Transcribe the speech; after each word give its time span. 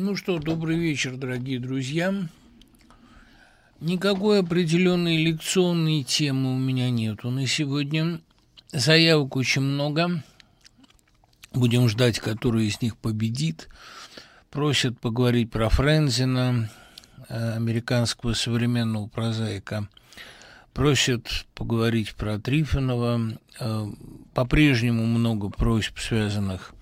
Ну 0.00 0.14
что, 0.14 0.38
добрый 0.38 0.78
вечер, 0.78 1.16
дорогие 1.16 1.58
друзья. 1.58 2.14
Никакой 3.80 4.38
определенной 4.38 5.16
лекционной 5.16 6.04
темы 6.04 6.54
у 6.54 6.56
меня 6.56 6.88
нету 6.88 7.30
на 7.30 7.48
сегодня. 7.48 8.20
Заявок 8.70 9.34
очень 9.34 9.62
много. 9.62 10.22
Будем 11.52 11.88
ждать, 11.88 12.20
который 12.20 12.66
из 12.66 12.80
них 12.80 12.96
победит. 12.96 13.68
Просят 14.50 15.00
поговорить 15.00 15.50
про 15.50 15.68
Френзина, 15.68 16.70
э, 17.28 17.52
американского 17.56 18.34
современного 18.34 19.08
прозаика. 19.08 19.88
Просят 20.74 21.44
поговорить 21.56 22.14
про 22.14 22.38
Трифонова. 22.38 23.36
Э, 23.58 23.86
по-прежнему 24.32 25.06
много 25.06 25.50
просьб, 25.50 25.98
связанных 25.98 26.72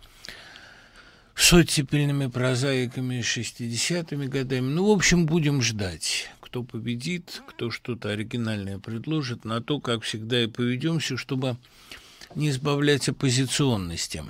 с 1.36 1.52
оттепельными 1.52 2.28
прозаиками 2.28 3.20
60-ми 3.20 4.26
годами. 4.26 4.68
Ну, 4.68 4.86
в 4.86 4.90
общем, 4.90 5.26
будем 5.26 5.60
ждать, 5.60 6.30
кто 6.40 6.62
победит, 6.62 7.42
кто 7.46 7.70
что-то 7.70 8.08
оригинальное 8.10 8.78
предложит, 8.78 9.44
на 9.44 9.60
то, 9.60 9.78
как 9.78 10.02
всегда, 10.02 10.42
и 10.42 10.46
поведемся, 10.46 11.18
чтобы 11.18 11.58
не 12.34 12.48
избавлять 12.48 13.10
оппозиционности. 13.10 14.24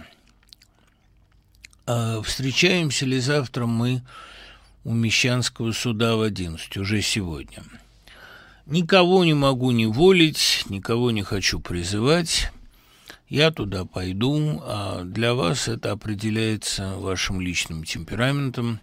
А 1.86 2.20
встречаемся 2.22 3.06
ли 3.06 3.20
завтра 3.20 3.66
мы 3.66 4.02
у 4.82 4.92
Мещанского 4.92 5.70
суда 5.70 6.16
в 6.16 6.22
11, 6.22 6.76
уже 6.76 7.02
сегодня? 7.02 7.62
Никого 8.66 9.24
не 9.24 9.34
могу 9.34 9.70
не 9.70 9.86
волить, 9.86 10.64
никого 10.68 11.12
не 11.12 11.22
хочу 11.22 11.60
призывать. 11.60 12.50
Я 13.28 13.50
туда 13.50 13.84
пойду, 13.84 14.62
а 14.64 15.02
для 15.02 15.34
вас 15.34 15.66
это 15.66 15.92
определяется 15.92 16.96
вашим 16.96 17.40
личным 17.40 17.82
темпераментом, 17.82 18.78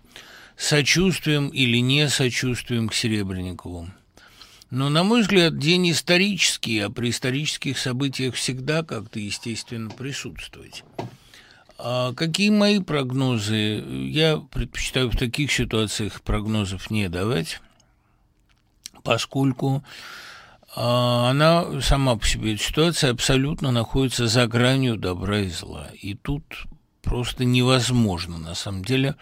сочувствием 0.57 1.47
или 1.47 1.77
не 1.77 2.09
сочувствием 2.09 2.89
к 2.89 2.93
Серебренникову. 2.93 3.89
Но, 4.69 4.89
на 4.89 5.03
мой 5.03 5.21
взгляд, 5.21 5.57
день 5.57 5.91
исторический, 5.91 6.79
а 6.79 6.89
при 6.89 7.11
исторических 7.11 7.77
событиях 7.77 8.35
всегда 8.35 8.83
как-то, 8.83 9.19
естественно, 9.19 9.89
присутствовать. 9.89 10.83
А 11.77 12.13
какие 12.13 12.49
мои 12.49 12.79
прогнозы? 12.79 13.83
Я 14.09 14.37
предпочитаю 14.37 15.09
в 15.09 15.15
таких 15.15 15.51
ситуациях 15.51 16.21
прогнозов 16.21 16.89
не 16.89 17.07
давать, 17.07 17.61
поскольку 19.03 19.83
она 20.75 21.81
сама 21.81 22.15
по 22.15 22.25
себе, 22.25 22.55
эта 22.55 22.63
ситуация 22.63 23.11
абсолютно 23.11 23.71
находится 23.71 24.27
за 24.27 24.47
гранью 24.47 24.97
добра 24.97 25.39
и 25.41 25.49
зла. 25.49 25.89
И 26.01 26.15
тут 26.15 26.43
просто 27.01 27.45
невозможно, 27.45 28.37
на 28.37 28.55
самом 28.55 28.83
деле, 28.83 29.15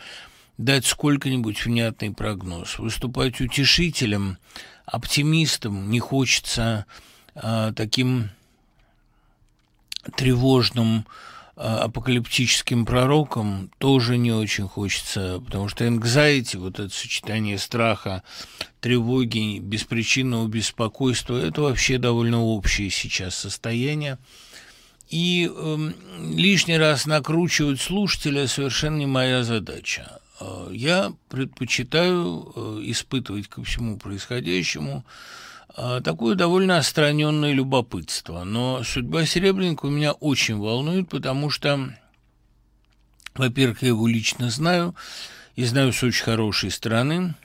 дать 0.58 0.86
сколько-нибудь 0.86 1.66
внятный 1.66 2.12
прогноз. 2.12 2.80
Выступать 2.80 3.42
утешителем, 3.42 4.38
оптимистом 4.86 5.90
не 5.90 6.00
хочется 6.00 6.86
а, 7.36 7.74
таким 7.74 8.30
тревожным, 10.16 11.06
а, 11.08 11.31
апокалиптическим 11.62 12.86
пророком 12.86 13.70
тоже 13.78 14.18
не 14.18 14.32
очень 14.32 14.68
хочется, 14.68 15.42
потому 15.46 15.68
что 15.68 15.86
anxiety, 15.86 16.58
вот 16.58 16.80
это 16.80 16.90
сочетание 16.90 17.58
страха, 17.58 18.24
тревоги, 18.80 19.60
беспричинного 19.60 20.48
беспокойства, 20.48 21.38
это 21.38 21.62
вообще 21.62 21.98
довольно 21.98 22.42
общее 22.42 22.90
сейчас 22.90 23.36
состояние. 23.36 24.18
И 25.10 25.52
э, 25.54 25.78
лишний 26.36 26.78
раз 26.78 27.06
накручивать 27.06 27.82
слушателя 27.82 28.48
совершенно 28.48 28.98
не 28.98 29.06
моя 29.06 29.44
задача. 29.44 30.20
А, 30.40 30.70
я 30.72 31.14
предпочитаю 31.30 32.52
э, 32.56 32.80
испытывать 32.86 33.48
ко 33.48 33.64
всему 33.64 33.98
происходящему 33.98 35.06
такое 35.76 36.36
довольно 36.36 36.78
остраненное 36.78 37.54
любопытство. 37.54 38.44
Но 38.44 38.84
судьба 38.84 39.26
Серебренникова 39.26 39.90
меня 39.90 40.12
очень 40.14 40.58
волнует, 40.58 41.10
потому 41.10 41.50
что, 41.50 41.94
во-первых, 43.36 43.82
я 43.82 43.90
его 43.90 44.08
лично 44.08 44.50
знаю, 44.50 44.96
и 45.56 45.64
знаю 45.64 45.94
с 45.94 46.04
очень 46.04 46.24
хорошей 46.24 46.72
стороны. 46.72 47.36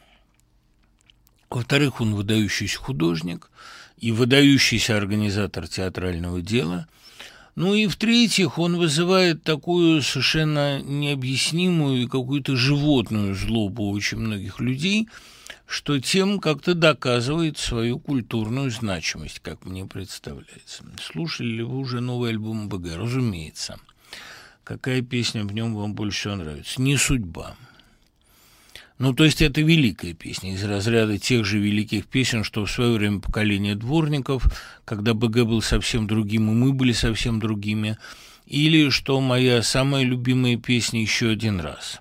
Во-вторых, 1.51 2.01
он 2.01 2.15
выдающийся 2.15 2.79
художник 2.79 3.51
и 3.99 4.13
выдающийся 4.13 4.97
организатор 4.97 5.69
театрального 5.69 6.43
дела. 6.43 6.89
Ну 7.55 7.75
и 7.75 7.87
в-третьих, 7.87 8.59
он 8.59 8.77
вызывает 8.77 9.43
такую 9.43 10.03
совершенно 10.03 10.83
необъяснимую 10.83 12.03
и 12.03 12.09
какую-то 12.09 12.55
животную 12.57 13.35
злобу 13.35 13.91
очень 13.91 14.19
многих 14.19 14.61
людей– 14.61 15.09
что 15.67 15.99
тем 16.01 16.39
как-то 16.39 16.75
доказывает 16.75 17.59
свою 17.59 17.99
культурную 17.99 18.71
значимость, 18.71 19.41
как 19.41 19.65
мне 19.65 19.85
представляется. 19.85 20.85
Слушали 21.01 21.49
ли 21.49 21.63
вы 21.63 21.79
уже 21.79 22.01
новый 22.01 22.31
альбом 22.31 22.69
БГ? 22.69 22.97
Разумеется. 22.97 23.79
Какая 24.63 25.03
песня 25.03 25.45
в 25.45 25.53
нем 25.53 25.75
вам 25.75 25.95
больше 25.95 26.21
всего 26.21 26.37
нравится? 26.37 26.81
«Не 26.81 26.97
судьба». 26.97 27.57
Ну, 28.99 29.13
то 29.13 29.25
есть 29.25 29.43
это 29.43 29.61
великая 29.61 30.15
песня 30.15 30.55
из 30.55 30.65
разряда 30.65 31.19
тех 31.19 31.45
же 31.45 31.59
великих 31.59 32.07
песен, 32.07 32.45
что 32.45 32.65
в 32.65 32.71
свое 32.71 32.93
время 32.93 33.21
поколение 33.21 33.75
дворников, 33.75 34.45
когда 34.87 35.13
БГ 35.13 35.45
был 35.45 35.61
совсем 35.61 36.07
другим, 36.07 36.51
и 36.51 36.55
мы 36.55 36.73
были 36.73 36.93
совсем 36.93 37.39
другими, 37.39 37.99
или 38.47 38.89
что 38.89 39.21
моя 39.21 39.63
самая 39.63 40.03
любимая 40.03 40.57
песня 40.57 41.03
«Еще 41.03 41.29
один 41.29 41.61
раз» 41.61 42.01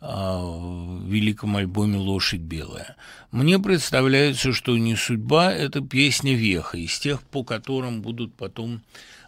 в 0.00 1.04
великом 1.06 1.56
альбоме 1.56 1.98
«Лошадь 1.98 2.40
белая». 2.40 2.96
Мне 3.32 3.58
представляется, 3.58 4.52
что 4.52 4.76
«Не 4.78 4.94
судьба»— 4.94 5.52
это 5.54 5.80
песня 5.80 6.34
веха, 6.34 6.78
из 6.78 6.98
тех, 6.98 7.20
по 7.22 7.42
которым 7.42 8.00
будут 8.00 8.34
потом 8.34 8.82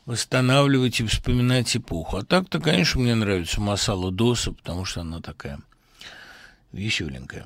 восстанавливать 0.07 1.01
и 1.01 1.07
вспоминать 1.07 1.77
эпоху. 1.77 2.19
А 2.19 2.25
так-то, 2.25 2.61
конечно, 2.61 3.01
мне 3.01 3.15
нравится 3.15 3.61
Масала 3.61 4.13
Доса, 4.13 4.53
потому 4.53 4.85
что 4.85 5.01
она 5.01 5.21
такая 5.21 5.61
веселенькая. 6.73 7.45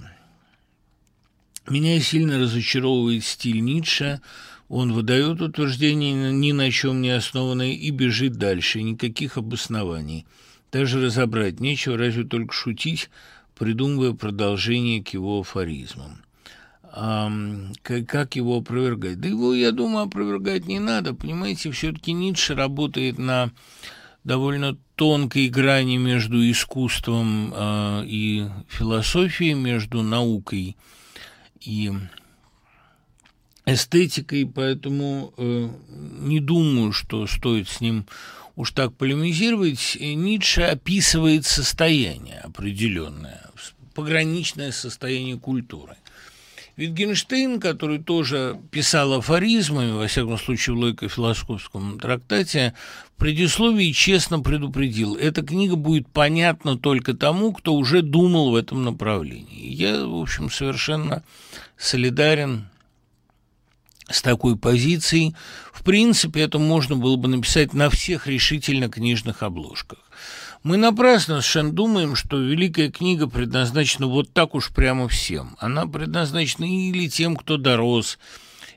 Меня 1.69 1.99
сильно 2.01 2.39
разочаровывает 2.39 3.25
стиль 3.25 3.61
Ницше. 3.61 4.21
Он 4.69 4.93
выдает 4.93 5.41
утверждение 5.41 6.31
ни 6.31 6.53
на 6.53 6.71
чем 6.71 7.01
не 7.01 7.11
основанное 7.11 7.73
и 7.73 7.91
бежит 7.91 8.35
дальше, 8.35 8.83
никаких 8.83 9.39
обоснований– 9.39 10.27
даже 10.75 11.01
разобрать 11.01 11.61
нечего, 11.61 11.97
разве 11.97 12.25
только 12.25 12.53
шутить, 12.53 13.09
придумывая 13.57 14.13
продолжение 14.13 15.05
к 15.05 15.11
его 15.11 15.41
афоризмам. 15.41 16.25
А, 16.83 17.31
как, 17.83 18.35
его 18.35 18.57
опровергать? 18.57 19.21
Да 19.21 19.29
его, 19.29 19.55
я 19.55 19.71
думаю, 19.71 20.07
опровергать 20.07 20.67
не 20.67 20.81
надо. 20.81 21.15
Понимаете, 21.15 21.71
все-таки 21.71 22.13
Ницше 22.13 22.57
работает 22.57 23.19
на 23.19 23.53
довольно 24.25 24.77
тонкой 24.97 25.49
грани 25.49 25.97
между 25.97 26.39
искусством 26.51 27.53
э, 27.55 28.03
и 28.07 28.49
философией, 28.69 29.55
между 29.55 30.03
наукой 30.03 30.77
и 31.61 31.93
эстетикой, 33.65 34.45
поэтому 34.45 35.35
э, 35.37 35.69
не 35.89 36.41
думаю, 36.41 36.91
что 36.91 37.29
стоит 37.29 37.69
с 37.69 37.81
ним 37.81 38.07
уж 38.57 38.71
так 38.73 38.95
полемизировать, 38.95 39.97
Ницше 40.01 40.63
описывает 40.63 41.47
состояние 41.47 42.41
определенное, 42.41 43.51
пограничное 43.95 44.73
состояние 44.73 45.39
культуры. 45.39 45.97
Витгенштейн, 46.77 47.61
который 47.61 48.01
тоже 48.01 48.61
писал 48.73 49.13
афоризмами, 49.13 49.93
во 49.93 50.09
всяком 50.09 50.39
случае 50.39 50.75
в 50.75 50.81
логико-философском 50.81 52.01
трактате, 52.01 52.75
в 53.17 53.21
предисловии 53.21 53.93
честно 53.93 54.41
предупредил, 54.41 55.15
эта 55.15 55.43
книга 55.43 55.77
будет 55.77 56.09
понятна 56.09 56.77
только 56.77 57.15
тому, 57.15 57.53
кто 57.53 57.75
уже 57.75 58.03
думал 58.03 58.51
в 58.51 58.57
этом 58.57 58.83
направлении. 58.83 59.73
Я, 59.73 60.05
в 60.05 60.21
общем, 60.21 60.51
совершенно 60.51 61.23
солидарен 61.77 62.67
с 64.09 64.23
такой 64.23 64.57
позицией. 64.57 65.35
В 65.73 65.83
принципе, 65.83 66.41
это 66.43 66.59
можно 66.59 66.97
было 66.97 67.17
бы 67.17 67.29
написать 67.29 67.73
на 67.73 67.91
всех 67.91 68.27
решительно 68.27 68.89
книжных 68.89 69.43
обложках. 69.43 69.99
Мы 70.63 70.79
напрасно 70.79 71.43
совершенно 71.43 71.73
думаем, 71.73 72.17
что 72.17 72.39
великая 72.39 72.91
книга 72.91 73.29
предназначена 73.29 74.07
вот 74.07 74.33
так 74.33 74.55
уж 74.55 74.71
прямо 74.71 75.09
всем. 75.09 75.57
Она 75.59 75.87
предназначена 75.87 76.65
или 76.65 77.07
тем, 77.07 77.37
кто 77.37 77.59
дорос, 77.59 78.19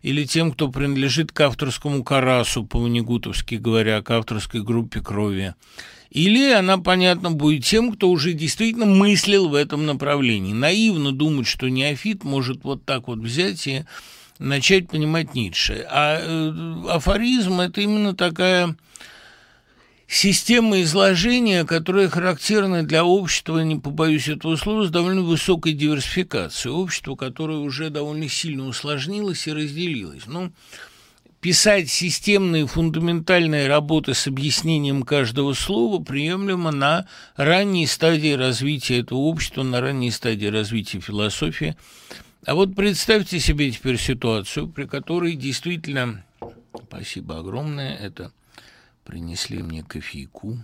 или 0.01 0.25
тем, 0.25 0.51
кто 0.51 0.69
принадлежит 0.69 1.31
к 1.31 1.39
авторскому 1.39 2.03
карасу, 2.03 2.65
по-ванигутовски 2.65 3.55
говоря, 3.55 4.01
к 4.01 4.11
авторской 4.11 4.61
группе 4.61 4.99
крови. 4.99 5.55
Или 6.09 6.51
она, 6.51 6.77
понятно, 6.77 7.31
будет 7.31 7.65
тем, 7.65 7.93
кто 7.93 8.09
уже 8.09 8.33
действительно 8.33 8.85
мыслил 8.85 9.49
в 9.49 9.53
этом 9.53 9.85
направлении. 9.85 10.53
Наивно 10.53 11.11
думать, 11.11 11.47
что 11.47 11.69
неофит 11.69 12.23
может 12.23 12.63
вот 12.63 12.85
так 12.85 13.07
вот 13.07 13.19
взять 13.19 13.67
и 13.67 13.83
начать 14.39 14.89
понимать 14.89 15.33
Ницше. 15.35 15.85
А 15.89 16.19
э, 16.19 16.89
афоризм– 16.89 17.59
это 17.61 17.81
именно 17.81 18.15
такая 18.15 18.75
система 20.07 20.81
изложения, 20.81 21.65
которая 21.65 22.09
характерна 22.09 22.83
для 22.83 23.03
общества, 23.03 23.59
не 23.59 23.75
побоюсь 23.77 24.29
этого 24.29 24.55
слова, 24.55 24.85
с 24.85 24.89
довольно 24.89 25.21
высокой 25.21 25.73
диверсификацией. 25.73 26.73
Общество, 26.73 27.15
которое 27.15 27.59
уже 27.59 27.89
довольно 27.89 28.29
сильно 28.29 28.65
усложнилось 28.65 29.47
и 29.47 29.53
разделилось. 29.53 30.23
Ну, 30.25 30.51
писать 31.41 31.89
системные 31.89 32.67
фундаментальные 32.67 33.67
работы 33.67 34.13
с 34.13 34.27
объяснением 34.27 35.03
каждого 35.03 35.53
слова 35.53 36.01
приемлемо 36.01 36.71
на 36.71 37.07
ранней 37.35 37.85
стадии 37.85 38.33
развития 38.33 38.99
этого 38.99 39.19
общества, 39.19 39.63
на 39.63 39.81
ранней 39.81 40.11
стадии 40.11 40.47
развития 40.47 40.99
философии. 40.99 41.75
А 42.47 42.55
вот 42.55 42.75
представьте 42.75 43.41
себе 43.41 43.69
теперь 43.71 43.97
ситуацию, 43.97 44.69
при 44.69 44.85
которой 44.85 45.35
действительно, 45.35 46.23
спасибо 46.87 47.39
огромное, 47.39 47.93
это 47.93 48.31
принесли 49.03 49.61
мне 49.61 49.83
кофейку, 49.83 50.57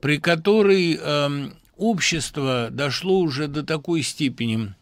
при 0.00 0.18
которой 0.18 0.96
э, 0.96 1.50
общество 1.76 2.68
дошло 2.70 3.18
уже 3.18 3.48
до 3.48 3.64
такой 3.64 4.02
степени 4.02 4.72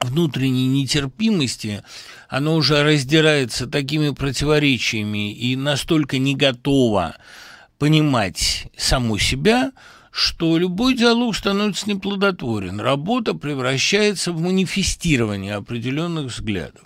внутренней 0.00 0.66
нетерпимости, 0.66 1.82
оно 2.30 2.54
уже 2.56 2.82
раздирается 2.82 3.66
такими 3.66 4.14
противоречиями 4.14 5.34
и 5.34 5.56
настолько 5.56 6.16
не 6.16 6.34
готово 6.34 7.16
понимать 7.78 8.72
саму 8.78 9.18
себя, 9.18 9.72
что 10.14 10.58
любой 10.58 10.94
диалог 10.94 11.34
становится 11.34 11.90
неплодотворен. 11.90 12.78
Работа 12.78 13.34
превращается 13.34 14.30
в 14.30 14.40
манифестирование 14.40 15.56
определенных 15.56 16.26
взглядов. 16.26 16.82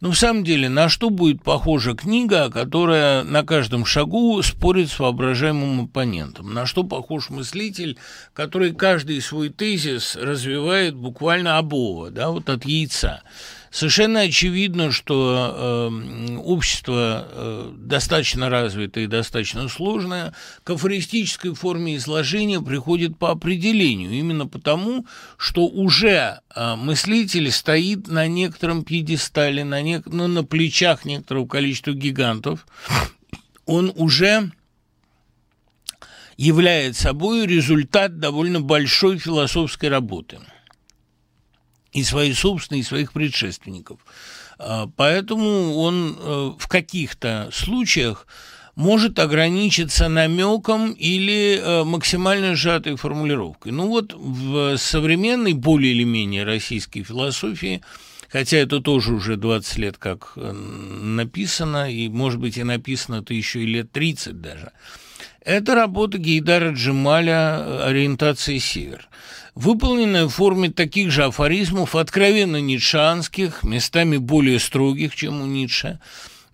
Но 0.00 0.10
в 0.10 0.16
самом 0.16 0.42
деле, 0.42 0.68
на 0.68 0.88
что 0.88 1.08
будет 1.08 1.44
похожа 1.44 1.94
книга, 1.94 2.50
которая 2.50 3.22
на 3.22 3.44
каждом 3.44 3.86
шагу 3.86 4.42
спорит 4.42 4.90
с 4.90 4.98
воображаемым 4.98 5.82
оппонентом? 5.82 6.52
На 6.52 6.66
что 6.66 6.82
похож 6.82 7.30
мыслитель, 7.30 7.96
который 8.32 8.74
каждый 8.74 9.20
свой 9.22 9.50
тезис 9.50 10.16
развивает 10.16 10.96
буквально 10.96 11.58
обова, 11.58 12.10
да, 12.10 12.30
вот 12.30 12.48
от 12.48 12.64
яйца? 12.64 13.22
Совершенно 13.70 14.20
очевидно, 14.20 14.92
что 14.92 15.90
э, 15.90 16.36
общество 16.38 17.28
э, 17.30 17.72
достаточно 17.76 18.48
развитое 18.48 19.04
и 19.04 19.08
достаточно 19.08 19.68
сложное 19.68 20.32
к 20.64 20.70
афористической 20.70 21.54
форме 21.54 21.96
изложения 21.96 22.60
приходит 22.60 23.18
по 23.18 23.30
определению, 23.30 24.12
именно 24.12 24.46
потому, 24.46 25.04
что 25.36 25.66
уже 25.66 26.40
э, 26.54 26.76
мыслитель 26.76 27.50
стоит 27.50 28.08
на 28.08 28.26
некотором 28.26 28.84
пьедестале, 28.84 29.64
на, 29.64 29.82
не, 29.82 30.02
ну, 30.06 30.28
на 30.28 30.44
плечах 30.44 31.04
некоторого 31.04 31.46
количества 31.46 31.92
гигантов, 31.92 32.66
он 33.66 33.92
уже 33.96 34.50
является 36.38 37.02
собой 37.02 37.46
результат 37.46 38.18
довольно 38.18 38.60
большой 38.60 39.18
философской 39.18 39.90
работы– 39.90 40.38
и 42.00 42.04
свои 42.04 42.32
собственные, 42.32 42.80
и 42.80 42.84
своих 42.84 43.12
предшественников. 43.12 44.00
А, 44.58 44.88
поэтому 44.96 45.74
он 45.76 46.16
э, 46.18 46.52
в 46.58 46.68
каких-то 46.68 47.50
случаях 47.52 48.26
может 48.74 49.18
ограничиться 49.18 50.08
намеком 50.08 50.92
или 50.92 51.58
э, 51.60 51.84
максимально 51.84 52.54
сжатой 52.54 52.96
формулировкой. 52.96 53.72
Ну 53.72 53.88
вот 53.88 54.14
в 54.14 54.76
современной, 54.76 55.52
более 55.52 55.92
или 55.92 56.04
менее 56.04 56.44
российской 56.44 57.02
философии, 57.02 57.82
хотя 58.28 58.58
это 58.58 58.80
тоже 58.80 59.14
уже 59.14 59.36
20 59.36 59.78
лет 59.78 59.98
как 59.98 60.34
написано, 60.36 61.90
и, 61.92 62.08
может 62.08 62.40
быть, 62.40 62.56
и 62.56 62.62
написано 62.62 63.16
это 63.16 63.34
еще 63.34 63.62
и 63.62 63.66
лет 63.66 63.90
30 63.90 64.40
даже, 64.40 64.72
это 65.44 65.74
работа 65.74 66.18
Гейдара 66.18 66.72
Джемаля 66.72 67.86
«Ориентация 67.86 68.58
север» 68.58 69.08
выполненная 69.58 70.26
в 70.26 70.30
форме 70.30 70.70
таких 70.70 71.10
же 71.10 71.24
афоризмов, 71.24 71.96
откровенно 71.96 72.60
ницшанских, 72.60 73.64
местами 73.64 74.16
более 74.16 74.60
строгих, 74.60 75.16
чем 75.16 75.42
у 75.42 75.46
Ницше. 75.46 75.98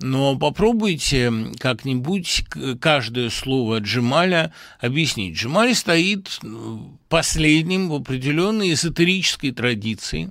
Но 0.00 0.36
попробуйте 0.38 1.30
как-нибудь 1.58 2.44
каждое 2.80 3.28
слово 3.28 3.80
Джемаля 3.80 4.54
объяснить. 4.80 5.36
Джемаль 5.36 5.74
стоит 5.74 6.40
последним 7.10 7.90
в 7.90 7.94
определенной 7.94 8.72
эзотерической 8.72 9.52
традиции. 9.52 10.30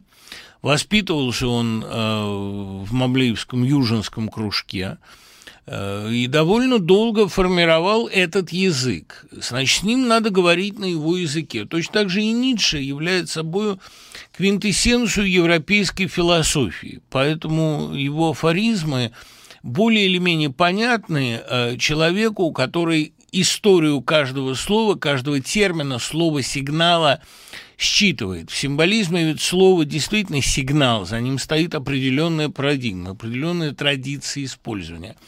Воспитывался 0.64 1.48
он 1.48 1.84
э, 1.86 1.88
в 1.88 2.92
Маблеевском 2.92 3.64
южинском 3.64 4.30
кружке– 4.30 4.98
и 5.66 6.28
довольно 6.28 6.78
долго 6.78 7.30
формировал 7.30 8.08
этот 8.08 8.52
язык. 8.52 9.26
Значит, 9.32 9.80
с 9.80 9.84
ним 9.84 10.08
надо 10.10 10.30
говорить 10.30 10.78
на 10.78 10.86
его 10.86 11.16
языке. 11.16 11.64
Точно 11.64 11.94
так 11.94 12.10
же 12.10 12.22
и 12.22 12.34
Ницше 12.34 12.80
является 12.80 13.36
собой 13.36 13.78
квинтэссенцию 14.36 15.32
европейской 15.32 16.08
философии, 16.08 17.00
поэтому 17.10 17.94
его 17.94 18.32
афоризмы 18.32 19.14
более 19.62 20.08
или 20.08 20.18
менее 20.18 20.50
понятны 20.50 21.40
э, 21.48 21.78
человеку, 21.78 22.52
который 22.52 23.14
историю 23.32 24.02
каждого 24.02 24.56
слова, 24.56 24.96
каждого 24.96 25.40
термина, 25.40 25.98
слова, 25.98 26.42
сигнала 26.42 27.22
считывает. 27.78 28.52
В 28.52 28.58
символизме 28.58 29.28
ведь 29.28 29.42
слово 29.42 29.86
действительно 29.86 30.42
сигнал, 30.42 31.06
за 31.06 31.22
ним 31.22 31.40
стоит 31.40 31.74
определенная 31.74 32.50
парадигма, 32.50 33.12
определенная 33.12 33.72
традиция 33.72 34.44
использования– 34.44 35.16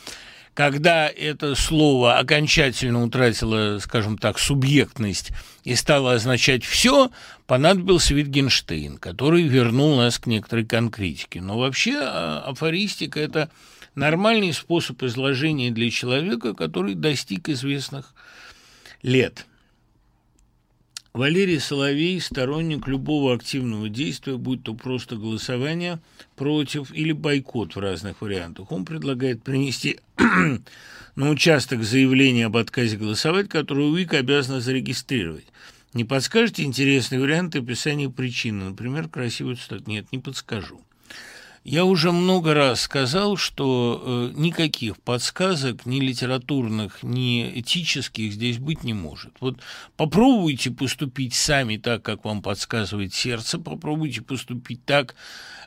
когда 0.55 1.09
это 1.09 1.53
слово 1.53 2.17
окончательно 2.17 3.03
утратило, 3.03 3.77
скажем 3.79 4.17
так, 4.17 4.39
субъектность 4.39 5.31
и 5.65 5.75
стало 5.75 6.13
означать 6.13 6.63
все, 6.63 7.11
понадобился 7.45 8.13
Витгенштейн, 8.13 8.97
который 8.97 9.43
вернул 9.43 9.97
нас 9.97 10.17
к 10.17 10.27
некоторой 10.27 10.65
конкретике. 10.65 11.41
Но 11.41 11.59
вообще 11.59 11.97
а, 11.97 12.45
афористика– 12.47 13.19
это 13.21 13.51
нормальный 13.95 14.53
способ 14.53 15.03
изложения 15.03 15.71
для 15.71 15.91
человека, 15.91 16.53
который 16.53 16.95
достиг 16.95 17.49
известных 17.49 18.15
лет– 19.03 19.45
Валерий 21.15 21.61
Соловей– 21.61 22.19
сторонник 22.21 22.87
любого 22.87 23.33
активного 23.33 23.87
действия, 23.87 24.35
будь 24.35 24.63
то 24.63 24.73
просто 24.73 25.15
голосование 25.15 25.99
против 26.35 26.93
или 26.93 27.13
бойкот 27.13 27.77
в 27.77 27.79
разных 27.79 28.19
вариантах. 28.19 28.69
Он 28.73 28.83
предлагает 28.83 29.41
принести 29.41 29.97
на 31.15 31.29
участок 31.29 31.83
заявление 31.83 32.47
об 32.47 32.57
отказе 32.57 32.97
голосовать, 32.97 33.47
которое 33.47 33.87
УИК 33.87 34.15
обязана 34.15 34.59
зарегистрировать. 34.59 35.45
Не 35.93 36.03
подскажете 36.03 36.63
интересный 36.63 37.19
вариант 37.19 37.55
описания 37.55 38.09
причины? 38.09 38.71
Например, 38.71 39.07
красивый 39.07 39.55
цитат. 39.55 39.87
Нет, 39.87 40.07
не 40.11 40.19
подскажу. 40.19 40.81
Я 41.65 41.85
уже 41.85 42.11
много 42.11 42.53
раз 42.53 42.81
сказал, 42.81 43.37
что 43.37 43.99
э, 44.05 44.33
никаких 44.35 45.01
подсказок, 45.01 45.87
ни 45.87 45.99
литературных, 45.99 47.01
ни 47.01 47.59
этических 47.59 48.33
здесь 48.33 48.59
быть 48.59 48.83
не 48.83 48.93
может. 48.93 49.31
Вот 49.39 49.57
попробуйте 49.97 50.69
поступить 50.69 51.33
сами 51.33 51.77
так, 51.77 52.03
как 52.03 52.23
вам 52.23 52.43
подсказывает 52.43 53.15
сердце, 53.15 53.57
попробуйте 53.57 54.21
поступить 54.21 54.85
так, 54.85 55.15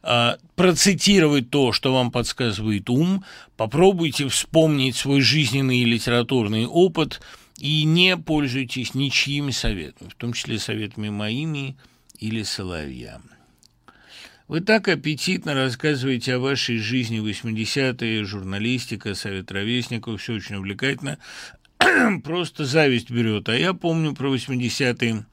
э, 0.04 0.36
процитировать 0.54 1.50
то, 1.50 1.72
что 1.72 1.92
вам 1.92 2.12
подсказывает 2.12 2.88
ум, 2.88 3.24
попробуйте 3.56 4.28
вспомнить 4.28 4.94
свой 4.94 5.20
жизненный 5.20 5.78
и 5.78 5.84
литературный 5.84 6.66
опыт 6.66 7.20
и 7.58 7.82
не 7.82 8.16
пользуйтесь 8.16 8.94
ничьими 8.94 9.50
советами, 9.50 10.10
в 10.10 10.14
том 10.14 10.32
числе 10.32 10.60
советами 10.60 11.08
моими 11.08 11.76
или 12.20 12.44
Соловья. 12.44 13.20
Вы 14.48 14.62
так 14.62 14.88
аппетитно 14.88 15.52
рассказываете 15.52 16.36
о 16.36 16.38
вашей 16.38 16.78
жизни 16.78 17.20
80-е, 17.20 18.24
журналистика, 18.24 19.14
совет 19.14 19.52
ровесников, 19.52 20.22
все 20.22 20.36
очень 20.36 20.56
увлекательно. 20.56 21.18
Просто 22.24 22.64
зависть 22.64 23.10
берет. 23.10 23.50
А 23.50 23.54
я 23.54 23.74
помню 23.74 24.14
про 24.14 24.34
80-е, 24.34 25.26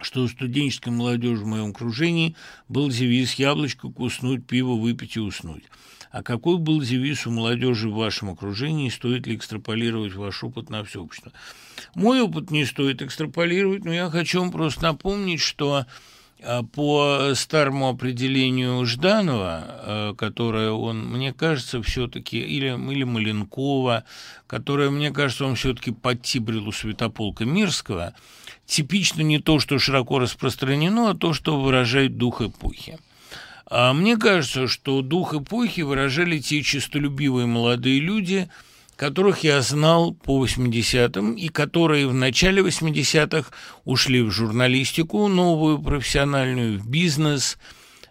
что 0.00 0.22
у 0.22 0.28
студенческой 0.28 0.90
молодежи 0.90 1.42
в 1.42 1.46
моем 1.48 1.70
окружении 1.70 2.36
был 2.68 2.88
девиз 2.88 3.34
«Яблочко 3.34 3.88
куснуть, 3.88 4.46
пиво 4.46 4.74
выпить 4.74 5.16
и 5.16 5.20
уснуть». 5.20 5.64
А 6.12 6.22
какой 6.22 6.58
был 6.58 6.80
девиз 6.80 7.26
у 7.26 7.32
молодежи 7.32 7.88
в 7.88 7.94
вашем 7.94 8.30
окружении, 8.30 8.90
стоит 8.90 9.26
ли 9.26 9.34
экстраполировать 9.34 10.14
ваш 10.14 10.44
опыт 10.44 10.70
на 10.70 10.84
все 10.84 11.02
общество? 11.02 11.32
Мой 11.96 12.20
опыт 12.20 12.52
не 12.52 12.64
стоит 12.64 13.02
экстраполировать, 13.02 13.84
но 13.84 13.92
я 13.92 14.08
хочу 14.08 14.38
вам 14.38 14.52
просто 14.52 14.84
напомнить, 14.84 15.40
что 15.40 15.86
по 16.72 17.32
старому 17.34 17.88
определению 17.88 18.84
Жданова, 18.84 19.64
э, 19.66 20.14
которое 20.16 20.70
он, 20.72 21.06
мне 21.06 21.32
кажется, 21.32 21.82
все-таки, 21.82 22.38
или, 22.38 22.68
или 22.92 23.04
Маленкова, 23.04 24.04
которое, 24.46 24.90
мне 24.90 25.10
кажется, 25.10 25.46
он 25.46 25.54
все-таки 25.54 25.90
подтибрил 25.90 26.68
у 26.68 26.72
Святополка 26.72 27.44
Мирского, 27.44 28.14
типично 28.66 29.22
не 29.22 29.38
то, 29.38 29.58
что 29.58 29.78
широко 29.78 30.18
распространено, 30.18 31.10
а 31.10 31.14
то, 31.14 31.32
что 31.32 31.60
выражает 31.60 32.16
дух 32.18 32.42
эпохи. 32.42 32.98
А 33.66 33.92
мне 33.94 34.16
кажется, 34.16 34.68
что 34.68 35.00
дух 35.00 35.34
эпохи 35.34 35.80
выражали 35.80 36.38
те 36.38 36.62
честолюбивые 36.62 37.46
молодые 37.46 38.00
люди, 38.00 38.50
которых 38.96 39.40
я 39.44 39.60
знал 39.60 40.12
по 40.12 40.44
80-м 40.44 41.34
и 41.34 41.48
которые 41.48 42.06
в 42.06 42.14
начале 42.14 42.62
80-х 42.62 43.50
ушли 43.84 44.22
в 44.22 44.30
журналистику 44.30 45.28
новую, 45.28 45.80
профессиональную, 45.80 46.78
в 46.78 46.88
бизнес, 46.88 47.58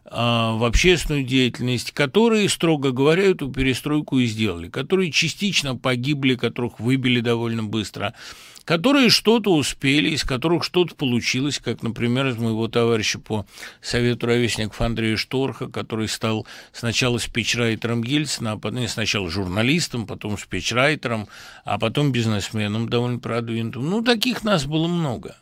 а, 0.05 0.53
в 0.53 0.63
общественную 0.63 1.23
деятельность, 1.23 1.91
которые, 1.91 2.49
строго 2.49 2.91
говоря, 2.91 3.23
эту 3.23 3.51
перестройку 3.51 4.19
и 4.19 4.25
сделали, 4.25 4.69
которые 4.69 5.11
частично 5.11 5.75
погибли, 5.75 6.35
которых 6.35 6.79
выбили 6.79 7.19
довольно 7.19 7.63
быстро– 7.63 8.13
которые 8.65 9.09
что-то 9.09 9.53
успели, 9.53 10.09
из 10.09 10.23
которых 10.23 10.63
что-то 10.63 10.95
получилось, 10.95 11.59
как, 11.59 11.83
например, 11.83 12.27
из 12.27 12.37
моего 12.37 12.67
товарища 12.67 13.19
по 13.19 13.45
Совету 13.81 14.27
ровесников 14.27 14.79
Андрея 14.81 15.17
Шторха, 15.17 15.67
который 15.67 16.07
стал 16.07 16.47
сначала 16.71 17.17
спичрайтером 17.17 18.03
Ельцина, 18.03 18.53
а 18.53 18.57
потом 18.57 18.79
не, 18.79 18.87
сначала 18.87 19.29
журналистом, 19.29 20.07
потом 20.07 20.37
спичрайтером, 20.37 21.27
а 21.65 21.77
потом 21.77 22.11
бизнесменом 22.11 22.89
довольно 22.89 23.19
продвинутым. 23.19 23.89
Ну, 23.89 24.01
таких 24.01 24.43
нас 24.43 24.65
было 24.65 24.87
много. 24.87 25.35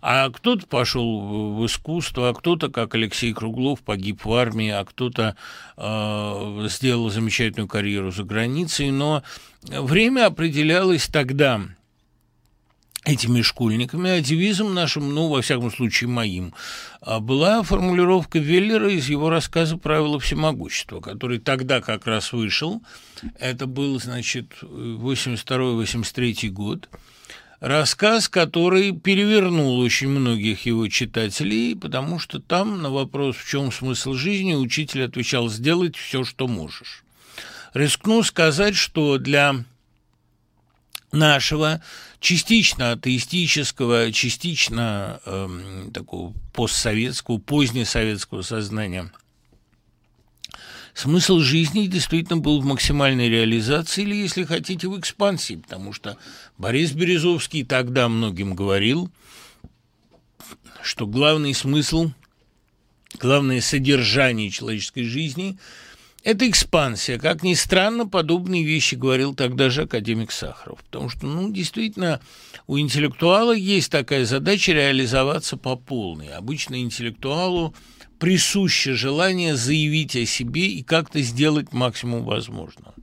А 0.00 0.30
кто-то 0.30 0.66
пошел 0.66 1.54
в 1.54 1.66
искусство, 1.66 2.28
а 2.28 2.34
кто-то, 2.34 2.68
как 2.68 2.94
Алексей 2.94 3.32
Круглов, 3.32 3.80
погиб 3.80 4.24
в 4.24 4.32
армии, 4.32 4.68
а 4.68 4.84
кто-то 4.84 5.36
э, 5.76 6.66
сделал 6.68 7.10
замечательную 7.10 7.68
карьеру 7.68 8.10
за 8.10 8.24
границей. 8.24 8.90
Но 8.90 9.22
время 9.62 10.26
определялось 10.26 11.06
тогда 11.06 11.62
этими 13.04 13.42
школьниками, 13.42 14.10
а 14.10 14.20
девизом 14.20 14.74
нашим, 14.74 15.12
ну, 15.12 15.28
во 15.28 15.42
всяком 15.42 15.72
случае, 15.72 16.08
моим, 16.08 16.54
а, 17.00 17.18
была 17.20 17.62
формулировка 17.62 18.38
Веллера 18.38 18.90
из 18.90 19.08
его 19.08 19.28
рассказа 19.28 19.76
«Правила 19.76 20.20
всемогущества», 20.20 21.00
который 21.00 21.38
тогда 21.38 21.80
как 21.80 22.06
раз 22.06 22.32
вышел. 22.32 22.82
Это 23.38 23.66
был, 23.66 23.98
значит, 24.00 24.54
82-83 24.62 26.48
год. 26.50 26.88
Рассказ, 27.58 28.28
который 28.28 28.92
перевернул 28.92 29.78
очень 29.78 30.08
многих 30.08 30.66
его 30.66 30.88
читателей, 30.88 31.76
потому 31.76 32.18
что 32.18 32.40
там 32.40 32.82
на 32.82 32.90
вопрос, 32.90 33.36
в 33.36 33.48
чем 33.48 33.70
смысл 33.72 34.14
жизни, 34.14 34.54
учитель 34.54 35.04
отвечал 35.04 35.48
«сделать 35.48 35.96
все, 35.96 36.24
что 36.24 36.48
можешь». 36.48 37.04
Рискну 37.74 38.22
сказать, 38.22 38.76
что 38.76 39.18
для 39.18 39.64
нашего 41.12 41.82
частично 42.22 42.92
атеистического, 42.92 44.12
частично 44.12 45.20
э, 45.26 45.88
такого 45.92 46.32
постсоветского, 46.54 47.38
позднесоветского 47.38 48.42
сознания. 48.42 49.12
Смысл 50.94 51.40
жизни 51.40 51.88
действительно 51.88 52.38
был 52.38 52.60
в 52.60 52.64
максимальной 52.64 53.28
реализации 53.28 54.02
или, 54.02 54.14
если 54.14 54.44
хотите, 54.44 54.86
в 54.86 54.98
экспансии, 54.98 55.54
потому 55.54 55.92
что 55.92 56.16
Борис 56.58 56.92
Березовский 56.92 57.64
тогда 57.64 58.08
многим 58.08 58.54
говорил, 58.54 59.10
что 60.80 61.08
главный 61.08 61.54
смысл, 61.54 62.12
главное 63.18 63.60
содержание 63.60 64.48
человеческой 64.48 65.04
жизни– 65.04 65.58
это 66.24 66.48
экспансия. 66.48 67.18
Как 67.18 67.42
ни 67.42 67.54
странно, 67.54 68.06
подобные 68.06 68.64
вещи 68.64 68.94
говорил 68.94 69.34
тогда 69.34 69.70
же 69.70 69.82
академик 69.82 70.30
Сахаров. 70.32 70.82
Потому 70.84 71.08
что, 71.08 71.26
ну, 71.26 71.50
действительно, 71.50 72.20
у 72.66 72.78
интеллектуала 72.78 73.54
есть 73.54 73.90
такая 73.90 74.24
задача 74.24 74.72
реализоваться 74.72 75.56
по 75.56 75.76
полной. 75.76 76.28
Обычно 76.28 76.80
интеллектуалу 76.80 77.74
присуще 78.18 78.94
желание 78.94 79.56
заявить 79.56 80.14
о 80.16 80.24
себе 80.26 80.68
и 80.68 80.82
как-то 80.82 81.20
сделать 81.22 81.72
максимум 81.72 82.24
возможного. 82.24 82.94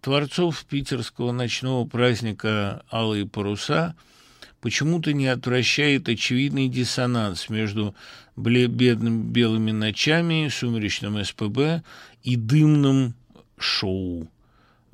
Творцов 0.00 0.64
питерского 0.64 1.30
ночного 1.30 1.86
праздника 1.86 2.82
«Алые 2.90 3.26
паруса» 3.26 3.94
почему-то 4.60 5.12
не 5.12 5.28
отвращает 5.28 6.08
очевидный 6.08 6.68
диссонанс 6.68 7.48
между 7.48 7.94
бедными 8.36 9.22
белыми 9.22 9.70
ночами, 9.72 10.48
сумеречным 10.48 11.22
СПБ 11.22 11.82
и 12.22 12.36
дымным 12.36 13.14
шоу. 13.58 14.28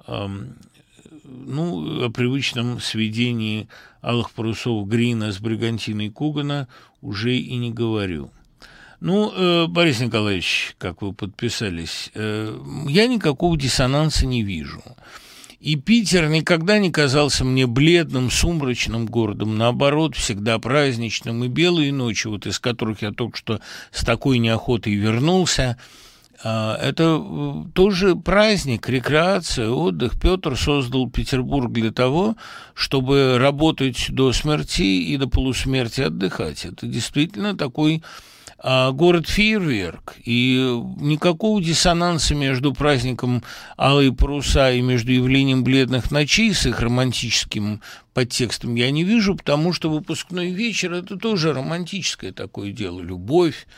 Ну, 0.07 2.04
о 2.04 2.11
привычном 2.11 2.80
сведении 2.80 3.68
алых 4.00 4.30
парусов 4.30 4.88
Грина 4.88 5.30
с 5.30 5.38
бригантиной 5.38 6.11
Кугана 6.11 6.68
уже 7.02 7.37
и 7.37 7.57
не 7.57 7.71
говорю. 7.71 8.30
Ну, 9.00 9.30
э, 9.33 9.66
Борис 9.68 10.00
Николаевич, 10.00 10.75
как 10.78 11.02
вы 11.02 11.12
подписались, 11.12 12.11
э, 12.14 12.59
я 12.88 13.07
никакого 13.07 13.57
диссонанса 13.57 14.26
не 14.26 14.42
вижу. 14.42 14.83
И 15.60 15.74
Питер 15.74 16.28
никогда 16.28 16.78
не 16.78 16.92
казался 16.92 17.44
мне 17.44 17.66
бледным, 17.66 18.30
сумрачным 18.30 19.06
городом, 19.06 19.58
наоборот, 19.58 20.14
всегда 20.14 20.58
праздничным. 20.60 21.42
И 21.42 21.48
белые 21.48 21.92
ночи, 21.92 22.28
вот 22.28 22.46
из 22.46 22.60
которых 22.60 23.02
я 23.02 23.10
только 23.10 23.36
что 23.36 23.60
с 23.90 24.04
такой 24.04 24.38
неохотой 24.38 24.94
вернулся, 24.94 25.76
а, 26.44 26.76
это 26.76 27.20
э, 27.20 27.64
тоже 27.74 28.14
праздник, 28.14 28.88
рекреация, 28.88 29.70
отдых. 29.70 30.20
Петр 30.20 30.56
создал 30.56 31.10
Петербург 31.10 31.72
для 31.72 31.90
того, 31.90 32.36
чтобы 32.74 33.38
работать 33.38 34.06
до 34.10 34.32
смерти 34.32 34.82
и 34.82 35.16
до 35.16 35.28
полусмерти 35.28 36.02
отдыхать. 36.02 36.64
Это 36.64 36.86
действительно 36.86 37.56
такой 37.56 38.04
а, 38.60 38.90
город 38.90 39.28
фейерверк, 39.28 40.16
и 40.24 40.56
никакого 40.98 41.62
диссонанса 41.62 42.34
между 42.34 42.74
праздником 42.74 43.44
Алые 43.76 44.12
паруса 44.12 44.72
и 44.72 44.80
между 44.80 45.12
явлением 45.12 45.62
бледных 45.62 46.10
ночей 46.10 46.52
с 46.52 46.66
их 46.66 46.80
романтическим 46.80 47.80
подтекстом 48.14 48.74
я 48.74 48.90
не 48.90 49.04
вижу, 49.04 49.36
потому 49.36 49.72
что 49.72 49.90
выпускной 49.90 50.50
вечер– 50.50 50.92
это 50.94 51.16
тоже 51.16 51.52
романтическое 51.52 52.32
такое 52.32 52.72
дело, 52.72 53.00
любовь, 53.00 53.68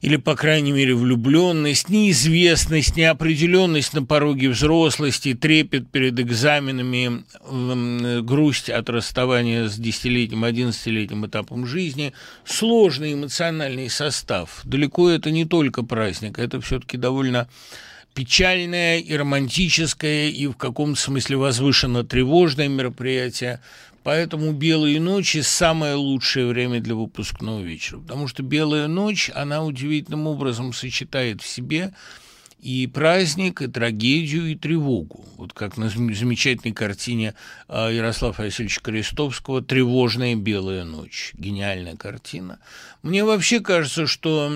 или, 0.00 0.16
по 0.16 0.34
крайней 0.34 0.72
мере, 0.72 0.94
влюбленность, 0.94 1.90
неизвестность, 1.90 2.96
неопределенность 2.96 3.92
на 3.92 4.02
пороге 4.02 4.48
взрослости, 4.48 5.34
трепет 5.34 5.90
перед 5.90 6.18
экзаменами, 6.18 7.22
грусть 8.22 8.70
от 8.70 8.88
расставания 8.88 9.68
с 9.68 9.76
десятилетним, 9.76 10.44
одиннадцатилетним 10.44 11.26
этапом 11.26 11.66
жизни, 11.66 12.14
сложный 12.44 13.12
эмоциональный 13.12 13.90
состав. 13.90 14.62
Далеко 14.64 15.10
это 15.10 15.30
не 15.30 15.44
только 15.44 15.82
праздник, 15.82 16.38
это 16.38 16.60
все-таки 16.62 16.96
довольно 16.96 17.48
печальное 18.14 18.98
и 18.98 19.14
романтическое, 19.14 20.30
и 20.30 20.46
в 20.46 20.54
каком-то 20.54 21.00
смысле 21.00 21.36
возвышенно 21.36 22.04
тревожное 22.04 22.68
мероприятие– 22.68 23.60
Поэтому 24.02 24.52
«Белые 24.52 24.98
ночи»– 25.00 25.38
самое 25.42 25.94
лучшее 25.94 26.46
время 26.46 26.80
для 26.80 26.94
выпускного 26.94 27.60
вечера, 27.60 27.98
потому 27.98 28.28
что 28.28 28.42
«Белая 28.42 28.88
ночь», 28.88 29.30
она 29.34 29.62
удивительным 29.62 30.26
образом 30.26 30.72
сочетает 30.72 31.42
в 31.42 31.46
себе 31.46 31.92
и 32.62 32.86
праздник, 32.86 33.62
и 33.62 33.66
трагедию, 33.66 34.50
и 34.50 34.54
тревогу. 34.54 35.24
Вот 35.36 35.52
как 35.52 35.76
на 35.76 35.88
замечательной 35.88 36.74
картине 36.74 37.34
а, 37.68 37.88
Ярослава 37.88 38.34
Васильевича 38.36 38.80
Крестовского 38.82 39.62
«Тревожная 39.62 40.34
белая 40.34 40.84
ночь». 40.84 41.32
Гениальная 41.36 41.96
картина. 41.96 42.58
Мне 43.02 43.24
вообще 43.24 43.60
кажется, 43.60 44.06
что 44.06 44.52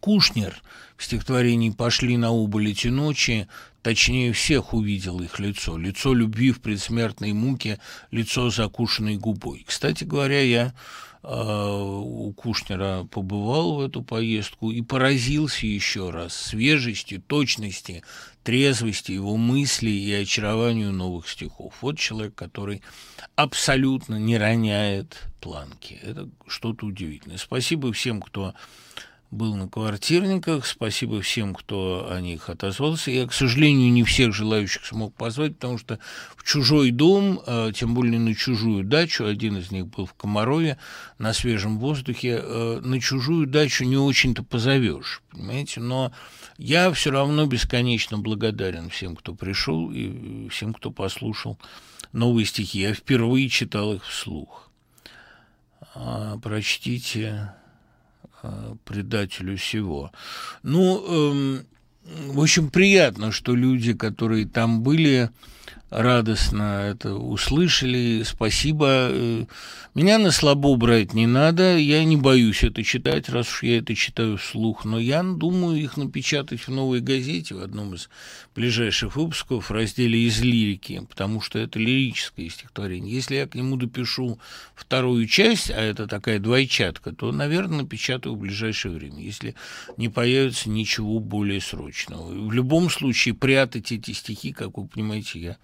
Кушнер 0.00 0.62
в 0.96 1.04
стихотворении 1.04 1.70
«Пошли 1.70 2.16
на 2.16 2.30
убыль 2.30 2.70
эти 2.70 2.88
ночи» 2.88 3.48
точнее 3.82 4.32
всех 4.32 4.74
увидел 4.74 5.20
их 5.20 5.38
лицо. 5.38 5.78
Лицо 5.78 6.12
любви 6.12 6.52
в 6.52 6.60
предсмертной 6.60 7.32
муке, 7.32 7.78
лицо 8.10 8.50
закушенной 8.50 9.16
губой. 9.16 9.64
Кстати 9.66 10.04
говоря, 10.04 10.42
я 10.42 10.74
э, 11.22 11.28
у 11.28 12.30
Кушнера 12.34 13.04
побывал 13.04 13.76
в 13.76 13.80
эту 13.80 14.02
поездку 14.02 14.70
и 14.70 14.82
поразился 14.82 15.66
еще 15.66 16.10
раз 16.10 16.34
свежести, 16.34 17.18
точности, 17.18 18.02
трезвости 18.42 19.12
его 19.12 19.36
мыслей 19.36 19.98
и 20.04 20.12
очарованию 20.12 20.92
новых 20.92 21.26
стихов. 21.26 21.74
Вот 21.80 21.98
человек, 21.98 22.34
который 22.34 22.82
абсолютно 23.36 24.16
не 24.16 24.36
роняет 24.36 25.28
планки. 25.40 25.98
Это 26.02 26.28
что-то 26.46 26.84
удивительное. 26.84 27.38
Спасибо 27.38 27.92
всем, 27.92 28.20
кто 28.20 28.54
был 29.30 29.54
на 29.54 29.68
квартирниках. 29.68 30.66
Спасибо 30.66 31.20
всем, 31.20 31.54
кто 31.54 32.08
о 32.10 32.20
них 32.20 32.48
отозвался. 32.48 33.10
Я, 33.10 33.26
к 33.26 33.32
сожалению, 33.32 33.92
не 33.92 34.02
всех 34.02 34.34
желающих 34.34 34.86
смог 34.86 35.14
позвать, 35.14 35.54
потому 35.56 35.78
что 35.78 35.98
в 36.36 36.44
чужой 36.44 36.90
дом, 36.90 37.40
а, 37.46 37.70
тем 37.72 37.94
более 37.94 38.18
на 38.18 38.34
чужую 38.34 38.84
дачу, 38.84 39.26
один 39.26 39.58
из 39.58 39.70
них 39.70 39.86
был 39.88 40.06
в 40.06 40.14
Комарове, 40.14 40.78
на 41.18 41.32
свежем 41.32 41.78
воздухе, 41.78 42.40
а, 42.42 42.80
на 42.80 43.00
чужую 43.00 43.46
дачу 43.46 43.84
не 43.84 43.98
очень-то 43.98 44.42
позовешь, 44.42 45.22
понимаете, 45.30 45.80
но 45.80 46.12
я 46.56 46.90
все 46.92 47.10
равно 47.10 47.46
бесконечно 47.46 48.18
благодарен 48.18 48.88
всем, 48.88 49.14
кто 49.14 49.34
пришел 49.34 49.90
и 49.90 50.48
всем, 50.48 50.72
кто 50.72 50.90
послушал 50.90 51.58
новые 52.12 52.46
стихи. 52.46 52.80
Я 52.80 52.94
впервые 52.94 53.48
читал 53.50 53.92
их 53.92 54.04
вслух. 54.06 54.70
А, 55.94 56.38
прочтите 56.38 57.52
Э, 57.52 57.57
предателю 58.84 59.56
всего. 59.56 60.12
Ну, 60.62 61.32
эм, 61.32 61.66
в 62.32 62.40
общем, 62.40 62.70
приятно, 62.70 63.32
что 63.32 63.54
люди, 63.54 63.92
которые 63.92 64.46
там 64.46 64.82
были, 64.82 65.30
радостно 65.90 66.88
это 66.90 67.14
услышали. 67.14 68.22
Спасибо. 68.24 69.08
Э, 69.10 69.44
меня 69.94 70.18
на 70.18 70.30
слабо 70.30 70.76
брать 70.76 71.14
не 71.14 71.26
надо. 71.26 71.76
Я 71.76 72.04
не 72.04 72.16
боюсь 72.16 72.62
это 72.62 72.82
читать, 72.82 73.28
раз 73.28 73.48
уж 73.48 73.62
я 73.62 73.78
это 73.78 73.94
читаю 73.94 74.36
вслух. 74.36 74.84
Но 74.84 74.98
я 74.98 75.22
думаю 75.22 75.80
их 75.80 75.96
напечатать 75.96 76.60
в 76.60 76.68
новой 76.68 77.00
газете, 77.00 77.54
в 77.54 77.62
одном 77.62 77.94
из 77.94 78.08
ближайших 78.54 79.16
выпусков, 79.16 79.70
в 79.70 79.72
разделе 79.72 80.18
«Из 80.20 80.40
лирики», 80.40 81.04
потому 81.08 81.40
что 81.40 81.58
это 81.58 81.78
лирическое 81.78 82.48
стихотворение. 82.48 83.14
Если 83.14 83.36
я 83.36 83.46
к 83.46 83.54
нему 83.54 83.76
допишу 83.76 84.38
вторую 84.74 85.26
часть, 85.26 85.70
а 85.70 85.80
это 85.80 86.06
такая 86.06 86.38
двойчатка, 86.38 87.12
то, 87.12 87.32
наверное, 87.32 87.82
напечатаю 87.82 88.34
в 88.34 88.38
ближайшее 88.38 88.94
время, 88.94 89.22
если 89.22 89.54
не 89.96 90.08
появится 90.08 90.68
ничего 90.70 91.18
более 91.20 91.60
срочного. 91.60 92.28
В 92.30 92.52
любом 92.52 92.90
случае, 92.90 93.34
прятать 93.34 93.92
эти 93.92 94.10
стихи, 94.10 94.52
как 94.52 94.76
вы 94.76 94.86
понимаете, 94.86 95.38
я 95.38 95.56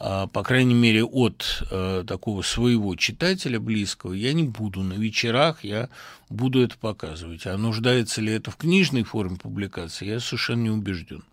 а, 0.00 0.28
по 0.28 0.44
крайней 0.44 0.74
мере, 0.74 1.04
от 1.04 1.64
э, 1.70 2.04
такого 2.06 2.42
своего 2.42 2.94
читателя 2.94 3.58
близкого, 3.58 4.12
я 4.12 4.32
не 4.32 4.44
буду 4.44 4.82
на 4.82 4.92
вечерах, 4.92 5.64
я 5.64 5.88
буду 6.30 6.62
это 6.62 6.78
показывать. 6.78 7.46
А 7.46 7.56
нуждается 7.56 8.20
ли 8.20 8.32
это 8.32 8.52
в 8.52 8.56
книжной 8.56 9.02
форме 9.02 9.36
публикации, 9.36 10.06
я 10.06 10.20
совершенно 10.20 10.62
не 10.62 10.70
убежден. 10.70 11.24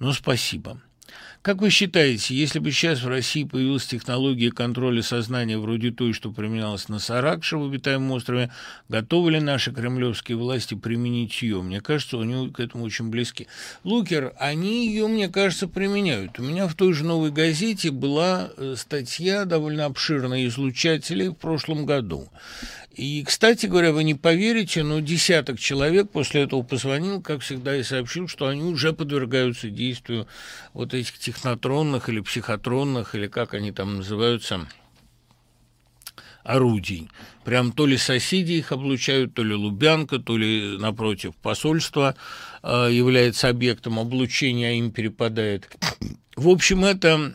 Но 0.00 0.12
спасибо. 0.12 0.80
Как 1.42 1.62
вы 1.62 1.70
считаете, 1.70 2.34
если 2.34 2.58
бы 2.58 2.70
сейчас 2.70 3.00
в 3.00 3.08
России 3.08 3.44
появилась 3.44 3.86
технология 3.86 4.50
контроля 4.50 5.00
сознания 5.00 5.56
вроде 5.56 5.90
той, 5.90 6.12
что 6.12 6.30
применялась 6.30 6.90
на 6.90 6.98
Саракше 6.98 7.56
в 7.56 7.64
обитаемом 7.64 8.10
острове, 8.10 8.50
готовы 8.90 9.30
ли 9.30 9.40
наши 9.40 9.72
кремлевские 9.72 10.36
власти 10.36 10.74
применить 10.74 11.40
ее? 11.40 11.62
Мне 11.62 11.80
кажется, 11.80 12.20
они 12.20 12.50
к 12.50 12.60
этому 12.60 12.84
очень 12.84 13.08
близки. 13.08 13.46
Лукер, 13.84 14.34
они 14.38 14.88
ее, 14.88 15.08
мне 15.08 15.30
кажется, 15.30 15.66
применяют. 15.66 16.38
У 16.38 16.42
меня 16.42 16.68
в 16.68 16.74
той 16.74 16.92
же 16.92 17.04
«Новой 17.04 17.30
газете» 17.30 17.90
была 17.90 18.50
э, 18.58 18.74
статья 18.76 19.46
довольно 19.46 19.86
обширная 19.86 20.46
излучателей 20.46 21.28
в 21.28 21.34
прошлом 21.36 21.86
году. 21.86 22.28
И, 22.94 23.22
кстати 23.24 23.66
говоря, 23.66 23.92
вы 23.92 24.02
не 24.02 24.14
поверите, 24.14 24.82
но 24.82 25.00
десяток 25.00 25.60
человек 25.60 26.10
после 26.10 26.42
этого 26.42 26.62
позвонил, 26.62 27.22
как 27.22 27.40
всегда, 27.40 27.76
и 27.76 27.84
сообщил, 27.84 28.26
что 28.26 28.48
они 28.48 28.64
уже 28.64 28.92
подвергаются 28.92 29.70
действию 29.70 30.26
вот 30.72 30.92
этих 30.92 31.18
технотронных 31.18 32.08
или 32.08 32.20
психотронных, 32.20 33.14
или 33.14 33.28
как 33.28 33.54
они 33.54 33.70
там 33.70 33.98
называются, 33.98 34.66
орудий. 36.42 37.08
Прям 37.44 37.70
то 37.72 37.86
ли 37.86 37.96
соседи 37.96 38.52
их 38.54 38.72
облучают, 38.72 39.34
то 39.34 39.44
ли 39.44 39.54
Лубянка, 39.54 40.18
то 40.18 40.36
ли, 40.36 40.76
напротив, 40.78 41.36
посольство 41.36 42.16
э, 42.62 42.88
является 42.90 43.48
объектом 43.48 44.00
облучения, 44.00 44.70
а 44.70 44.72
им 44.72 44.90
перепадает. 44.90 45.68
В 46.34 46.48
общем, 46.48 46.84
это 46.84 47.34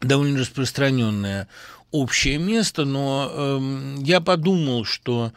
довольно 0.00 0.40
распространенная 0.40 1.48
общее 1.90 2.38
место, 2.38 2.84
но 2.84 3.30
э, 3.30 3.96
я 4.02 4.20
подумал, 4.20 4.84
что 4.84 5.32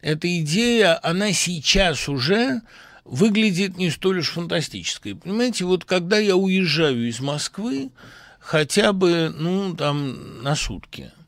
эта 0.00 0.40
идея, 0.40 0.98
она 1.02 1.32
сейчас 1.32 2.08
уже 2.08 2.62
выглядит 3.04 3.76
не 3.76 3.90
столь 3.90 4.18
уж 4.18 4.30
фантастической. 4.30 5.14
Понимаете, 5.14 5.64
вот 5.64 5.84
когда 5.84 6.18
я 6.18 6.36
уезжаю 6.36 7.08
из 7.08 7.20
Москвы, 7.20 7.90
хотя 8.40 8.92
бы, 8.92 9.34
ну, 9.36 9.74
там, 9.74 10.42
на 10.42 10.54
сутки– 10.54 11.10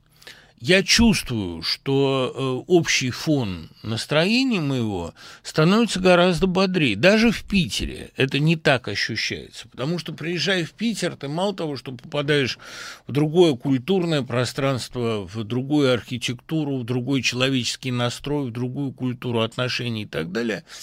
я 0.61 0.83
чувствую, 0.83 1.63
что 1.63 2.33
э, 2.35 2.65
общий 2.67 3.11
фон 3.11 3.71
настроения 3.83 4.61
моего 4.61 5.15
становится 5.43 6.01
гораздо 6.01 6.47
бодрее. 6.47 6.97
Даже 6.97 7.31
в 7.31 7.45
Питере 7.45 8.11
это 8.17 8.39
не 8.39 8.57
так 8.57 8.89
ощущается. 8.89 9.69
Потому 9.69 9.99
что, 9.99 10.13
приезжая 10.13 10.65
в 10.65 10.73
Питер, 10.73 11.17
ты 11.17 11.29
мало 11.29 11.55
того, 11.55 11.77
что 11.77 11.93
попадаешь 11.93 12.59
в 13.07 13.13
другое 13.13 13.55
культурное 13.55 14.23
пространство, 14.23 15.27
в 15.27 15.45
другую 15.45 15.93
архитектуру, 15.93 16.79
в 16.79 16.85
другой 16.85 17.23
человеческий 17.23 17.93
настрой, 17.93 18.47
в 18.47 18.53
другую 18.53 18.93
культуру 18.93 19.41
отношений 19.41 20.03
и 20.03 20.07
так 20.07 20.33
далее– 20.33 20.65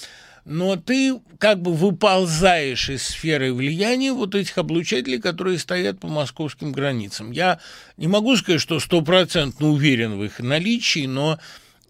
но 0.45 0.75
ты 0.75 1.19
как 1.39 1.61
бы 1.61 1.73
выползаешь 1.73 2.89
из 2.89 3.03
сферы 3.03 3.51
влияния 3.51 4.13
вот 4.13 4.35
этих 4.35 4.57
облучателей, 4.57 5.19
которые 5.19 5.57
стоят 5.57 5.99
по 5.99 6.07
московским 6.07 6.71
границам. 6.71 7.31
Я 7.31 7.59
не 7.97 8.07
могу 8.07 8.37
сказать, 8.37 8.61
что 8.61 8.79
стопроцентно 8.79 9.69
уверен 9.69 10.17
в 10.17 10.23
их 10.23 10.39
наличии, 10.39 11.07
но 11.07 11.39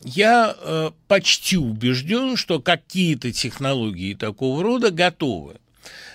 я 0.04 0.56
э, 0.58 0.92
почти 1.08 1.58
убежден, 1.58 2.38
что 2.38 2.62
какие-то 2.62 3.32
технологии 3.32 4.14
такого 4.14 4.64
рода 4.64 4.90
готовы. 4.90 5.58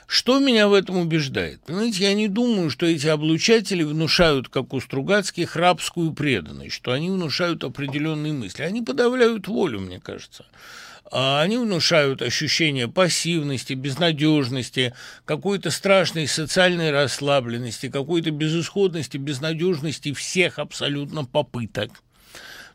Что 0.07 0.41
меня 0.41 0.67
в 0.67 0.73
этом 0.73 0.97
убеждает? 0.97 1.61
Понимаете, 1.61 2.03
я 2.03 2.15
не 2.15 2.27
думаю, 2.27 2.71
что 2.71 2.85
эти 2.85 3.07
облучатели 3.07 3.85
внушают, 3.85 4.49
как 4.49 4.73
у 4.73 4.81
Стругацких, 4.81 5.55
рабскую 5.55 6.13
преданность, 6.13 6.75
что 6.75 6.91
они 6.91 7.11
внушают 7.11 7.63
определенные 7.63 8.33
мысли. 8.33 8.63
Они 8.63 8.83
подавляют 8.83 9.47
волю, 9.47 9.79
мне 9.79 10.01
кажется. 10.01 10.47
А 11.13 11.43
они 11.43 11.59
внушают 11.59 12.23
ощущение 12.23 12.87
пассивности, 12.87 13.73
безнадежности, 13.73 14.95
какой-то 15.25 15.71
страшной 15.71 16.29
социальной 16.29 16.93
расслабленности, 16.93 17.89
какой-то 17.89 18.31
безысходности, 18.31 19.17
безнадежности 19.17 20.13
всех 20.13 20.61
абсолютно 20.61 21.25
попыток. 21.25 21.91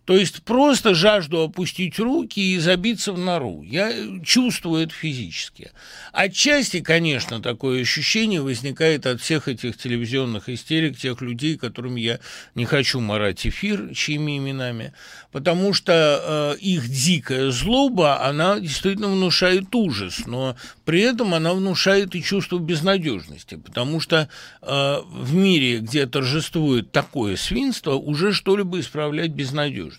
То 0.05 0.15
есть 0.15 0.43
просто 0.43 0.93
жажду 0.93 1.41
опустить 1.41 1.97
руки 1.97 2.39
и 2.39 2.59
забиться 2.59 3.11
в 3.11 3.17
нору. 3.17 3.63
Я 3.63 3.91
чувствую 4.23 4.83
это 4.83 4.93
физически. 4.93 5.71
Отчасти, 6.13 6.81
конечно, 6.81 7.41
такое 7.41 7.81
ощущение 7.81 8.41
возникает 8.41 9.07
от 9.07 9.19
всех 9.19 9.47
этих 9.47 9.77
телевизионных 9.77 10.47
истерик, 10.47 10.97
тех 10.97 11.21
людей, 11.21 11.57
которым 11.57 11.95
я 11.95 12.19
не 12.53 12.65
хочу 12.65 12.99
морать 12.99 13.47
эфир, 13.47 13.93
чьими 13.95 14.37
именами, 14.37 14.93
потому 15.31 15.73
что 15.73 16.55
э, 16.55 16.59
их 16.59 16.87
дикая 16.87 17.49
злоба, 17.49 18.23
она 18.23 18.59
действительно 18.59 19.07
внушает 19.07 19.73
ужас, 19.73 20.27
но 20.27 20.55
при 20.85 21.01
этом 21.01 21.33
она 21.33 21.53
внушает 21.53 22.15
и 22.15 22.21
чувство 22.21 22.59
безнадежности, 22.59 23.55
потому 23.55 23.99
что 23.99 24.29
э, 24.61 24.97
в 25.03 25.33
мире, 25.33 25.79
где 25.79 26.05
торжествует 26.05 26.91
такое 26.91 27.37
свинство, 27.37 27.93
уже 27.93 28.33
что-либо 28.33 28.79
исправлять 28.79 29.31
безнадежно. 29.31 29.94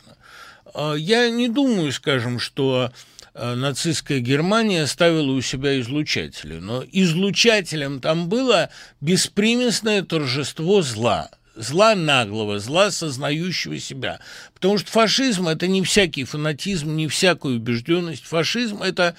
А, 0.76 0.94
я 0.94 1.30
не 1.30 1.48
думаю, 1.48 1.90
скажем, 1.90 2.38
что 2.38 2.92
а, 3.32 3.54
нацистская 3.54 4.20
Германия 4.20 4.86
ставила 4.86 5.32
у 5.32 5.40
себя 5.40 5.80
излучатели, 5.80 6.58
но 6.58 6.84
излучателем 6.92 8.00
там 8.00 8.28
было 8.28 8.68
беспримесное 9.00 10.02
торжество 10.02 10.82
зла, 10.82 11.30
зла 11.54 11.94
наглого, 11.94 12.58
зла 12.58 12.90
сознающего 12.90 13.78
себя. 13.78 14.20
Потому 14.52 14.76
что 14.76 14.90
фашизм– 14.90 15.48
это 15.48 15.66
не 15.66 15.82
всякий 15.82 16.24
фанатизм, 16.24 16.94
не 16.94 17.08
всякую 17.08 17.56
убежденность. 17.56 18.26
Фашизм– 18.26 18.82
это 18.82 19.16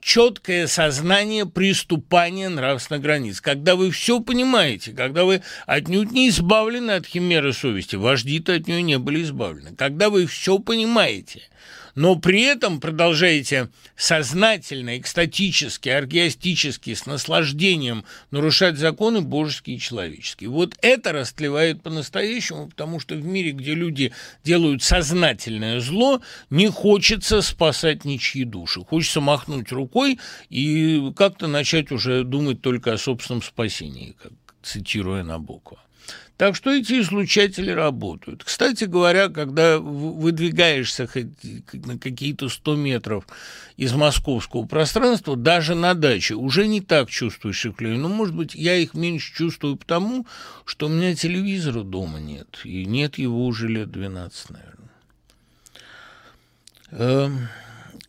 четкое 0.00 0.66
сознание 0.66 1.46
приступания 1.46 2.48
нравственных 2.48 3.02
границ. 3.02 3.40
Когда 3.40 3.76
вы 3.76 3.90
все 3.90 4.20
понимаете, 4.20 4.92
когда 4.92 5.24
вы 5.24 5.42
отнюдь 5.66 6.10
не 6.12 6.28
избавлены 6.28 6.92
от 6.92 7.06
химеры 7.06 7.52
совести, 7.52 7.96
вожди-то 7.96 8.54
от 8.54 8.66
нее 8.66 8.82
не 8.82 8.98
были 8.98 9.22
избавлены. 9.22 9.74
Когда 9.76 10.10
вы 10.10 10.26
все 10.26 10.58
понимаете– 10.58 11.42
но 12.00 12.16
при 12.16 12.40
этом 12.44 12.80
продолжаете 12.80 13.68
сознательно, 13.94 14.96
экстатически, 14.96 15.90
оргиастически, 15.90 16.94
с 16.94 17.04
наслаждением 17.04 18.06
нарушать 18.30 18.78
законы 18.78 19.20
божеские 19.20 19.76
и 19.76 19.80
человеческие. 19.80 20.48
Вот 20.48 20.78
это 20.80 21.12
растлевает 21.12 21.82
по-настоящему, 21.82 22.70
потому 22.70 23.00
что 23.00 23.16
в 23.16 23.24
мире, 23.26 23.50
где 23.50 23.74
люди 23.74 24.14
делают 24.42 24.82
сознательное 24.82 25.80
зло, 25.80 26.22
не 26.48 26.68
хочется 26.68 27.42
спасать 27.42 28.06
ничьи 28.06 28.44
души. 28.44 28.80
Хочется 28.80 29.20
махнуть 29.20 29.70
рукой 29.70 30.18
и 30.48 31.12
как-то 31.14 31.48
начать 31.48 31.92
уже 31.92 32.24
думать 32.24 32.62
только 32.62 32.94
о 32.94 32.98
собственном 32.98 33.42
спасении, 33.42 34.16
как 34.22 34.32
цитируя 34.62 35.22
Набокова. 35.22 35.82
Так 36.40 36.56
что 36.56 36.70
эти 36.70 36.98
излучатели 37.02 37.70
работают. 37.70 38.44
Кстати 38.44 38.84
говоря, 38.84 39.28
когда 39.28 39.78
выдвигаешься 39.78 41.06
на 41.74 41.98
какие-то 41.98 42.48
100 42.48 42.76
метров 42.76 43.26
из 43.76 43.92
московского 43.92 44.64
пространства, 44.64 45.36
даже 45.36 45.74
на 45.74 45.92
даче, 45.92 46.36
уже 46.36 46.66
не 46.66 46.80
так 46.80 47.10
чувствуешь 47.10 47.66
их 47.66 47.78
влияние. 47.78 48.00
Ну, 48.00 48.08
может 48.08 48.34
быть, 48.34 48.54
я 48.54 48.74
их 48.76 48.94
меньше 48.94 49.34
чувствую 49.34 49.76
потому, 49.76 50.26
что 50.64 50.86
у 50.86 50.88
меня 50.88 51.14
телевизора 51.14 51.82
дома 51.82 52.20
нет. 52.20 52.60
И 52.64 52.86
нет 52.86 53.18
его 53.18 53.44
уже 53.44 53.68
лет 53.68 53.90
12, 53.90 54.48
наверное. 54.48 54.90
Эм, 56.92 57.48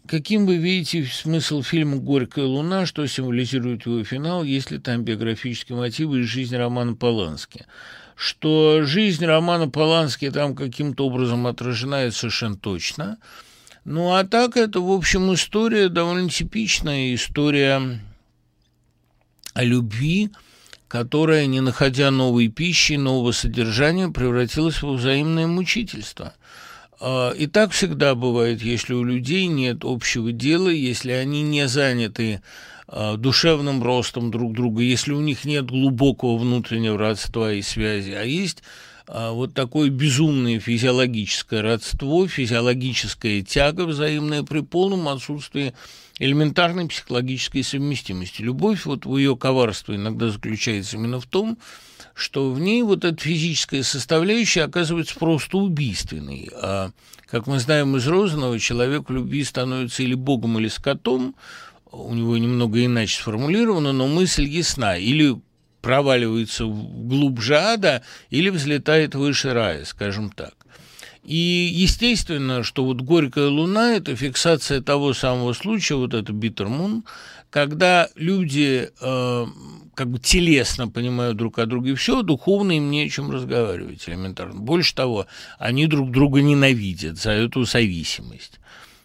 каким 0.08 0.46
вы 0.46 0.56
видите 0.56 1.04
смысл 1.04 1.63
фильма 1.63 1.98
«Горькая 1.98 2.46
луна», 2.46 2.86
что 2.86 3.06
символизирует 3.08 3.86
его 3.86 4.02
финал, 4.06 4.46
если 4.46 4.78
там 4.78 5.04
биографические 5.04 5.78
мотивы 5.78 6.22
из 6.22 6.28
жизни 6.28 6.56
романа 6.56 6.96
Полански? 6.96 7.65
Что 8.22 8.84
жизнь 8.84 9.26
романа 9.26 9.68
Полански 9.68 10.30
там 10.30 10.56
каким-то 10.56 11.08
образом 11.08 11.48
отражена, 11.48 11.96
это 11.96 12.16
совершенно 12.16 12.56
точно. 12.56 13.18
Ну, 13.84 14.14
а 14.14 14.24
так 14.24 14.58
это, 14.58 14.80
в 14.80 14.92
общем, 14.92 15.34
история 15.34 15.90
довольно 15.90 16.30
типичная, 16.30 17.16
история 17.16 18.00
о 19.56 19.64
любви, 19.64 20.30
которая, 20.88 21.48
не 21.48 21.62
находя 21.62 22.12
новой 22.12 22.48
пищи, 22.50 22.94
нового 22.94 23.32
содержания, 23.32 24.10
превратилась 24.10 24.84
во 24.84 24.94
взаимное 24.94 25.48
мучительство. 25.48 26.36
А, 27.00 27.32
и 27.32 27.48
так 27.48 27.72
всегда 27.72 28.14
бывает, 28.14 28.62
если 28.62 28.94
у 28.94 29.04
людей 29.04 29.48
нет 29.48 29.80
общего 29.82 30.32
дела, 30.32 30.70
если 30.70 31.12
они 31.12 31.42
не 31.42 31.68
заняты 31.68 32.44
душевным 33.18 33.82
ростом 33.84 34.32
друг 34.32 34.54
друга, 34.54 34.82
если 34.82 35.14
у 35.14 35.22
них 35.22 35.46
нет 35.46 35.68
глубокого 35.68 36.38
внутреннего 36.38 36.98
родства 36.98 37.54
и 37.54 37.62
связи, 37.62 38.12
а 38.12 38.24
есть 38.24 38.64
а, 39.14 39.32
вот 39.32 39.54
такое 39.54 39.90
безумное 39.90 40.60
физиологическое 40.60 41.62
родство, 41.62 42.28
физиологическая 42.28 43.42
тяга 43.42 43.82
взаимная 43.82 44.44
при 44.44 44.62
полном 44.62 45.10
отсутствии 45.10 45.74
элементарной 46.18 46.88
психологической 46.88 47.64
совместимости. 47.64 48.42
Любовь, 48.42 48.86
вот 48.86 49.06
в 49.06 49.18
ее 49.18 49.36
коварстве 49.36 49.96
иногда 49.96 50.30
заключается 50.30 50.96
именно 50.96 51.20
в 51.20 51.26
том, 51.26 51.58
что 52.14 52.52
в 52.52 52.60
ней 52.60 52.84
вот 52.84 53.04
эта 53.04 53.22
физическая 53.22 53.84
составляющая 53.84 54.64
оказывается 54.64 55.16
просто 55.20 55.58
убийственной. 55.58 56.50
А, 56.54 56.92
как 57.26 57.48
мы 57.48 57.60
знаем 57.60 57.98
из 57.98 58.08
Розанова, 58.08 58.60
человек 58.60 59.10
в 59.10 59.14
любви 59.14 59.44
становится 59.44 60.04
или 60.04 60.14
богом, 60.14 60.58
или 60.58 60.70
скотом, 60.70 61.36
у 61.92 62.14
него 62.14 62.38
немного 62.38 62.84
иначе 62.84 63.18
сформулировано, 63.18 63.92
но 63.92 64.08
мысль 64.08 64.46
ясна, 64.46 64.98
или 64.98 65.36
проваливается 65.82 66.66
глубже 66.66 67.56
ада, 67.58 68.04
или 68.30 68.50
взлетает 68.50 69.16
выше 69.16 69.54
рая, 69.54 69.84
скажем 69.86 70.32
так. 70.32 70.54
И 71.24 71.70
естественно, 71.72 72.64
что 72.64 72.84
вот 72.84 73.02
«Горькая 73.02 73.48
луна»– 73.48 73.94
это 73.96 74.16
фиксация 74.16 74.82
того 74.82 75.14
самого 75.14 75.54
случая, 75.54 75.96
вот 75.96 76.14
это 76.14 76.34
«Биттермун», 76.34 77.04
когда 77.52 78.08
люди 78.16 78.90
э, 79.00 79.46
как 79.94 80.10
бы 80.10 80.20
телесно 80.20 80.88
понимают 80.88 81.38
друг 81.38 81.60
о 81.60 81.66
друге 81.66 81.96
все, 81.96 82.24
духовно 82.24 82.72
им 82.72 82.90
не 82.90 83.04
о 83.04 83.10
чем 83.10 83.30
разговаривать 83.30 84.08
элементарно. 84.08 84.62
Больше 84.62 84.96
того, 84.96 85.28
они 85.60 85.86
друг 85.86 86.12
друга 86.12 86.42
ненавидят 86.42 87.18
за 87.18 87.32
эту 87.32 87.66
зависимость. 87.66 88.61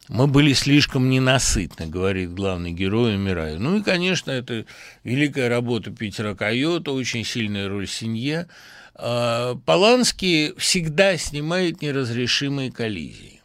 Мы 0.09 0.29
были 0.29 0.53
слишком 0.53 1.11
ненасытны, 1.11 1.87
говорит 1.87 2.33
главный 2.33 2.71
герой 2.71 3.17
Мираю. 3.17 3.61
Ну 3.61 3.79
и, 3.79 3.83
конечно, 3.83 4.31
это 4.31 4.65
великая 5.03 5.49
работа 5.49 5.91
Питера 5.91 6.35
Койота, 6.35 6.93
очень 6.93 7.25
сильная 7.25 7.69
роль 7.69 7.89
Синье. 7.89 8.47
А, 8.95 9.57
Поланский 9.67 10.55
всегда 10.59 11.17
снимает 11.17 11.83
неразрешимые 11.83 12.71
коллизии. 12.71 13.37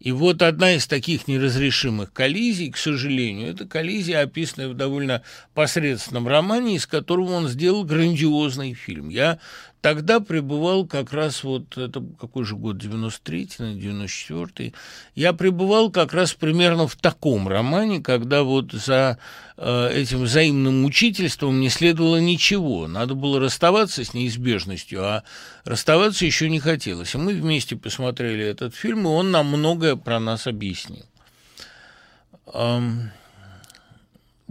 И 0.00 0.10
вот 0.10 0.42
одна 0.42 0.74
из 0.74 0.88
таких 0.88 1.28
неразрешимых 1.28 2.12
коллизий, 2.12 2.72
к 2.72 2.76
сожалению, 2.76 3.52
это 3.52 3.66
коллизия, 3.66 4.20
описанная 4.20 4.68
в 4.68 4.74
довольно 4.74 5.22
посредственном 5.54 6.26
романе, 6.26 6.74
из 6.74 6.88
которого 6.88 7.34
он 7.34 7.48
сделал 7.48 7.84
грандиозный 7.84 8.74
фильм. 8.74 9.10
Я 9.10 9.38
тогда 9.82 10.20
пребывал 10.20 10.86
как 10.86 11.12
раз 11.12 11.42
вот, 11.42 11.76
это 11.76 12.02
какой 12.18 12.44
же 12.44 12.56
год, 12.56 12.76
93-й, 12.76 13.78
94-й, 13.78 14.74
я 15.16 15.32
пребывал 15.32 15.90
как 15.90 16.14
раз 16.14 16.32
примерно 16.32 16.86
в 16.86 16.94
таком 16.96 17.48
романе, 17.48 18.00
когда 18.00 18.44
вот 18.44 18.72
за 18.72 19.18
э, 19.56 19.90
этим 19.92 20.22
взаимным 20.22 20.84
учительством 20.84 21.60
не 21.60 21.68
следовало 21.68 22.18
ничего, 22.18 22.86
надо 22.86 23.14
было 23.14 23.40
расставаться 23.40 24.04
с 24.04 24.14
неизбежностью, 24.14 25.04
а 25.04 25.24
расставаться 25.64 26.24
еще 26.24 26.48
не 26.48 26.60
хотелось. 26.60 27.14
И 27.14 27.18
мы 27.18 27.34
вместе 27.34 27.74
посмотрели 27.74 28.44
этот 28.44 28.76
фильм, 28.76 29.00
и 29.00 29.10
он 29.10 29.32
нам 29.32 29.48
многое 29.48 29.96
про 29.96 30.20
нас 30.20 30.46
объяснил. 30.46 31.04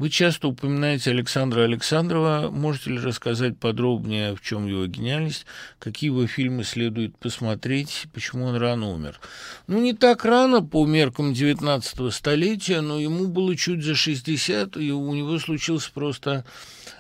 Вы 0.02 0.10
часто 0.10 0.48
упоминаете 0.48 1.12
Александра 1.12 1.62
Александрова. 1.62 2.50
Можете 2.52 2.90
ли 2.90 2.98
рассказать 2.98 3.60
подробнее, 3.60 4.36
в 4.36 4.42
чем 4.42 4.66
его 4.66 4.88
гениальность, 4.88 5.46
какие 5.78 6.10
его 6.10 6.26
фильмы 6.26 6.64
следует 6.64 7.16
посмотреть, 7.20 8.08
почему 8.12 8.46
он 8.46 8.56
рано 8.56 8.90
умер? 8.90 9.20
Ну, 9.68 9.80
не 9.80 9.94
так 9.94 10.26
рано 10.26 10.64
по 10.64 10.88
меркам 10.88 11.34
19-го 11.34 12.10
столетия, 12.10 12.82
но 12.82 13.00
ему 13.00 13.28
было 13.28 13.56
чуть 13.56 13.84
за 13.84 13.94
60, 13.94 14.76
и 14.78 14.92
у 14.92 15.14
него 15.14 15.38
случился 15.38 15.92
просто 15.94 16.46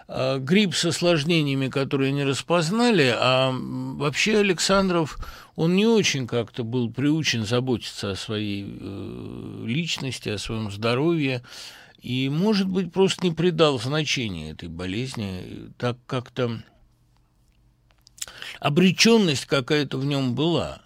э, 0.08 0.38
грипп 0.38 0.76
с 0.76 0.86
осложнениями, 0.86 1.70
которые 1.70 2.12
не 2.12 2.24
распознали, 2.24 3.16
а 3.18 3.52
вообще 3.52 4.38
Александров, 4.38 5.18
он 5.56 5.76
не 5.76 5.88
очень 5.88 6.28
как-то 6.28 6.64
был 6.64 6.92
приучен 6.92 7.48
заботиться 7.48 8.12
о 8.12 8.16
своей 8.16 8.64
э, 8.64 9.64
личности, 9.66 10.30
о 10.30 10.38
своем 10.38 10.70
здоровье, 10.70 11.42
и, 12.02 12.30
может 12.30 12.68
быть, 12.68 12.92
просто 12.92 13.26
не 13.26 13.32
придал 13.32 13.80
значения 13.80 14.52
этой 14.52 14.70
болезни, 14.70 15.72
так 15.78 15.98
как-то 16.08 16.64
обреченность 18.60 19.46
какая-то 19.46 19.98
в 19.98 20.06
нем 20.06 20.36
была. 20.36 20.82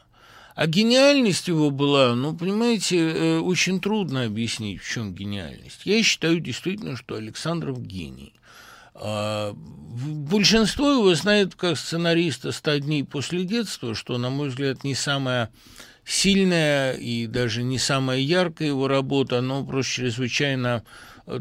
А 0.55 0.67
гениальность 0.67 1.49
его 1.49 1.69
была, 1.69 2.15
ну, 2.15 2.35
понимаете, 2.35 2.97
э, 2.97 3.39
очень 3.39 3.81
трудно 3.81 4.23
объяснить, 4.23 4.81
в 4.81 4.89
чем 4.89 5.13
гениальность. 5.13 5.81
Я 5.85 6.01
считаю 6.01 6.39
действительно, 6.39 6.95
что 6.95 7.15
Александров 7.15 7.81
гений. 7.81 8.33
А, 8.93 9.53
большинство 9.53 10.91
его 10.91 11.13
знает 11.15 11.55
как 11.55 11.77
сценариста 11.77 12.49
«100 12.49 12.79
дней 12.79 13.03
после 13.03 13.43
детства», 13.43 13.93
что, 13.95 14.17
на 14.17 14.29
мой 14.29 14.47
взгляд, 14.47 14.85
не 14.85 14.95
самая 14.95 15.51
сильная 16.05 16.93
и 16.93 17.27
даже 17.27 17.63
не 17.63 17.79
самая 17.79 18.19
яркая 18.19 18.69
его 18.69 18.87
работа, 18.87 19.41
но 19.41 19.65
просто 19.65 19.91
чрезвычайно 19.93 20.83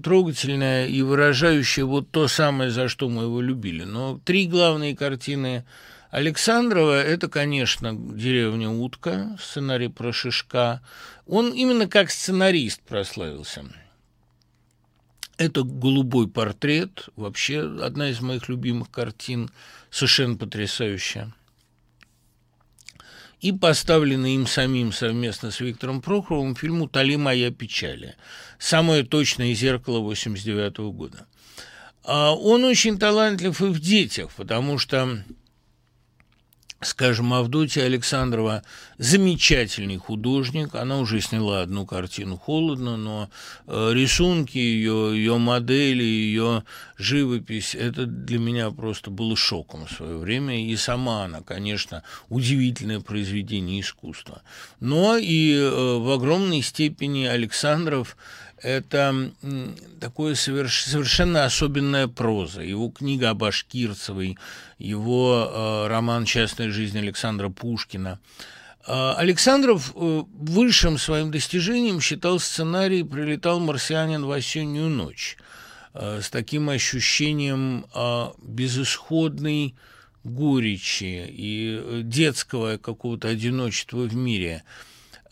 трогательная 0.02 0.86
и 0.86 1.02
выражающая 1.02 1.84
вот 1.84 2.10
то 2.10 2.26
самое, 2.26 2.70
за 2.70 2.88
что 2.88 3.08
мы 3.08 3.24
его 3.24 3.40
любили. 3.40 3.84
Но 3.84 4.18
три 4.24 4.46
главные 4.46 4.96
картины 4.96 5.64
Александрова– 6.10 7.02
это, 7.04 7.28
конечно, 7.28 7.92
«Деревня 7.92 8.70
утка», 8.70 9.36
сценарий 9.40 9.88
про 9.88 10.12
Шишка. 10.12 10.80
Он 11.26 11.52
именно 11.52 11.86
как 11.86 12.10
сценарист 12.10 12.80
прославился. 12.82 13.64
Это 15.36 15.64
«Голубой 15.64 16.28
портрет», 16.28 17.08
вообще 17.16 17.60
одна 17.82 18.08
из 18.08 18.20
моих 18.20 18.48
любимых 18.48 18.90
картин, 18.90 19.50
совершенно 19.90 20.36
потрясающая 20.36 21.34
и 23.44 23.52
поставленный 23.52 24.36
им 24.36 24.46
самим 24.46 24.90
совместно 24.90 25.50
с 25.50 25.60
Виктором 25.60 26.00
Прохоровым 26.00 26.56
фильм 26.56 26.80
«Утоли 26.80 27.16
моя 27.16 27.50
печали». 27.50 28.14
Самое 28.58 29.02
точное 29.02 29.52
зеркало 29.52 29.98
89 29.98 30.78
года. 30.94 31.26
А 32.04 32.34
он 32.34 32.64
очень 32.64 32.98
талантлив 32.98 33.60
и 33.60 33.66
в 33.66 33.78
детях, 33.80 34.30
потому 34.34 34.78
что 34.78 35.22
Скажем, 36.84 37.32
Авдотья 37.32 37.84
Александрова 37.84 38.62
замечательный 38.98 39.96
художник. 39.96 40.74
Она 40.74 40.98
уже 40.98 41.22
сняла 41.22 41.62
одну 41.62 41.86
картину 41.86 42.36
«Холодно», 42.36 42.98
но 42.98 43.30
э, 43.66 43.92
рисунки 43.94 44.58
ее, 44.58 45.12
ее 45.14 45.38
модели, 45.38 46.02
ее 46.02 46.62
живопись– 46.98 47.74
это 47.78 48.04
для 48.04 48.38
меня 48.38 48.70
просто 48.70 49.10
было 49.10 49.34
шоком 49.34 49.86
в 49.86 49.92
свое 49.92 50.18
время. 50.18 50.62
И 50.62 50.76
сама 50.76 51.24
она, 51.24 51.40
конечно, 51.40 52.02
удивительное 52.28 53.00
произведение 53.00 53.80
искусства. 53.80 54.42
Но 54.80 55.16
и 55.16 55.54
э, 55.54 55.96
в 55.98 56.10
огромной 56.10 56.60
степени 56.60 57.24
Александров– 57.24 58.16
это 58.64 59.30
такое 60.00 60.34
совершенно 60.34 61.44
особенная 61.44 62.08
проза. 62.08 62.62
Его 62.62 62.88
книга 62.88 63.30
о 63.30 63.34
Башкирцевой, 63.34 64.38
его 64.78 65.50
э, 65.52 65.88
роман 65.88 66.24
«Частная 66.24 66.70
жизнь» 66.70 66.98
Александра 66.98 67.50
Пушкина. 67.50 68.18
Э, 68.86 69.12
Александров 69.18 69.92
э, 69.94 70.22
высшим 70.32 70.96
своим 70.96 71.30
достижением 71.30 72.00
считал 72.00 72.38
сценарий 72.38 73.02
«Прилетал 73.02 73.60
марсианин 73.60 74.24
в 74.24 74.32
осеннюю 74.32 74.88
ночь» 74.88 75.36
с 75.96 76.28
таким 76.28 76.70
ощущением 76.70 77.86
безысходной 78.42 79.76
горечи 80.24 81.24
и 81.28 82.00
детского 82.02 82.78
какого-то 82.78 83.28
одиночества 83.28 83.98
в 83.98 84.16
мире– 84.16 84.64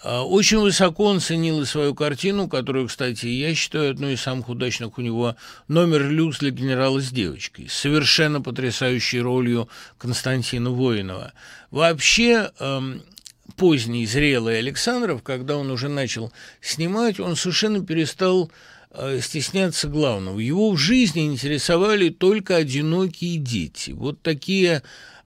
очень 0.04 0.58
высоко 0.58 1.04
он 1.04 1.20
ценил 1.20 1.62
и 1.62 1.64
свою 1.64 1.94
картину, 1.94 2.48
которую, 2.48 2.88
кстати, 2.88 3.26
я 3.26 3.54
считаю 3.54 3.92
одной 3.92 4.14
из 4.14 4.20
самых 4.20 4.48
удачных 4.48 4.98
у 4.98 5.00
него 5.00 5.36
«Номер 5.68 6.08
люкс 6.08 6.38
для 6.38 6.50
генерала 6.50 7.00
с 7.00 7.10
девочкой», 7.10 7.68
совершенно 7.68 8.40
потрясающей 8.40 9.20
ролью 9.20 9.68
Константина 9.98 10.70
Воинова. 10.70 11.32
Вообще, 11.70 12.50
эм, 12.58 13.02
поздний, 13.56 14.04
зрелый 14.06 14.58
Александров, 14.58 15.22
когда 15.22 15.56
он 15.56 15.70
уже 15.70 15.88
начал 15.88 16.32
снимать, 16.60 17.20
он 17.20 17.36
совершенно 17.36 17.84
перестал 17.84 18.50
э, 18.90 19.20
стесняться 19.22 19.86
главного. 19.86 20.40
Его 20.40 20.72
в 20.72 20.78
жизни 20.78 21.26
интересовали 21.26 22.08
только 22.08 22.56
одинокие 22.56 23.36
дети. 23.36 23.92
Вот 23.92 24.20
такие 24.20 24.78
а, 24.78 24.82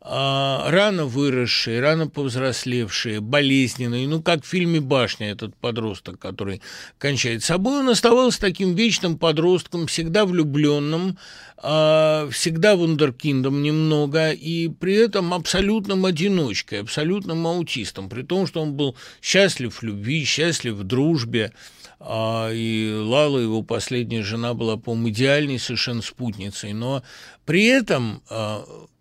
рано 0.08 1.06
выросшие, 1.06 1.80
рано 1.80 2.06
повзрослевшие, 2.06 3.20
болезненные, 3.20 4.06
ну, 4.06 4.22
как 4.22 4.44
в 4.44 4.48
фильме 4.48 4.80
«Башня» 4.80 5.30
этот 5.30 5.56
подросток, 5.56 6.18
который 6.20 6.62
кончает 6.98 7.42
собой, 7.42 7.80
он 7.80 7.88
оставался 7.88 8.40
таким 8.40 8.74
вечным 8.74 9.18
подростком, 9.18 9.88
всегда 9.88 10.24
влюбленным, 10.24 11.18
а, 11.58 12.28
всегда 12.30 12.76
вундеркиндом 12.76 13.62
немного, 13.62 14.30
и 14.30 14.68
при 14.68 14.94
этом 14.94 15.34
абсолютным 15.34 16.04
одиночкой, 16.06 16.82
абсолютным 16.82 17.46
аутистом, 17.46 18.08
при 18.08 18.22
том, 18.22 18.46
что 18.46 18.60
он 18.60 18.74
был 18.74 18.96
счастлив 19.20 19.74
в 19.74 19.82
любви, 19.82 20.24
счастлив 20.24 20.74
в 20.74 20.84
дружбе, 20.84 21.52
а, 21.52 21.75
и 22.00 22.94
Лала, 22.94 23.38
его 23.38 23.62
последняя 23.62 24.22
жена, 24.22 24.54
была, 24.54 24.76
по-моему, 24.76 25.10
идеальной 25.10 25.58
совершенно 25.58 26.02
спутницей, 26.02 26.72
но 26.72 27.02
при 27.44 27.64
этом 27.64 28.22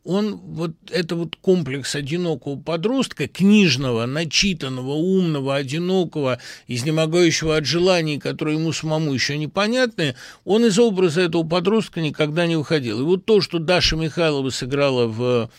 он 0.05 0.35
вот 0.35 0.71
это 0.91 1.15
вот 1.15 1.35
комплекс 1.35 1.95
одинокого 1.95 2.57
подростка, 2.57 3.27
книжного, 3.27 4.05
начитанного, 4.05 4.91
умного, 4.93 5.55
одинокого, 5.55 6.39
изнемогающего 6.67 7.57
от 7.57 7.65
желаний, 7.65 8.19
которые 8.19 8.57
ему 8.57 8.71
самому 8.71 9.13
еще 9.13 9.37
непонятны, 9.37 10.15
он 10.45 10.63
из 10.63 10.77
образа 10.77 11.21
этого 11.21 11.43
подростка 11.43 12.01
никогда 12.01 12.45
не 12.45 12.55
выходил. 12.55 12.99
И 13.01 13.03
вот 13.03 13.25
то, 13.25 13.41
что 13.41 13.57
Даша 13.57 13.95
Михайлова 13.95 14.51
сыграла 14.51 15.07
в 15.07 15.49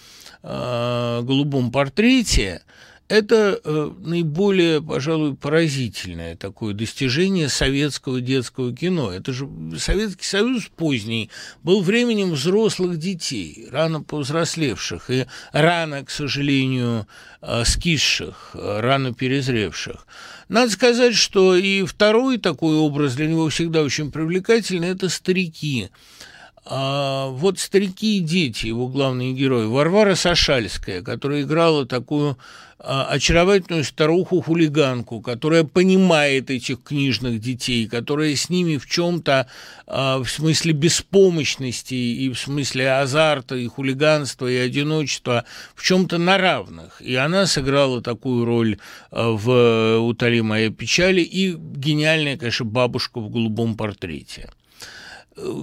э, 0.44 1.20
«Голубом 1.22 1.72
портрете», 1.72 2.62
это 3.08 3.60
э, 3.62 3.92
наиболее, 4.00 4.82
пожалуй, 4.82 5.34
поразительное 5.36 6.36
такое 6.36 6.74
достижение 6.74 7.48
советского 7.48 8.20
детского 8.20 8.74
кино. 8.74 9.12
Это 9.12 9.32
же 9.32 9.48
Советский 9.78 10.24
Союз 10.24 10.68
поздний 10.74 11.30
был 11.62 11.82
временем 11.82 12.32
взрослых 12.32 12.98
детей, 12.98 13.68
рано 13.70 14.02
повзрослевших 14.02 15.10
и 15.10 15.26
рано, 15.52 16.04
к 16.04 16.10
сожалению, 16.10 17.06
э, 17.42 17.64
скисших, 17.64 18.50
э, 18.54 18.80
рано 18.80 19.14
перезревших. 19.14 20.06
Надо 20.48 20.72
сказать, 20.72 21.14
что 21.14 21.54
и 21.54 21.84
второй 21.84 22.38
такой 22.38 22.76
образ 22.76 23.14
для 23.14 23.26
него 23.26 23.48
всегда 23.48 23.82
очень 23.82 24.10
привлекательный– 24.10 24.88
это 24.90 25.08
старики– 25.08 25.90
а 26.68 27.28
вот 27.28 27.60
старики 27.60 28.18
и 28.18 28.20
дети, 28.20 28.66
его 28.66 28.88
главные 28.88 29.32
герои. 29.32 29.66
Варвара 29.66 30.16
Сашальская, 30.16 31.00
которая 31.00 31.42
играла 31.42 31.86
такую 31.86 32.36
очаровательную 32.78 33.84
старуху-хулиганку, 33.84 35.20
которая 35.20 35.64
понимает 35.64 36.50
этих 36.50 36.82
книжных 36.82 37.40
детей, 37.40 37.86
которая 37.86 38.36
с 38.36 38.50
ними 38.50 38.76
в 38.76 38.86
чем-то, 38.86 39.48
а, 39.86 40.22
в 40.22 40.28
смысле 40.28 40.72
беспомощности 40.72 41.94
и 41.94 42.28
в 42.28 42.38
смысле 42.38 42.92
азарта 42.92 43.56
и 43.56 43.66
хулиганства 43.66 44.46
и 44.46 44.56
одиночества, 44.56 45.44
в 45.74 45.82
чем-то 45.82 46.18
на 46.18 46.36
равных. 46.36 47.00
И 47.00 47.14
она 47.14 47.46
сыграла 47.46 48.02
такую 48.02 48.44
роль 48.44 48.78
а, 49.10 49.30
в 49.30 49.98
«Утоли 50.00 50.40
моя 50.40 50.70
печали» 50.70 51.22
и 51.22 51.54
гениальная, 51.56 52.36
конечно, 52.36 52.66
бабушка 52.66 53.20
в 53.20 53.30
голубом 53.30 53.76
портрете. 53.76 54.50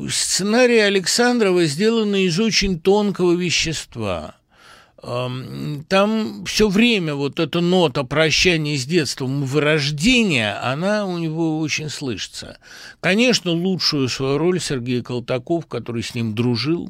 Сценарий 0.10 0.80
Александрова 0.80 1.65
сделан 1.65 2.15
из 2.15 2.39
очень 2.39 2.80
тонкого 2.80 3.34
вещества. 3.34 4.36
Там 5.03 6.45
все 6.45 6.69
время 6.69 7.15
вот 7.15 7.41
эта 7.41 7.59
нота 7.59 8.05
прощания 8.05 8.77
с 8.77 8.85
детством 8.85 9.43
и 9.43 9.45
вырождения, 9.45 10.57
она 10.63 11.05
у 11.05 11.17
него 11.17 11.59
очень 11.59 11.89
слышится. 11.89 12.57
Конечно, 13.01 13.51
лучшую 13.51 14.07
свою 14.07 14.37
роль 14.37 14.61
Сергей 14.61 15.01
Колтаков, 15.01 15.65
который 15.65 16.03
с 16.03 16.15
ним 16.15 16.33
дружил, 16.33 16.89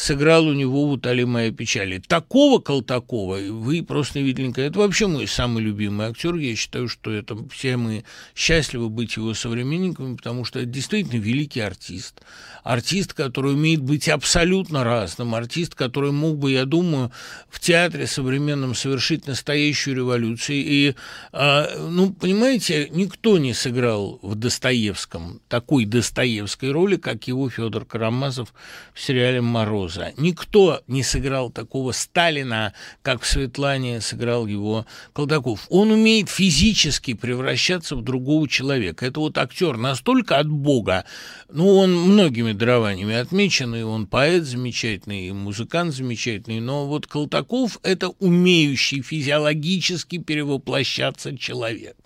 сыграл 0.00 0.46
у 0.46 0.54
него 0.54 0.90
«Утоли 0.90 1.24
моя 1.24 1.52
печали». 1.52 1.98
Такого 1.98 2.58
Колтакова 2.58 3.36
вы 3.36 3.82
просто 3.82 4.18
не 4.18 4.24
видели 4.24 4.46
никогда. 4.46 4.68
Это 4.68 4.78
вообще 4.78 5.06
мой 5.06 5.26
самый 5.26 5.62
любимый 5.62 6.06
актер. 6.06 6.36
Я 6.36 6.56
считаю, 6.56 6.88
что 6.88 7.10
это 7.10 7.36
все 7.50 7.76
мы 7.76 8.04
счастливы 8.34 8.88
быть 8.88 9.16
его 9.16 9.34
современниками, 9.34 10.16
потому 10.16 10.46
что 10.46 10.58
это 10.58 10.68
действительно 10.68 11.20
великий 11.20 11.60
артист. 11.60 12.22
Артист, 12.62 13.12
который 13.12 13.52
умеет 13.52 13.82
быть 13.82 14.08
абсолютно 14.08 14.84
разным. 14.84 15.34
Артист, 15.34 15.74
который 15.74 16.12
мог 16.12 16.38
бы, 16.38 16.52
я 16.52 16.64
думаю, 16.64 17.12
в 17.50 17.60
театре 17.60 18.06
современном 18.06 18.74
совершить 18.74 19.26
настоящую 19.26 19.96
революцию. 19.96 20.58
И, 20.58 20.94
э, 21.32 21.88
ну, 21.90 22.12
понимаете, 22.12 22.88
никто 22.90 23.36
не 23.36 23.52
сыграл 23.52 24.18
в 24.22 24.34
Достоевском 24.34 25.40
такой 25.48 25.84
Достоевской 25.84 26.70
роли, 26.70 26.96
как 26.96 27.28
его 27.28 27.50
Федор 27.50 27.84
Карамазов 27.84 28.54
в 28.94 29.00
сериале 29.00 29.42
«Мороз» 29.42 29.89
Мороза. 29.90 30.12
Никто 30.16 30.82
не 30.86 31.02
сыграл 31.02 31.50
такого 31.50 31.92
Сталина, 31.92 32.72
как 33.02 33.22
в 33.22 33.26
Светлане 33.26 34.00
сыграл 34.00 34.46
его 34.46 34.86
Колдаков. 35.12 35.66
Он 35.68 35.90
умеет 35.90 36.28
физически 36.28 37.14
превращаться 37.14 37.96
в 37.96 38.02
другого 38.02 38.48
человека. 38.48 39.06
Это 39.06 39.20
вот 39.20 39.38
актер 39.38 39.76
настолько 39.76 40.38
от 40.38 40.48
Бога, 40.48 41.04
ну, 41.52 41.76
он 41.76 41.94
многими 41.94 42.52
дарованиями 42.52 43.14
отмечен, 43.14 43.74
и 43.74 43.82
он 43.82 44.06
поэт 44.06 44.44
замечательный, 44.44 45.28
и 45.28 45.32
музыкант 45.32 45.94
замечательный, 45.94 46.60
но 46.60 46.86
вот 46.86 47.06
Колтаков– 47.06 47.78
это 47.82 48.10
умеющий 48.20 49.02
физиологически 49.02 50.18
перевоплощаться 50.18 51.36
человек. 51.36 51.96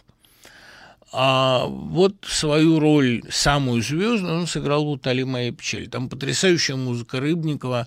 А 1.16 1.66
вот 1.68 2.16
свою 2.26 2.80
роль, 2.80 3.22
самую 3.30 3.82
звездную, 3.82 4.40
он 4.40 4.46
сыграл 4.48 4.84
в 4.84 4.88
«Утоли 4.88 5.22
моей 5.22 5.52
печали». 5.52 5.86
Там 5.86 6.08
потрясающая 6.08 6.74
музыка 6.74 7.20
Рыбникова. 7.20 7.86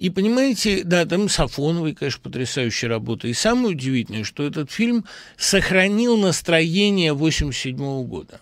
И 0.00 0.10
понимаете, 0.10 0.82
да, 0.82 1.06
там 1.06 1.28
Сафоновой, 1.28 1.94
конечно, 1.94 2.20
потрясающая 2.20 2.88
работа. 2.88 3.28
И 3.28 3.32
самое 3.32 3.76
удивительное, 3.76 4.24
что 4.24 4.42
этот 4.42 4.72
фильм 4.72 5.04
сохранил 5.36 6.16
настроение 6.16 7.12
87 7.12 7.76
-го 7.76 8.02
года. 8.02 8.40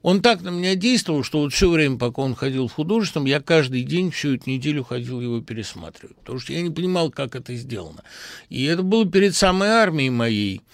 Он 0.00 0.22
так 0.22 0.40
на 0.40 0.48
меня 0.48 0.74
действовал, 0.74 1.22
что 1.22 1.40
вот 1.40 1.52
все 1.52 1.68
время, 1.68 1.98
пока 1.98 2.22
он 2.22 2.34
ходил 2.34 2.66
в 2.66 2.72
художественном, 2.72 3.26
я 3.26 3.42
каждый 3.42 3.82
день 3.82 4.10
всю 4.10 4.36
эту 4.36 4.48
неделю 4.48 4.84
ходил 4.84 5.20
его 5.20 5.42
пересматривать. 5.42 6.16
Потому 6.16 6.38
что 6.38 6.54
я 6.54 6.62
не 6.62 6.70
понимал, 6.70 7.10
как 7.10 7.36
это 7.36 7.54
сделано. 7.54 8.04
И 8.48 8.64
это 8.64 8.82
было 8.82 9.04
перед 9.06 9.36
самой 9.36 9.68
армией 9.68 10.08
моей– 10.08 10.62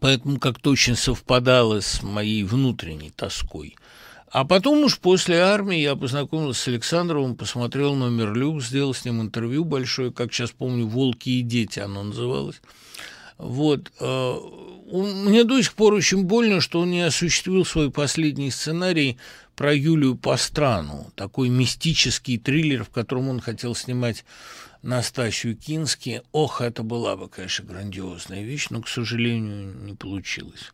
поэтому 0.00 0.38
как-то 0.38 0.70
очень 0.70 0.96
совпадало 0.96 1.80
с 1.80 2.02
моей 2.02 2.44
внутренней 2.44 3.10
тоской. 3.10 3.76
А 4.30 4.44
потом 4.44 4.84
уж 4.84 4.98
после 4.98 5.40
армии 5.40 5.78
я 5.78 5.96
познакомился 5.96 6.62
с 6.62 6.68
Александровым, 6.68 7.34
посмотрел 7.34 7.94
номер 7.94 8.34
люк, 8.34 8.62
сделал 8.62 8.92
с 8.92 9.04
ним 9.04 9.22
интервью 9.22 9.64
большое, 9.64 10.12
как 10.12 10.32
сейчас 10.32 10.50
помню, 10.50 10.86
«Волки 10.86 11.30
и 11.30 11.42
дети» 11.42 11.78
оно 11.78 12.02
называлось. 12.02 12.60
Вот. 13.38 13.90
Э, 14.00 14.34
мне 14.92 15.44
до 15.44 15.62
сих 15.62 15.74
пор 15.74 15.94
очень 15.94 16.24
больно, 16.24 16.60
что 16.60 16.80
он 16.80 16.90
не 16.90 17.02
осуществил 17.02 17.64
свой 17.64 17.90
последний 17.90 18.50
сценарий 18.50 19.16
про 19.56 19.74
Юлию 19.74 20.14
Пастрану, 20.16 21.10
такой 21.14 21.48
мистический 21.48 22.38
триллер, 22.38 22.84
в 22.84 22.90
котором 22.90 23.28
он 23.28 23.40
хотел 23.40 23.74
снимать 23.74 24.24
Настасью 24.82 25.56
Кински. 25.56 26.22
Ох, 26.32 26.60
это 26.60 26.82
была 26.82 27.16
бы, 27.16 27.28
конечно, 27.28 27.64
грандиозная 27.64 28.42
вещь, 28.42 28.68
но, 28.70 28.82
к 28.82 28.88
сожалению, 28.88 29.74
не 29.84 29.94
получилось. 29.94 30.72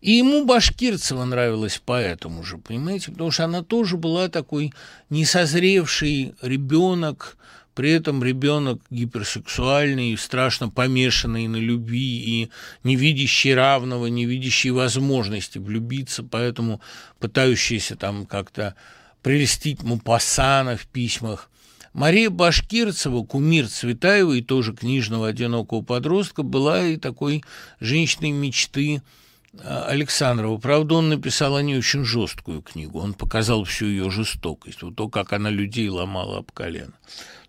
И 0.00 0.12
ему 0.12 0.44
Башкирцева 0.44 1.24
нравилась 1.24 1.80
поэтому 1.84 2.44
же, 2.44 2.58
понимаете, 2.58 3.10
потому 3.12 3.30
что 3.30 3.44
она 3.44 3.62
тоже 3.62 3.96
была 3.96 4.28
такой 4.28 4.72
несозревший 5.10 6.34
ребенок, 6.42 7.36
при 7.74 7.90
этом 7.90 8.22
ребенок 8.22 8.80
гиперсексуальный, 8.90 10.16
страшно 10.16 10.70
помешанный 10.70 11.46
на 11.48 11.56
любви 11.56 12.00
и 12.00 12.50
не 12.84 12.96
видящий 12.96 13.54
равного, 13.54 14.06
не 14.06 14.24
видящий 14.24 14.70
возможности 14.70 15.58
влюбиться, 15.58 16.22
поэтому 16.22 16.80
пытающийся 17.18 17.96
там 17.96 18.26
как-то 18.26 18.74
прелестить 19.22 19.82
Мупасана 19.82 20.76
в 20.76 20.86
письмах. 20.86 21.50
Мария 21.96 22.28
Башкирцева, 22.28 23.24
кумир 23.24 23.68
Цветаева 23.68 24.34
и 24.34 24.42
тоже 24.42 24.74
книжного 24.74 25.28
одинокого 25.28 25.80
подростка, 25.80 26.42
была 26.42 26.84
и 26.84 26.98
такой 26.98 27.42
женщиной 27.80 28.32
мечты 28.32 29.00
а, 29.58 29.86
Александрова. 29.86 30.58
Правда, 30.58 30.96
он 30.96 31.08
написал 31.08 31.56
о 31.56 31.62
ней 31.62 31.78
очень 31.78 32.04
жесткую 32.04 32.60
книгу. 32.60 33.00
Он 33.00 33.14
показал 33.14 33.64
всю 33.64 33.86
ее 33.86 34.10
жестокость, 34.10 34.82
вот 34.82 34.94
то, 34.94 35.08
как 35.08 35.32
она 35.32 35.48
людей 35.48 35.88
ломала 35.88 36.40
об 36.40 36.52
колено. 36.52 36.92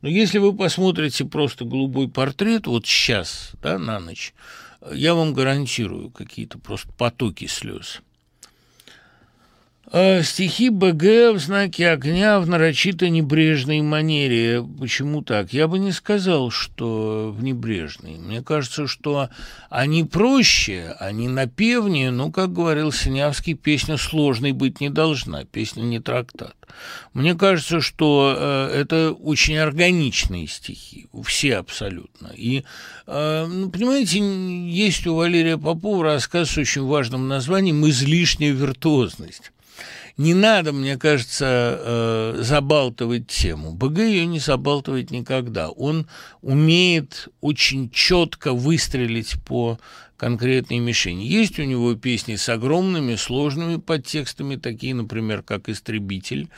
Но 0.02 0.08
если 0.08 0.38
вы 0.38 0.56
посмотрите 0.56 1.26
просто 1.26 1.66
голубой 1.66 2.08
портрет 2.08 2.68
вот 2.68 2.86
сейчас, 2.88 3.52
да, 3.62 3.78
на 3.78 4.00
ночь, 4.00 4.34
я 4.94 5.14
вам 5.14 5.34
гарантирую 5.34 6.10
какие-то 6.10 6.58
просто 6.58 6.90
потоки 6.94 7.48
слез. 7.48 8.02
А 9.90 10.22
стихи 10.22 10.70
БГ 10.70 11.34
в 11.34 11.40
знаке 11.40 11.88
огня 11.90 12.42
в 12.42 12.48
нарочито 12.48 13.08
небрежной 13.08 13.82
манере. 13.82 14.62
Почему 14.62 15.22
так? 15.22 15.54
Я 15.54 15.70
бы 15.70 15.80
не 15.80 15.94
сказал, 15.94 16.52
что 16.52 17.34
в 17.34 17.42
небрежной. 17.42 18.18
Мне 18.18 18.42
кажется, 18.42 18.88
что 18.88 19.30
они 19.70 20.04
проще, 20.04 20.94
они 21.00 21.30
напевнее, 21.30 22.12
но, 22.12 22.32
как 22.32 22.52
говорил 22.52 22.92
Синявский, 22.92 23.54
песня 23.54 23.96
сложной 23.96 24.52
быть 24.52 24.82
не 24.82 24.90
должна, 24.90 25.46
песня 25.46 25.84
не 25.84 26.02
трактат. 26.02 26.58
Мне 27.14 27.34
кажется, 27.36 27.80
что 27.80 28.36
э, 28.38 28.82
это 28.82 29.14
очень 29.14 29.58
органичные 29.58 30.48
стихи, 30.48 31.08
все 31.24 31.56
абсолютно. 31.56 32.34
И, 32.36 32.66
э, 33.08 33.46
ну, 33.50 33.70
понимаете, 33.70 34.20
есть 34.20 35.08
у 35.08 35.16
Валерия 35.16 35.58
Попова 35.58 36.04
рассказ 36.04 36.50
с 36.52 36.58
очень 36.58 36.84
важным 36.84 37.30
названием 37.30 37.88
«Излишняя 37.88 38.52
виртуозность». 38.52 39.54
Не 40.18 40.34
надо, 40.34 40.74
мне 40.74 40.98
кажется, 40.98 41.46
э, 41.80 42.40
забалтывать 42.42 43.28
тему. 43.28 43.74
БГ 43.74 44.00
ее 44.00 44.26
не 44.26 44.40
забалтывает 44.40 45.12
никогда. 45.12 45.70
Он 45.70 46.08
умеет 46.42 47.28
очень 47.40 47.92
четко 47.92 48.54
выстрелить 48.54 49.36
по 49.46 49.80
конкретной 50.18 50.80
мишени. 50.80 51.24
Есть 51.24 51.60
у 51.60 51.64
него 51.64 51.94
песни 51.94 52.36
с 52.36 52.50
огромными, 52.50 53.14
сложными 53.14 53.76
подтекстами, 53.76 54.56
такие, 54.56 54.96
например, 54.96 55.44
как 55.44 55.70
«Истребитель», 55.70 56.50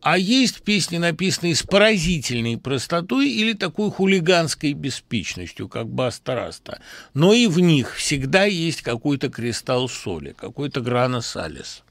а 0.00 0.18
есть 0.18 0.62
песни, 0.62 0.98
написанные 0.98 1.54
с 1.54 1.62
поразительной 1.62 2.58
простотой 2.58 3.30
или 3.30 3.52
такой 3.52 3.88
хулиганской 3.88 4.72
беспечностью, 4.72 5.68
как 5.68 5.88
Баста 5.88 6.34
Раста. 6.34 6.80
Но 7.14 7.32
и 7.32 7.46
в 7.46 7.60
них 7.60 7.94
всегда 7.94 8.44
есть 8.44 8.82
какой-то 8.82 9.28
кристалл 9.28 9.88
соли, 9.88 10.34
какой-то 10.36 10.80
grana 10.80 11.20
salis. 11.20 11.84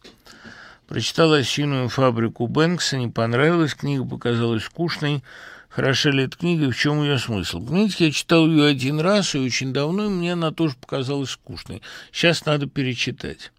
Прочитал 0.91 1.31
«Осиную 1.31 1.87
фабрику» 1.87 2.47
Бэнкса, 2.47 2.97
не 2.97 3.07
понравилась 3.07 3.75
книга, 3.75 4.03
показалась 4.03 4.65
скучной. 4.65 5.23
Хороша 5.69 6.09
ли 6.09 6.25
эта 6.25 6.35
книга, 6.35 6.69
в 6.69 6.75
чем 6.75 7.01
ее 7.01 7.17
смысл? 7.17 7.65
Понимаете, 7.65 8.07
я 8.07 8.11
читал 8.11 8.45
ее 8.45 8.65
один 8.65 8.99
раз, 8.99 9.33
и 9.33 9.39
очень 9.39 9.71
давно, 9.71 10.07
и 10.07 10.09
мне 10.09 10.33
она 10.33 10.51
тоже 10.51 10.75
показалась 10.75 11.29
скучной. 11.29 11.81
Сейчас 12.11 12.45
надо 12.45 12.67
перечитать. 12.67 13.53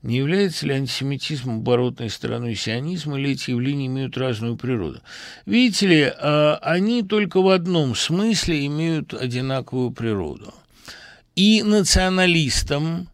Не 0.00 0.16
является 0.16 0.64
ли 0.64 0.72
антисемитизм 0.72 1.56
оборотной 1.56 2.08
стороной 2.08 2.54
сионизма, 2.54 3.18
или 3.18 3.32
эти 3.32 3.50
явления 3.50 3.88
имеют 3.88 4.16
разную 4.16 4.56
природу? 4.56 5.02
Видите 5.44 5.86
ли, 5.86 6.04
а, 6.04 6.58
они 6.62 7.02
только 7.02 7.42
в 7.42 7.50
одном 7.50 7.94
смысле 7.94 8.64
имеют 8.64 9.12
одинаковую 9.12 9.90
природу. 9.90 10.54
И 11.36 11.62
националистам, 11.62 13.08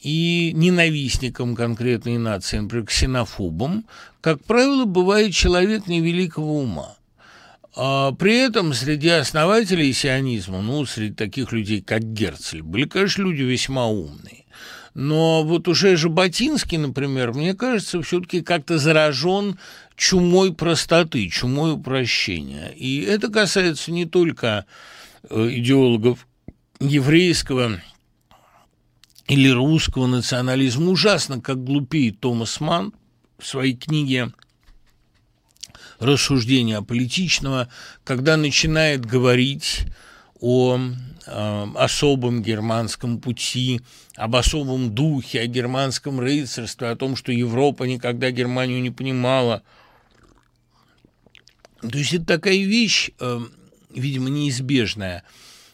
и 0.00 0.52
ненавистником 0.54 1.54
конкретной 1.54 2.18
нации, 2.18 2.58
например, 2.58 2.86
ксенофобом, 2.86 3.84
как 4.20 4.42
правило, 4.44 4.84
бывает 4.84 5.34
человек 5.34 5.86
невеликого 5.86 6.44
ума. 6.44 6.96
А 7.76 8.12
при 8.12 8.36
этом 8.36 8.74
среди 8.74 9.08
основателей 9.08 9.92
сионизма, 9.92 10.60
ну, 10.60 10.84
среди 10.86 11.14
таких 11.14 11.52
людей, 11.52 11.82
как 11.82 12.02
Герцель, 12.02 12.62
были, 12.62 12.84
конечно, 12.84 13.22
люди 13.22 13.42
весьма 13.42 13.86
умные. 13.86 14.44
Но 14.94 15.44
вот 15.44 15.68
уже 15.68 15.96
Жаботинский, 15.96 16.76
например, 16.76 17.32
мне 17.32 17.54
кажется, 17.54 18.02
все-таки 18.02 18.40
как-то 18.40 18.78
заражен 18.78 19.58
чумой 19.96 20.52
простоты, 20.52 21.28
чумой 21.28 21.74
упрощения. 21.74 22.68
И 22.76 23.02
это 23.02 23.28
касается 23.28 23.92
не 23.92 24.04
только 24.04 24.66
э, 25.28 25.48
идеологов 25.52 26.26
еврейского 26.80 27.80
или 29.30 29.48
русского 29.48 30.08
национализма. 30.08 30.90
Ужасно, 30.90 31.40
как 31.40 31.62
глупеет 31.62 32.18
Томас 32.18 32.58
Ман 32.58 32.92
в 33.38 33.46
своей 33.46 33.76
книге 33.76 34.32
«Рассуждение 36.00 36.78
о 36.78 36.82
политичного», 36.82 37.68
когда 38.02 38.36
начинает 38.36 39.06
говорить 39.06 39.82
о 40.40 40.76
э, 40.78 41.66
особом 41.76 42.42
германском 42.42 43.20
пути, 43.20 43.82
об 44.16 44.34
особом 44.34 44.92
духе, 44.96 45.42
о 45.42 45.46
германском 45.46 46.18
рыцарстве, 46.18 46.88
о 46.88 46.96
том, 46.96 47.14
что 47.14 47.30
Европа 47.30 47.84
никогда 47.84 48.32
Германию 48.32 48.82
не 48.82 48.90
понимала. 48.90 49.62
То 51.82 51.96
есть 51.96 52.14
это 52.14 52.24
такая 52.24 52.56
вещь, 52.56 53.10
э, 53.20 53.40
видимо, 53.94 54.28
неизбежная, 54.28 55.22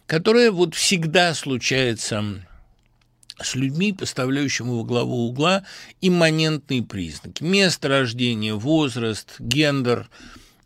которая 0.06 0.50
вот 0.52 0.74
всегда 0.74 1.32
случается 1.32 2.45
с 3.40 3.54
людьми, 3.54 3.92
поставляющими 3.92 4.68
во 4.68 4.84
главу 4.84 5.28
угла 5.28 5.62
имманентные 6.00 6.82
признаки. 6.82 7.42
Место 7.42 7.88
рождения, 7.88 8.54
возраст, 8.54 9.36
гендер, 9.38 10.08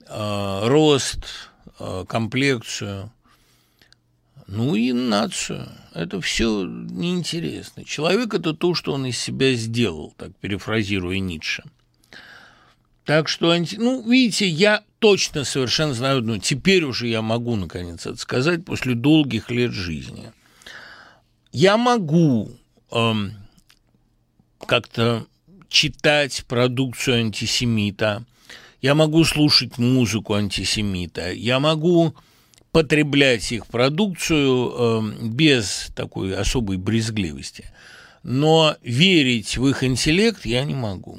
э, 0.07 0.61
рост, 0.69 1.25
э, 1.79 2.05
комплекцию, 2.09 3.13
ну 4.47 4.75
и 4.75 4.93
нацию. 4.93 5.69
Это 5.95 6.21
все 6.21 6.65
неинтересно. 6.65 7.85
Человек– 7.85 8.35
это 8.35 8.53
то, 8.53 8.75
что 8.75 8.93
он 8.93 9.07
из 9.07 9.19
себя 9.19 9.55
сделал, 9.55 10.15
так 10.17 10.37
перефразируя 10.37 11.19
Ницше. 11.19 11.65
Так 13.05 13.29
что, 13.29 13.53
ну, 13.79 14.09
видите, 14.09 14.47
я 14.47 14.85
точно 15.01 15.45
совершенно 15.45 15.95
знаю, 15.95 16.23
ну, 16.23 16.39
теперь 16.39 16.85
уже 16.85 17.09
я 17.09 17.23
могу, 17.23 17.57
наконец, 17.57 18.07
это 18.07 18.17
сказать, 18.17 18.65
после 18.65 18.95
долгих 18.95 19.51
лет 19.51 19.73
жизни. 19.73 20.31
Я 21.51 21.77
могу 21.77 22.53
эм, 22.93 23.35
как-то 24.67 25.27
читать 25.69 26.45
продукцию 26.47 27.21
антисемита, 27.21 28.25
я 28.83 28.95
могу 28.95 29.25
слушать 29.25 29.79
музыку 29.79 30.35
антисемита, 30.35 31.33
я 31.33 31.61
могу 31.61 32.15
потреблять 32.73 33.53
их 33.53 33.67
продукцию 33.67 34.73
э, 34.73 35.27
без 35.29 35.91
такой 35.95 36.37
особой 36.37 36.77
брезгливости. 36.77 37.71
Но 38.23 38.77
верить 38.83 39.57
в 39.57 39.67
их 39.67 39.83
интеллект 39.83 40.45
я 40.45 40.65
не 40.65 40.75
могу 40.75 41.19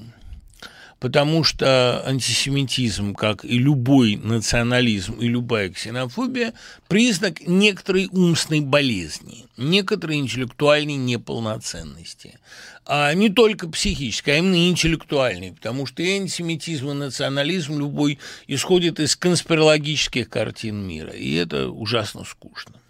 потому 1.01 1.43
что 1.43 2.03
антисемитизм, 2.05 3.15
как 3.15 3.43
и 3.43 3.57
любой 3.57 4.17
национализм 4.17 5.13
и 5.13 5.27
любая 5.27 5.69
ксенофобия, 5.69 6.53
признак 6.87 7.41
некоторой 7.47 8.07
умственной 8.11 8.61
болезни, 8.61 9.47
некоторой 9.57 10.17
интеллектуальной 10.17 10.95
неполноценности. 10.95 12.37
А 12.85 13.11
не 13.15 13.29
только 13.29 13.67
психической, 13.67 14.35
а 14.35 14.37
именно 14.37 14.69
интеллектуальной, 14.69 15.53
потому 15.53 15.87
что 15.87 16.03
и 16.03 16.11
антисемитизм, 16.11 16.91
и 16.91 16.93
национализм 16.93 17.79
любой 17.79 18.19
исходит 18.45 18.99
из 18.99 19.15
конспирологических 19.15 20.29
картин 20.29 20.87
мира, 20.87 21.11
и 21.11 21.33
это 21.33 21.69
ужасно 21.69 22.23
скучно. 22.25 22.80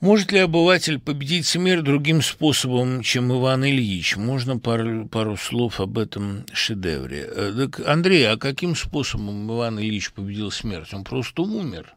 Может 0.00 0.30
ли 0.30 0.38
обыватель 0.38 1.00
победить 1.00 1.44
смерть 1.44 1.82
другим 1.82 2.22
способом, 2.22 3.02
чем 3.02 3.32
Иван 3.32 3.64
Ильич? 3.64 4.16
Можно 4.16 4.56
пару, 4.56 5.08
пару 5.08 5.36
слов 5.36 5.80
об 5.80 5.98
этом 5.98 6.46
шедевре. 6.52 7.28
Э, 7.28 7.52
так, 7.56 7.80
Андрей, 7.84 8.28
а 8.28 8.36
каким 8.36 8.76
способом 8.76 9.50
Иван 9.50 9.80
Ильич 9.80 10.12
победил 10.12 10.52
смерть? 10.52 10.94
Он 10.94 11.02
просто 11.02 11.42
умер. 11.42 11.94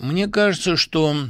Мне 0.00 0.26
кажется, 0.26 0.76
что 0.76 1.28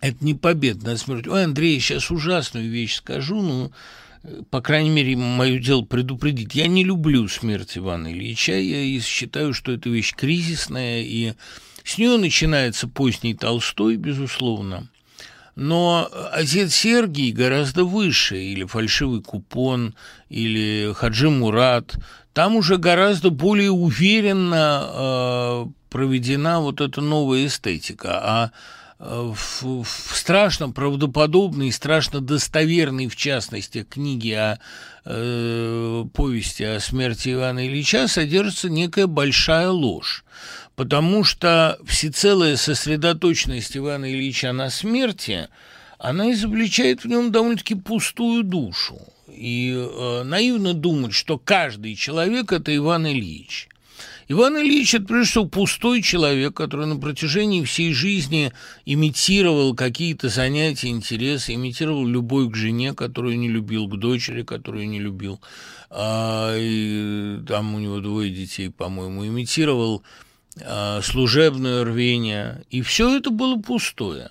это 0.00 0.16
не 0.24 0.34
победа 0.34 0.86
над 0.86 0.98
смертью. 0.98 1.34
Ой, 1.34 1.44
Андрей, 1.44 1.74
я 1.74 1.80
сейчас 1.80 2.10
ужасную 2.10 2.68
вещь 2.68 2.96
скажу, 2.96 3.40
но, 3.40 3.70
э, 4.24 4.42
по 4.50 4.60
крайней 4.60 4.90
мере, 4.90 5.16
мое 5.16 5.60
дело 5.60 5.82
предупредить. 5.82 6.56
Я 6.56 6.66
не 6.66 6.82
люблю 6.82 7.28
смерть 7.28 7.78
Ивана 7.78 8.12
Ильича. 8.12 8.54
Я 8.54 9.00
считаю, 9.00 9.54
что 9.54 9.70
это 9.70 9.88
вещь 9.88 10.12
кризисная 10.16 11.02
и 11.02 11.34
с 11.88 11.96
нее 11.96 12.18
начинается 12.18 12.86
поздний 12.86 13.32
Толстой, 13.32 13.96
безусловно. 13.96 14.88
Но 15.54 16.06
отец 16.32 16.74
Сергий 16.74 17.32
гораздо 17.32 17.84
выше, 17.84 18.36
или 18.36 18.64
фальшивый 18.64 19.22
купон, 19.22 19.94
или 20.28 20.92
Хаджи 20.92 21.30
Мурат. 21.30 21.96
Там 22.34 22.56
уже 22.56 22.76
гораздо 22.76 23.30
более 23.30 23.70
уверенно 23.70 24.84
э, 24.86 25.66
проведена 25.88 26.60
вот 26.60 26.82
эта 26.82 27.00
новая 27.00 27.46
эстетика. 27.46 28.20
А 28.22 28.50
э, 28.98 29.32
в, 29.34 29.82
в 29.82 30.14
страшно 30.14 30.68
правдоподобной, 30.68 31.72
страшно 31.72 32.20
достоверной, 32.20 33.08
в 33.08 33.16
частности, 33.16 33.86
книге 33.88 34.38
о 34.38 34.58
э, 35.06 36.04
повести 36.12 36.64
о 36.64 36.80
смерти 36.80 37.32
Ивана 37.32 37.66
Ильича 37.66 38.08
содержится 38.08 38.68
некая 38.68 39.06
большая 39.06 39.70
ложь 39.70 40.22
потому 40.78 41.24
что 41.24 41.76
всецелая 41.84 42.54
сосредоточенность 42.54 43.76
Ивана 43.76 44.12
Ильича 44.12 44.52
на 44.52 44.70
смерти, 44.70 45.48
она 45.98 46.30
изобличает 46.30 47.02
в 47.02 47.08
нем 47.08 47.32
довольно-таки 47.32 47.74
пустую 47.74 48.44
душу. 48.44 48.96
И 49.26 49.74
э, 49.76 50.22
наивно 50.22 50.74
думать, 50.74 51.14
что 51.14 51.36
каждый 51.36 51.96
человек– 51.96 52.52
это 52.52 52.74
Иван 52.76 53.08
Ильич. 53.08 53.68
Иван 54.28 54.56
Ильич– 54.56 54.94
это, 54.94 55.06
прежде 55.06 55.30
всего, 55.32 55.46
пустой 55.46 56.00
человек, 56.00 56.54
который 56.54 56.86
на 56.86 56.96
протяжении 56.96 57.64
всей 57.64 57.92
жизни 57.92 58.52
имитировал 58.86 59.74
какие-то 59.74 60.28
занятия, 60.28 60.90
интересы, 60.90 61.54
имитировал 61.54 62.06
любовь 62.06 62.52
к 62.52 62.54
жене, 62.54 62.94
которую 62.94 63.36
не 63.36 63.48
любил, 63.48 63.88
к 63.88 63.96
дочери, 63.96 64.44
которую 64.44 64.88
не 64.88 65.00
любил. 65.00 65.40
А, 65.90 66.54
и 66.56 67.40
там 67.48 67.74
у 67.74 67.80
него 67.80 67.98
двое 67.98 68.30
детей, 68.30 68.70
по-моему, 68.70 69.26
имитировал 69.26 70.04
служебное 71.02 71.84
рвение. 71.84 72.64
И 72.70 72.82
все 72.82 73.16
это 73.16 73.30
было 73.30 73.56
пустое. 73.56 74.30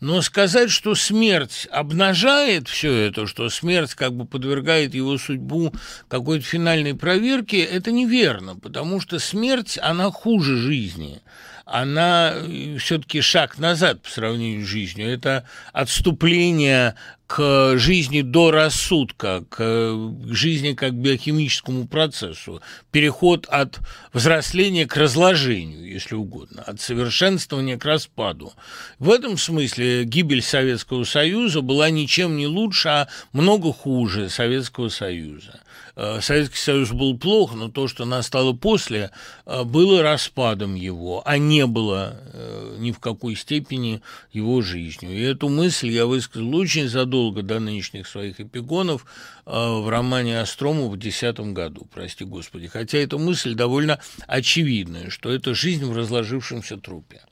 Но 0.00 0.20
сказать, 0.20 0.70
что 0.70 0.94
смерть 0.94 1.66
обнажает 1.70 2.68
все 2.68 2.92
это, 2.92 3.26
что 3.26 3.48
смерть 3.48 3.94
как 3.94 4.12
бы 4.12 4.26
подвергает 4.26 4.94
его 4.94 5.16
судьбу 5.16 5.72
какой-то 6.08 6.44
финальной 6.44 6.94
проверке, 6.94 7.62
это 7.62 7.92
неверно, 7.92 8.56
потому 8.56 9.00
что 9.00 9.18
смерть, 9.18 9.78
она 9.82 10.10
хуже 10.10 10.58
жизни 10.58 11.22
она 11.66 12.32
э, 12.32 12.78
все-таки 12.78 13.20
шаг 13.20 13.58
назад 13.58 14.00
по 14.00 14.08
сравнению 14.08 14.64
с 14.64 14.68
жизнью. 14.68 15.12
Это 15.12 15.44
отступление 15.72 16.94
к 17.26 17.76
жизни 17.76 18.22
до 18.22 18.52
рассудка, 18.52 19.44
к 19.48 19.92
жизни 20.28 20.74
как 20.74 20.94
биохимическому 20.94 21.88
процессу, 21.88 22.62
переход 22.92 23.46
от 23.46 23.80
взросления 24.12 24.86
к 24.86 24.96
разложению, 24.96 25.90
если 25.92 26.14
угодно, 26.14 26.62
от 26.62 26.80
совершенствования 26.80 27.76
к 27.76 27.84
распаду. 27.84 28.52
В 29.00 29.10
этом 29.10 29.36
смысле 29.36 30.04
гибель 30.04 30.42
Советского 30.42 31.02
Союза 31.02 31.62
была 31.62 31.90
ничем 31.90 32.36
не 32.36 32.46
лучше, 32.46 32.88
а 32.88 33.08
много 33.32 33.72
хуже 33.72 34.28
Советского 34.28 34.88
Союза. 34.88 35.60
Э, 35.96 36.20
Советский 36.20 36.58
Союз 36.58 36.92
был 36.92 37.18
плох, 37.18 37.54
но 37.54 37.68
то, 37.68 37.88
что 37.88 38.04
настало 38.04 38.52
после, 38.52 39.10
э, 39.46 39.64
было 39.64 40.02
распадом 40.02 40.74
его, 40.74 41.22
а 41.24 41.38
не 41.38 41.66
было 41.66 42.20
э, 42.32 42.76
ни 42.78 42.92
в 42.92 43.00
какой 43.00 43.34
степени 43.34 44.02
его 44.30 44.60
жизнью. 44.60 45.16
И 45.16 45.22
эту 45.22 45.48
мысль 45.48 45.88
я 45.88 46.04
высказал 46.04 46.54
очень 46.54 46.88
задолго 46.88 47.42
до 47.42 47.58
нынешних 47.58 48.06
своих 48.06 48.40
эпигонов 48.40 49.06
в 49.46 49.88
романе 49.88 50.40
Острому 50.40 50.88
в 50.88 50.96
2010 50.96 51.52
году, 51.52 51.86
прости 51.92 52.24
господи. 52.24 52.66
Хотя 52.66 52.98
эта 52.98 53.16
мысль 53.16 53.54
довольно 53.54 54.00
очевидная, 54.26 55.08
что 55.08 55.30
это 55.30 55.54
жизнь 55.54 55.84
в 55.84 55.96
разложившемся 55.96 56.76
трупе 56.76 57.22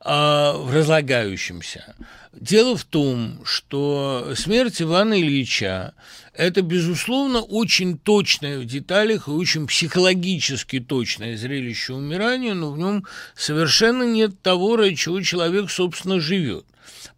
в 0.00 0.70
разлагающемся. 0.72 1.94
Дело 2.32 2.76
в 2.76 2.84
том, 2.84 3.40
что 3.44 4.32
смерть 4.34 4.80
Ивана 4.82 5.20
Ильича 5.20 5.94
это, 6.34 6.62
безусловно, 6.62 7.40
очень 7.40 7.98
точное 7.98 8.58
в 8.58 8.64
деталях 8.64 9.28
и 9.28 9.32
очень 9.32 9.66
психологически 9.66 10.80
точное 10.80 11.36
зрелище 11.36 11.92
умирания, 11.92 12.54
но 12.54 12.70
в 12.70 12.78
нем 12.78 13.04
совершенно 13.36 14.04
нет 14.04 14.40
того, 14.40 14.76
ради 14.76 14.94
чего 14.94 15.20
человек, 15.20 15.70
собственно, 15.70 16.20
живет. 16.20 16.64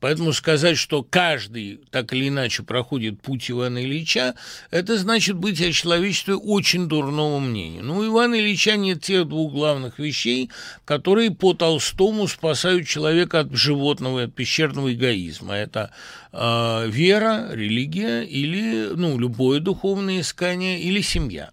Поэтому 0.01 0.33
сказать, 0.33 0.77
что 0.77 1.03
каждый 1.03 1.81
так 1.91 2.13
или 2.13 2.29
иначе 2.29 2.63
проходит 2.63 3.21
путь 3.21 3.51
Ивана 3.51 3.85
Ильича, 3.85 4.35
это 4.71 4.99
значит 4.99 5.37
быть 5.37 5.61
о 5.61 5.73
человечестве 5.73 6.35
очень 6.35 6.89
дурного 6.89 7.39
мнения. 7.39 7.83
Ну, 7.83 7.99
у 7.99 8.07
Ивана 8.07 8.35
Ильича 8.35 8.77
нет 8.77 9.03
тех 9.03 9.29
двух 9.29 9.53
главных 9.53 9.99
вещей, 9.99 10.51
которые 10.85 11.31
по 11.31 11.55
Толстому 11.55 12.29
спасают 12.29 12.87
человека 12.87 13.41
от 13.41 13.55
животного 13.55 14.21
и 14.21 14.25
от 14.25 14.35
пещерного 14.35 14.93
эгоизма. 14.93 15.55
Это 15.55 15.91
э, 16.33 16.89
вера, 16.89 17.51
религия 17.53 18.23
или 18.23 18.91
ну, 18.95 19.19
любое 19.19 19.61
духовное 19.61 20.21
искание 20.21 20.81
или 20.81 21.01
семья. 21.01 21.51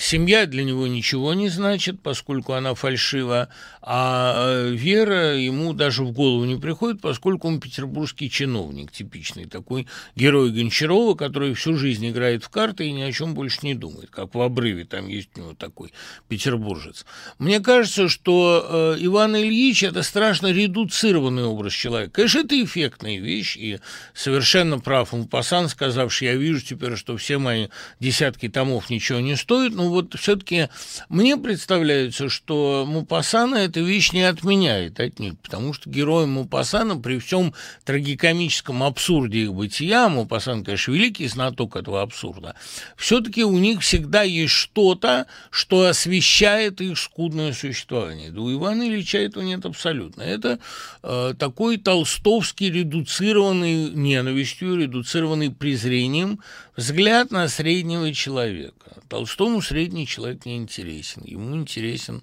Семья 0.00 0.46
для 0.46 0.64
него 0.64 0.88
ничего 0.88 1.32
не 1.34 1.48
значит, 1.48 2.00
поскольку 2.02 2.54
она 2.54 2.74
фальшива, 2.74 3.48
а 3.80 4.34
э, 4.36 4.70
вера 4.70 5.36
ему 5.36 5.74
даже 5.74 6.02
в 6.02 6.10
голову 6.10 6.44
не 6.44 6.56
приходит, 6.56 7.00
поскольку 7.00 7.46
он 7.46 7.60
петербургский 7.60 8.28
чиновник, 8.28 8.90
типичный 8.90 9.44
такой 9.44 9.86
герой 10.16 10.50
Гончарова, 10.50 11.14
который 11.14 11.54
всю 11.54 11.76
жизнь 11.76 12.08
играет 12.08 12.42
в 12.42 12.48
карты 12.48 12.88
и 12.88 12.92
ни 12.92 13.02
о 13.02 13.12
чем 13.12 13.34
больше 13.34 13.60
не 13.62 13.76
думает, 13.76 14.10
как 14.10 14.34
в 14.34 14.40
«Обрыве» 14.40 14.86
там 14.86 15.06
есть 15.06 15.30
у 15.36 15.40
него 15.40 15.54
такой 15.54 15.92
петербуржец. 16.26 17.06
Мне 17.38 17.60
кажется, 17.60 18.08
что 18.08 18.96
э, 18.98 19.04
Иван 19.04 19.36
Ильич– 19.36 19.82
это 19.84 20.02
страшно 20.02 20.50
редуцированный 20.50 21.44
образ 21.44 21.72
человека. 21.72 22.10
Конечно, 22.10 22.40
это 22.40 22.60
эффектная 22.60 23.20
вещь, 23.20 23.56
и 23.56 23.78
совершенно 24.14 24.80
прав 24.80 25.12
Мупасан, 25.12 25.68
сказавший, 25.68 26.26
я 26.26 26.34
вижу 26.34 26.60
теперь, 26.60 26.96
что 26.96 27.16
все 27.16 27.38
мои 27.38 27.68
десятки 28.00 28.48
томов 28.48 28.90
ничего 28.90 29.20
не 29.20 29.36
стоят, 29.36 29.75
но 29.76 29.90
вот 29.90 30.14
все-таки 30.18 30.68
мне 31.08 31.36
представляется, 31.36 32.28
что 32.28 32.84
Мупасана– 32.88 33.54
эта 33.56 33.80
вещь 33.80 34.12
не 34.12 34.22
отменяет 34.22 34.98
отнюдь, 34.98 35.38
потому 35.40 35.72
что 35.72 35.90
герои 35.90 36.24
Мупасана 36.24 36.96
при 36.96 37.18
всем 37.18 37.54
трагикомическом 37.84 38.82
абсурде 38.82 39.42
их 39.42 39.52
бытия, 39.52 40.08
Мупасан, 40.08 40.64
конечно, 40.64 40.92
великий 40.92 41.28
знаток 41.28 41.76
этого 41.76 42.02
абсурда, 42.02 42.56
все-таки 42.96 43.44
у 43.44 43.58
них 43.58 43.82
всегда 43.82 44.22
есть 44.22 44.54
что-то, 44.54 45.26
что 45.50 45.84
освещает 45.84 46.80
их 46.80 46.98
скудное 46.98 47.52
существование. 47.52 48.30
Да 48.30 48.40
у 48.40 48.52
Ивана 48.52 48.88
Ильича 48.88 49.18
этого 49.18 49.42
нет 49.42 49.66
абсолютно. 49.66 50.22
Это 50.22 50.58
э, 51.02 51.34
такой 51.38 51.76
толстовский, 51.76 52.70
редуцированный 52.70 53.90
ненавистью, 53.90 54.76
редуцированный 54.76 55.50
презрением 55.50 56.40
взгляд 56.76 57.30
на 57.30 57.48
среднего 57.48 58.12
человека. 58.12 58.74
Толстому 59.08 59.62
средний 59.66 60.06
человек 60.06 60.46
не 60.46 60.56
интересен. 60.56 61.22
Ему 61.24 61.56
интересен 61.56 62.22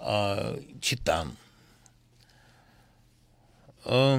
э, 0.00 0.60
Титан. 0.80 1.36
Э, 3.84 4.18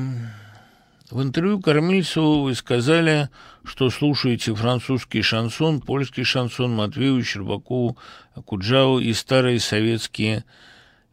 в 1.09 1.21
интервью 1.23 1.59
Кормильцеву 1.59 2.43
вы 2.43 2.53
сказали, 2.53 3.29
что 3.63 3.89
слушаете 3.89 4.53
французский 4.53 5.23
шансон, 5.23 5.81
польский 5.81 6.23
шансон, 6.23 6.75
Матвееву, 6.75 7.23
Щербакову, 7.23 7.97
Куджаву 8.45 8.99
и 8.99 9.13
старые 9.13 9.59
советские 9.59 10.43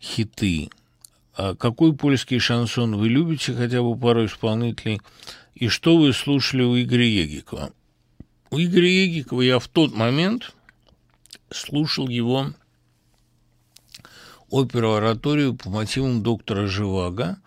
хиты. 0.00 0.68
А 1.34 1.54
какой 1.54 1.94
польский 1.94 2.38
шансон 2.38 2.96
вы 2.96 3.08
любите, 3.08 3.54
хотя 3.54 3.82
бы 3.82 3.96
пару 3.96 4.26
исполнителей, 4.26 5.00
и 5.54 5.68
что 5.68 5.96
вы 5.96 6.12
слушали 6.12 6.62
у 6.62 6.78
Игоря 6.78 7.06
Егикова? 7.06 7.72
У 8.50 8.58
Игоря 8.58 8.88
Егикова 8.88 9.40
я 9.40 9.58
в 9.58 9.68
тот 9.68 9.94
момент 9.94 10.54
слушал 11.50 12.08
его 12.08 12.52
оперу-ораторию 14.50 15.54
по 15.54 15.70
мотивам 15.70 16.22
доктора 16.22 16.66
Живаго. 16.66 17.38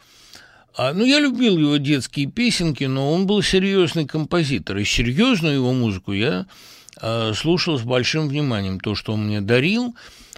А, 0.76 0.94
ну, 0.94 1.04
я 1.06 1.20
любил 1.20 1.58
его 1.58 1.78
детские 1.78 2.28
песенки, 2.28 2.86
но 2.86 3.12
он 3.12 3.28
был 3.28 3.42
серьезный 3.42 4.06
композитор, 4.06 4.78
и 4.78 4.86
серьезную 4.86 5.56
его 5.56 5.74
музыку 5.74 6.14
я 6.14 6.46
а, 7.02 7.34
слушал 7.34 7.78
с 7.78 7.84
большим 7.84 8.28
вниманием. 8.28 8.80
То, 8.80 8.96
что 8.96 9.14
он 9.14 9.28
мне 9.28 9.42
дарил, 9.42 9.96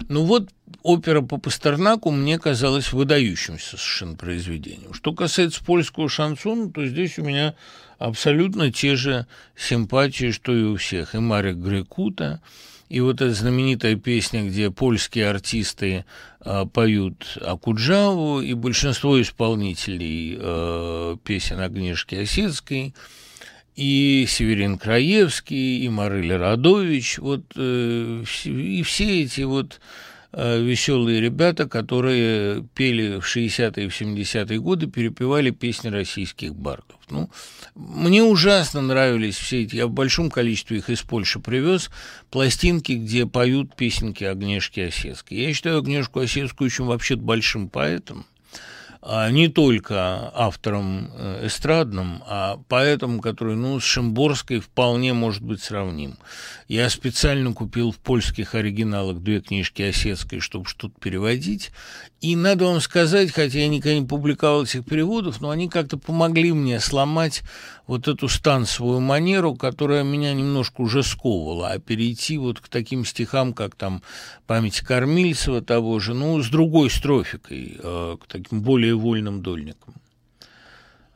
ну 0.10 0.24
вот 0.24 0.50
опера 0.84 1.22
по 1.22 1.38
Пастернаку 1.38 2.12
мне 2.12 2.40
казалась 2.40 2.94
выдающимся 2.94 3.78
совершенно 3.78 4.16
произведением. 4.16 4.94
Что 4.94 5.14
касается 5.14 5.64
польского 5.64 6.10
шансона, 6.10 6.72
то 6.72 6.86
здесь 6.86 7.20
у 7.20 7.24
меня 7.24 7.56
абсолютно 8.02 8.72
те 8.72 8.96
же 8.96 9.28
симпатии, 9.56 10.32
что 10.32 10.56
и 10.56 10.64
у 10.64 10.76
всех. 10.76 11.16
И 11.16 11.20
Марик 11.20 11.58
Грекута, 11.58 12.42
и 12.90 13.00
вот 13.00 13.22
эта 13.22 13.34
знаменитая 13.34 13.96
песня, 13.96 14.44
где 14.44 14.72
польские 14.72 15.30
артисты 15.30 16.04
э, 16.44 16.66
поют 16.74 17.38
Акуджаву, 17.42 18.42
и 18.42 18.54
большинство 18.54 19.22
исполнителей 19.22 20.38
э, 20.38 21.18
песен 21.24 21.60
Агнешки 21.60 22.16
Осетской, 22.16 22.94
и 23.76 24.26
Северин 24.28 24.78
Краевский, 24.78 25.86
и 25.86 25.90
Марыля 25.90 26.38
Радович, 26.38 27.20
вот, 27.20 27.44
э, 27.56 28.24
и 28.44 28.84
все 28.84 29.22
эти 29.22 29.42
вот 29.42 29.80
веселые 30.34 31.20
ребята, 31.20 31.68
которые 31.68 32.64
пели 32.74 33.20
в 33.20 33.26
60-е 33.26 33.86
и 33.86 33.90
в 33.90 34.02
70-е 34.02 34.60
годы, 34.60 34.88
перепевали 34.88 35.50
песни 35.52 35.90
российских 35.90 36.56
бардов. 36.56 37.00
Ну, 37.10 37.30
мне 37.76 38.24
ужасно 38.24 38.82
нравились 38.82 39.36
все 39.36 39.64
эти, 39.64 39.76
я 39.76 39.88
в 39.88 39.92
большом 39.92 40.30
количестве 40.30 40.78
их 40.78 40.90
из 40.90 41.02
Польши 41.02 41.40
привез, 41.40 41.90
пластинки, 42.30 42.94
где 42.94 43.26
поют 43.26 43.76
песенки 43.76 44.24
Агнешки 44.24 44.80
Осетской. 44.80 45.38
Я 45.38 45.54
считаю 45.54 45.80
Агнешку 45.80 46.22
Осетскую 46.22 46.68
очень 46.68 46.86
вообще 46.86 47.16
большим 47.16 47.68
поэтом. 47.68 48.26
А 49.02 49.32
не 49.32 49.48
только 49.48 50.32
автором 50.36 51.10
э, 51.16 51.48
эстрадным, 51.48 52.22
а 52.28 52.60
поэтом, 52.68 53.20
который 53.20 53.56
ну, 53.56 53.80
с 53.80 53.84
Шимборской 53.84 54.60
вполне 54.60 55.14
может 55.14 55.42
быть 55.42 55.62
сравним. 55.62 56.18
Я 56.68 56.90
специально 56.90 57.52
купил 57.52 57.92
в 57.92 57.98
польских 57.98 58.54
оригиналах 58.54 59.18
две 59.18 59.42
книжки 59.42 59.82
Осетской, 59.82 60.40
чтобы 60.40 60.66
что-то 60.68 60.94
переводить. 61.00 61.72
И 62.22 62.36
надо 62.36 62.66
вам 62.66 62.80
сказать, 62.80 63.32
хотя 63.32 63.60
я 63.60 63.68
никогда 63.68 63.98
не 63.98 64.06
публиковал 64.06 64.64
этих 64.64 64.86
переводов, 64.86 65.42
но 65.42 65.50
они 65.50 65.68
как-то 65.68 65.98
помогли 65.98 66.54
мне 66.54 66.80
сломать 66.80 67.42
вот 67.92 68.08
эту 68.08 68.30
станцевую 68.30 69.02
манеру, 69.02 69.54
которая 69.54 70.04
меня 70.04 70.34
немножко 70.34 70.80
уже 70.80 71.04
сковывала, 71.04 71.72
а 71.72 71.80
перейти 71.80 72.38
вот 72.38 72.62
к 72.62 72.70
таким 72.70 73.04
стихам, 73.04 73.52
как 73.52 73.76
там 73.76 74.02
«Память 74.48 74.80
Кормильцева» 74.80 75.62
того 75.62 76.00
же, 76.00 76.14
ну, 76.14 76.42
с 76.42 76.48
другой 76.48 76.90
строфикой, 76.90 77.78
э, 77.78 78.18
к 78.18 78.28
таким 78.28 78.62
более 78.62 78.96
вольным 78.96 79.42
дольникам. 79.42 79.96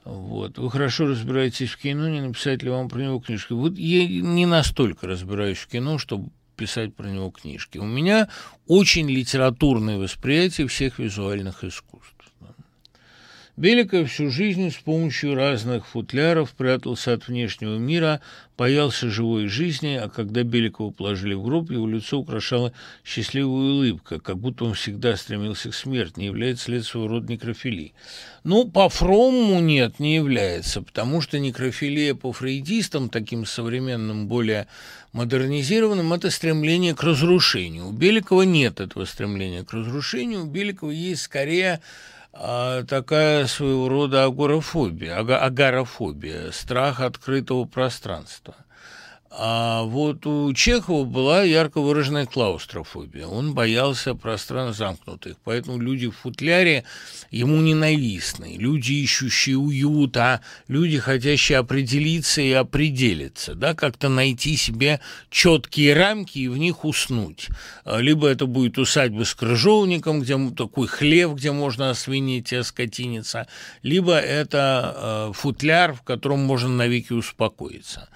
Вот. 0.03 0.57
Вы 0.57 0.69
хорошо 0.69 1.07
разбираетесь 1.07 1.69
в 1.69 1.77
кино, 1.77 2.09
не 2.09 2.19
написать 2.19 2.61
ли 2.61 2.69
вам 2.69 2.89
про 2.89 2.99
него 2.99 3.19
книжки? 3.19 3.53
Вот 3.53 3.77
я 3.77 4.05
не 4.05 4.45
настолько 4.45 5.07
разбираюсь 5.07 5.59
в 5.59 5.67
кино, 5.67 5.97
чтобы 5.97 6.29
писать 6.57 6.93
про 6.93 7.07
него 7.07 7.29
книжки. 7.29 7.77
У 7.77 7.85
меня 7.85 8.27
очень 8.67 9.09
литературное 9.09 9.97
восприятие 9.97 10.67
всех 10.67 10.99
визуальных 10.99 11.63
искусств. 11.63 12.14
Беликов 13.57 14.11
всю 14.11 14.29
жизнь 14.29 14.69
с 14.69 14.75
помощью 14.75 15.33
разных 15.33 15.87
футляров 15.87 16.51
прятался 16.51 17.13
от 17.13 17.29
внешнего 17.29 17.77
мира, 17.77 18.19
боялся 18.57 19.09
живой 19.09 19.47
жизни, 19.47 19.95
а 19.95 20.09
когда 20.09 20.43
Беликова 20.43 20.91
положили 20.91 21.35
в 21.35 21.43
гроб, 21.43 21.71
его 21.71 21.87
лицо 21.87 22.19
украшала 22.19 22.73
счастливая 23.05 23.55
улыбка, 23.55 24.19
как 24.19 24.37
будто 24.39 24.65
он 24.65 24.73
всегда 24.73 25.15
стремился 25.15 25.69
к 25.69 25.73
смерти, 25.73 26.19
не 26.19 26.25
является 26.25 26.69
ли 26.69 26.79
это 26.79 26.85
своего 26.85 27.07
рода 27.07 27.31
некрофилией. 27.31 27.93
Ну, 28.43 28.69
по 28.69 28.89
Фромму 28.89 29.61
нет, 29.61 29.99
не 29.99 30.15
является, 30.15 30.81
потому 30.81 31.21
что 31.21 31.39
некрофилия 31.39 32.13
по 32.13 32.33
фрейдистам, 32.33 33.07
таким 33.07 33.45
современным, 33.45 34.27
более 34.27 34.67
модернизированным, 35.13 36.11
это 36.11 36.29
стремление 36.29 36.93
к 36.93 37.03
разрушению. 37.03 37.87
У 37.87 37.91
Беликова 37.93 38.41
нет 38.41 38.81
этого 38.81 39.05
стремления 39.05 39.63
к 39.63 39.71
разрушению, 39.71 40.43
у 40.43 40.45
Беликова 40.45 40.91
есть 40.91 41.21
скорее 41.21 41.79
такая 42.35 43.47
своего 43.47 43.87
рода 43.87 44.25
агорафобия, 44.25 45.17
агарофобия, 45.17 46.51
страх 46.51 46.99
открытого 46.99 47.65
пространства. 47.65 48.55
А 49.37 49.83
вот 49.83 50.25
у 50.25 50.53
Чехова 50.53 51.03
была 51.03 51.43
ярко 51.43 51.81
выраженная 51.81 52.25
клаустрофобия. 52.25 53.27
Он 53.27 53.53
боялся 53.53 54.15
пространств 54.15 54.79
замкнутых. 54.79 55.35
Поэтому 55.43 55.77
люди 55.77 56.07
в 56.07 56.15
футляре 56.15 56.85
ему 57.31 57.57
ненавистны. 57.57 58.55
Люди, 58.57 58.93
ищущие 58.93 59.57
уюта, 59.57 60.39
люди, 60.69 60.99
хотящие 60.99 61.57
определиться 61.57 62.41
и 62.41 62.51
определиться. 62.53 63.55
Да, 63.55 63.73
как-то 63.73 64.07
найти 64.07 64.55
себе 64.55 65.01
четкие 65.29 65.95
рамки 65.95 66.39
и 66.39 66.47
в 66.47 66.57
них 66.57 66.85
уснуть. 66.85 67.49
Либо 67.85 68.29
это 68.29 68.45
будет 68.45 68.77
усадьба 68.77 69.25
с 69.25 69.35
крыжовником, 69.35 70.21
где 70.21 70.35
такой 70.51 70.87
хлев, 70.87 71.35
где 71.35 71.51
можно 71.51 71.89
освинить 71.89 72.53
и 72.53 72.57
оскотиниться. 72.57 73.47
Либо 73.83 74.17
это 74.17 75.29
э, 75.29 75.33
футляр, 75.33 75.93
в 75.93 76.03
котором 76.03 76.39
можно 76.39 76.69
навеки 76.69 77.11
успокоиться. 77.11 78.07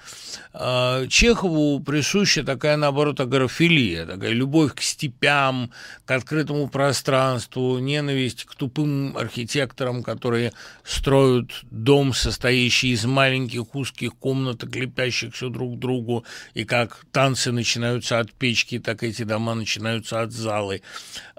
Чехову 1.10 1.80
присуща 1.80 2.44
такая, 2.44 2.76
наоборот, 2.76 3.18
агрофилия, 3.18 4.06
такая 4.06 4.30
любовь 4.30 4.76
к 4.76 4.80
степям, 4.80 5.72
к 6.04 6.10
открытому 6.12 6.68
пространству, 6.68 7.78
ненависть 7.80 8.44
к 8.44 8.54
тупым 8.54 9.16
архитекторам, 9.16 10.04
которые 10.04 10.52
строят 10.84 11.50
дом, 11.72 12.14
состоящий 12.14 12.92
из 12.92 13.06
маленьких 13.06 13.74
узких 13.74 14.14
комнаток, 14.14 14.76
лепящихся 14.76 15.48
друг 15.48 15.76
к 15.76 15.78
другу, 15.80 16.24
и 16.54 16.64
как 16.64 17.04
танцы 17.10 17.50
начинаются 17.50 18.20
от 18.20 18.32
печки, 18.32 18.78
так 18.78 19.02
эти 19.02 19.24
дома 19.24 19.54
начинаются 19.54 20.20
от 20.20 20.30
залы. 20.30 20.80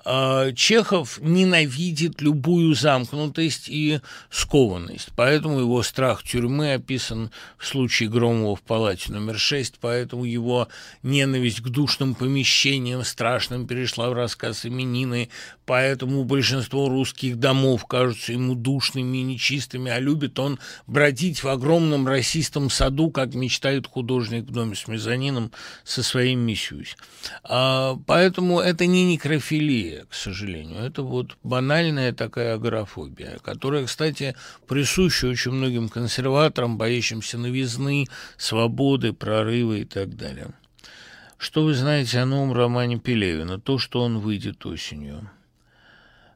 А, 0.03 0.51
Чехов 0.53 1.19
ненавидит 1.21 2.21
любую 2.21 2.73
замкнутость 2.73 3.69
и 3.69 3.99
скованность, 4.29 5.09
поэтому 5.15 5.59
его 5.59 5.83
страх 5.83 6.23
тюрьмы 6.23 6.73
описан 6.73 7.31
в 7.57 7.67
случае 7.67 8.09
Громова 8.09 8.55
в 8.55 8.61
палате 8.61 9.11
номер 9.11 9.37
шесть, 9.37 9.75
поэтому 9.79 10.25
его 10.25 10.67
ненависть 11.03 11.61
к 11.61 11.69
душным 11.69 12.15
помещениям 12.15 13.03
страшным 13.03 13.67
перешла 13.67 14.09
в 14.09 14.13
рассказ 14.13 14.65
именины, 14.65 15.29
поэтому 15.66 16.24
большинство 16.24 16.89
русских 16.89 17.38
домов 17.38 17.86
кажутся 17.86 18.34
ему 18.34 18.55
душными 18.55 19.18
и 19.18 19.24
нечистыми, 19.24 19.91
а 19.91 19.99
любит 19.99 20.39
он 20.39 20.59
бродить 20.88 21.43
в 21.43 21.47
огромном 21.47 22.07
расистом 22.07 22.70
саду, 22.70 23.12
как 23.12 23.34
мечтает 23.34 23.88
художник 23.88 24.45
в 24.45 24.51
доме 24.51 24.76
с 24.76 24.88
мезонином 24.88 25.51
со 25.84 26.03
своим 26.03 26.39
Мисюсь. 26.39 26.97
А, 27.43 27.97
поэтому 28.05 28.59
это 28.59 28.86
не 28.86 29.05
некрофилия, 29.05 30.05
к 30.05 30.14
сожалению. 30.14 30.80
Это 30.80 31.03
вот 31.03 31.38
банальная 31.43 32.14
такая 32.14 32.55
агорафобия, 32.55 33.38
которая, 33.43 33.86
кстати, 33.86 34.36
присуща 34.68 35.28
очень 35.28 35.51
многим 35.51 35.89
консерваторам, 35.89 36.78
боящимся 36.78 37.38
новизны, 37.38 38.07
свободы, 38.38 39.14
прорыва 39.14 39.74
и 39.74 39.86
так 39.86 40.16
далее. 40.16 40.47
Что 41.38 41.64
вы 41.64 41.74
знаете 41.74 42.20
о 42.20 42.28
новом 42.28 42.53
романе 42.53 42.99
Пелевина? 42.99 43.59
То, 43.59 43.80
что 43.80 44.01
он 44.03 44.20
выйдет 44.20 44.64
осенью. 44.68 45.28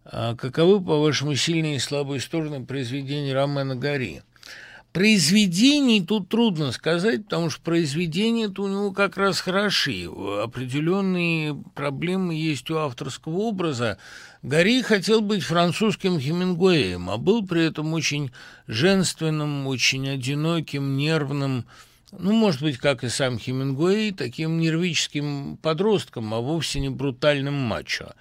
А 0.05 0.35
каковы, 0.35 0.79
по-вашему, 0.81 1.33
сильные 1.35 1.77
и 1.77 1.79
слабые 1.79 2.21
стороны 2.21 2.63
произведения 2.63 3.33
Романа 3.33 3.75
Гори? 3.75 4.21
Произведений 4.93 6.05
тут 6.05 6.29
трудно 6.29 6.71
сказать, 6.71 7.25
потому 7.25 7.49
что 7.49 7.61
произведения-то 7.61 8.61
у 8.63 8.67
него 8.67 8.91
как 8.91 9.17
раз 9.17 9.41
хороши. 9.41 10.07
Определенные 10.43 11.55
проблемы 11.73 12.35
есть 12.35 12.69
у 12.69 12.77
авторского 12.77 13.39
образа. 13.39 13.97
Гори 14.43 14.83
хотел 14.83 15.21
быть 15.21 15.43
французским 15.43 16.19
Хемингуэем, 16.19 17.09
а 17.09 17.17
был 17.17 17.45
при 17.45 17.65
этом 17.65 17.91
очень 17.93 18.31
женственным, 18.67 19.65
очень 19.65 20.07
одиноким, 20.07 20.95
нервным, 20.95 21.65
ну, 22.17 22.31
может 22.31 22.61
быть, 22.61 22.77
как 22.77 23.03
и 23.03 23.09
сам 23.09 23.39
Хемингуэй, 23.39 24.11
таким 24.11 24.59
нервическим 24.59 25.57
подростком, 25.57 26.33
а 26.33 26.39
вовсе 26.39 26.79
не 26.79 26.89
брутальным 26.89 27.55
мачо. 27.55 28.13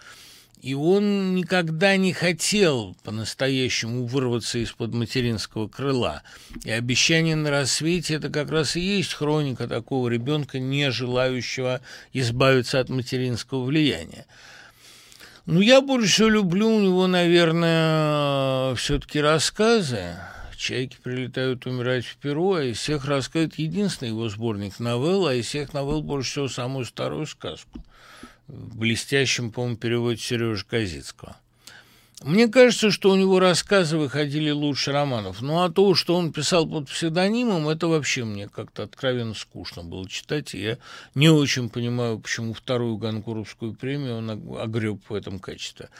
И 0.65 0.73
он 0.73 1.35
никогда 1.35 1.99
не 1.99 2.15
хотел 2.15 2.97
по-настоящему 3.05 4.07
вырваться 4.07 4.59
из-под 4.61 4.95
материнского 4.95 5.69
крыла. 5.69 6.23
И 6.65 6.71
обещание 6.71 7.37
на 7.37 7.51
рассвете– 7.51 8.15
это 8.17 8.31
как 8.31 8.51
раз 8.51 8.75
и 8.75 8.81
есть 8.81 9.13
хроника 9.13 9.69
такого 9.69 10.09
ребенка, 10.09 10.59
не 10.59 10.91
желающего 10.91 11.83
избавиться 12.15 12.81
от 12.81 12.89
материнского 12.89 13.63
влияния. 13.63 14.25
Ну, 15.45 15.61
я 15.61 15.83
больше 15.83 16.31
люблю 16.31 16.75
у 16.75 16.81
него, 16.81 17.09
наверное, 17.09 18.75
все-таки 18.77 19.21
рассказы. 19.21 20.15
«Чайки 20.57 20.97
прилетают 21.03 21.67
умирать 21.67 22.07
в 22.07 22.17
Перу», 22.17 22.55
а 22.55 22.65
из 22.65 22.79
всех 22.79 23.05
рассказов 23.05 23.59
единственный 23.59 24.09
его 24.09 24.31
сборник 24.31 24.81
новелл, 24.81 25.27
а 25.27 25.35
из 25.35 25.45
всех 25.45 25.75
новелл 25.75 26.01
больше 26.01 26.31
всего 26.31 26.49
самую 26.49 26.87
старую 26.87 27.27
сказку– 27.27 27.85
в 28.49 28.77
блестящем, 28.77 29.51
по-моему, 29.51 29.77
переводе 29.77 30.19
Сережи 30.19 30.65
Казицкого. 30.65 31.37
Мне 32.23 32.49
кажется, 32.49 32.91
что 32.91 33.11
у 33.11 33.17
него 33.17 33.39
рассказы 33.39 33.99
выходили 33.99 34.51
лучше 34.51 34.93
романов. 34.93 35.43
Ну, 35.43 35.63
а 35.63 35.69
то, 35.69 35.95
что 35.95 36.15
он 36.15 36.33
писал 36.33 36.67
под 36.67 36.89
псевдонимом, 36.89 37.69
это 37.69 37.87
вообще 37.87 38.25
мне 38.25 38.49
как-то 38.49 38.85
откровенно 38.85 39.35
скучно 39.35 39.83
было 39.83 40.09
читать. 40.09 40.55
И 40.55 40.63
я 40.63 40.79
не 41.15 41.29
очень 41.29 41.69
понимаю, 41.69 42.19
почему 42.19 42.55
вторую 42.55 42.97
Ганкуровскую 42.97 43.75
премию 43.75 44.19
он 44.19 44.31
огреб 44.59 45.01
в 45.07 45.13
этом 45.13 45.39
качестве. 45.39 45.91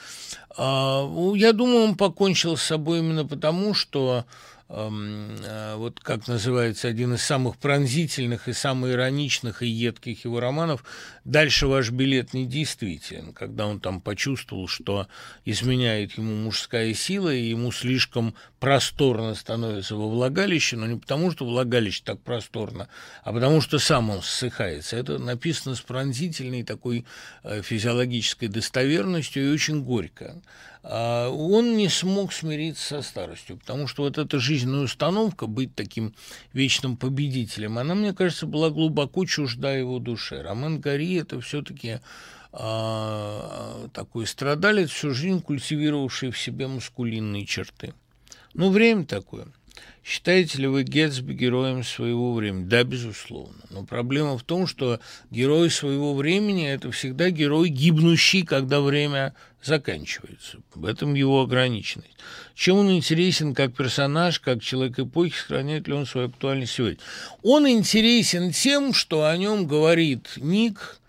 А, 0.57 1.07
я 1.35 1.53
думаю, 1.53 1.83
он 1.83 1.95
покончил 1.95 2.57
с 2.57 2.63
собой 2.63 2.99
именно 2.99 3.25
потому, 3.25 3.75
что 3.75 4.25
вот 4.67 5.99
как 6.01 6.27
называется 6.27 6.87
один 6.87 7.13
из 7.13 7.21
самых 7.21 7.57
пронзительных 7.57 8.47
и 8.47 8.53
самых 8.53 8.93
ироничных 8.93 9.61
и 9.61 9.67
едких 9.67 10.25
его 10.25 10.39
романов 10.39 10.83
«Дальше 11.23 11.67
ваш 11.67 11.91
билет 11.91 12.33
не 12.33 12.47
действителен», 12.47 13.33
когда 13.33 13.67
он 13.67 13.79
там 13.79 14.01
почувствовал, 14.01 14.67
что 14.67 15.07
изменяет 15.43 16.17
ему 16.17 16.35
мужская 16.35 16.95
сила, 16.95 17.31
и 17.31 17.49
ему 17.49 17.71
слишком 17.71 18.33
просторно 18.59 19.35
становится 19.35 19.95
во 19.95 20.09
влагалище, 20.09 20.77
но 20.77 20.87
не 20.87 20.97
потому, 20.97 21.29
что 21.29 21.45
влагалище 21.45 22.01
так 22.03 22.19
просторно, 22.21 22.87
а 23.23 23.33
потому 23.33 23.61
что 23.61 23.77
сам 23.77 24.09
он 24.09 24.23
ссыхается. 24.23 24.97
Это 24.97 25.19
написано 25.19 25.75
с 25.75 25.81
пронзительной 25.81 26.63
такой 26.63 27.05
э, 27.43 27.61
физиологической 27.61 28.47
достоверностью 28.47 29.45
и 29.45 29.53
очень 29.53 29.83
горько. 29.83 30.41
А 30.87 31.29
он 31.29 31.77
не 31.77 31.89
смог 31.89 32.31
смириться 32.31 32.87
со 32.87 33.01
старостью, 33.01 33.57
потому 33.57 33.87
что 33.87 34.03
вот 34.03 34.19
эта 34.19 34.39
жизненная 34.39 34.83
установка 34.83 35.47
быть 35.47 35.73
таким 35.73 36.13
вечным 36.53 36.95
победителем, 36.95 37.79
она, 37.79 37.95
мне 37.95 38.13
кажется, 38.13 38.45
была 38.45 38.69
глубоко 38.69 39.25
чужда 39.25 39.73
его 39.73 39.97
душе. 39.97 40.43
Роман 40.43 40.79
Гори– 40.79 41.15
это 41.15 41.41
все-таки 41.41 42.01
э, 42.53 43.87
такой 43.93 44.27
страдалец, 44.27 44.91
всю 44.91 45.15
жизнь 45.15 45.41
культивировавший 45.41 46.29
в 46.29 46.37
себе 46.37 46.67
маскулинные 46.67 47.47
черты. 47.47 47.95
Ну, 48.53 48.69
время 48.69 49.05
такое. 49.05 49.47
Считаете 50.03 50.59
ли 50.59 50.67
вы 50.67 50.83
Гетсби 50.83 51.33
героем 51.33 51.83
своего 51.83 52.33
времени? 52.33 52.65
Да, 52.65 52.83
безусловно. 52.83 53.63
Но 53.71 53.83
проблема 53.83 54.37
в 54.37 54.43
том, 54.43 54.67
что 54.67 54.99
герой 55.31 55.71
своего 55.71 56.13
времени– 56.13 56.67
это 56.69 56.91
всегда 56.91 57.31
герой, 57.31 57.69
гибнущий, 57.69 58.43
когда 58.43 58.81
время 58.81 59.33
заканчивается. 59.63 60.59
В 60.75 60.85
этом 60.85 61.15
его 61.15 61.41
ограниченность. 61.41 62.15
Чем 62.53 62.77
он 62.77 62.91
интересен 62.91 63.55
как 63.55 63.73
персонаж, 63.73 64.39
как 64.39 64.61
человек 64.61 64.99
эпохи, 64.99 65.33
сохраняет 65.35 65.87
ли 65.87 65.93
он 65.93 66.05
свою 66.05 66.27
актуальность 66.27 66.73
сегодня? 66.73 66.99
Он 67.41 67.67
интересен 67.67 68.51
тем, 68.51 68.93
что 68.93 69.25
о 69.25 69.35
нем 69.35 69.65
говорит 69.65 70.33
Ник, 70.37 70.99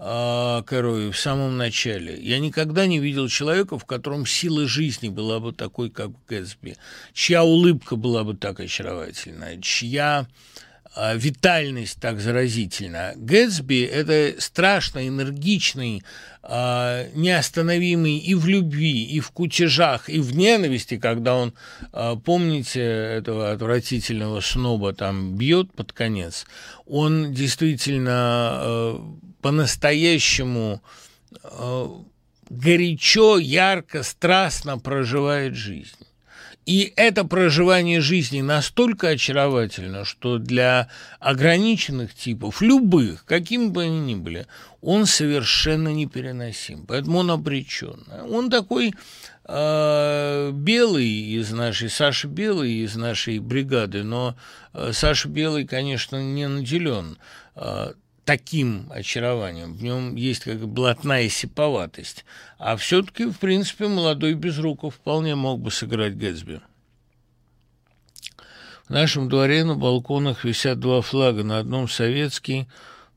э, 0.00 1.10
в 1.10 1.18
самом 1.18 1.56
начале. 1.56 2.18
Я 2.20 2.38
никогда 2.38 2.86
не 2.86 2.98
видел 2.98 3.28
человека, 3.28 3.78
в 3.78 3.84
котором 3.84 4.26
сила 4.26 4.66
жизни 4.66 5.08
была 5.08 5.40
бы 5.40 5.52
такой, 5.52 5.90
как 5.90 6.10
Гэтсби, 6.26 6.76
чья 7.12 7.44
улыбка 7.44 7.96
была 7.96 8.24
бы 8.24 8.34
так 8.34 8.60
очаровательна, 8.60 9.60
чья 9.60 10.26
витальность 10.96 12.00
так 12.00 12.20
заразительна. 12.20 13.12
Гэтсби– 13.16 13.82
это 13.92 14.40
страшно 14.40 15.06
энергичный, 15.06 16.02
э, 16.42 17.10
неостановимый 17.14 18.18
и 18.18 18.34
в 18.34 18.46
любви, 18.46 19.04
и 19.04 19.20
в 19.20 19.30
кутежах, 19.30 20.08
и 20.08 20.18
в 20.18 20.36
ненависти, 20.36 20.98
когда 20.98 21.36
он, 21.36 21.54
э, 21.92 22.16
помните, 22.24 22.80
этого 22.80 23.52
отвратительного 23.52 24.40
сноба 24.40 24.92
там 24.92 25.36
бьет 25.36 25.72
под 25.72 25.92
конец, 25.92 26.46
он 26.86 27.32
действительно 27.32 29.00
по-настоящему 29.42 30.82
горячо, 32.50 33.38
ярко, 33.38 34.02
страстно 34.02 34.78
проживает 34.78 35.54
жизнь. 35.54 35.96
И 36.66 36.92
это 36.96 37.24
проживание 37.24 38.00
жизни 38.00 38.42
настолько 38.42 39.08
очаровательно, 39.08 40.04
что 40.04 40.38
для 40.38 40.88
ограниченных 41.18 42.14
типов, 42.14 42.60
любых, 42.60 43.24
каким 43.24 43.72
бы 43.72 43.84
они 43.84 44.00
ни 44.00 44.14
были, 44.14 44.46
он 44.82 45.06
совершенно 45.06 45.88
непереносим. 45.88 46.84
Поэтому 46.86 47.18
он 47.18 47.30
обречен. 47.30 48.04
Он 48.28 48.50
такой 48.50 48.92
э, 49.46 50.50
белый 50.52 51.08
из 51.08 51.50
нашей, 51.50 51.88
Саша 51.88 52.28
Белый 52.28 52.72
из 52.72 52.94
нашей 52.94 53.38
бригады, 53.38 54.04
но 54.04 54.36
э, 54.74 54.92
Саша 54.92 55.28
Белый, 55.28 55.66
конечно, 55.66 56.22
не 56.22 56.46
наделен 56.46 57.18
э, 57.56 57.92
таким 58.30 58.86
очарованием. 58.92 59.74
В 59.74 59.82
нем 59.82 60.14
есть 60.14 60.44
как 60.44 60.64
блатная 60.68 61.28
сиповатость. 61.28 62.24
А 62.58 62.76
все-таки, 62.76 63.24
в 63.24 63.36
принципе, 63.40 63.88
молодой 63.88 64.34
Безруков 64.34 64.94
вполне 64.94 65.34
мог 65.34 65.58
бы 65.58 65.72
сыграть 65.72 66.16
Гэтсби. 66.16 66.60
В 68.86 68.90
нашем 68.90 69.28
дворе 69.28 69.64
на 69.64 69.74
балконах 69.74 70.44
висят 70.44 70.78
два 70.78 71.02
флага. 71.02 71.42
На 71.42 71.58
одном 71.58 71.88
советский, 71.88 72.68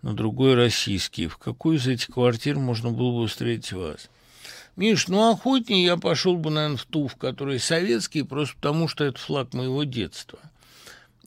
на 0.01 0.15
другой 0.15 0.55
российский. 0.55 1.27
В 1.27 1.37
какую 1.37 1.77
из 1.77 1.85
этих 1.85 2.07
квартир 2.07 2.57
можно 2.57 2.89
было 2.89 3.21
бы 3.21 3.27
встретить 3.27 3.73
вас? 3.73 4.09
Миш, 4.75 5.07
ну 5.09 5.29
охотнее 5.29 5.85
я 5.85 5.95
пошел 5.95 6.37
бы, 6.37 6.49
наверное, 6.49 6.77
в 6.77 6.85
ту, 6.85 7.07
в 7.07 7.17
которой 7.17 7.59
советский, 7.59 8.23
просто 8.23 8.55
потому 8.55 8.87
что 8.87 9.03
это 9.03 9.19
флаг 9.19 9.53
моего 9.53 9.83
детства 9.83 10.39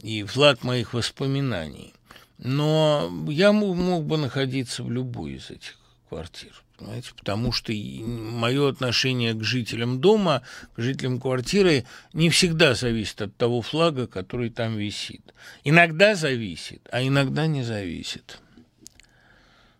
и 0.02 0.24
флаг 0.24 0.64
моих 0.64 0.92
воспоминаний. 0.92 1.94
Но 2.38 3.10
я 3.28 3.52
мог 3.52 4.04
бы 4.04 4.18
находиться 4.18 4.82
в 4.82 4.90
любой 4.90 5.34
из 5.34 5.50
этих 5.50 5.76
квартир. 6.08 6.52
Понимаете? 6.78 7.12
Потому 7.16 7.52
что 7.52 7.72
мое 7.72 8.68
отношение 8.68 9.32
к 9.32 9.42
жителям 9.42 10.00
дома, 10.00 10.42
к 10.74 10.80
жителям 10.80 11.18
квартиры 11.18 11.86
не 12.12 12.28
всегда 12.28 12.74
зависит 12.74 13.22
от 13.22 13.36
того 13.36 13.62
флага, 13.62 14.06
который 14.06 14.50
там 14.50 14.76
висит. 14.76 15.34
Иногда 15.64 16.14
зависит, 16.14 16.86
а 16.92 17.02
иногда 17.02 17.46
не 17.46 17.62
зависит. 17.62 18.40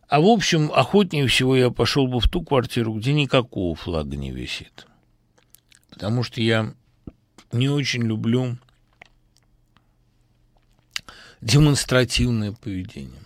А 0.09 0.21
в 0.21 0.27
общем, 0.27 0.71
охотнее 0.73 1.27
всего 1.27 1.57
я 1.57 1.71
пошел 1.71 2.07
бы 2.07 2.21
в 2.21 2.29
ту 2.29 2.43
квартиру, 2.43 2.95
где 2.95 3.13
никакого 3.13 3.75
флага 3.75 4.17
не 4.17 4.31
висит. 4.31 4.87
Потому 5.91 6.23
что 6.23 6.41
я 6.41 6.73
не 7.53 7.69
очень 7.69 8.03
люблю 8.03 8.57
демонстративное 11.41 12.53
поведение. 12.53 13.21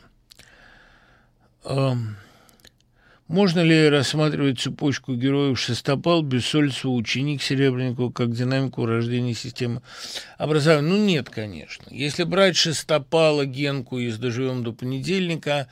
Можно 3.30 3.60
ли 3.60 3.88
рассматривать 3.88 4.58
цепочку 4.58 5.14
героев 5.14 5.56
Шестопал, 5.56 6.22
Бессольцева, 6.22 6.90
ученик 6.90 7.42
Серебренникова 7.42 8.10
как 8.10 8.32
динамику 8.32 8.86
рождения 8.86 9.34
системы 9.34 9.82
образования? 10.36 10.88
Ну, 10.88 10.96
нет, 10.96 11.30
конечно. 11.30 11.84
Если 11.90 12.24
брать 12.24 12.56
Шестопала, 12.56 13.46
Генку 13.46 14.00
из 14.00 14.18
«Доживем 14.18 14.64
до 14.64 14.72
понедельника», 14.72 15.68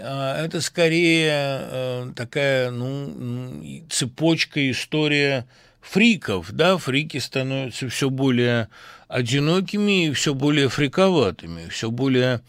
а, 0.00 0.42
это 0.42 0.62
скорее 0.62 1.30
э, 1.30 2.12
такая 2.16 2.70
ну, 2.70 3.84
цепочка, 3.90 4.70
история 4.70 5.46
фриков, 5.82 6.50
да, 6.52 6.78
фрики 6.78 7.18
становятся 7.18 7.90
все 7.90 8.08
более 8.08 8.68
одинокими 9.08 10.06
и 10.06 10.12
все 10.12 10.34
более 10.34 10.68
фриковатыми, 10.68 11.68
все 11.68 11.90
более 11.90 12.40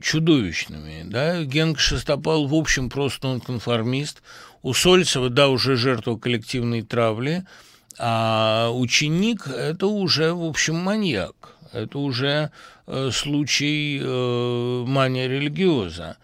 чудовищными, 0.00 1.02
да, 1.04 1.42
Генк 1.44 1.78
Шестопал, 1.78 2.46
в 2.46 2.54
общем, 2.54 2.90
просто 2.90 3.28
он 3.28 3.40
конформист, 3.40 4.22
у 4.62 4.74
Сольцева, 4.74 5.28
да, 5.28 5.48
уже 5.48 5.76
жертва 5.76 6.16
коллективной 6.16 6.82
травли, 6.82 7.44
а 7.98 8.70
ученик– 8.72 9.46
это 9.46 9.86
уже, 9.86 10.32
в 10.32 10.44
общем, 10.44 10.76
маньяк, 10.76 11.56
это 11.72 11.98
уже 11.98 12.50
э, 12.86 13.10
случай 13.12 14.00
э, 14.02 14.84
мания 14.86 15.28
религиоза. 15.28 16.16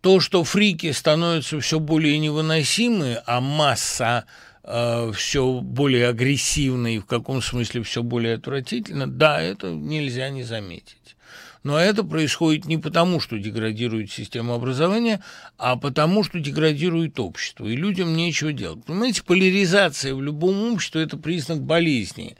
То, 0.00 0.20
что 0.20 0.44
фрики 0.44 0.92
становятся 0.92 1.60
все 1.60 1.78
более 1.78 2.18
невыносимы, 2.18 3.20
а 3.26 3.40
масса 3.40 4.24
э, 4.64 5.12
все 5.14 5.60
более 5.60 6.08
агрессивно 6.08 6.94
и 6.94 6.98
в 6.98 7.06
каком 7.06 7.42
смысле 7.42 7.82
все 7.82 8.02
более 8.02 8.34
отвратительно, 8.34 9.06
да, 9.06 9.40
это 9.40 9.70
нельзя 9.70 10.30
не 10.30 10.42
заметить. 10.42 11.16
Но 11.62 11.78
это 11.78 12.04
происходит 12.04 12.64
не 12.64 12.78
потому, 12.78 13.20
что 13.20 13.38
деградирует 13.38 14.10
система 14.10 14.54
образования, 14.54 15.22
а 15.58 15.76
потому, 15.76 16.24
что 16.24 16.40
деградирует 16.40 17.20
общество, 17.20 17.66
и 17.66 17.76
людям 17.76 18.16
нечего 18.16 18.52
делать. 18.52 18.84
Понимаете, 18.84 19.22
поляризация 19.22 20.14
в 20.14 20.22
любом 20.22 20.72
обществе– 20.72 21.02
это 21.04 21.18
признак 21.18 21.60
болезни. 21.60 22.36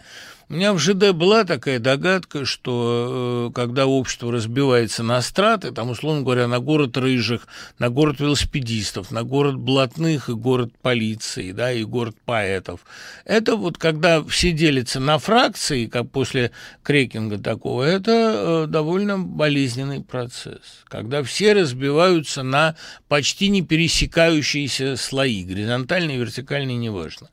У 0.50 0.54
меня 0.54 0.72
в 0.72 0.80
ЖД 0.80 1.12
была 1.12 1.44
такая 1.44 1.78
догадка, 1.78 2.44
что 2.44 3.50
э, 3.50 3.54
когда 3.54 3.86
общество 3.86 4.32
разбивается 4.32 5.04
на 5.04 5.22
страты, 5.22 5.70
там, 5.70 5.90
условно 5.90 6.22
говоря, 6.22 6.48
на 6.48 6.58
город 6.58 6.96
рыжих, 6.96 7.46
на 7.78 7.88
город 7.88 8.18
велосипедистов, 8.18 9.12
на 9.12 9.22
город 9.22 9.58
блатных 9.58 10.28
и 10.28 10.32
город 10.32 10.72
полиции, 10.82 11.52
да, 11.52 11.70
и 11.70 11.84
город 11.84 12.16
поэтов, 12.24 12.80
это 13.24 13.54
вот 13.54 13.78
когда 13.78 14.24
все 14.24 14.50
делятся 14.50 14.98
на 14.98 15.20
фракции, 15.20 15.86
как 15.86 16.10
после 16.10 16.50
крекинга 16.82 17.38
такого, 17.38 17.84
это 17.84 18.10
э, 18.10 18.66
довольно 18.66 19.20
болезненный 19.20 20.02
процесс, 20.02 20.82
когда 20.88 21.22
все 21.22 21.52
разбиваются 21.52 22.42
на 22.42 22.74
почти 23.06 23.50
не 23.50 23.62
пересекающиеся 23.62 24.96
слои, 24.96 25.44
горизонтальные, 25.44 26.18
вертикальные, 26.18 26.76
неважно. 26.76 27.28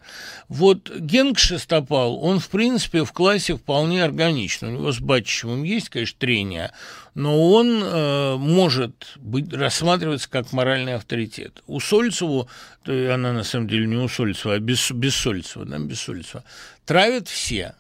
Вот 0.49 0.95
Генк 0.95 1.39
Шестопал, 1.39 2.23
он, 2.23 2.39
в 2.39 2.49
принципе, 2.49 3.06
в 3.07 3.13
классе 3.13 3.55
вполне 3.55 4.03
органично. 4.03 4.67
У 4.67 4.71
него 4.71 4.91
с 4.91 4.99
Батчевым 4.99 5.63
есть, 5.63 5.89
конечно, 5.89 6.19
трение, 6.19 6.71
но 7.15 7.51
он 7.51 7.81
э, 7.83 8.35
может 8.37 9.15
быть, 9.15 9.51
рассматриваться 9.51 10.29
как 10.29 10.53
моральный 10.53 10.93
авторитет. 10.93 11.63
У 11.65 11.79
Сольцеву, 11.79 12.47
то 12.83 13.13
она 13.13 13.33
на 13.33 13.43
самом 13.43 13.67
деле 13.67 13.87
не 13.87 13.95
у 13.95 14.07
Сольцева, 14.07 14.53
а 14.53 14.59
без, 14.59 14.91
без 14.91 15.15
Сольцева, 15.15 15.65
да, 15.65 15.79
без 15.79 15.99
Сольцева, 16.01 16.43
травят 16.85 17.27
все. 17.27 17.73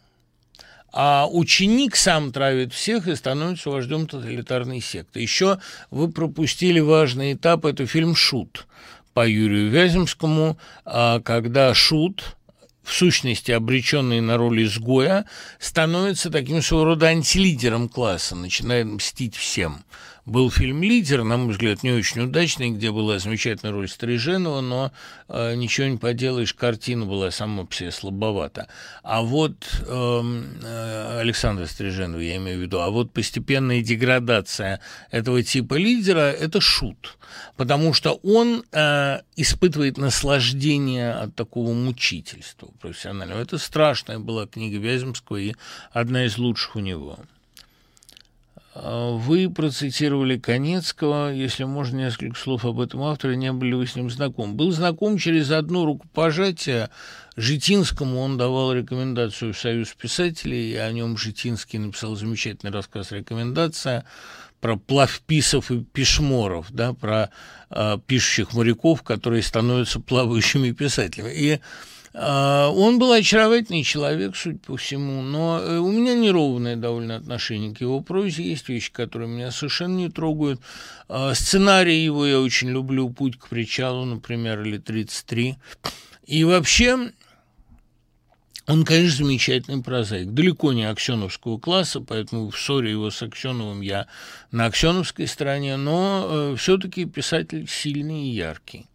А 0.91 1.27
ученик 1.29 1.95
сам 1.95 2.31
травит 2.31 2.73
всех 2.73 3.07
и 3.07 3.15
становится 3.15 3.69
вождем 3.69 4.07
тоталитарной 4.07 4.81
секты. 4.81 5.19
Еще 5.19 5.59
вы 5.91 6.09
пропустили 6.09 6.79
важный 6.79 7.33
этап, 7.33 7.65
это 7.65 7.85
фильм 7.85 8.15
«Шут» 8.15 8.65
по 9.13 9.27
Юрию 9.27 9.69
Вяземскому, 9.69 10.57
а 10.85 11.19
когда 11.19 11.73
Шут, 11.73 12.37
в 12.87 12.93
сущности 12.93 13.51
обреченный 13.51 14.21
на 14.21 14.37
роль 14.37 14.63
изгоя, 14.63 15.25
становится 15.59 16.31
таким 16.31 16.61
своего 16.61 16.85
рода 16.85 17.07
антилидером 17.07 17.89
класса, 17.89 18.33
начинает 18.33 18.85
мстить 18.85 19.35
всем. 19.35 19.83
Был 20.27 20.51
фильм 20.51 20.83
«Лидер», 20.83 21.23
на 21.23 21.37
мой 21.37 21.53
взгляд, 21.53 21.83
не 21.83 21.91
очень 21.91 22.21
удачный, 22.21 22.71
где 22.71 22.91
была 22.91 23.17
замечательная 23.17 23.71
роль 23.71 23.87
Стриженова, 23.87 24.59
но 24.59 24.91
э, 25.29 25.55
ничего 25.55 25.87
не 25.87 25.97
поделаешь, 25.97 26.53
картина 26.53 27.05
была 27.05 27.31
сама 27.31 27.65
по 27.65 27.73
себе 27.73 27.91
слабовата. 27.91 28.67
А 29.03 29.21
вот 29.21 29.55
эм, 29.87 30.59
э, 30.61 31.19
Александра 31.21 31.65
Стриженова, 31.65 32.19
я 32.19 32.35
имею 32.35 32.59
в 32.59 32.61
виду, 32.61 32.81
а 32.81 32.89
вот 32.89 33.13
постепенная 33.13 33.81
деградация 33.81 34.81
этого 35.11 35.41
типа 35.41 35.75
лидера– 35.75 36.29
это 36.39 36.59
шут, 36.59 37.17
потому 37.55 37.93
что 37.93 38.19
он 38.21 38.65
э, 38.73 39.21
испытывает 39.37 39.97
наслаждение 39.97 41.13
от 41.13 41.35
такого 41.35 41.71
мучительства 41.71 42.67
профессионального. 42.81 43.39
Это 43.39 43.57
страшная 43.57 44.19
была 44.19 44.45
книга 44.45 44.77
Вяземского 44.77 45.37
и 45.37 45.53
одна 45.93 46.25
из 46.25 46.37
лучших 46.37 46.75
у 46.75 46.79
него. 46.79 47.17
Вы 48.83 49.49
процитировали 49.49 50.37
Конецкого. 50.37 51.33
Если 51.33 51.63
можно, 51.63 51.97
несколько 51.97 52.37
слов 52.37 52.65
об 52.65 52.79
этом 52.79 53.03
авторе. 53.03 53.35
Не 53.35 53.51
были 53.51 53.73
вы 53.73 53.87
с 53.87 53.95
ним 53.95 54.09
знакомы? 54.09 54.53
Был 54.53 54.71
знаком 54.71 55.17
через 55.17 55.51
одно 55.51 55.85
рукопожатие. 55.85 56.89
Житинскому 57.35 58.19
он 58.19 58.37
давал 58.37 58.73
рекомендацию 58.73 59.53
в 59.53 59.59
Союз 59.59 59.93
писателей, 59.93 60.71
и 60.71 60.75
о 60.75 60.91
нем 60.91 61.17
Житинский 61.17 61.77
написал 61.79 62.15
замечательный 62.15 62.71
рассказ 62.71 63.11
«Рекомендация» 63.11 64.05
про 64.59 64.75
плавписов 64.75 65.69
и 65.69 65.83
пешморов, 65.83 66.67
да, 66.71 66.93
про 66.93 67.29
э, 67.69 67.97
пишущих 68.07 68.53
моряков, 68.53 69.03
которые 69.03 69.43
становятся 69.43 69.99
плавающими 69.99 70.71
писателями. 70.71 71.31
И 71.31 71.59
он 72.19 72.97
был 72.97 73.11
очаровательный 73.11 73.83
человек, 73.83 74.35
судя 74.35 74.57
по 74.57 74.75
всему, 74.75 75.21
но 75.21 75.59
э, 75.59 75.77
у 75.77 75.91
меня 75.91 76.15
неровное 76.15 76.75
довольно 76.75 77.15
отношение 77.15 77.75
к 77.75 77.81
его 77.81 78.01
прозе. 78.01 78.43
Есть 78.43 78.67
вещи, 78.69 78.91
которые 78.91 79.29
меня 79.29 79.51
совершенно 79.51 79.97
не 79.97 80.09
трогают. 80.09 80.59
А, 81.09 81.35
сценарий 81.35 82.03
его 82.03 82.25
я 82.25 82.39
очень 82.39 82.69
люблю, 82.69 83.09
«Путь 83.09 83.37
к 83.37 83.49
причалу», 83.49 84.03
например, 84.05 84.61
или 84.61 84.79
«33». 84.79 85.57
И 86.25 86.43
вообще, 86.43 87.11
он, 88.65 88.83
конечно, 88.83 89.23
замечательный 89.23 89.83
прозаик. 89.83 90.33
Далеко 90.33 90.73
не 90.73 90.85
аксеновского 90.85 91.59
класса, 91.59 92.01
поэтому 92.01 92.49
в 92.49 92.57
ссоре 92.59 92.89
его 92.89 93.11
с 93.11 93.21
Аксеновым 93.21 93.81
я 93.81 94.07
на 94.51 94.65
аксеновской 94.65 95.27
стороне, 95.27 95.77
но 95.77 96.27
э, 96.27 96.55
все-таки 96.57 97.05
писатель 97.05 97.67
сильный 97.69 98.23
и 98.23 98.31
яркий. 98.31 98.87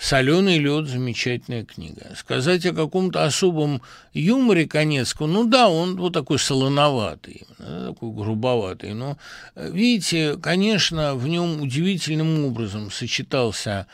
«Соленый 0.00 0.58
лед»– 0.58 0.86
замечательная 0.88 1.64
книга. 1.64 2.12
Сказать 2.16 2.64
о 2.66 2.72
каком-то 2.72 3.24
особом 3.24 3.82
юморе 4.12 4.66
Конецкого, 4.66 5.26
ну 5.26 5.44
да, 5.44 5.68
он 5.68 5.96
вот 5.96 6.12
такой 6.12 6.38
солоноватый, 6.38 7.42
такой 7.58 8.12
грубоватый, 8.12 8.94
но, 8.94 9.18
видите, 9.56 10.36
конечно, 10.36 11.16
в 11.16 11.26
нем 11.26 11.62
удивительным 11.62 12.44
образом 12.44 12.92
сочетался 12.92 13.88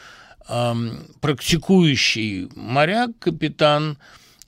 э, 0.47 0.75
практикующий 1.23 2.51
моряк, 2.55 3.11
капитан 3.19 3.97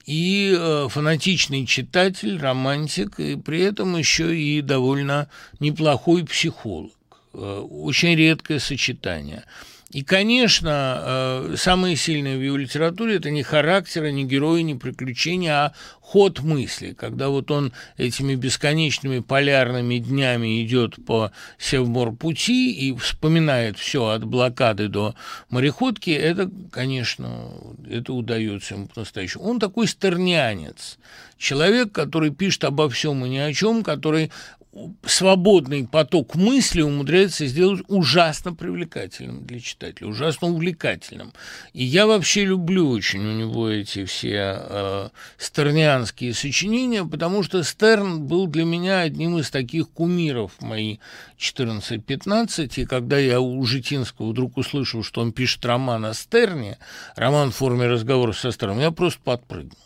и 0.04 0.54
э, 0.54 0.88
фанатичный 0.90 1.64
читатель, 1.64 2.38
романтик, 2.38 3.18
и 3.18 3.36
при 3.36 3.62
этом 3.62 3.96
еще 3.96 4.38
и 4.38 4.60
довольно 4.60 5.30
неплохой 5.58 6.26
психолог. 6.26 6.92
Э, 7.32 7.60
очень 7.60 8.14
редкое 8.14 8.58
сочетание– 8.58 9.44
и, 9.90 10.02
конечно, 10.02 11.00
э, 11.00 11.54
самое 11.56 11.94
сильное 11.94 12.36
в 12.36 12.42
его 12.42 12.56
литературе– 12.56 13.16
это 13.16 13.30
не 13.30 13.44
характер, 13.44 14.10
не 14.10 14.24
герои, 14.24 14.62
не 14.62 14.74
приключения, 14.74 15.52
а 15.54 15.72
ход 16.00 16.40
мысли, 16.40 16.92
когда 16.92 17.28
вот 17.28 17.50
он 17.50 17.72
этими 17.96 18.34
бесконечными 18.34 19.20
полярными 19.20 19.98
днями 19.98 20.64
идет 20.64 21.04
по 21.04 21.30
Севмор-пути 21.58 22.72
и 22.72 22.96
вспоминает 22.96 23.78
все 23.78 24.06
от 24.06 24.24
блокады 24.24 24.88
до 24.88 25.14
мореходки, 25.50 26.10
это, 26.10 26.50
конечно, 26.70 27.50
это 27.88 28.12
удается 28.12 28.74
ему 28.74 28.86
по-настоящему. 28.86 29.44
Он 29.44 29.60
такой 29.60 29.86
стернянец, 29.86 30.98
человек, 31.38 31.92
который 31.92 32.30
пишет 32.30 32.64
обо 32.64 32.88
всем 32.88 33.24
и 33.24 33.28
ни 33.28 33.38
о 33.38 33.52
чем, 33.52 33.82
который 33.82 34.30
свободный 35.04 35.86
поток 35.86 36.34
мысли 36.34 36.82
умудряется 36.82 37.46
сделать 37.46 37.82
ужасно 37.88 38.54
привлекательным 38.54 39.44
для 39.44 39.60
читателя, 39.60 40.08
ужасно 40.08 40.48
увлекательным. 40.48 41.32
И 41.72 41.84
я 41.84 42.06
вообще 42.06 42.44
люблю 42.44 42.90
очень 42.90 43.26
у 43.26 43.32
него 43.32 43.68
эти 43.68 44.04
все 44.04 44.56
э, 44.58 45.08
стернианские 45.38 46.34
сочинения, 46.34 47.04
потому 47.04 47.42
что 47.42 47.62
Стерн 47.62 48.24
был 48.24 48.46
для 48.46 48.64
меня 48.64 49.00
одним 49.00 49.38
из 49.38 49.50
таких 49.50 49.90
кумиров 49.90 50.52
мои 50.60 50.98
14-15, 51.38 52.72
и 52.76 52.84
когда 52.84 53.18
я 53.18 53.40
у 53.40 53.64
Житинского 53.64 54.30
вдруг 54.30 54.56
услышал, 54.56 55.02
что 55.02 55.20
он 55.20 55.32
пишет 55.32 55.64
роман 55.64 56.04
о 56.04 56.14
Стерне, 56.14 56.78
роман 57.14 57.50
в 57.50 57.56
форме 57.56 57.86
разговора 57.86 58.32
со 58.32 58.52
Стерном, 58.52 58.80
я 58.80 58.90
просто 58.90 59.20
подпрыгнул. 59.22 59.78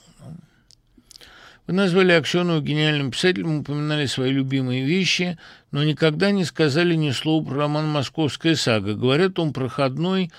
Вы 1.66 1.74
назвали 1.74 2.12
Аксенову 2.12 2.60
гениальным 2.60 3.10
писателем, 3.10 3.60
упоминали 3.60 4.06
свои 4.06 4.32
любимые 4.32 4.84
вещи, 4.84 5.38
но 5.70 5.84
никогда 5.84 6.30
не 6.30 6.44
сказали 6.44 6.94
ни 6.94 7.10
слова 7.10 7.44
про 7.44 7.56
роман 7.56 7.88
«Московская 7.88 8.56
сага». 8.56 8.94
Говорят, 8.94 9.38
он 9.38 9.52
проходной, 9.52 10.32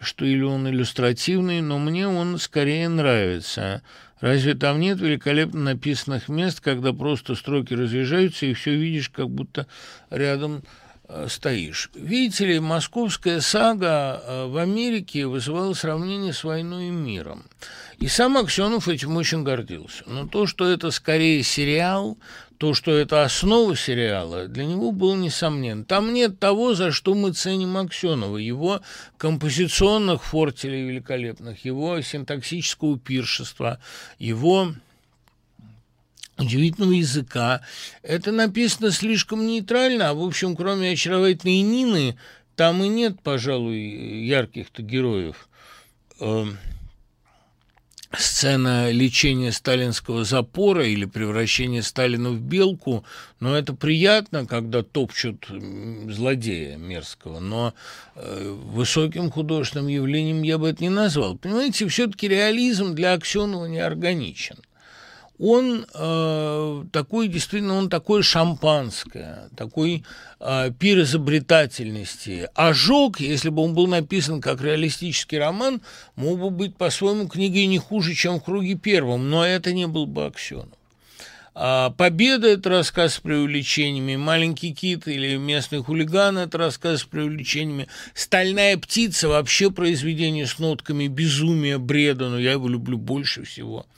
что 0.00 0.24
или 0.24 0.42
он 0.42 0.68
иллюстративный, 0.68 1.60
но 1.60 1.78
мне 1.78 2.08
он 2.08 2.38
скорее 2.38 2.88
нравится. 2.88 3.82
Разве 4.20 4.54
там 4.54 4.80
нет 4.80 5.00
великолепно 5.00 5.60
написанных 5.60 6.28
мест, 6.28 6.60
когда 6.60 6.92
просто 6.92 7.34
строки 7.34 7.74
разъезжаются, 7.74 8.46
и 8.46 8.54
все 8.54 8.74
видишь, 8.74 9.10
как 9.10 9.28
будто 9.28 9.66
рядом 10.10 10.62
стоишь. 11.28 11.90
Видите 11.94 12.46
ли, 12.46 12.60
московская 12.60 13.40
сага 13.40 14.22
э, 14.22 14.46
в 14.46 14.56
Америке 14.58 15.26
вызывала 15.26 15.72
сравнение 15.74 16.32
с 16.32 16.44
«Войной 16.44 16.88
и 16.88 16.90
миром». 16.90 17.44
И 17.98 18.06
сам 18.06 18.36
Аксенов 18.36 18.88
этим 18.88 19.16
очень 19.16 19.42
гордился. 19.42 20.04
Но 20.06 20.26
то, 20.26 20.46
что 20.46 20.68
это 20.68 20.90
скорее 20.90 21.42
сериал, 21.42 22.16
то, 22.58 22.74
что 22.74 22.96
это 22.96 23.24
основа 23.24 23.74
сериала, 23.76 24.46
для 24.46 24.66
него 24.66 24.92
было 24.92 25.14
несомненно. 25.14 25.84
Там 25.84 26.12
нет 26.12 26.38
того, 26.38 26.74
за 26.74 26.92
что 26.92 27.14
мы 27.14 27.32
ценим 27.32 27.76
Аксенова, 27.76 28.36
его 28.36 28.80
композиционных 29.16 30.24
фортелей 30.24 30.86
великолепных, 30.88 31.64
его 31.64 32.00
синтаксического 32.00 32.98
пиршества, 32.98 33.78
его 34.18 34.74
удивительного 36.38 36.92
языка. 36.92 37.60
Это 38.02 38.32
написано 38.32 38.90
слишком 38.90 39.46
нейтрально, 39.46 40.10
а, 40.10 40.14
в 40.14 40.22
общем, 40.22 40.56
кроме 40.56 40.92
очаровательной 40.92 41.60
Нины, 41.60 42.16
там 42.56 42.82
и 42.82 42.88
нет, 42.88 43.20
пожалуй, 43.22 43.78
ярких-то 44.26 44.82
героев. 44.82 45.48
Эм, 46.20 46.58
сцена 48.16 48.90
лечения 48.90 49.52
сталинского 49.52 50.24
запора 50.24 50.86
или 50.86 51.04
превращения 51.04 51.82
Сталина 51.82 52.30
в 52.30 52.40
белку, 52.40 53.04
но 53.38 53.56
это 53.56 53.74
приятно, 53.74 54.46
когда 54.46 54.82
топчут 54.82 55.46
злодея 55.48 56.76
мерзкого, 56.76 57.38
но 57.38 57.74
э, 58.14 58.50
высоким 58.50 59.30
художественным 59.30 59.88
явлением 59.88 60.42
я 60.42 60.58
бы 60.58 60.70
это 60.70 60.82
не 60.82 60.90
назвал. 60.90 61.36
Понимаете, 61.36 61.86
все-таки 61.88 62.28
реализм 62.28 62.94
для 62.94 63.12
Аксенова 63.12 63.66
не 63.66 63.78
органичен 63.78 64.56
он 65.38 65.86
э, 65.94 66.84
такой, 66.90 67.28
действительно, 67.28 67.74
он 67.74 67.88
такое 67.88 68.22
шампанское, 68.22 69.48
такой 69.56 70.04
э, 70.40 70.72
пир 70.78 71.00
изобретательности. 71.02 72.48
Ожог, 72.54 73.20
если 73.20 73.48
бы 73.48 73.62
он 73.62 73.74
был 73.74 73.86
написан 73.86 74.40
как 74.40 74.60
реалистический 74.60 75.38
роман, 75.38 75.80
мог 76.16 76.40
бы 76.40 76.50
быть 76.50 76.76
по-своему 76.76 77.28
книгой 77.28 77.66
не 77.66 77.78
хуже, 77.78 78.14
чем 78.14 78.40
в 78.40 78.44
круге 78.44 78.74
первом, 78.74 79.30
но 79.30 79.46
это 79.46 79.72
не 79.72 79.86
был 79.86 80.06
бы 80.06 80.26
Аксенов. 80.26 80.70
А 81.60 81.90
«Победа»– 81.90 82.46
это 82.48 82.70
рассказ 82.70 83.14
с 83.14 83.18
преувеличениями, 83.18 84.14
«Маленький 84.14 84.72
кит» 84.72 85.08
или 85.08 85.36
«Местный 85.36 85.82
хулиган»– 85.82 86.38
это 86.38 86.56
рассказ 86.56 87.00
с 87.00 87.04
преувеличениями, 87.04 87.88
«Стальная 88.14 88.76
птица»– 88.76 89.28
вообще 89.28 89.72
произведение 89.72 90.46
с 90.46 90.60
нотками 90.60 91.08
безумия, 91.08 91.78
бреда, 91.78 92.28
но 92.28 92.38
я 92.38 92.52
его 92.52 92.68
люблю 92.68 92.96
больше 92.96 93.44
всего– 93.44 93.86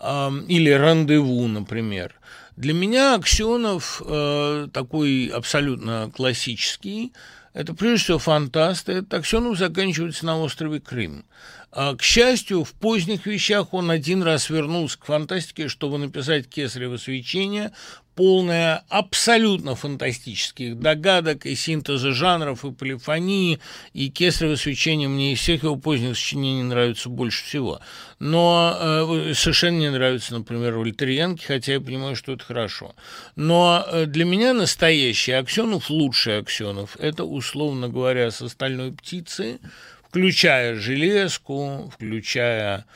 или 0.00 0.70
«Рандеву», 0.70 1.46
например. 1.48 2.14
Для 2.56 2.72
меня 2.72 3.14
Аксенов 3.14 4.02
э, 4.04 4.68
такой 4.72 5.26
абсолютно 5.26 6.10
классический. 6.14 7.12
Это 7.52 7.74
прежде 7.74 8.04
всего 8.04 8.18
фантаст. 8.18 8.88
Этот 8.88 9.12
Аксенов 9.12 9.58
заканчивается 9.58 10.24
на 10.24 10.38
острове 10.38 10.80
Крым. 10.80 11.24
А, 11.70 11.94
к 11.94 12.02
счастью, 12.02 12.64
в 12.64 12.72
поздних 12.72 13.26
вещах 13.26 13.74
он 13.74 13.90
один 13.90 14.22
раз 14.22 14.48
вернулся 14.48 14.98
к 14.98 15.04
фантастике, 15.04 15.68
чтобы 15.68 15.98
написать 15.98 16.48
«Кесарево 16.48 16.96
свечение», 16.96 17.72
полное 18.16 18.82
абсолютно 18.88 19.76
фантастических 19.76 20.80
догадок 20.80 21.44
и 21.44 21.54
синтеза 21.54 22.12
жанров, 22.12 22.64
и 22.64 22.72
полифонии, 22.72 23.60
и 23.92 24.08
кесарево 24.08 24.56
свечение 24.56 25.06
мне 25.06 25.34
из 25.34 25.38
всех 25.38 25.62
его 25.62 25.76
поздних 25.76 26.16
сочинений 26.16 26.62
нравится 26.62 27.10
больше 27.10 27.44
всего. 27.44 27.80
Но 28.18 28.74
э, 28.80 29.34
совершенно 29.34 29.78
не 29.78 29.90
нравится, 29.90 30.32
например, 30.32 30.76
Вольтерьянки, 30.76 31.44
хотя 31.44 31.74
я 31.74 31.80
понимаю, 31.80 32.16
что 32.16 32.32
это 32.32 32.42
хорошо. 32.42 32.96
Но 33.36 33.84
э, 33.86 34.06
для 34.06 34.24
меня 34.24 34.54
настоящий 34.54 35.32
Аксенов, 35.32 35.90
лучший 35.90 36.38
Аксенов, 36.38 36.96
это, 36.98 37.24
условно 37.24 37.90
говоря, 37.90 38.30
с 38.30 38.40
остальной 38.40 38.92
птицы, 38.92 39.60
включая 40.08 40.76
железку, 40.76 41.92
включая 41.94 42.86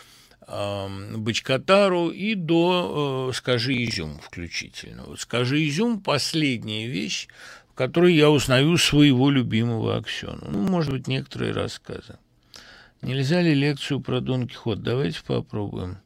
Бочкотару 0.50 2.10
и 2.10 2.34
до 2.34 3.30
э, 3.30 3.36
«Скажи 3.36 3.84
изюм» 3.84 4.18
включительно. 4.18 5.04
Вот 5.04 5.20
«Скажи 5.20 5.68
изюм»– 5.68 6.00
последняя 6.02 6.88
вещь, 6.88 7.28
в 7.70 7.74
которой 7.74 8.14
я 8.14 8.30
узнаю 8.30 8.76
своего 8.76 9.30
любимого 9.30 9.96
Аксена. 9.96 10.48
Ну, 10.50 10.58
может 10.62 10.90
быть, 10.90 11.06
некоторые 11.06 11.52
рассказы. 11.52 12.18
Нельзя 13.00 13.40
ли 13.40 13.54
лекцию 13.54 14.00
про 14.00 14.20
Дон 14.20 14.48
Кихот? 14.48 14.82
Давайте 14.82 15.20
попробуем. 15.24 15.98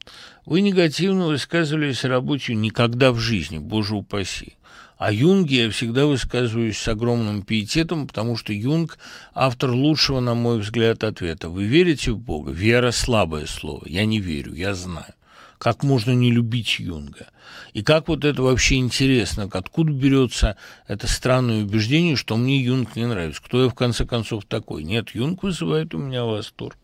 Вы 0.44 0.60
негативно 0.60 1.26
высказывались 1.26 2.04
работе 2.04 2.54
«Никогда 2.54 3.12
в 3.12 3.18
жизни», 3.18 3.56
боже 3.58 3.96
упаси. 3.96 4.56
О 5.04 5.12
Юнге 5.12 5.64
я 5.64 5.70
всегда 5.70 6.06
высказываюсь 6.06 6.78
с 6.78 6.88
огромным 6.88 7.42
пиететом, 7.42 8.06
потому 8.06 8.38
что 8.38 8.54
Юнг– 8.54 8.96
автор 9.34 9.70
лучшего, 9.70 10.20
на 10.20 10.32
мой 10.32 10.60
взгляд, 10.60 11.04
ответа. 11.04 11.50
Вы 11.50 11.64
верите 11.64 12.12
в 12.12 12.18
Бога? 12.18 12.52
Вера– 12.52 12.90
слабое 12.92 13.44
слово. 13.44 13.82
Я 13.84 14.06
не 14.06 14.18
верю, 14.18 14.54
я 14.54 14.74
знаю. 14.74 15.12
Как 15.58 15.82
можно 15.82 16.12
не 16.12 16.32
любить 16.32 16.78
Юнга? 16.78 17.26
И 17.74 17.82
как 17.82 18.08
вот 18.08 18.24
это 18.24 18.42
вообще 18.42 18.76
интересно, 18.76 19.46
откуда 19.52 19.92
берется 19.92 20.56
это 20.88 21.06
странное 21.06 21.64
убеждение, 21.64 22.16
что 22.16 22.38
мне 22.38 22.56
Юнг 22.62 22.96
не 22.96 23.06
нравится? 23.06 23.42
Кто 23.42 23.62
я, 23.62 23.68
в 23.68 23.74
конце 23.74 24.06
концов, 24.06 24.46
такой? 24.46 24.84
Нет, 24.84 25.10
Юнг 25.10 25.42
вызывает 25.42 25.94
у 25.94 25.98
меня 25.98 26.24
восторг. 26.24 26.78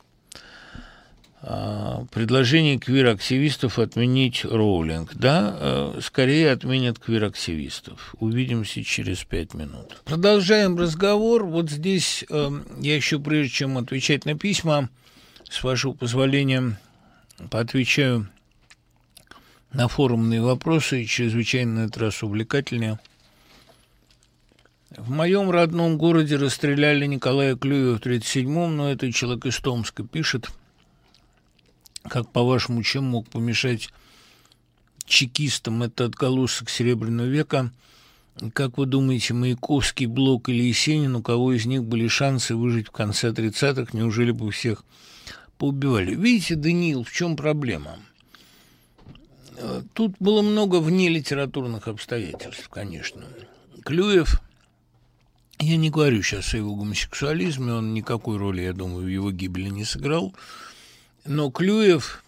А, 1.42 2.04
предложение 2.10 2.78
квир-активистов 2.78 3.78
отменить 3.78 4.44
роулинг. 4.44 5.14
Да, 5.14 5.56
э, 5.58 6.00
скорее 6.02 6.52
отменят 6.52 6.98
квир-активистов. 6.98 8.14
Увидимся 8.18 8.84
через 8.84 9.24
пять 9.24 9.54
минут. 9.54 10.02
Продолжаем 10.04 10.76
разговор. 10.76 11.46
Вот 11.46 11.70
здесь 11.70 12.26
эм, 12.28 12.66
я 12.78 12.94
еще, 12.94 13.18
прежде 13.18 13.50
чем 13.50 13.78
отвечать 13.78 14.26
на 14.26 14.36
письма, 14.36 14.90
с 15.48 15.64
вашего 15.64 15.92
позволения, 15.94 16.78
поотвечаю 17.50 18.28
на 19.72 19.88
форумные 19.88 20.42
вопросы, 20.42 21.06
чрезвычайно 21.06 21.80
на 21.80 21.84
этот 21.86 21.96
раз 22.02 22.22
увлекательнее. 22.22 23.00
В 24.94 25.10
моем 25.10 25.50
родном 25.50 25.96
городе 25.96 26.36
расстреляли 26.36 27.06
Николая 27.06 27.56
Клюева 27.56 27.96
в 27.96 28.02
1937-м, 28.02 28.76
но 28.76 28.90
это 28.90 29.10
человек 29.10 29.46
из 29.46 29.56
Томска 29.58 30.02
пишет– 30.04 30.50
как, 32.08 32.30
по-вашему, 32.30 32.82
чем 32.82 33.04
мог 33.04 33.28
помешать 33.28 33.90
чекистам 35.04 35.82
этот 35.82 36.00
отголосок 36.12 36.70
Серебряного 36.70 37.26
века? 37.26 37.72
Как 38.54 38.78
вы 38.78 38.86
думаете, 38.86 39.34
Маяковский, 39.34 40.06
Блок 40.06 40.48
или 40.48 40.62
Есенин, 40.62 41.16
у 41.16 41.22
кого 41.22 41.52
из 41.52 41.66
них 41.66 41.84
были 41.84 42.08
шансы 42.08 42.54
выжить 42.54 42.88
в 42.88 42.90
конце 42.90 43.30
30-х, 43.30 43.90
неужели 43.92 44.30
бы 44.30 44.50
всех 44.50 44.84
поубивали? 45.58 46.14
Видите, 46.14 46.54
Даниил, 46.54 47.04
в 47.04 47.12
чем 47.12 47.36
проблема? 47.36 47.98
Тут 49.92 50.14
было 50.20 50.40
много 50.40 50.76
вне 50.76 51.10
литературных 51.10 51.86
обстоятельств, 51.86 52.70
конечно. 52.70 53.24
Клюев, 53.84 54.40
я 55.58 55.76
не 55.76 55.90
говорю 55.90 56.22
сейчас 56.22 56.54
о 56.54 56.56
его 56.56 56.74
гомосексуализме, 56.76 57.74
он 57.74 57.92
никакой 57.92 58.38
роли, 58.38 58.62
я 58.62 58.72
думаю, 58.72 59.04
в 59.04 59.08
его 59.08 59.30
гибели 59.32 59.68
не 59.68 59.84
сыграл– 59.84 60.34
но 61.24 61.50
Клюев 61.50 62.24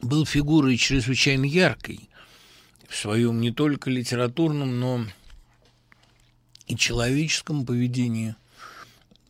был 0.00 0.24
фигурой 0.24 0.76
чрезвычайно 0.76 1.44
яркой 1.44 2.08
в 2.88 2.96
своем 2.96 3.40
не 3.40 3.50
только 3.50 3.90
литературном, 3.90 4.80
но 4.80 5.04
и 6.66 6.76
человеческом 6.76 7.66
поведении. 7.66 8.34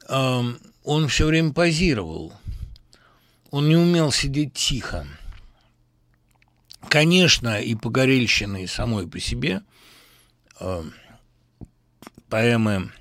Он 0.08 1.08
все 1.08 1.26
время 1.26 1.52
позировал. 1.52 2.32
Он 3.50 3.68
не 3.68 3.76
умел 3.76 4.12
сидеть 4.12 4.54
тихо. 4.54 5.06
Конечно, 6.88 7.60
и 7.60 7.74
погорельщины 7.74 8.66
самой 8.66 9.08
по 9.08 9.18
себе 9.18 9.62
поэмы 12.28 12.92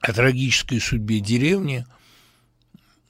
о 0.00 0.12
трагической 0.12 0.80
судьбе 0.80 1.20
деревни– 1.20 1.86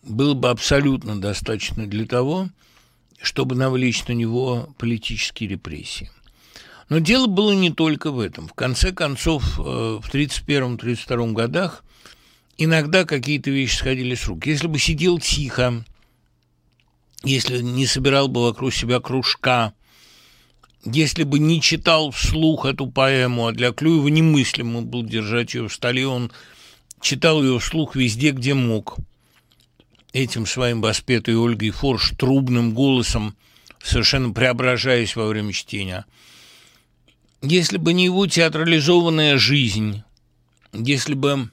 было 0.03 0.35
бы 0.35 0.51
абсолютно 0.51 1.21
достаточно 1.21 1.87
для 1.87 2.07
того, 2.07 2.49
чтобы 3.21 3.55
навлечь 3.55 4.07
на 4.07 4.13
него 4.13 4.69
политические 4.79 5.51
репрессии. 5.51 6.11
Но 6.89 7.01
дело 7.01 7.27
было 7.27 7.53
не 7.53 7.71
только 7.71 8.11
в 8.11 8.21
этом. 8.21 8.49
В 8.49 8.55
конце 8.55 8.93
концов, 8.93 9.59
э, 9.59 9.63
в 9.63 10.09
1931-1932 10.11 11.33
годах 11.33 11.85
иногда 12.57 13.05
какие-то 13.05 13.51
вещи 13.51 13.77
сходили 13.77 14.15
с 14.15 14.27
рук. 14.27 14.47
Если 14.47 14.67
бы 14.69 14.79
сидел 14.79 15.19
тихо, 15.19 15.85
если 17.25 17.61
не 17.61 17.87
собирал 17.87 18.29
бы 18.29 18.43
вокруг 18.43 18.73
себя 18.73 19.01
кружка, 19.01 19.75
если 20.85 21.25
бы 21.25 21.39
не 21.39 21.61
читал 21.61 22.11
вслух 22.11 22.65
эту 22.65 22.87
поэму, 22.87 23.49
а 23.49 23.53
для 23.53 23.73
Клюева 23.73 24.09
немыслимо 24.09 24.81
был 24.81 25.03
держать 25.03 25.55
ее 25.55 25.69
в 25.69 25.75
столе, 25.75 26.07
он 26.07 26.31
читал 27.03 27.43
ее 27.43 27.59
вслух 27.59 27.97
везде, 27.97 28.31
где 28.31 28.55
мог– 28.55 28.97
этим 30.13 30.47
своим 30.47 30.81
воспетой 30.81 31.37
Ольгой 31.37 31.71
Форш 31.71 32.13
трубным 32.17 32.75
голосом, 32.75 33.37
совершенно 33.83 34.33
преображаясь 34.33 35.17
во 35.17 35.27
время 35.27 35.53
чтения. 35.53 36.05
Если 37.43 37.77
бы 37.77 37.93
не 37.93 38.07
его 38.07 38.27
театрализованная 38.27 39.39
жизнь, 39.39 40.03
если 40.73 41.15
бы 41.15 41.51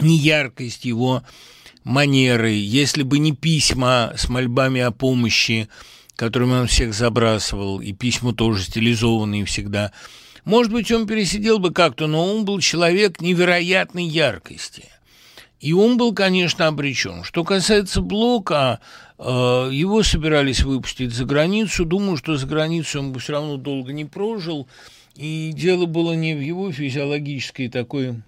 не 0.00 0.16
яркость 0.18 0.84
его 0.84 1.22
манеры, 1.84 2.50
если 2.50 3.02
бы 3.02 3.18
не 3.18 3.32
письма 3.32 4.12
с 4.16 4.28
мольбами 4.28 4.80
о 4.80 4.90
помощи, 4.90 5.68
которыми 6.16 6.52
он 6.52 6.66
всех 6.66 6.94
забрасывал, 6.94 7.80
и 7.80 7.92
письма 7.92 8.34
тоже 8.34 8.64
стилизованные 8.64 9.44
всегда, 9.44 9.92
может 10.44 10.72
быть, 10.72 10.90
он 10.90 11.06
пересидел 11.06 11.58
бы 11.58 11.72
как-то, 11.72 12.06
но 12.06 12.34
он 12.34 12.44
был 12.44 12.60
человек 12.60 13.20
невероятной 13.20 14.04
яркости. 14.04 14.88
И 15.64 15.72
он 15.72 15.96
был, 15.96 16.12
конечно, 16.12 16.66
обречен. 16.66 17.24
Что 17.24 17.42
касается 17.42 18.02
Блока, 18.02 18.80
э, 19.18 19.22
его 19.72 20.02
собирались 20.02 20.62
выпустить 20.62 21.14
за 21.14 21.24
границу. 21.24 21.86
Думаю, 21.86 22.18
что 22.18 22.36
за 22.36 22.46
границу 22.46 23.00
он 23.00 23.12
бы 23.12 23.18
все 23.18 23.32
равно 23.32 23.56
долго 23.56 23.94
не 23.94 24.04
прожил. 24.04 24.68
И 25.14 25.52
дело 25.54 25.86
было 25.86 26.12
не 26.12 26.34
в 26.34 26.40
его 26.42 26.70
физиологической 26.70 27.70
такой 27.70 28.22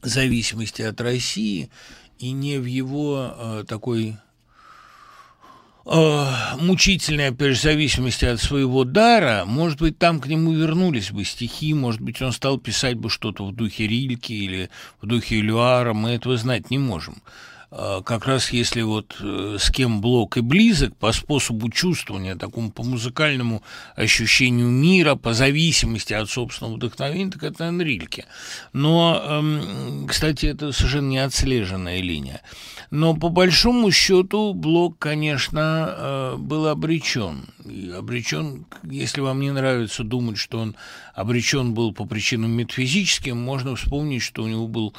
зависимости 0.00 0.82
от 0.82 1.00
России 1.00 1.70
и 2.20 2.30
не 2.30 2.58
в 2.58 2.66
его 2.66 3.34
э, 3.36 3.64
такой 3.66 4.16
э, 5.86 6.26
же, 7.52 7.60
зависимости 7.60 8.24
от 8.24 8.40
своего 8.40 8.84
дара, 8.84 9.44
может 9.46 9.80
быть, 9.80 9.98
там 9.98 10.20
к 10.20 10.26
нему 10.26 10.52
вернулись 10.52 11.10
бы 11.10 11.24
стихи, 11.24 11.74
может 11.74 12.00
быть, 12.00 12.20
он 12.22 12.32
стал 12.32 12.58
писать 12.58 12.96
бы 12.96 13.10
что-то 13.10 13.46
в 13.46 13.54
духе 13.54 13.86
Рильки 13.86 14.32
или 14.32 14.70
в 15.00 15.06
духе 15.06 15.40
Элюара, 15.40 15.92
мы 15.92 16.10
этого 16.10 16.36
знать 16.36 16.70
не 16.70 16.78
можем. 16.78 17.16
А, 17.76 18.02
как 18.02 18.26
раз 18.26 18.52
если 18.52 18.82
вот 18.82 19.16
э, 19.20 19.56
с 19.58 19.68
кем 19.68 20.00
Блок 20.00 20.36
и 20.36 20.40
близок 20.40 20.96
по 20.96 21.10
способу 21.10 21.70
чувствования, 21.70 22.36
такому 22.36 22.70
по 22.70 22.84
музыкальному 22.84 23.64
ощущению 23.96 24.68
мира, 24.68 25.16
по 25.16 25.34
зависимости 25.34 26.12
от 26.12 26.30
собственного 26.30 26.76
вдохновения, 26.76 27.32
так 27.32 27.42
это 27.42 27.68
Энрильке. 27.68 28.26
Но, 28.72 29.20
эм, 29.24 30.06
кстати, 30.06 30.46
это 30.46 30.70
совершенно 30.70 31.08
не 31.08 31.18
отслеженная 31.18 32.00
линия. 32.00 32.42
Но 32.92 33.16
по 33.16 33.28
большому 33.28 33.90
счету 33.90 34.54
Блок, 34.54 34.96
конечно, 35.00 35.94
э, 35.96 36.36
был 36.38 36.68
обречен. 36.68 37.48
И 37.64 37.90
обречен, 37.90 38.66
если 38.84 39.20
вам 39.20 39.40
не 39.40 39.50
нравится 39.50 40.04
думать, 40.04 40.38
что 40.38 40.60
он 40.60 40.76
обречен 41.12 41.74
был 41.74 41.92
по 41.92 42.04
причинам 42.04 42.52
метафизическим, 42.52 43.36
можно 43.36 43.74
вспомнить, 43.74 44.22
что 44.22 44.44
у 44.44 44.46
него 44.46 44.68
был 44.68 44.94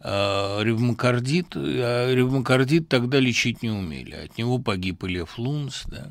э, 0.00 0.62
ревмокардит, 0.62 1.56
а 1.56 2.12
ревмокардит 2.12 2.88
тогда 2.88 3.18
лечить 3.20 3.62
не 3.62 3.70
умели. 3.70 4.14
От 4.14 4.38
него 4.38 4.58
погиб 4.58 5.04
Лев 5.04 5.38
Лунц, 5.38 5.84
да. 5.86 6.10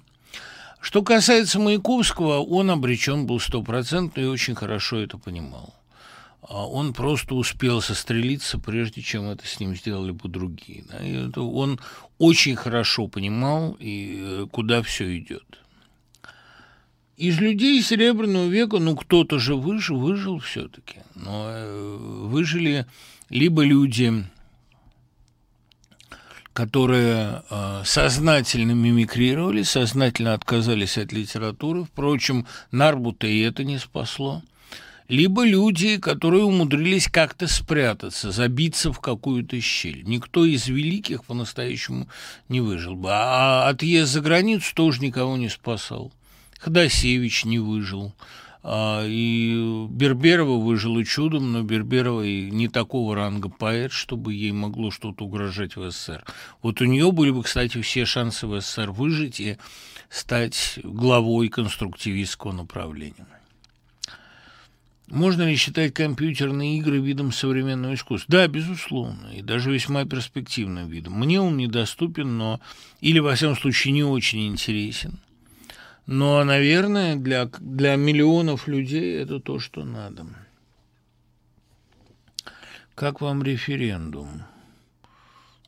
Что 0.81 1.03
касается 1.03 1.59
Маяковского, 1.59 2.39
он 2.39 2.71
обречен 2.71 3.25
был 3.25 3.39
стопроцентно 3.39 4.21
и 4.21 4.25
очень 4.25 4.55
хорошо 4.55 4.99
это 4.99 5.17
понимал. 5.17 5.73
а 6.41 6.65
он 6.65 6.93
просто 6.93 7.35
успел 7.35 7.81
сострелиться, 7.81 8.57
прежде 8.57 9.01
чем 9.01 9.25
это 9.25 9.45
с 9.45 9.59
ним 9.59 9.75
сделали 9.75 10.11
бы 10.11 10.29
другие. 10.29 10.85
Да? 10.89 11.05
И 11.05 11.27
это 11.27 11.41
он 11.41 11.79
очень 12.17 12.55
хорошо 12.55 13.07
понимал, 13.07 13.75
и 13.79 14.17
э, 14.19 14.47
куда 14.49 14.81
все 14.81 15.17
идет. 15.17 15.59
Из 17.17 17.37
людей 17.39 17.81
Серебряного 17.83 18.47
века, 18.47 18.79
ну, 18.79 18.95
кто-то 18.95 19.39
же 19.39 19.55
выжил, 19.55 19.99
выжил 19.99 20.39
все-таки. 20.39 20.99
Но 21.15 21.49
э, 21.49 21.97
выжили 22.23 22.85
либо 23.29 23.63
люди, 23.63 24.25
которые 26.53 27.43
э, 27.49 27.81
сознательно 27.85 28.71
мимикрировали, 28.71 29.63
сознательно 29.63 30.33
отказались 30.33 30.97
от 30.97 31.11
литературы. 31.11 31.85
Впрочем, 31.85 32.45
Нарбута 32.71 33.27
и 33.27 33.39
это 33.39 33.63
не 33.63 33.77
спасло 33.77 34.43
либо 35.09 35.43
люди, 35.43 35.97
которые 35.97 36.43
умудрились 36.43 37.07
как-то 37.07 37.47
спрятаться, 37.47 38.31
забиться 38.31 38.93
в 38.93 38.99
какую-то 38.99 39.59
щель. 39.59 40.03
Никто 40.05 40.45
из 40.45 40.67
великих 40.67 41.25
по-настоящему 41.25 42.07
не 42.47 42.61
выжил 42.61 42.95
бы. 42.95 43.09
А 43.11 43.67
отъезд 43.67 44.13
за 44.13 44.21
границу 44.21 44.73
тоже 44.73 45.01
никого 45.01 45.35
не 45.35 45.49
спасал. 45.49 46.13
Ходосевич 46.59 47.43
не 47.43 47.57
выжил. 47.57 48.13
А, 48.61 49.05
и 49.05 49.87
Берберова 49.89 50.57
выжила 50.59 51.03
чудом, 51.05 51.53
но 51.53 51.63
Берберова 51.63 52.23
не 52.23 52.67
такого 52.67 53.15
ранга 53.15 53.49
поэт, 53.49 53.91
чтобы 53.91 54.33
ей 54.33 54.51
могло 54.51 54.91
что-то 54.91 55.25
угрожать 55.25 55.75
в 55.75 55.89
СССР. 55.89 56.25
Вот 56.61 56.81
у 56.81 56.85
нее 56.85 57.11
были 57.11 57.31
бы, 57.31 57.43
кстати, 57.43 57.81
все 57.81 58.05
шансы 58.05 58.47
в 58.47 58.59
СССР 58.59 58.91
выжить 58.91 59.39
и 59.39 59.57
стать 60.09 60.79
главой 60.83 61.47
конструктивистского 61.47 62.51
направления. 62.51 63.27
Можно 65.07 65.43
ли 65.43 65.55
считать 65.55 65.93
компьютерные 65.93 66.77
игры 66.77 66.99
видом 66.99 67.31
современного 67.31 67.95
искусства? 67.95 68.31
Да, 68.31 68.47
безусловно, 68.47 69.27
и 69.33 69.41
даже 69.41 69.71
весьма 69.71 70.05
перспективным 70.05 70.87
видом. 70.87 71.13
Мне 71.13 71.41
он 71.41 71.57
недоступен, 71.57 72.37
но 72.37 72.59
или, 73.01 73.17
во 73.17 73.33
всяком 73.33 73.55
случае, 73.55 73.93
не 73.93 74.03
очень 74.03 74.47
интересен. 74.47 75.19
Но, 76.11 76.43
наверное, 76.43 77.15
для, 77.15 77.45
для 77.45 77.95
миллионов 77.95 78.67
людей 78.67 79.21
это 79.21 79.39
то, 79.39 79.59
что 79.59 79.85
надо. 79.85 80.25
Как 82.95 83.21
вам 83.21 83.43
референдум? 83.43 84.41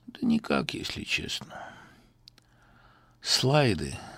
Да 0.08 0.20
никак, 0.24 0.74
если 0.74 1.04
честно. 1.04 1.54
Слайды– 3.22 3.96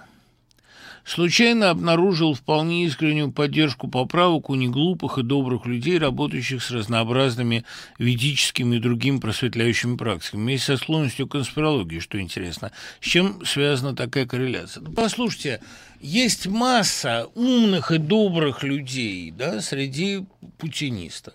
случайно 1.05 1.69
обнаружил 1.69 2.33
вполне 2.33 2.85
искреннюю 2.85 3.31
поддержку 3.31 3.87
поправок 3.87 4.49
у 4.49 4.55
неглупых 4.55 5.17
и 5.17 5.23
добрых 5.23 5.65
людей, 5.65 5.97
работающих 5.97 6.63
с 6.63 6.71
разнообразными 6.71 7.63
ведическими 7.99 8.77
и 8.77 8.79
другими 8.79 9.19
просветляющими 9.19 9.97
практиками, 9.97 10.41
вместе 10.41 10.65
со 10.67 10.77
склонностью 10.77 11.27
к 11.27 11.31
конспирологии, 11.31 11.99
что 11.99 12.19
интересно. 12.19 12.71
С 13.01 13.05
чем 13.05 13.45
связана 13.45 13.95
такая 13.95 14.25
корреляция? 14.25 14.83
Послушайте, 14.83 15.61
есть 16.01 16.47
масса 16.47 17.27
умных 17.35 17.91
и 17.91 17.97
добрых 17.97 18.63
людей 18.63 19.31
да, 19.31 19.61
среди 19.61 20.25
путинистов. 20.57 21.33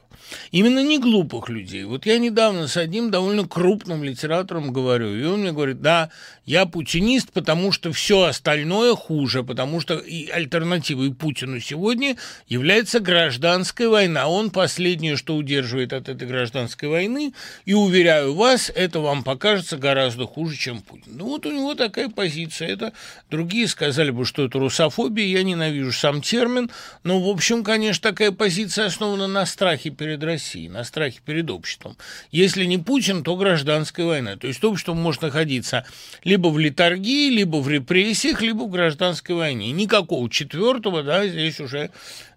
Именно 0.51 0.83
не 0.83 0.99
глупых 0.99 1.49
людей. 1.49 1.85
Вот 1.85 2.07
я 2.07 2.19
недавно 2.19 2.69
с 2.69 2.77
одним 2.77 3.11
довольно 3.11 3.47
крупным 3.47 4.05
литератором 4.05 4.73
говорю, 4.73 5.15
и 5.15 5.25
он 5.25 5.41
мне 5.41 5.53
говорит, 5.53 5.81
да, 5.81 6.11
я 6.45 6.65
путинист, 6.67 7.31
потому 7.33 7.73
что 7.73 7.93
все 7.93 8.23
остальное 8.23 8.95
хуже, 8.95 9.43
потому 9.45 9.81
что 9.81 9.99
и 9.99 10.29
альтернативой 10.29 11.13
Путину 11.13 11.61
сегодня 11.61 12.17
является 12.47 13.01
гражданская 13.01 13.89
война. 13.89 14.29
Он 14.29 14.51
последнее, 14.51 15.17
что 15.17 15.37
удерживает 15.37 15.93
от 15.93 16.09
этой 16.09 16.27
гражданской 16.27 16.89
войны, 16.89 17.33
и, 17.65 17.75
уверяю 17.75 18.35
вас, 18.35 18.73
это 18.75 19.01
вам 19.01 19.25
покажется 19.25 19.77
гораздо 19.77 20.27
хуже, 20.27 20.57
чем 20.57 20.81
Путин. 20.81 21.17
Ну 21.17 21.27
вот 21.27 21.45
у 21.45 21.53
него 21.53 21.75
такая 21.75 22.09
позиция. 22.09 22.69
Это 22.69 22.93
другие 23.31 23.69
сказали 23.69 24.11
бы, 24.11 24.25
что 24.25 24.45
это 24.45 24.59
русофобия, 24.59 25.27
я 25.27 25.43
ненавижу 25.43 25.93
сам 25.93 26.23
термин, 26.23 26.71
но, 27.05 27.21
в 27.21 27.29
общем, 27.29 27.63
конечно, 27.63 28.11
такая 28.11 28.33
позиция 28.33 28.87
основана 28.87 29.27
на 29.27 29.45
страхе 29.45 29.91
перед 29.91 30.08
перед 30.09 30.25
Россией, 30.25 30.71
на 30.71 30.85
страхе 30.85 31.21
перед 31.23 31.51
обществом. 31.51 31.99
Если 32.31 32.65
не 32.65 32.79
Путин, 32.79 33.23
то 33.23 33.37
гражданская 33.37 34.07
война. 34.07 34.37
То 34.37 34.47
есть 34.47 34.65
общество 34.65 34.95
может 34.95 35.21
находиться 35.21 35.85
либо 36.25 36.49
в 36.49 36.59
литургии, 36.59 37.29
либо 37.29 37.59
в 37.59 37.69
репрессиях, 37.69 38.41
либо 38.41 38.63
в 38.63 38.71
гражданской 38.71 39.35
войне. 39.35 39.71
Никакого 39.71 40.31
четвертого 40.31 41.03
да, 41.03 41.27
здесь 41.29 41.61
уже 41.61 41.91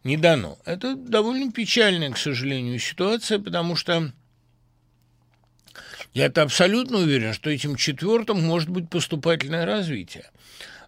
не 0.03 0.17
дано. 0.17 0.57
Это 0.65 0.97
довольно 0.97 1.49
печальная, 1.53 2.11
к 2.11 2.17
сожалению, 2.17 2.77
ситуация, 2.77 3.39
потому 3.39 3.77
что 3.77 4.11
я-то 6.13 6.41
абсолютно 6.41 6.97
уверен, 6.97 7.33
что 7.33 7.49
этим 7.49 7.77
четвертым 7.77 8.45
может 8.45 8.67
быть 8.67 8.89
поступательное 8.89 9.65
развитие. 9.65 10.29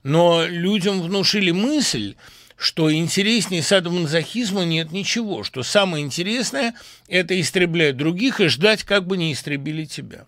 Но 0.03 0.45
людям 0.45 1.01
внушили 1.01 1.51
мысль, 1.51 2.15
что 2.63 2.93
интереснее 2.93 3.61
садомазохизма 3.61 4.63
нет 4.63 4.93
ничего, 4.93 5.43
что 5.43 5.63
самое 5.63 6.05
интересное– 6.05 6.73
это 7.09 7.39
истреблять 7.39 7.97
других 7.97 8.39
и 8.39 8.47
ждать, 8.47 8.83
как 8.83 9.05
бы 9.05 9.17
не 9.17 9.33
истребили 9.33 9.83
тебя. 9.83 10.25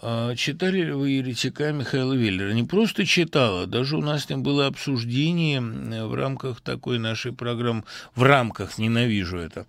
А 0.00 0.36
читали 0.36 0.82
ли 0.82 0.92
вы 0.92 1.10
еретика 1.10 1.72
Михаила 1.72 2.12
Веллера? 2.12 2.52
Не 2.52 2.62
просто 2.62 3.04
читала, 3.04 3.66
даже 3.66 3.96
у 3.96 4.00
нас 4.00 4.24
с 4.24 4.28
ним 4.28 4.44
было 4.44 4.66
обсуждение 4.66 5.60
в 5.60 6.14
рамках 6.14 6.60
такой 6.60 7.00
нашей 7.00 7.32
программы, 7.32 7.82
в 8.14 8.22
рамках, 8.22 8.78
ненавижу 8.78 9.38
это, 9.38 9.66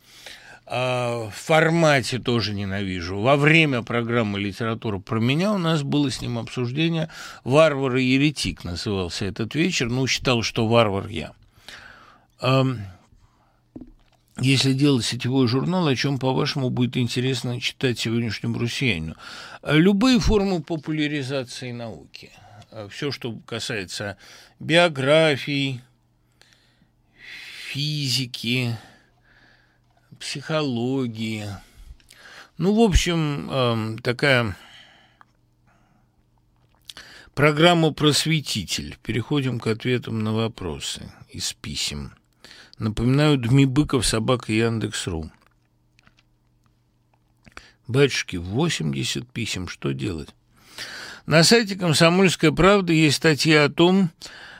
в 0.69 1.31
формате 1.33 2.19
тоже 2.19 2.53
ненавижу. 2.53 3.19
Во 3.19 3.37
время 3.37 3.83
программы 3.83 4.39
«Литература 4.39 4.99
про 4.99 5.19
меня» 5.19 5.53
у 5.53 5.57
нас 5.57 5.81
было 5.81 6.11
с 6.11 6.21
ним 6.21 6.37
обсуждение 6.37 7.09
«Варвар 7.45 7.95
и 7.95 8.03
еретик» 8.03 8.65
назывался 8.65 9.25
этот 9.25 9.55
вечер. 9.55 9.87
Ну, 9.87 10.05
считал, 10.07 10.43
что 10.43 10.67
варвар 10.67 11.07
я. 11.07 11.31
Если 14.39 14.73
делать 14.73 15.05
сетевой 15.05 15.47
журнал, 15.47 15.87
о 15.87 15.95
чем, 15.95 16.19
по-вашему, 16.19 16.69
будет 16.69 16.97
интересно 16.97 17.59
читать 17.61 17.97
сегодняшнему 17.97 18.59
россиянину? 18.59 19.15
Любые 19.63 20.19
формы 20.19 20.61
популяризации 20.61 21.71
науки. 21.71 22.29
Все, 22.91 23.11
что 23.11 23.33
касается 23.47 24.17
биографий, 24.59 25.81
физики, 27.69 28.77
психологии. 30.19 31.45
Ну, 32.57 32.73
в 32.73 32.79
общем, 32.79 33.49
э, 33.49 33.97
такая 34.01 34.55
программа 37.33 37.91
«Просветитель». 37.93 38.97
Переходим 39.03 39.59
к 39.59 39.67
ответам 39.67 40.23
на 40.23 40.33
вопросы 40.33 41.11
из 41.29 41.53
писем. 41.53 42.13
Напоминаю, 42.79 43.37
Дми 43.37 43.65
Быков, 43.65 44.05
собака 44.05 44.51
Яндекс.ру. 44.51 45.31
Батюшки, 47.87 48.35
80 48.35 49.31
писем, 49.31 49.67
что 49.67 49.93
делать? 49.93 50.29
На 51.25 51.43
сайте 51.43 51.75
«Комсомольская 51.75 52.51
правда» 52.51 52.93
есть 52.93 53.17
статья 53.17 53.65
о 53.65 53.69
том, 53.69 54.09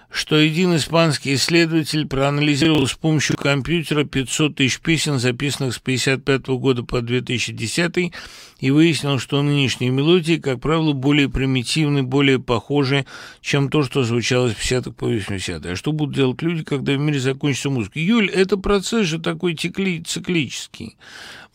что 0.09 0.37
один 0.37 0.75
испанский 0.75 1.33
исследователь 1.33 2.07
проанализировал 2.07 2.87
с 2.87 2.93
помощью 2.93 3.35
компьютера 3.35 4.05
500 4.05 4.55
тысяч 4.55 4.79
песен, 4.79 5.19
записанных 5.19 5.73
с 5.73 5.79
1955 5.79 6.47
года 6.59 6.83
по 6.83 7.01
2010, 7.01 8.13
и 8.59 8.71
выяснил, 8.71 9.19
что 9.19 9.41
нынешние 9.41 9.91
мелодии, 9.91 10.37
как 10.37 10.61
правило, 10.61 10.93
более 10.93 11.29
примитивны, 11.29 12.03
более 12.03 12.39
похожи, 12.39 13.05
чем 13.41 13.69
то, 13.69 13.83
что 13.83 14.03
звучало 14.03 14.49
с 14.49 14.53
50-х 14.53 14.91
по 14.91 15.11
80-е. 15.11 15.73
А 15.73 15.75
что 15.75 15.91
будут 15.91 16.15
делать 16.15 16.41
люди, 16.41 16.63
когда 16.63 16.93
в 16.93 16.97
мире 16.97 17.19
закончится 17.19 17.69
музыка? 17.69 17.99
Юль, 17.99 18.29
это 18.29 18.57
процесс 18.57 19.07
же 19.07 19.19
такой 19.19 19.55
текли, 19.55 20.01
циклический. 20.01 20.95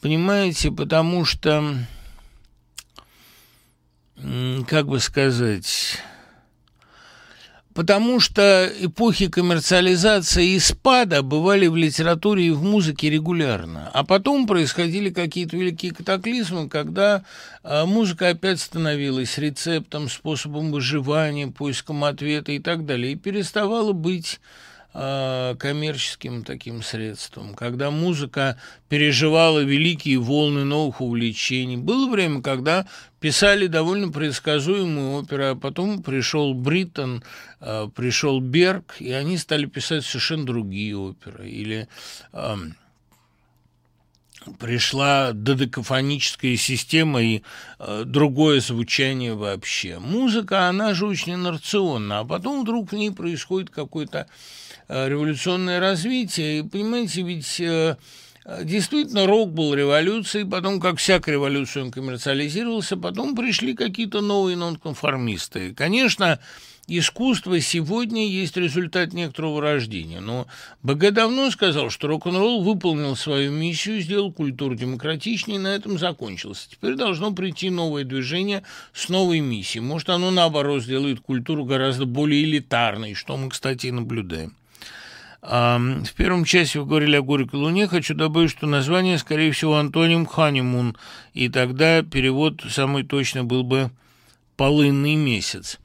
Понимаете, 0.03 0.71
потому 0.71 1.25
что, 1.25 1.75
как 4.67 4.89
бы 4.89 5.01
сказать 5.01 5.99
потому 7.75 8.21
что 8.21 8.71
эпохи 8.81 9.29
коммерциализации 9.29 10.51
и 10.51 10.59
спада 10.59 11.23
бывали 11.23 11.67
в 11.67 11.77
литературе 11.77 12.47
и 12.47 12.51
в 12.51 12.63
музыке 12.63 13.11
регулярно. 13.11 13.91
А 13.93 14.05
потом 14.05 14.47
происходили 14.47 15.11
какие-то 15.11 15.57
великие 15.57 15.93
катаклизмы, 15.93 16.69
когда 16.69 17.25
а, 17.63 17.87
музыка 17.87 18.29
опять 18.29 18.61
становилась 18.61 19.39
рецептом, 19.39 20.09
способом 20.09 20.71
выживания, 20.71 21.49
поиском 21.49 22.05
ответа 22.05 22.53
и 22.53 22.59
так 22.59 22.85
далее, 22.87 23.13
и 23.13 23.17
переставала 23.17 23.93
быть 23.93 24.41
а, 24.95 25.55
коммерческим 25.55 26.45
таким 26.45 26.83
средством, 26.83 27.55
когда 27.55 27.91
музыка 27.91 28.59
переживала 28.91 29.61
великие 29.61 30.19
волны 30.19 30.65
новых 30.65 31.01
увлечений. 31.01 31.79
Было 31.79 32.11
время, 32.11 32.43
когда 32.43 32.87
писали 33.19 33.69
довольно 33.69 34.13
предсказуемые 34.13 35.17
оперы, 35.17 35.45
а 35.45 35.55
потом 35.55 36.03
пришел 36.03 36.53
Бриттон, 36.53 37.25
а, 37.61 37.89
пришел 37.89 38.41
Берг, 38.41 38.97
и 38.99 39.13
они 39.13 39.39
стали 39.39 39.65
писать 39.65 40.05
совершенно 40.05 40.45
другие 40.45 40.95
оперы. 40.95 41.49
Или 41.49 41.89
пришла 44.59 45.33
додекафоническая 45.33 46.57
система 46.57 47.23
и 47.23 47.43
э, 47.79 48.03
другое 48.05 48.61
звучание 48.61 49.35
вообще. 49.35 50.01
Музыка, 50.01 50.69
она 50.69 50.95
же 50.95 51.07
очень 51.07 51.35
инерционна, 51.35 52.19
а 52.19 52.25
потом 52.25 52.63
вдруг 52.63 52.91
в 52.91 52.97
ней 52.97 53.13
происходит 53.13 53.71
какое-то 53.71 54.19
э, 54.19 54.27
революционное 55.09 55.81
развитие. 55.81 56.61
И, 56.61 56.63
понимаете, 56.63 57.23
ведь... 57.23 57.61
Э, 57.61 57.97
Действительно, 58.65 59.27
рок 59.27 59.53
был 59.53 59.73
революцией, 59.73 60.45
потом, 60.45 60.81
как 60.81 60.99
всякая 60.99 61.33
революция, 61.33 61.85
он 61.85 61.93
коммерциализировался, 61.93 62.97
потом 62.97 63.37
пришли 63.37 63.73
какие-то 63.73 64.21
новые 64.21 64.57
нонконформисты. 64.57 65.73
Конечно, 65.75 66.41
искусство 66.89 67.61
сегодня 67.61 68.27
есть 68.27 68.57
результат 68.57 69.13
некоторого 69.13 69.61
рождения. 69.61 70.19
Но 70.19 70.49
БГ 70.83 71.13
давно 71.13 71.53
сказал, 71.53 71.91
что 71.91 72.09
рок-н-ролл 72.09 72.65
выполнил 72.65 73.15
свою 73.15 73.53
миссию, 73.53 74.01
сделал 74.01 74.33
культуру 74.33 74.75
демократичнее, 74.75 75.59
и 75.59 75.63
на 75.63 75.69
этом 75.69 75.97
закончился. 75.97 76.69
Теперь 76.69 76.95
должно 76.97 77.33
прийти 77.33 77.71
новое 77.71 78.03
движение 78.03 78.65
с 78.93 79.09
новой 79.09 79.39
миссией. 79.39 79.85
Может, 79.85 80.11
оно, 80.11 80.33
наоборот, 80.33 80.83
сделает 80.83 81.21
культуру 81.21 81.65
гораздо 81.65 82.07
более 82.07 82.43
элитарной, 82.43 83.15
что 83.15 83.37
мы, 83.37 83.51
кстати, 83.51 83.87
и 83.87 83.93
наблюдаем. 83.93 84.57
В 85.43 86.13
первом 86.17 86.45
части 86.45 86.79
вы 86.79 86.87
говорили 86.87 87.17
о 87.17 87.23
Горькой 87.23 87.59
Луне. 87.59 87.89
Хочу 87.89 88.15
добавить, 88.15 88.51
что 88.51 88.69
название, 88.69 89.19
скорее 89.19 89.51
всего, 89.51 89.77
антоним 89.77 90.25
«ханимун», 90.25 90.97
и 91.35 91.49
тогда 91.49 92.03
перевод 92.03 92.63
самый 92.71 93.03
точный 93.03 93.43
был 93.43 93.65
бы 93.65 93.91
«полынный 94.57 95.17
месяц». 95.17 95.81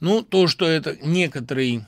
Ну, 0.00 0.22
то, 0.22 0.48
что 0.48 0.66
это 0.66 0.96
некоторый 1.02 1.84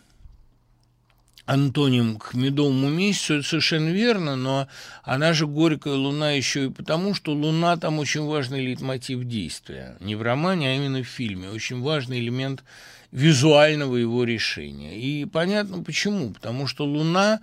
антоним 1.44 2.18
к 2.18 2.34
медовому 2.34 2.88
месяцу, 2.88 3.38
это 3.38 3.48
совершенно 3.48 3.88
верно, 3.88 4.36
но 4.36 4.68
она 5.02 5.32
же 5.32 5.46
горькая 5.46 5.94
луна 5.94 6.32
еще 6.32 6.66
и 6.66 6.70
потому, 6.70 7.14
что 7.14 7.32
луна 7.32 7.76
там 7.78 7.98
очень 7.98 8.22
важный 8.22 8.64
лейтмотив 8.64 9.24
действия. 9.24 9.96
Не 10.00 10.14
в 10.14 10.22
романе, 10.22 10.70
а 10.70 10.76
именно 10.76 11.02
в 11.02 11.06
фильме. 11.06 11.50
Очень 11.50 11.80
важный 11.80 12.20
элемент 12.20 12.62
визуального 13.12 13.96
его 13.96 14.24
решения. 14.24 14.98
И 14.98 15.24
понятно 15.24 15.82
почему. 15.82 16.30
Потому 16.30 16.66
что 16.66 16.84
луна 16.84 17.40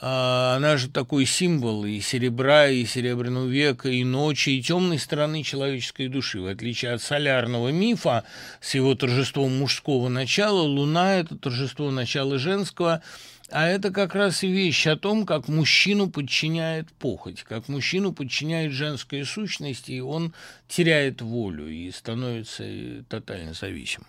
а, 0.00 0.56
она 0.56 0.76
же 0.76 0.88
такой 0.88 1.24
символ 1.24 1.84
и 1.84 2.00
серебра, 2.00 2.68
и 2.68 2.84
серебряного 2.84 3.46
века, 3.46 3.88
и 3.88 4.04
ночи, 4.04 4.50
и 4.50 4.62
темной 4.62 4.98
стороны 4.98 5.42
человеческой 5.42 6.08
души. 6.08 6.40
В 6.40 6.46
отличие 6.46 6.92
от 6.92 7.02
солярного 7.02 7.68
мифа 7.68 8.24
с 8.60 8.74
его 8.74 8.94
торжеством 8.94 9.56
мужского 9.58 10.08
начала, 10.08 10.62
Луна– 10.62 11.14
это 11.20 11.36
торжество 11.36 11.90
начала 11.90 12.38
женского, 12.38 13.02
а 13.50 13.66
это 13.66 13.90
как 13.90 14.14
раз 14.14 14.42
и 14.42 14.48
вещь 14.48 14.86
о 14.86 14.96
том, 14.96 15.24
как 15.26 15.48
мужчину 15.48 16.10
подчиняет 16.10 16.90
похоть, 16.92 17.42
как 17.42 17.68
мужчину 17.68 18.12
подчиняет 18.12 18.72
женская 18.72 19.24
сущность, 19.24 19.88
и 19.88 20.00
он 20.00 20.34
теряет 20.66 21.22
волю 21.22 21.68
и 21.68 21.90
становится 21.90 22.64
тотально 23.08 23.54
зависимым. 23.54 24.08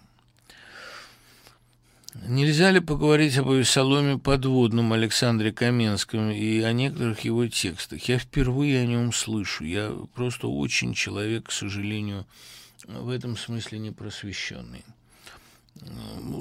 Нельзя 2.24 2.72
ли 2.72 2.80
поговорить 2.80 3.38
об 3.38 3.50
Авесоломе 3.50 4.18
подводном 4.18 4.94
Александре 4.94 5.52
Каменском 5.52 6.32
и 6.32 6.62
о 6.62 6.72
некоторых 6.72 7.20
его 7.20 7.46
текстах? 7.48 8.08
Я 8.08 8.18
впервые 8.18 8.82
о 8.82 8.86
нем 8.86 9.12
слышу. 9.12 9.66
Я 9.66 9.92
просто 10.16 10.48
очень 10.48 10.94
человек, 10.94 11.50
к 11.50 11.52
сожалению, 11.52 12.26
в 12.88 13.10
этом 13.10 13.36
смысле 13.36 13.80
не 13.80 13.92
просвещенный. 13.92 14.86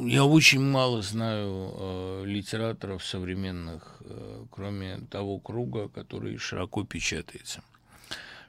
Я 0.06 0.24
очень 0.24 0.62
мало 0.62 1.02
знаю 1.02 1.74
э, 1.76 2.22
литераторов 2.24 3.04
современных, 3.04 3.96
э, 4.00 4.44
кроме 4.50 5.00
того 5.10 5.40
круга, 5.40 5.88
который 5.88 6.38
широко 6.38 6.84
печатается. 6.84 7.62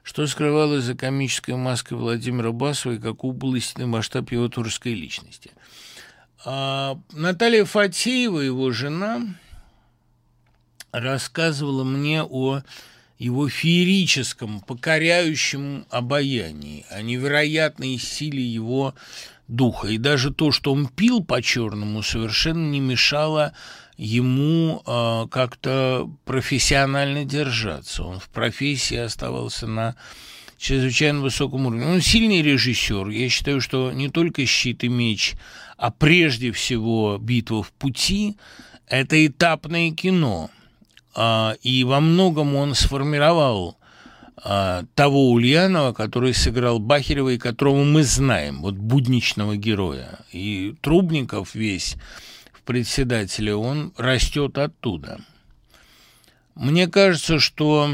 Что 0.04 0.28
скрывалось 0.28 0.84
за 0.84 0.94
комической 0.94 1.56
маской 1.56 1.94
Владимира 1.94 2.52
Басова 2.52 2.92
и 2.92 2.98
каков 2.98 3.34
был 3.34 3.56
истинный 3.56 3.86
масштаб 3.86 4.30
его 4.30 4.48
творческой 4.48 4.94
личности– 4.94 5.50
а, 6.44 6.98
Наталья 7.12 7.64
Фатеева, 7.64 8.40
его 8.40 8.70
жена, 8.70 9.22
рассказывала 10.92 11.84
мне 11.84 12.22
о 12.22 12.62
его 13.18 13.48
феерическом, 13.48 14.60
покоряющем 14.60 15.86
обаянии, 15.90 16.84
о 16.90 17.02
невероятной 17.02 17.98
силе 17.98 18.44
его 18.44 18.94
духа. 19.48 19.88
И 19.88 19.98
даже 19.98 20.32
то, 20.32 20.52
что 20.52 20.72
он 20.72 20.86
пил 20.88 21.24
по-черному, 21.24 22.02
совершенно 22.02 22.70
не 22.70 22.80
мешало 22.80 23.52
ему 23.96 24.82
э, 24.86 25.26
как-то 25.30 26.10
профессионально 26.24 27.24
держаться. 27.24 28.02
Он 28.02 28.20
в 28.20 28.28
профессии 28.28 28.96
оставался 28.96 29.66
на 29.66 29.96
чрезвычайно 30.58 31.20
высоком 31.20 31.66
уровне. 31.66 31.86
Он 31.86 32.00
сильный 32.02 32.42
режиссер. 32.42 33.08
Я 33.08 33.28
считаю, 33.30 33.60
что 33.60 33.92
не 33.92 34.10
только 34.10 34.44
«Щит 34.44 34.84
и 34.84 34.88
меч», 34.88 35.34
а 35.76 35.90
прежде 35.90 36.52
всего 36.52 37.18
«Битва 37.18 37.62
в 37.62 37.72
пути»— 37.72 38.36
это 38.88 39.26
этапное 39.26 39.90
кино. 39.90 40.50
А, 41.14 41.54
и 41.62 41.84
во 41.84 42.00
многом 42.00 42.54
он 42.54 42.74
сформировал 42.74 43.76
а, 44.36 44.84
того 44.94 45.30
Ульянова, 45.32 45.92
который 45.92 46.34
сыграл 46.34 46.78
Бахерева 46.78 47.30
и 47.30 47.38
которого 47.38 47.84
мы 47.84 48.04
знаем, 48.04 48.62
вот 48.62 48.74
будничного 48.74 49.56
героя. 49.56 50.20
И 50.32 50.74
Трубников 50.80 51.54
весь 51.54 51.96
в 52.52 52.62
председателе, 52.62 53.54
он 53.54 53.92
растет 53.96 54.58
оттуда. 54.58 55.20
Мне 56.54 56.86
кажется, 56.86 57.38
что 57.38 57.90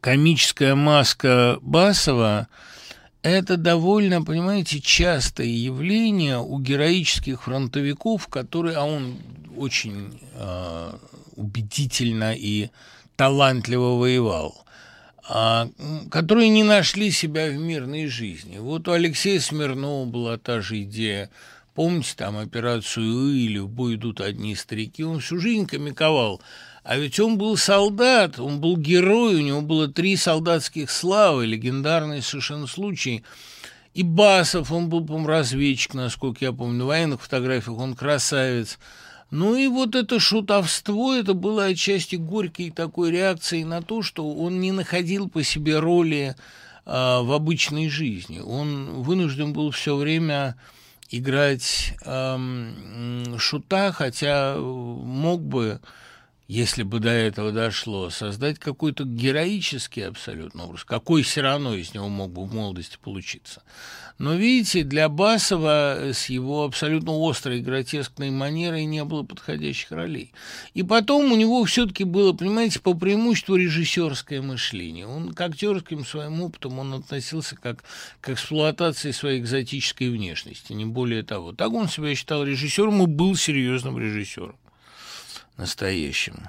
комическая 0.00 0.76
маска 0.76 1.58
Басова– 1.60 2.46
это 3.28 3.56
довольно, 3.56 4.22
понимаете, 4.22 4.80
частое 4.80 5.46
явление 5.46 6.38
у 6.38 6.58
героических 6.58 7.42
фронтовиков, 7.42 8.28
которые, 8.28 8.76
а 8.76 8.84
он 8.84 9.18
очень 9.56 10.20
э, 10.34 10.92
убедительно 11.34 12.34
и 12.34 12.68
талантливо 13.16 13.98
воевал, 13.98 14.64
а, 15.28 15.68
которые 16.10 16.50
не 16.50 16.62
нашли 16.62 17.10
себя 17.10 17.48
в 17.48 17.54
мирной 17.54 18.06
жизни. 18.06 18.58
Вот 18.58 18.86
у 18.88 18.92
Алексея 18.92 19.40
Смирнова 19.40 20.04
была 20.04 20.36
та 20.36 20.60
же 20.60 20.82
идея. 20.82 21.30
Помните 21.74 22.14
там 22.16 22.38
операцию 22.38 23.34
или 23.34 23.58
в 23.58 23.68
бой 23.68 23.96
идут 23.96 24.20
одни 24.20 24.54
старики? 24.54 25.04
Он 25.04 25.20
всю 25.20 25.38
жизнь 25.38 25.66
комиковал– 25.66 26.40
а 26.88 26.96
ведь 26.98 27.18
он 27.18 27.36
был 27.36 27.56
солдат, 27.56 28.38
он 28.38 28.60
был 28.60 28.76
герой, 28.76 29.34
у 29.34 29.40
него 29.40 29.60
было 29.60 29.88
три 29.88 30.14
солдатских 30.14 30.88
славы, 30.88 31.44
легендарный 31.44 32.22
совершенно 32.22 32.68
случай. 32.68 33.24
И 33.92 34.04
Басов, 34.04 34.70
он 34.70 34.88
был, 34.88 35.04
по-моему, 35.04 35.26
разведчик, 35.26 35.94
насколько 35.94 36.44
я 36.44 36.52
помню, 36.52 36.78
на 36.78 36.84
военных 36.84 37.22
фотографиях 37.22 37.76
он 37.76 37.96
красавец. 37.96 38.78
Ну 39.32 39.56
и 39.56 39.66
вот 39.66 39.96
это 39.96 40.20
шутовство, 40.20 41.12
это 41.12 41.34
было 41.34 41.64
отчасти 41.64 42.14
горькой 42.14 42.70
такой 42.70 43.10
реакцией 43.10 43.64
на 43.64 43.82
то, 43.82 44.02
что 44.02 44.32
он 44.32 44.60
не 44.60 44.70
находил 44.70 45.28
по 45.28 45.42
себе 45.42 45.80
роли 45.80 46.36
э, 46.84 46.90
в 46.92 47.32
обычной 47.32 47.88
жизни. 47.88 48.38
Он 48.38 49.02
вынужден 49.02 49.52
был 49.52 49.72
все 49.72 49.96
время 49.96 50.54
играть 51.10 51.94
э, 52.04 53.38
шута, 53.38 53.90
хотя 53.90 54.56
мог 54.56 55.42
бы 55.42 55.80
если 56.48 56.84
бы 56.84 57.00
до 57.00 57.10
этого 57.10 57.50
дошло, 57.50 58.10
создать 58.10 58.58
какой-то 58.58 59.04
героический 59.04 60.02
абсолютно 60.02 60.64
образ, 60.64 60.84
какой 60.84 61.22
все 61.22 61.40
из 61.46 61.92
него 61.94 62.08
мог 62.08 62.30
бы 62.32 62.44
в 62.44 62.54
молодости 62.54 62.98
получиться. 63.02 63.62
Но, 64.18 64.34
видите, 64.34 64.82
для 64.82 65.08
Басова 65.08 66.12
с 66.12 66.30
его 66.30 66.64
абсолютно 66.64 67.12
острой 67.28 67.60
гротескной 67.60 68.30
манерой 68.30 68.84
не 68.86 69.04
было 69.04 69.24
подходящих 69.24 69.90
ролей. 69.90 70.32
И 70.72 70.82
потом 70.82 71.32
у 71.32 71.36
него 71.36 71.64
все-таки 71.64 72.04
было, 72.04 72.32
понимаете, 72.32 72.80
по 72.80 72.94
преимуществу 72.94 73.56
режиссерское 73.56 74.40
мышление. 74.40 75.06
Он 75.06 75.34
к 75.34 75.40
актерским 75.40 76.06
своим 76.06 76.40
опытом 76.40 76.78
он 76.78 76.94
относился 76.94 77.56
как 77.56 77.84
к 78.20 78.30
эксплуатации 78.30 79.10
своей 79.10 79.40
экзотической 79.40 80.08
внешности, 80.08 80.72
не 80.72 80.86
более 80.86 81.22
того. 81.22 81.52
Так 81.52 81.72
он 81.72 81.88
себя 81.88 82.14
считал 82.14 82.44
режиссером 82.44 83.02
и 83.02 83.06
был 83.06 83.36
серьезным 83.36 83.98
режиссером 83.98 84.56
настоящим. 85.56 86.48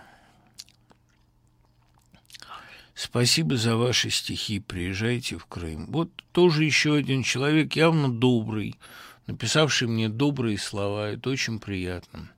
Спасибо 2.94 3.58
за 3.58 3.76
ваши 3.76 4.10
стихи. 4.10 4.60
Приезжайте 4.60 5.38
в 5.38 5.46
Крым. 5.46 5.86
Вот 5.88 6.10
тоже 6.32 6.64
еще 6.64 6.96
один 6.96 7.22
человек, 7.22 7.76
явно 7.76 8.12
добрый, 8.12 8.76
написавший 9.28 9.88
мне 9.88 10.10
добрые 10.10 10.58
слова. 10.58 11.10
Это 11.12 11.30
очень 11.30 11.60
приятно. 11.60 12.32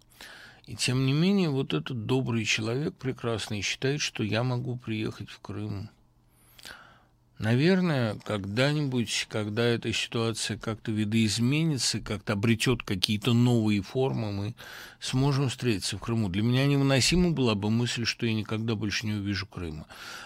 И 0.66 0.76
тем 0.76 1.06
не 1.06 1.14
менее, 1.14 1.50
вот 1.50 1.74
этот 1.74 2.06
добрый 2.06 2.46
человек 2.46 2.94
прекрасный 2.96 3.62
считает, 3.62 4.02
что 4.02 4.22
я 4.22 4.44
могу 4.44 4.76
приехать 4.76 5.30
в 5.30 5.40
Крым. 5.40 5.90
Наверное, 7.40 8.18
когда-нибудь, 8.26 9.28
когда 9.30 9.64
эта 9.64 9.94
ситуация 9.94 10.58
как-то 10.58 10.92
видоизменится, 10.92 12.02
как-то 12.02 12.34
обретет 12.34 12.84
какие-то 12.84 13.32
новые 13.32 13.82
формы, 13.82 14.34
мы 14.34 14.56
сможем 15.00 15.48
встретиться 15.48 15.96
в 15.98 16.02
Крыму. 16.02 16.28
Для 16.28 16.44
меня 16.44 16.68
невыносима 16.68 17.32
была 17.32 17.56
бы 17.56 17.70
мысль, 17.70 18.04
что 18.04 18.26
я 18.26 18.34
никогда 18.34 18.76
больше 18.76 19.06
не 19.06 19.14
увижу 19.14 19.48
Крыма. 19.48 19.86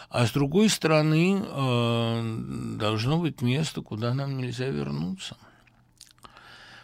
А 0.10 0.26
с 0.26 0.32
другой 0.32 0.70
стороны, 0.70 1.44
э, 1.46 2.78
должно 2.80 3.20
быть 3.20 3.44
место, 3.44 3.82
куда 3.82 4.16
нам 4.16 4.36
нельзя 4.36 4.70
вернуться. 4.70 5.38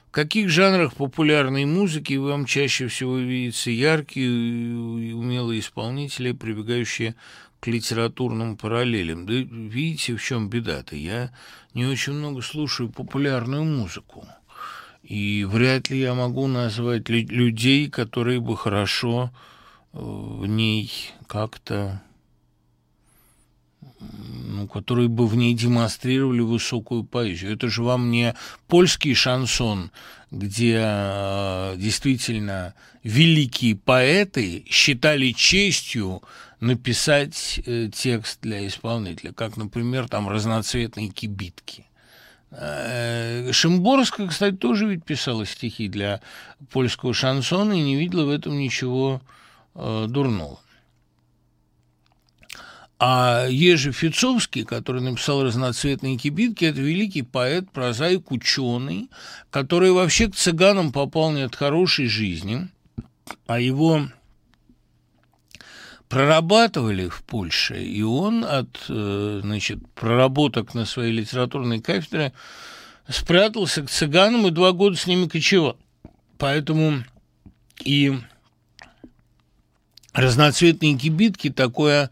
В 0.09 0.11
каких 0.11 0.49
жанрах 0.49 0.95
популярной 0.95 1.65
музыки 1.65 2.15
вам 2.15 2.45
чаще 2.45 2.87
всего 2.87 3.17
видятся 3.17 3.71
яркие 3.71 4.27
и 4.27 5.11
умелые 5.11 5.59
исполнители, 5.59 6.31
прибегающие 6.33 7.15
литературным 7.67 8.57
параллелям. 8.57 9.25
Да 9.25 9.33
видите, 9.33 10.15
в 10.15 10.23
чем 10.23 10.49
беда-то? 10.49 10.95
Я 10.95 11.31
не 11.73 11.85
очень 11.85 12.13
много 12.13 12.41
слушаю 12.41 12.89
популярную 12.89 13.63
музыку. 13.63 14.27
И 15.03 15.45
вряд 15.49 15.89
ли 15.89 15.99
я 15.99 16.13
могу 16.13 16.47
назвать 16.47 17.09
людей, 17.09 17.89
которые 17.89 18.39
бы 18.39 18.55
хорошо 18.57 19.31
э, 19.93 19.99
в 19.99 20.45
ней 20.45 20.91
как-то 21.27 22.01
ну, 23.99 24.67
которые 24.67 25.09
бы 25.09 25.27
в 25.27 25.35
ней 25.35 25.53
демонстрировали 25.53 26.41
высокую 26.41 27.03
поэзию. 27.03 27.53
Это 27.53 27.69
же 27.69 27.83
вам 27.83 28.11
не 28.11 28.33
польский 28.67 29.13
шансон, 29.13 29.91
где 30.31 30.79
э, 30.81 31.75
действительно 31.77 32.73
великие 33.03 33.75
поэты 33.75 34.65
считали 34.69 35.31
честью 35.31 36.21
написать 36.59 37.61
э, 37.65 37.89
текст 37.93 38.39
для 38.41 38.67
исполнителя, 38.67 39.31
как, 39.31 39.57
например, 39.57 40.07
там 40.07 40.29
разноцветные 40.29 41.09
кибитки. 41.09 41.85
Э, 42.51 43.51
Шимборская, 43.51 44.27
кстати, 44.27 44.55
тоже 44.55 44.87
ведь 44.87 45.05
писала 45.05 45.45
стихи 45.45 45.87
для 45.87 46.21
польского 46.71 47.13
шансона 47.13 47.73
и 47.73 47.81
не 47.81 47.95
видела 47.95 48.25
в 48.25 48.29
этом 48.29 48.57
ничего 48.57 49.21
э, 49.75 50.05
дурного. 50.09 50.59
А 53.01 53.47
Ежи 53.47 53.93
Фицовский, 53.93 54.65
который 54.65 55.01
написал 55.01 55.41
«Разноцветные 55.43 56.17
кибитки», 56.17 56.65
это 56.65 56.81
великий 56.81 57.21
поэт, 57.21 57.71
прозаик, 57.71 58.29
ученый, 58.29 59.09
который 59.51 59.93
вообще 59.93 60.29
к 60.29 60.35
цыганам 60.35 60.91
попал 60.91 61.31
не 61.31 61.43
от 61.43 61.55
хорошей 61.55 62.07
жизни, 62.07 62.67
а 63.47 63.61
его 63.61 64.09
прорабатывали 66.09 67.07
в 67.07 67.23
Польше, 67.23 67.81
и 67.81 68.01
он 68.01 68.43
от 68.43 68.85
э, 68.89 69.39
значит, 69.43 69.79
проработок 69.93 70.73
на 70.73 70.85
своей 70.85 71.13
литературной 71.13 71.81
кафедре 71.81 72.33
спрятался 73.07 73.83
к 73.83 73.89
цыганам 73.89 74.47
и 74.47 74.51
два 74.51 74.71
года 74.71 74.97
с 74.97 75.05
ними 75.05 75.27
кочевал. 75.27 75.77
Поэтому 76.39 77.03
и 77.83 78.17
разноцветные 80.13 80.97
кибитки 80.97 81.51
такое 81.51 82.09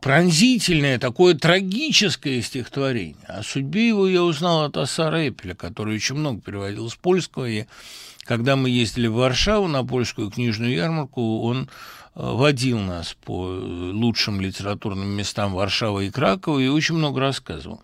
пронзительное, 0.00 0.98
такое 0.98 1.34
трагическое 1.34 2.40
стихотворение. 2.40 3.16
О 3.26 3.42
судьбе 3.42 3.88
его 3.88 4.08
я 4.08 4.22
узнал 4.22 4.64
от 4.64 4.76
Асара 4.78 5.28
Эпеля, 5.28 5.54
который 5.54 5.96
очень 5.96 6.14
много 6.14 6.40
переводил 6.40 6.88
с 6.88 6.94
польского, 6.94 7.46
и 7.46 7.66
когда 8.28 8.56
мы 8.56 8.68
ездили 8.68 9.06
в 9.06 9.14
Варшаву 9.14 9.68
на 9.68 9.82
польскую 9.84 10.30
книжную 10.30 10.72
ярмарку, 10.72 11.40
он 11.40 11.70
водил 12.14 12.78
нас 12.78 13.16
по 13.24 13.46
лучшим 13.46 14.40
литературным 14.40 15.08
местам 15.08 15.54
Варшавы 15.54 16.06
и 16.06 16.10
Кракова 16.10 16.58
и 16.58 16.68
очень 16.68 16.96
много 16.96 17.20
рассказывал. 17.20 17.80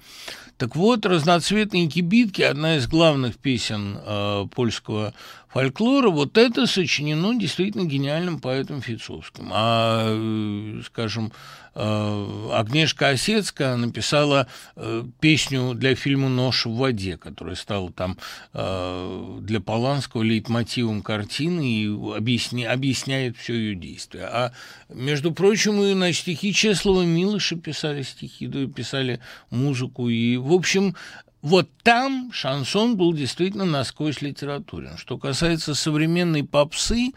Так 0.59 0.77
вот, 0.77 1.07
«Разноцветные 1.07 1.89
кибитки»– 1.89 2.43
одна 2.43 2.77
из 2.77 2.87
главных 2.87 3.39
песен 3.39 3.99
э, 3.99 4.47
польского 4.55 5.15
фольклора. 5.55 6.11
Вот 6.11 6.37
это 6.37 6.67
сочинено 6.67 7.39
действительно 7.39 7.85
гениальным 7.85 8.41
поэтом 8.41 8.83
Фицовским. 8.83 9.51
А, 9.53 10.05
э, 10.09 10.83
скажем, 10.85 11.33
э, 11.77 12.49
Агнешка 12.53 13.11
Осецкая 13.11 13.77
написала 13.77 14.49
э, 14.75 15.05
песню 15.21 15.75
для 15.75 15.95
фильма 15.95 16.29
«Нож 16.29 16.67
в 16.67 16.75
воде», 16.75 17.17
которая 17.17 17.55
стала 17.55 17.93
там 17.93 18.19
для 18.53 19.61
Поланского 19.61 20.23
лейтмотивом 20.23 21.03
картины 21.03 21.65
и 21.65 22.17
объясня, 22.17 22.73
объясняет 22.73 23.37
все 23.37 23.55
ее 23.55 23.75
действие. 23.77 24.25
А, 24.25 24.53
между 24.89 25.33
прочим, 25.33 25.81
и 25.83 25.95
на 25.95 26.13
стихи 26.13 26.53
Чеслова 26.53 27.03
Милыша 27.03 27.57
писали 27.57 28.03
стихи, 28.03 28.49
да, 28.49 28.67
писали 28.67 29.21
музыку. 29.51 30.09
И, 30.09 30.37
в 30.37 30.53
общем, 30.53 30.97
вот 31.45 31.69
там 31.83 32.33
шансон 32.33 32.97
был 32.97 33.13
действительно 33.13 33.67
насквозь 33.67 34.23
литературен. 34.23 34.97
Что 34.97 35.19
касается 35.19 35.75
современной 35.75 36.43
попсы, 36.43 37.13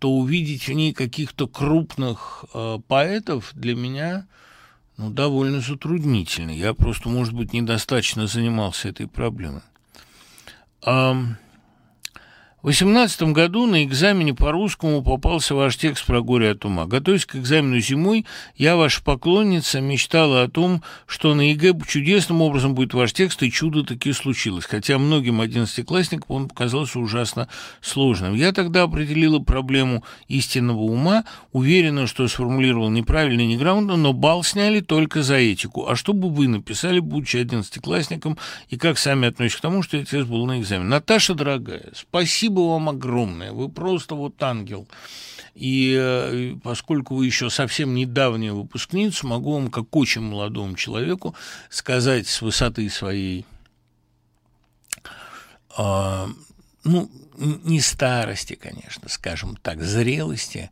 то 0.00 0.10
увидеть 0.10 0.66
в 0.66 0.72
ней 0.72 0.92
каких-то 0.92 1.46
крупных 1.46 2.44
э, 2.52 2.78
поэтов 2.88 3.52
для 3.54 3.76
меня 3.76 4.26
ну, 4.96 5.10
довольно 5.10 5.60
затруднительно. 5.60 6.50
Я 6.50 6.74
просто, 6.74 7.08
может 7.08 7.34
быть, 7.34 7.52
недостаточно 7.52 8.26
занимался 8.26 8.88
этой 8.88 9.06
проблемой. 9.06 9.62
В 12.60 12.66
18 12.66 13.22
году 13.34 13.66
на 13.66 13.84
экзамене 13.84 14.34
по 14.34 14.50
русскому 14.50 15.00
попался 15.00 15.54
ваш 15.54 15.76
текст 15.76 16.04
про 16.04 16.22
горе 16.22 16.50
от 16.50 16.64
ума. 16.64 16.86
Готовясь 16.86 17.24
к 17.24 17.36
экзамену 17.36 17.78
зимой, 17.78 18.26
я, 18.56 18.74
ваша 18.74 19.00
поклонница, 19.00 19.80
мечтала 19.80 20.42
о 20.42 20.48
том, 20.48 20.82
что 21.06 21.36
на 21.36 21.52
ЕГЭ 21.52 21.74
чудесным 21.86 22.42
образом 22.42 22.74
будет 22.74 22.94
ваш 22.94 23.12
текст, 23.12 23.44
и 23.44 23.52
чудо 23.52 23.84
таки 23.84 24.12
случилось. 24.12 24.64
Хотя 24.64 24.98
многим 24.98 25.40
одиннадцатиклассникам 25.40 26.26
он 26.34 26.48
показался 26.48 26.98
ужасно 26.98 27.46
сложным. 27.80 28.34
Я 28.34 28.50
тогда 28.50 28.82
определила 28.82 29.38
проблему 29.38 30.02
истинного 30.26 30.80
ума, 30.80 31.26
уверена, 31.52 32.08
что 32.08 32.26
сформулировал 32.26 32.90
неправильно 32.90 33.42
и 33.42 33.46
неграмотно, 33.46 33.96
но 33.96 34.12
балл 34.12 34.42
сняли 34.42 34.80
только 34.80 35.22
за 35.22 35.36
этику. 35.36 35.86
А 35.86 35.94
что 35.94 36.12
бы 36.12 36.28
вы 36.28 36.48
написали, 36.48 36.98
будучи 36.98 37.36
одиннадцатиклассником, 37.36 38.36
и 38.68 38.76
как 38.76 38.98
сами 38.98 39.28
относитесь 39.28 39.58
к 39.58 39.62
тому, 39.62 39.84
что 39.84 39.96
этот 39.96 40.10
тест 40.10 40.26
был 40.26 40.44
на 40.44 40.58
экзамене? 40.58 40.88
Наташа, 40.88 41.34
дорогая, 41.34 41.92
спасибо 41.94 42.47
Спасибо 42.48 42.60
вам 42.60 42.88
огромное. 42.88 43.52
Вы 43.52 43.68
просто 43.68 44.14
вот 44.14 44.42
ангел. 44.42 44.88
И 45.54 45.94
э, 46.00 46.54
поскольку 46.62 47.14
вы 47.14 47.26
еще 47.26 47.50
совсем 47.50 47.94
недавняя 47.94 48.54
выпускница, 48.54 49.26
могу 49.26 49.52
вам, 49.52 49.70
как 49.70 49.94
очень 49.94 50.22
молодому 50.22 50.74
человеку, 50.74 51.34
сказать 51.68 52.26
с 52.26 52.40
высоты 52.40 52.88
своей, 52.88 53.44
э, 55.76 56.26
ну, 56.84 57.10
не 57.36 57.82
старости, 57.82 58.54
конечно, 58.54 59.10
скажем 59.10 59.56
так, 59.56 59.82
зрелости, 59.82 60.70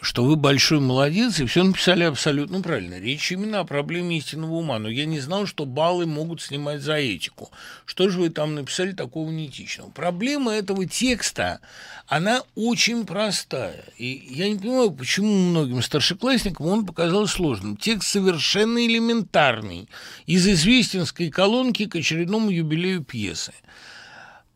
что 0.00 0.24
вы 0.24 0.36
большой 0.36 0.78
молодец, 0.78 1.40
и 1.40 1.46
все 1.46 1.64
написали 1.64 2.04
абсолютно 2.04 2.60
правильно. 2.60 3.00
Речь 3.00 3.32
именно 3.32 3.60
о 3.60 3.64
проблеме 3.64 4.18
истинного 4.18 4.54
ума. 4.54 4.78
Но 4.78 4.88
я 4.88 5.06
не 5.06 5.18
знал, 5.18 5.46
что 5.46 5.64
баллы 5.64 6.06
могут 6.06 6.40
снимать 6.40 6.82
за 6.82 6.94
этику. 6.94 7.50
Что 7.84 8.08
же 8.08 8.20
вы 8.20 8.30
там 8.30 8.54
написали 8.54 8.92
такого 8.92 9.28
неэтичного? 9.30 9.90
Проблема 9.90 10.52
этого 10.52 10.86
текста, 10.86 11.60
она 12.06 12.42
очень 12.54 13.06
простая. 13.06 13.84
И 13.96 14.28
я 14.30 14.48
не 14.48 14.58
понимаю, 14.58 14.92
почему 14.92 15.32
многим 15.32 15.82
старшеклассникам 15.82 16.66
он 16.66 16.86
показался 16.86 17.34
сложным. 17.34 17.76
Текст 17.76 18.08
совершенно 18.08 18.86
элементарный. 18.86 19.88
Из 20.26 20.46
известенской 20.46 21.28
колонки 21.30 21.86
к 21.86 21.96
очередному 21.96 22.50
юбилею 22.50 23.02
пьесы– 23.02 23.52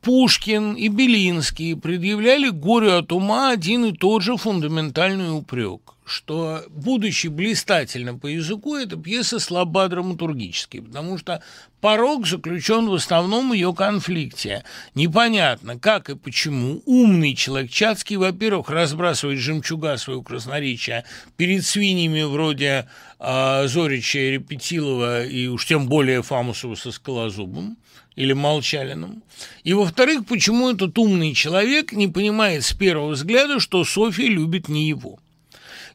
Пушкин 0.03 0.75
и 0.75 0.89
Белинский 0.89 1.77
предъявляли 1.77 2.49
горю 2.49 2.99
от 2.99 3.13
ума 3.13 3.53
один 3.53 3.85
и 3.85 3.93
тот 3.93 4.23
же 4.23 4.37
фундаментальный 4.37 5.33
упрек, 5.33 5.95
что, 6.05 6.65
будучи 6.71 7.29
блистательным 7.29 8.19
по 8.19 8.27
языку, 8.27 8.75
эта 8.75 8.97
пьеса 8.97 9.39
слаба 9.39 9.87
драматургически, 9.87 10.81
потому 10.81 11.19
что 11.19 11.41
порог 11.81 12.27
заключен 12.27 12.89
в 12.89 12.95
основном 12.95 13.53
ее 13.53 13.73
конфликте. 13.73 14.65
Непонятно, 14.97 15.79
как 15.79 16.11
и 16.11 16.17
почему 16.17 16.83
умный 16.85 17.37
человек 17.37 17.71
Чацкий, 17.71 18.17
во-первых, 18.17 18.71
разбрасывает 18.71 19.39
жемчуга 19.39 19.97
своего 19.99 20.23
красноречия 20.23 21.05
перед 21.37 21.65
свиньями 21.65 22.23
вроде 22.23 22.89
э, 23.21 23.69
Зорича 23.69 24.19
Репетилова 24.19 25.25
и 25.25 25.47
уж 25.47 25.65
тем 25.65 25.87
более 25.87 26.25
Фамусова 26.25 26.75
со 26.75 26.91
Скалозубом, 26.91 27.77
или 28.17 28.33
Молчалиным. 28.33 29.23
И, 29.65 29.73
во-вторых, 29.73 30.27
почему 30.27 30.71
этот 30.71 30.99
умный 30.99 31.35
человек 31.35 31.93
не 31.93 32.09
понимает 32.09 32.65
с 32.65 32.73
первого 32.73 33.11
взгляда, 33.11 33.61
что 33.61 33.85
Софья 33.85 34.27
любит 34.27 34.69
не 34.69 34.89
его. 34.89 35.19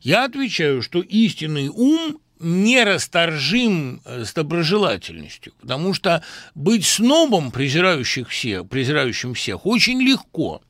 Я 0.02 0.26
отвечаю, 0.26 0.82
что 0.82 1.02
истинный 1.02 1.70
ум 1.70 2.20
нерасторжим 2.40 4.02
э, 4.06 4.24
с 4.24 4.34
доброжелательностью, 4.34 5.54
потому 5.60 5.94
что 5.94 6.24
быть 6.54 6.86
снобом, 6.86 7.52
презирающих 7.52 8.30
всех, 8.30 8.68
презирающим 8.70 9.34
всех, 9.34 9.66
очень 9.66 10.02
легко. 10.02 10.62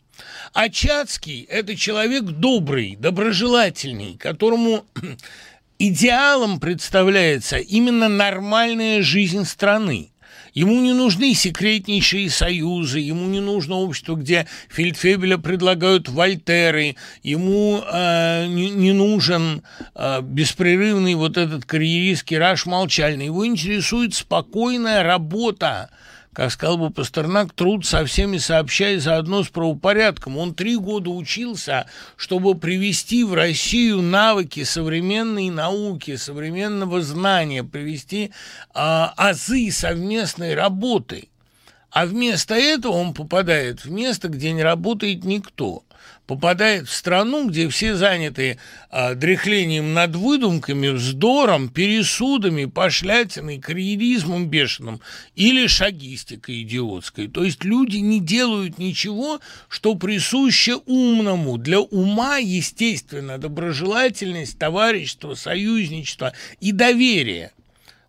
А 0.54 0.70
Чацкий– 0.70 1.44
это 1.50 1.76
человек 1.76 2.24
добрый, 2.24 2.96
доброжелательный, 2.96 4.18
которому 4.18 4.86
идеалом 5.80 6.60
представляется 6.60 7.58
именно 7.58 8.08
нормальная 8.08 9.02
жизнь 9.02 9.46
страны. 9.46 10.12
Ему 10.58 10.82
не 10.82 10.92
нужны 10.92 11.36
секретнейшие 11.36 12.32
союзы, 12.32 12.98
ему 12.98 13.28
не 13.28 13.40
нужно 13.40 13.76
общество, 13.76 14.16
где 14.16 14.48
Фельдфебеля 14.70 15.38
предлагают 15.38 16.10
Вольтеры, 16.10 16.96
ему 17.22 17.84
э, 17.86 18.48
не, 18.48 18.72
не 18.72 18.92
нужен 18.92 19.62
э, 19.94 20.22
беспрерывный 20.24 21.14
вот 21.14 21.38
этот 21.38 21.66
карьеристский 21.66 22.40
раш 22.40 22.66
молчальный. 22.66 23.26
Его 23.26 23.46
интересует 23.46 24.16
спокойная 24.16 25.04
работа, 25.04 25.92
как 26.38 26.52
сказал 26.52 26.78
бы 26.78 26.92
Пастернак, 26.92 27.52
труд 27.52 27.84
со 27.84 28.06
всеми 28.06 28.38
сообщая 28.38 29.00
заодно 29.00 29.44
с 29.44 29.48
правопорядком. 29.48 30.38
Он 30.38 30.54
три 30.54 30.76
года 30.76 31.10
учился, 31.10 31.88
чтобы 32.16 32.54
привести 32.54 33.24
в 33.24 33.34
Россию 33.34 34.04
навыки 34.04 34.64
современной 34.64 35.50
науки, 35.50 36.16
современного 36.16 37.02
знания, 37.02 37.64
привести 37.64 38.34
а, 38.72 39.16
азы 39.18 39.72
совместной 39.72 40.54
работы. 40.54 41.30
А 41.90 42.06
вместо 42.06 42.54
этого 42.54 42.92
он 42.92 43.16
попадает 43.16 43.84
в 43.84 43.90
место, 43.90 44.28
где 44.28 44.52
не 44.52 44.62
работает 44.62 45.24
никто 45.24 45.86
попадает 46.28 46.88
в 46.90 46.94
страну, 46.94 47.50
где 47.50 47.70
все 47.70 47.96
заняты 47.96 48.60
а, 48.90 49.16
дряхлением 49.16 49.94
над 49.94 50.16
выдумками, 50.16 50.90
вздором, 50.90 51.70
пересудами, 51.70 52.66
пошлятиной, 52.66 53.60
карьеризмом 53.60 54.48
бешеным 54.48 55.00
или 55.36 55.68
шагистикой 55.68 56.62
идиотской. 56.64 57.30
То 57.30 57.44
есть 57.44 57.64
люди 57.64 57.98
не 57.98 58.20
делают 58.20 58.78
ничего, 58.78 59.40
что 59.70 59.96
присуще 59.96 60.76
умному. 60.86 61.58
Для 61.58 61.80
ума, 61.80 62.38
естественно, 62.38 63.38
доброжелательность, 63.38 64.60
товарищество, 64.60 65.34
союзничество 65.34 66.34
и 66.60 66.74
доверие. 66.74 67.52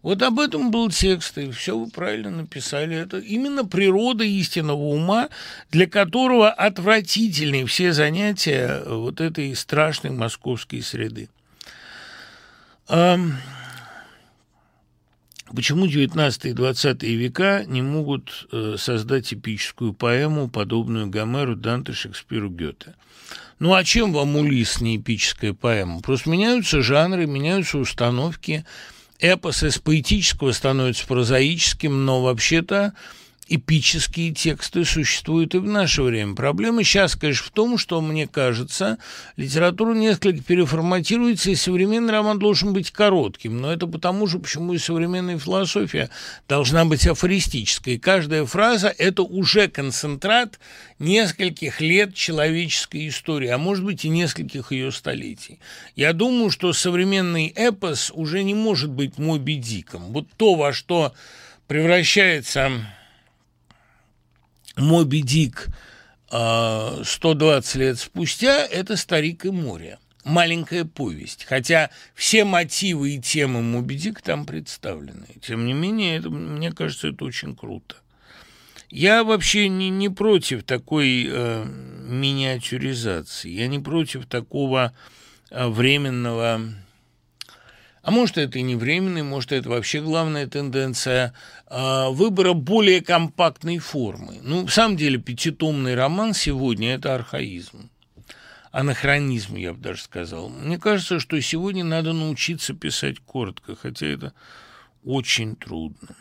Вот 0.03 0.23
об 0.23 0.39
этом 0.39 0.71
был 0.71 0.91
текст, 0.91 1.39
и 1.39 1.51
все 1.51 1.77
вы 1.77 1.91
правильно 1.91 2.31
написали. 2.31 2.97
Это 2.97 3.19
именно 3.19 3.65
природа 3.65 4.25
истинного 4.25 4.83
ума, 4.83 5.29
для 5.71 5.89
которого 5.89 6.51
отвратительны 6.51 7.67
все 7.67 7.93
занятия 7.93 8.83
вот 8.87 9.21
этой 9.21 9.55
страшной 9.57 10.13
московской 10.13 10.83
среды. 10.83 11.29
Почему 15.55 15.87
19 15.87 16.45
и 16.45 16.53
20 16.53 17.03
века 17.05 17.65
не 17.67 17.81
могут 17.81 18.47
э, 18.53 18.77
создать 18.79 19.33
эпическую 19.33 19.95
поэму, 19.95 20.49
подобную 20.49 21.09
Гомеру, 21.09 21.57
Данте, 21.57 21.95
Шекспиру, 21.95 22.51
Гёте? 22.51 22.95
Ну 23.59 23.73
а 23.73 23.83
чем 23.83 24.13
вам 24.13 24.37
Улис 24.37 24.83
не 24.83 24.99
эпическая 24.99 25.55
поэма? 25.55 26.01
Просто 26.03 26.29
меняются 26.29 26.83
жанры, 26.83 27.27
меняются 27.27 27.79
установки, 27.79 28.67
эпос 29.19 29.63
из 29.63 29.79
поэтического 29.79 30.53
становится 30.53 31.07
прозаическим, 31.07 32.05
но 32.05 32.23
вообще-то 32.23 32.95
эпические 33.49 34.33
тексты 34.33 34.85
существуют 34.85 35.55
и 35.55 35.59
в 35.59 35.65
наше 35.65 36.03
время. 36.03 36.35
Проблема 36.35 36.85
сейчас, 36.85 37.17
конечно, 37.17 37.47
в 37.47 37.51
том, 37.51 37.79
что, 37.79 38.01
мне 38.01 38.27
кажется, 38.27 38.99
литература 39.37 39.95
несколько 39.95 40.43
переформатируется, 40.43 41.51
и 41.51 41.55
современный 41.55 42.13
роман 42.13 42.39
должен 42.39 42.73
быть 42.73 42.91
коротким. 42.91 43.61
Но 43.61 43.73
это 43.73 43.87
потому 43.87 44.27
же, 44.27 44.39
почему 44.39 44.75
и 44.75 44.79
современная 44.79 45.39
философия 45.39 46.11
должна 46.49 46.85
быть 46.85 47.07
афористической. 47.07 47.99
Каждая 47.99 48.45
фраза– 48.45 48.95
это 48.99 49.23
уже 49.23 49.69
концентрат 49.69 50.59
нескольких 50.99 51.81
лет 51.81 52.15
человеческой 52.15 53.09
истории, 53.09 53.49
а 53.49 53.59
может 53.59 53.85
быть 53.85 54.05
и 54.05 54.09
нескольких 54.09 54.73
ее 54.73 54.93
столетий. 54.93 55.59
Я 55.97 56.13
думаю, 56.13 56.51
что 56.51 56.73
современный 56.73 57.49
эпос 57.49 58.11
уже 58.15 58.43
не 58.43 58.55
может 58.55 58.91
быть 58.91 59.19
Моби 59.19 59.57
Диком. 59.57 60.13
Вот 60.13 60.27
то, 60.37 60.55
во 60.55 60.73
что 60.73 61.15
превращается 61.67 62.73
Моби 64.79 65.23
Дик 65.23 65.69
120 66.29 67.77
а, 67.77 67.79
лет 67.79 67.99
спустя– 67.99 68.67
это 68.71 68.97
«Старик 68.97 69.45
и 69.45 69.51
море». 69.51 69.99
Маленькая 70.25 70.85
повесть. 70.85 71.45
Хотя 71.45 71.91
все 72.15 72.45
мотивы 72.45 73.15
и 73.15 73.21
темы 73.21 73.63
Моби 73.63 73.97
Дик 73.97 74.21
там 74.21 74.45
представлены. 74.45 75.27
Тем 75.41 75.65
не 75.65 75.73
менее, 75.73 76.19
это, 76.19 76.29
мне 76.29 76.71
кажется, 76.71 77.09
это 77.09 77.25
очень 77.25 77.57
круто. 77.57 77.97
Я 78.91 79.25
вообще 79.25 79.69
не, 79.69 79.91
не 79.91 80.09
против 80.09 80.65
такой 80.65 81.27
э, 81.31 81.65
миниатюризации. 81.65 83.51
Я 83.51 83.69
не 83.69 83.79
против 83.79 84.27
такого 84.27 84.93
э, 85.51 85.67
временного 85.67 86.61
а 88.03 88.11
может, 88.11 88.39
это 88.39 88.59
и 88.59 88.63
не 88.63 88.77
временный, 88.77 89.23
может, 89.23 89.53
это 89.53 89.69
вообще 89.69 90.01
главная 90.01 90.47
тенденция 90.47 91.35
а, 91.67 92.11
выбора 92.11 92.53
более 92.53 93.01
компактной 93.01 93.79
формы. 93.79 94.39
Ну, 94.43 94.67
в 94.67 94.71
самом 94.71 94.97
деле, 94.97 95.19
пятитомный 95.19 95.95
роман 95.95 96.35
сегодня– 96.35 96.95
это 96.95 97.15
архаизм. 97.15 97.91
Анахронизм, 98.71 99.57
я 99.57 99.73
бы 99.73 99.81
даже 99.81 100.03
сказал. 100.03 100.49
Мне 100.49 100.79
кажется, 100.79 101.21
что 101.21 101.41
сегодня 101.41 101.85
надо 101.85 102.13
научиться 102.13 102.75
писать 102.75 103.19
коротко, 103.19 103.75
хотя 103.75 104.07
это 104.07 104.33
очень 105.05 105.57
трудно. 105.57 106.17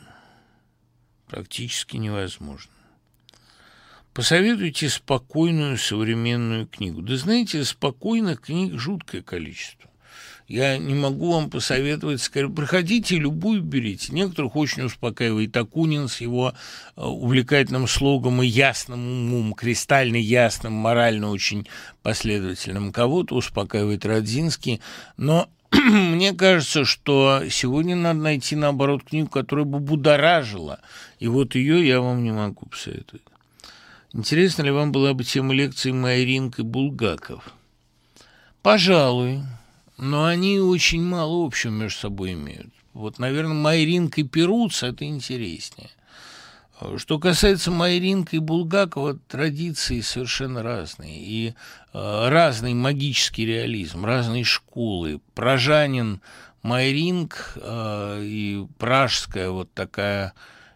Практически 1.27 1.97
невозможно. 1.97 2.71
Посоветуйте 4.13 4.89
спокойную 4.89 5.77
современную 5.77 6.65
книгу. 6.65 7.03
Да 7.03 7.17
знаете, 7.17 7.63
спокойных 7.63 8.41
книг 8.41 8.79
жуткое 8.79 9.21
количество. 9.21 9.86
Я 10.47 10.77
не 10.77 10.95
могу 10.95 11.33
вам 11.33 11.49
посоветовать, 11.49 12.21
скорее, 12.21 12.49
проходите, 12.49 13.17
любую 13.17 13.61
берите. 13.61 14.13
Некоторых 14.13 14.55
очень 14.55 14.83
успокаивает 14.83 15.55
Акунин 15.57 16.07
с 16.07 16.21
его 16.21 16.53
э, 16.95 17.01
увлекательным 17.01 17.85
слогом 17.85 18.41
и 18.41 18.47
ясным 18.47 18.99
умом, 18.99 19.53
кристально 19.53 20.15
ясным, 20.15 20.71
морально 20.71 21.31
очень 21.31 21.67
последовательным. 22.01 22.93
Кого-то 22.93 23.35
успокаивает 23.35 24.05
Родзинский, 24.05 24.79
но 25.17 25.49
мне 25.71 26.33
кажется, 26.33 26.85
что 26.85 27.43
сегодня 27.49 27.97
надо 27.97 28.21
найти, 28.21 28.55
наоборот, 28.55 29.03
книгу, 29.03 29.27
которая 29.27 29.65
бы 29.65 29.79
будоражила. 29.79 30.79
И 31.19 31.27
вот 31.27 31.55
ее 31.55 31.85
я 31.85 31.99
вам 31.99 32.23
не 32.23 32.31
могу 32.31 32.67
посоветовать. 32.67 33.23
Интересно 34.13 34.61
ли 34.61 34.71
вам 34.71 34.93
была 34.93 35.13
бы 35.13 35.25
тема 35.25 35.53
лекции 35.53 35.91
Майринг 35.91 36.59
и 36.59 36.61
Булгаков? 36.61 37.53
Пожалуй 38.61 39.41
но 39.97 40.25
они 40.25 40.59
очень 40.59 41.03
мало 41.03 41.45
общего 41.45 41.71
между 41.71 41.99
собой 41.99 42.33
имеют. 42.33 42.73
Вот, 42.93 43.19
наверное, 43.19 43.55
Майринка 43.55 44.21
и 44.21 44.23
Перуц– 44.23 44.83
это 44.83 45.05
интереснее. 45.05 45.89
Что 46.97 47.17
касается 47.17 47.71
Майринка 47.71 48.35
и 48.35 48.39
Булгакова, 48.39 49.17
традиции 49.27 50.01
совершенно 50.01 50.61
разные. 50.61 51.17
И 51.17 51.53
э, 51.93 52.29
разный 52.29 52.75
магический 52.75 53.45
реализм, 53.45 54.05
разные 54.05 54.43
школы. 54.43 55.19
Пражанин, 55.33 56.21
Майринг 56.61 57.53
э, 57.55 58.21
и 58.23 58.67
пражская 58.77 59.49
вот 59.49 59.73
такая 59.73 60.33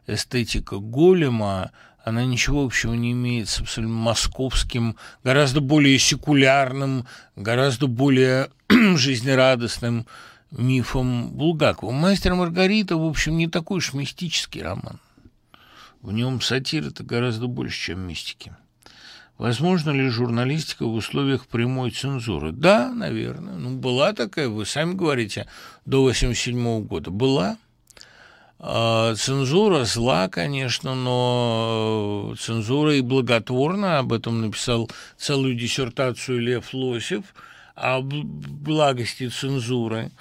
эстетика 0.07 0.77
голема– 0.77 1.72
она 2.03 2.26
ничего 2.26 2.65
общего 2.65 2.94
не 2.94 3.11
имеет 3.11 3.49
с 3.49 3.60
абсолютно 3.60 3.95
московским, 3.95 4.95
гораздо 5.23 5.61
более 5.61 5.98
секулярным, 5.99 7.06
гораздо 7.36 7.88
более 7.88 8.49
жизнерадостным 8.69 10.07
мифом 10.52 11.32
Булгакова. 11.32 11.91
«Мастер 11.91 12.36
Маргарита», 12.36 12.98
в 12.98 13.06
общем, 13.06 13.38
не 13.38 13.48
такой 13.48 13.78
уж 13.78 13.94
мистический 13.94 14.61
роман. 14.61 14.99
В 16.02 16.11
нем 16.11 16.41
сатиры-то 16.41 17.03
гораздо 17.03 17.48
больше, 17.48 17.80
чем 17.80 18.07
мистики. 18.07 18.56
Возможно 19.38 19.91
ли 19.91 20.07
журналистика 20.10 20.86
в 20.86 20.94
условиях 20.94 21.48
прямой 21.48 21.91
цензуры? 21.91 22.52
Да, 22.52 22.91
наверное. 22.91 23.56
Ну, 23.56 23.78
была 23.78 24.14
такая, 24.14 24.49
вы 24.49 24.65
сами 24.65 24.94
говорите, 24.94 25.48
до 25.86 26.02
87 26.03 26.84
года. 26.86 27.10
Была. 27.11 27.57
А, 28.63 29.15
цензура 29.15 29.85
зла, 29.85 30.29
конечно, 30.29 30.93
но 30.93 32.35
цензура 32.39 32.93
и 32.93 33.01
благотворна. 33.01 33.97
Об 33.97 34.13
этом 34.13 34.41
написал 34.41 34.88
целую 35.17 35.55
диссертацию 35.55 36.39
Лев 36.39 36.71
Лосев 36.71 37.23
о 37.73 38.01
благости 38.01 39.29
цензуры. 39.29 40.11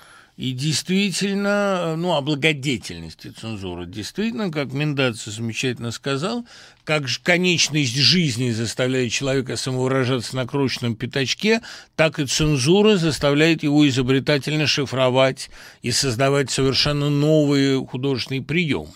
И 0.40 0.52
действительно, 0.52 1.96
ну, 1.98 2.14
о 2.14 2.22
благодетельности 2.22 3.28
цензуры. 3.28 3.84
Действительно, 3.84 4.50
как 4.50 4.72
Мендаци 4.72 5.30
замечательно 5.30 5.90
сказал, 5.90 6.46
как 6.84 7.08
же 7.08 7.20
конечность 7.22 7.94
жизни 7.94 8.50
заставляет 8.50 9.12
человека 9.12 9.56
самовыражаться 9.56 10.34
на 10.36 10.46
крошечном 10.46 10.96
пятачке, 10.96 11.60
так 11.94 12.18
и 12.18 12.24
цензура 12.24 12.96
заставляет 12.96 13.64
его 13.64 13.86
изобретательно 13.86 14.66
шифровать 14.66 15.50
и 15.82 15.90
создавать 15.90 16.50
совершенно 16.50 17.10
новые 17.10 17.86
художественные 17.86 18.40
приемы 18.42 18.88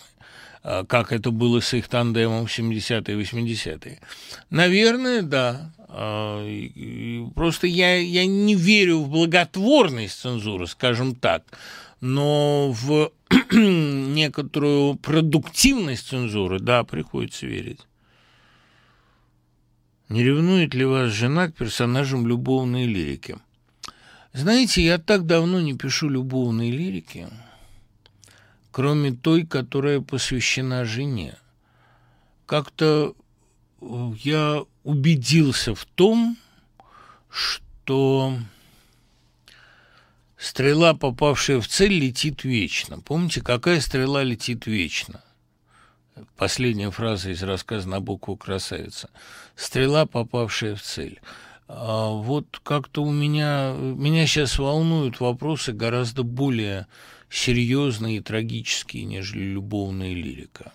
как 0.87 1.11
это 1.11 1.29
было 1.29 1.59
с 1.59 1.75
их 1.75 1.87
тандемом 1.87 2.47
в 2.47 2.49
70-е 2.49 3.21
и 3.21 3.23
80-е. 3.23 3.99
Наверное, 4.49 5.21
да. 5.21 5.71
А, 5.87 6.43
просто 7.35 7.67
я, 7.67 7.97
я 7.97 8.25
не 8.25 8.55
верю 8.55 9.01
в 9.01 9.09
благотворность 9.09 10.19
цензуры, 10.19 10.67
скажем 10.67 11.15
так, 11.15 11.43
но 12.01 12.71
в 12.71 13.11
некоторую 13.51 14.95
продуктивность 14.95 16.07
цензуры, 16.07 16.59
да, 16.59 16.83
приходится 16.83 17.45
верить. 17.45 17.81
Не 20.09 20.23
ревнует 20.23 20.73
ли 20.73 20.85
вас 20.85 21.11
жена 21.11 21.47
к 21.47 21.55
персонажам 21.55 22.27
любовной 22.27 22.85
лирики? 22.85 23.37
Знаете, 24.33 24.83
я 24.83 24.97
так 24.97 25.25
давно 25.25 25.61
не 25.61 25.73
пишу 25.75 26.09
любовной 26.09 26.69
лирики, 26.69 27.27
кроме 28.71 29.13
той, 29.13 29.45
которая 29.45 30.01
посвящена 30.01 30.85
жене. 30.85 31.35
Как-то 32.45 33.15
я 33.81 34.63
убедился 34.83 35.75
в 35.75 35.85
том, 35.85 36.37
что 37.29 38.37
стрела, 40.37 40.93
попавшая 40.93 41.59
в 41.59 41.67
цель, 41.67 41.93
летит 41.93 42.43
вечно. 42.43 42.99
Помните, 42.99 43.41
какая 43.41 43.81
стрела 43.81 44.23
летит 44.23 44.65
вечно? 44.67 45.21
Последняя 46.37 46.91
фраза 46.91 47.31
из 47.31 47.43
рассказа 47.43 47.89
на 47.89 47.99
букву 47.99 48.37
«Красавица». 48.37 49.09
Стрела, 49.55 50.05
попавшая 50.05 50.75
в 50.75 50.81
цель. 50.81 51.19
А 51.67 52.09
вот 52.09 52.59
как-то 52.63 53.03
у 53.03 53.11
меня... 53.11 53.73
Меня 53.73 54.25
сейчас 54.25 54.57
волнуют 54.57 55.19
вопросы 55.19 55.73
гораздо 55.73 56.23
более 56.23 56.87
серьезные 57.29 58.17
и 58.17 58.21
трагические, 58.21 59.03
нежели 59.03 59.43
любовная 59.43 60.13
лирика. 60.13 60.71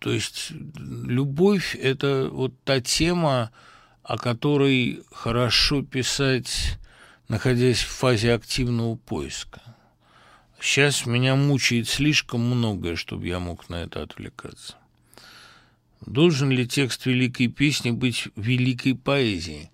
То 0.00 0.10
есть 0.12 0.50
любовь– 0.50 1.76
это 1.80 2.30
вот 2.32 2.54
та 2.64 2.80
тема, 2.80 3.52
о 4.02 4.16
которой 4.16 5.02
хорошо 5.12 5.82
писать, 5.82 6.78
находясь 7.28 7.82
в 7.82 7.88
фазе 7.88 8.32
активного 8.32 8.96
поиска. 8.96 9.60
Сейчас 10.58 11.04
меня 11.04 11.36
мучает 11.36 11.86
слишком 11.86 12.40
многое, 12.40 12.96
чтобы 12.96 13.26
я 13.26 13.40
мог 13.40 13.68
на 13.68 13.76
это 13.76 14.02
отвлекаться. 14.02 14.76
Должен 16.06 16.50
ли 16.50 16.66
текст 16.66 17.04
великой 17.04 17.48
песни 17.48 17.90
быть 17.90 18.28
великой 18.36 18.94
поэзией? 18.94 19.70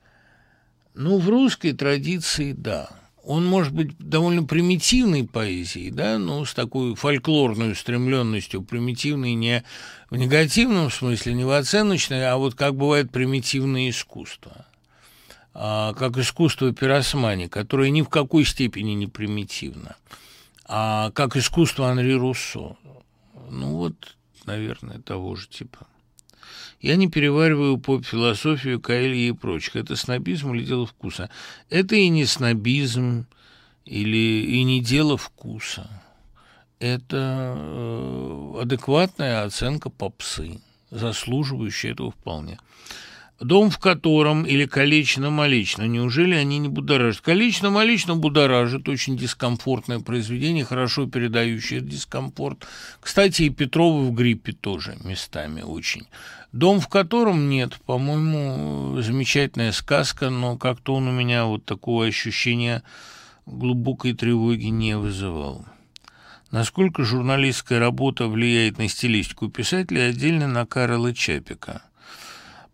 Ну, 0.95 1.19
в 1.19 1.29
русской 1.29 1.73
традиции– 1.73 2.53
да– 2.57 2.91
он 3.27 3.45
может 3.45 3.73
быть 3.73 3.99
довольно 3.99 4.45
примитивной 4.45 5.27
поэзией, 5.27 5.91
да, 5.91 6.17
ну, 6.17 6.45
с 6.45 6.55
такой 6.55 6.95
фольклорной 6.95 7.73
устремленностью, 7.73 8.63
примитивной 8.63 9.35
не 9.35 9.65
в 10.11 10.17
негативном 10.17 10.93
смысле, 10.93 11.35
не 11.35 11.45
в 11.45 11.51
оценочной, 11.51 12.25
а 12.25 12.37
вот 12.37 12.55
как 12.55 12.77
бывает 12.77 13.11
примитивное 13.11 13.91
искусство, 13.91 14.67
а, 15.55 15.93
как 15.95 16.17
искусство 16.19 16.73
пиросмани, 16.73 17.49
которое 17.49 17.91
ни 17.91 18.03
в 18.03 18.09
какой 18.09 18.45
степени 18.45 18.93
не 18.93 19.09
примитивно, 19.09 19.97
а 20.65 21.11
как 21.11 21.37
искусство 21.37 21.91
Анри 21.91 22.13
Руссо. 22.13 22.77
Ну 23.51 23.75
вот, 23.75 24.17
наверное, 24.45 25.01
того 25.01 25.35
же 25.35 25.49
типа. 25.49 25.89
Я 26.87 26.95
не 26.95 27.09
перевариваю 27.09 27.79
поп-философию 27.79 28.81
Каэльи 28.81 29.27
и 29.27 29.33
прочих. 29.33 29.75
Это 29.75 29.97
снобизм 29.97 30.55
или 30.55 30.65
дело 30.65 30.87
вкуса? 30.87 31.31
Это 31.69 31.97
и 31.97 32.09
не 32.09 32.25
снобизм, 32.27 33.27
или 33.85 34.45
и 34.47 34.63
не 34.63 34.81
дело 34.81 35.17
вкуса. 35.17 35.91
Это 36.79 37.57
э, 37.59 38.61
адекватная 38.63 39.43
оценка 39.43 39.91
попсы, 39.91 40.61
заслуживающая 40.93 41.91
этого 41.91 42.13
вполне. 42.13 42.57
Дом, 43.41 43.69
в 43.69 43.79
котором 43.79 44.45
или 44.45 44.65
колечно-молечно, 44.65 45.83
неужели 45.83 46.35
они 46.35 46.57
не 46.59 46.69
будоражат? 46.69 47.21
Колечно-молечно 47.21 48.17
будоражит, 48.17 48.89
очень 48.89 49.15
дискомфортное 49.19 50.01
произведение, 50.01 50.65
хорошо 50.65 51.07
передающее 51.07 51.83
дискомфорт. 51.83 52.67
Кстати, 52.99 53.43
и 53.43 53.51
Петрова 53.51 54.01
в 54.05 54.15
гриппе 54.15 54.53
тоже 54.53 54.97
местами 55.05 55.61
очень. 55.61 56.07
Дом, 56.53 56.81
в 56.81 56.89
котором 56.89 57.51
нет, 57.51 57.79
по-моему, 57.85 59.03
замечательная 59.03 59.73
сказка, 59.73 60.31
но 60.31 60.57
как-то 60.57 60.95
он 60.95 61.09
у 61.09 61.13
меня 61.13 61.45
вот 61.45 61.67
такого 61.67 62.07
ощущения 62.07 62.83
глубокой 63.45 64.15
тревоги 64.15 64.67
не 64.67 64.97
вызывал. 64.97 65.67
Насколько 66.51 67.05
журналистская 67.05 67.81
работа 67.81 68.29
влияет 68.29 68.79
на 68.79 68.89
стилистику 68.89 69.51
писателя, 69.51 70.09
отдельно 70.09 70.49
на 70.49 70.65
Карла 70.65 71.13
Чапика– 71.13 71.83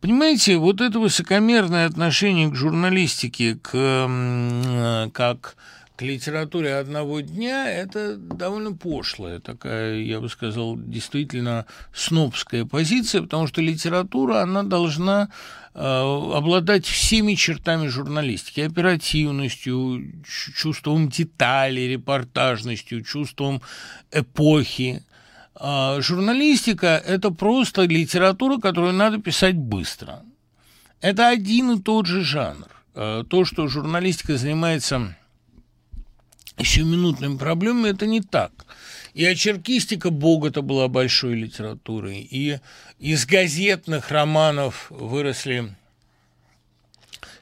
Понимаете, 0.03 0.57
вот 0.57 0.81
это 0.81 0.99
высокомерное 0.99 1.87
отношение 1.87 2.51
к 2.51 2.57
журналистике, 2.57 3.55
к, 3.55 3.71
э, 3.73 5.11
как 5.13 5.55
к 5.95 6.03
литературе 6.03 6.75
одного 6.75 7.21
дня, 7.21 7.71
это 7.71 8.17
довольно 8.17 8.73
пошлая 8.73 9.39
такая, 9.39 10.01
я 10.01 10.19
бы 10.19 10.29
сказал, 10.29 10.77
действительно 10.77 11.67
снобская 11.95 12.65
позиция, 12.65 13.23
потому 13.23 13.47
что 13.47 13.61
литература, 13.61 14.43
она 14.43 14.65
должна 14.65 15.29
э, 15.73 15.79
обладать 15.79 16.85
всеми 16.85 17.35
чертами 17.35 17.87
журналистики, 17.87 18.59
оперативностью, 18.59 20.03
чувством 20.27 21.11
деталей, 21.11 21.87
репортажностью, 21.87 23.05
чувством 23.05 23.63
эпохи. 24.11 25.05
А, 25.55 26.01
журналистика– 26.01 27.03
это 27.07 27.31
просто 27.31 27.83
литература, 27.83 28.59
которую 28.59 28.93
надо 28.93 29.19
писать 29.19 29.57
быстро. 29.57 30.23
Это 31.01 31.29
один 31.29 31.73
и 31.73 31.81
тот 31.81 32.07
же 32.07 32.23
жанр. 32.23 32.69
А, 32.95 33.25
то, 33.25 33.45
что 33.45 33.69
журналистика 33.69 34.37
занимается 34.37 35.17
еще 36.59 36.83
минутными 36.83 37.37
проблемами, 37.37 37.91
это 37.91 38.07
не 38.07 38.21
так. 38.21 38.53
И 39.15 39.25
очеркистика 39.25 40.11
Богота 40.11 40.63
была 40.63 40.89
большой 40.89 41.35
литературой, 41.35 42.27
и 42.31 42.61
из 42.99 43.27
газетных 43.27 44.11
романов 44.11 44.87
выросли 44.91 45.75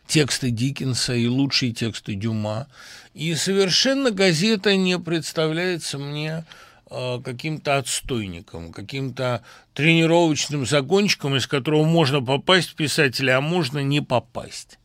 тексты 0.06 0.50
Диккенса 0.50 1.14
и 1.14 1.28
лучшие 1.28 1.72
тексты 1.72 2.14
Дюма. 2.14 2.66
И 3.14 3.34
совершенно 3.36 4.10
газета 4.10 4.76
не 4.76 4.98
представляется 4.98 5.98
мне 5.98 6.44
каким-то 6.90 7.78
отстойником, 7.78 8.72
каким-то 8.72 9.42
тренировочным 9.74 10.66
загончиком, 10.66 11.36
из 11.36 11.46
которого 11.46 11.84
можно 11.84 12.20
попасть 12.20 12.70
в 12.70 12.74
писателя, 12.74 13.38
а 13.38 13.40
можно 13.40 13.78
не 13.78 14.00
попасть. 14.00 14.80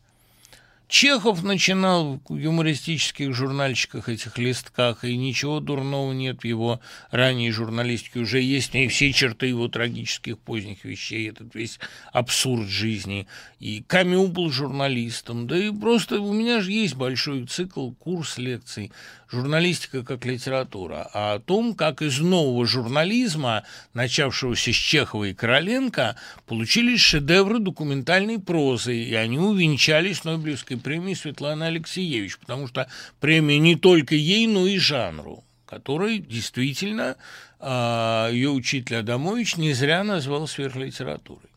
Чехов 0.87 1.41
начинал 1.41 2.21
в 2.29 2.37
юмористических 2.37 3.33
журнальчиках, 3.33 4.07
этих 4.07 4.37
листках, 4.37 5.03
и 5.03 5.17
ничего 5.17 5.59
дурного 5.59 6.13
нет 6.13 6.41
в 6.41 6.45
его 6.45 6.79
ранней 7.09 7.49
журналистике. 7.49 8.19
Уже 8.19 8.39
есть 8.39 8.75
и 8.75 8.87
все 8.87 9.11
черты 9.11 9.47
его 9.47 9.67
трагических 9.67 10.37
поздних 10.37 10.85
вещей, 10.85 11.29
этот 11.29 11.55
весь 11.55 11.79
абсурд 12.13 12.67
жизни. 12.67 13.27
И 13.59 13.83
Камю 13.87 14.27
был 14.27 14.51
журналистом, 14.51 15.47
да 15.47 15.57
и 15.57 15.71
просто 15.71 16.21
у 16.21 16.31
меня 16.31 16.61
же 16.61 16.71
есть 16.71 16.95
большой 16.95 17.47
цикл, 17.47 17.89
курс 17.91 18.37
лекций 18.37 18.91
журналистика 19.31 20.03
как 20.03 20.25
литература, 20.25 21.09
а 21.13 21.33
о 21.33 21.39
том, 21.39 21.75
как 21.75 22.01
из 22.01 22.19
нового 22.19 22.65
журнализма, 22.65 23.63
начавшегося 23.93 24.71
с 24.71 24.75
Чехова 24.75 25.25
и 25.25 25.33
Короленко, 25.33 26.15
получились 26.45 27.01
шедевры 27.01 27.59
документальной 27.59 28.39
прозы, 28.39 28.95
и 28.95 29.13
они 29.13 29.39
увенчались 29.39 30.23
Нобелевской 30.23 30.77
премией 30.77 31.15
Светланы 31.15 31.63
Алексеевич, 31.63 32.37
потому 32.37 32.67
что 32.67 32.89
премия 33.19 33.59
не 33.59 33.75
только 33.75 34.15
ей, 34.15 34.47
но 34.47 34.67
и 34.67 34.77
жанру, 34.77 35.43
который 35.65 36.19
действительно 36.19 37.15
а, 37.59 38.29
ее 38.31 38.49
учитель 38.49 38.97
Адамович 38.97 39.57
не 39.57 39.73
зря 39.73 40.03
назвал 40.03 40.47
сверхлитературой. 40.47 41.49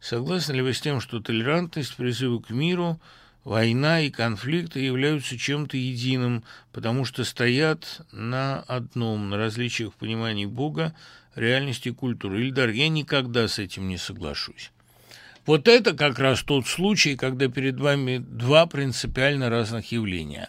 Согласны 0.00 0.54
ли 0.54 0.62
вы 0.62 0.74
с 0.74 0.80
тем, 0.80 1.00
что 1.00 1.20
толерантность, 1.20 1.94
призывы 1.96 2.42
к 2.42 2.50
миру– 2.50 3.00
Война 3.44 4.00
и 4.00 4.10
конфликты 4.10 4.78
являются 4.80 5.36
чем-то 5.36 5.76
единым, 5.76 6.44
потому 6.70 7.04
что 7.04 7.24
стоят 7.24 8.02
на 8.12 8.60
одном, 8.60 9.30
на 9.30 9.36
различиях 9.36 9.92
в 9.92 9.96
понимании 9.96 10.46
Бога, 10.46 10.94
реальности 11.34 11.88
и 11.88 11.92
культуры. 11.92 12.42
Ильдар, 12.42 12.70
я 12.70 12.88
никогда 12.88 13.48
с 13.48 13.58
этим 13.58 13.88
не 13.88 13.98
соглашусь. 13.98 14.70
Вот 15.44 15.66
это 15.66 15.92
как 15.92 16.20
раз 16.20 16.44
тот 16.44 16.68
случай, 16.68 17.16
когда 17.16 17.48
перед 17.48 17.80
вами 17.80 18.18
два 18.18 18.66
принципиально 18.66 19.50
разных 19.50 19.90
явления. 19.90 20.48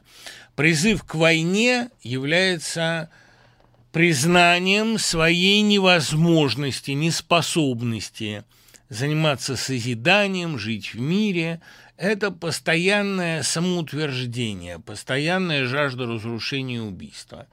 Призыв 0.55 1.03
к 1.03 1.15
войне 1.15 1.89
является 2.03 3.09
признанием 3.91 4.99
своей 4.99 5.61
невозможности, 5.61 6.91
неспособности 6.91 8.43
заниматься 8.89 9.55
созиданием, 9.55 10.59
жить 10.59 10.93
в 10.93 10.99
мире– 10.99 11.59
это 11.97 12.31
постоянное 12.31 13.43
самоутверждение, 13.43 14.79
постоянная 14.79 15.65
жажда 15.65 16.05
разрушения 16.05 16.77
и 16.77 16.79
убийства. 16.79 17.47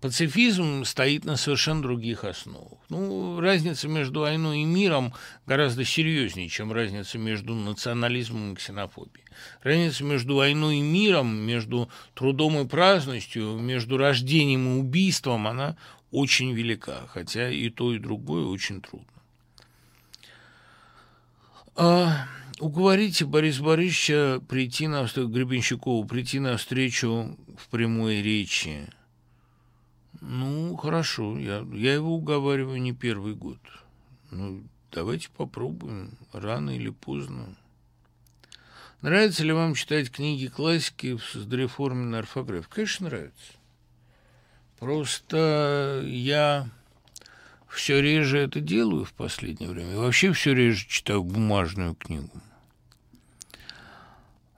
Пацифизм 0.00 0.84
стоит 0.84 1.24
на 1.24 1.36
совершенно 1.36 1.82
других 1.82 2.24
основах. 2.24 2.78
Ну, 2.88 3.38
разница 3.38 3.86
между 3.86 4.20
войной 4.20 4.62
и 4.62 4.64
миром 4.64 5.14
гораздо 5.46 5.84
серьезнее, 5.84 6.48
чем 6.48 6.72
разница 6.72 7.18
между 7.18 7.54
национализмом 7.54 8.52
и 8.52 8.56
ксенофобией. 8.56 9.24
Разница 9.62 10.02
между 10.02 10.34
войной 10.34 10.78
и 10.78 10.82
миром, 10.82 11.32
между 11.32 11.88
трудом 12.14 12.58
и 12.58 12.66
праздностью, 12.66 13.58
между 13.58 13.96
рождением 13.96 14.74
и 14.74 14.80
убийством, 14.80 15.46
она 15.46 15.76
очень 16.10 16.52
велика, 16.52 17.06
хотя 17.06 17.48
и 17.48 17.70
то, 17.70 17.94
и 17.94 18.00
другое 18.00 18.44
очень 18.46 18.80
трудно. 18.80 19.06
Уговорите 22.62 23.24
Бориса 23.24 23.62
Борисовича 23.62 24.40
прийти 24.48 24.86
на 24.86 25.04
Гребенщикову 25.04 26.04
прийти 26.04 26.38
на 26.38 26.56
встречу 26.56 27.36
в 27.58 27.68
прямой 27.68 28.22
речи– 28.22 28.88
ну, 30.24 30.76
хорошо, 30.76 31.36
я, 31.36 31.66
я 31.72 31.94
его 31.94 32.14
уговариваю 32.14 32.80
не 32.80 32.92
первый 32.92 33.34
год. 33.34 33.58
Ну, 34.30 34.62
давайте 34.92 35.28
попробуем, 35.30 36.16
рано 36.32 36.70
или 36.70 36.90
поздно. 36.90 37.56
Нравится 39.00 39.42
ли 39.42 39.52
вам 39.52 39.74
читать 39.74 40.12
книги 40.12 40.46
классики 40.46 41.18
с 41.18 41.44
дореформенной 41.44 42.20
орфографией? 42.20 42.70
Конечно, 42.72 43.08
нравится. 43.08 43.52
Просто 44.78 46.04
я 46.06 46.68
все 47.68 48.00
реже 48.00 48.38
это 48.38 48.60
делаю 48.60 49.04
в 49.04 49.14
последнее 49.14 49.70
время. 49.70 49.94
И 49.94 49.96
вообще 49.96 50.32
все 50.32 50.54
реже 50.54 50.86
читаю 50.86 51.24
бумажную 51.24 51.96
книгу. 51.96 52.30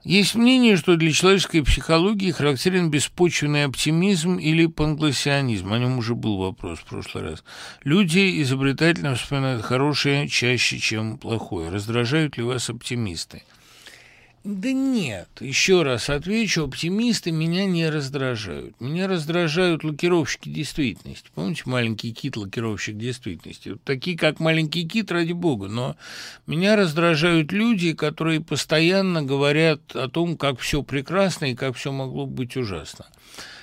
Есть 0.05 0.35
мнение, 0.35 0.77
что 0.77 0.97
для 0.97 1.11
человеческой 1.11 1.63
психологии 1.63 2.29
характерен 2.29 2.91
беспочвенный 2.91 3.65
оптимизм 3.65 4.35
или 4.35 4.67
пангласионизм. 4.67 5.73
О 5.73 5.79
нем 5.79 5.97
уже 5.97 6.13
был 6.13 6.37
вопрос 6.37 6.77
в 6.77 6.85
прошлый 6.85 7.23
раз. 7.23 7.43
Люди 7.83 8.39
изобретательно 8.43 9.15
вспоминают 9.15 9.63
хорошее 9.63 10.27
чаще, 10.27 10.77
чем 10.77 11.17
плохое. 11.17 11.71
Раздражают 11.71 12.37
ли 12.37 12.43
вас 12.43 12.69
оптимисты? 12.69 13.41
Да 14.45 14.71
нет, 14.73 15.27
еще 15.39 15.81
раз 15.81 16.07
отвечу, 16.07 16.65
оптимисты 16.65 17.31
меня 17.31 17.65
не 17.65 17.89
раздражают. 17.89 18.79
Меня 18.79 19.07
раздражают 19.07 19.83
лакировщики 19.83 20.49
действительности. 20.49 21.31
Помните 21.33 21.63
маленький 21.65 22.13
кит, 22.13 22.37
лакировщик 22.37 22.95
действительности? 22.95 23.69
Вот 23.69 23.83
такие, 23.83 24.15
как 24.15 24.39
маленький 24.39 24.87
кит, 24.87 25.11
ради 25.11 25.31
бога. 25.31 25.67
Но 25.67 25.95
меня 26.45 26.75
раздражают 26.75 27.51
люди, 27.51 27.93
которые 27.93 28.39
постоянно 28.39 29.23
говорят 29.23 29.95
о 29.95 30.09
том, 30.09 30.37
как 30.37 30.59
все 30.59 30.83
прекрасно 30.83 31.45
и 31.45 31.55
как 31.55 31.75
все 31.75 31.91
могло 31.91 32.27
быть 32.27 32.55
ужасно. 32.55 33.07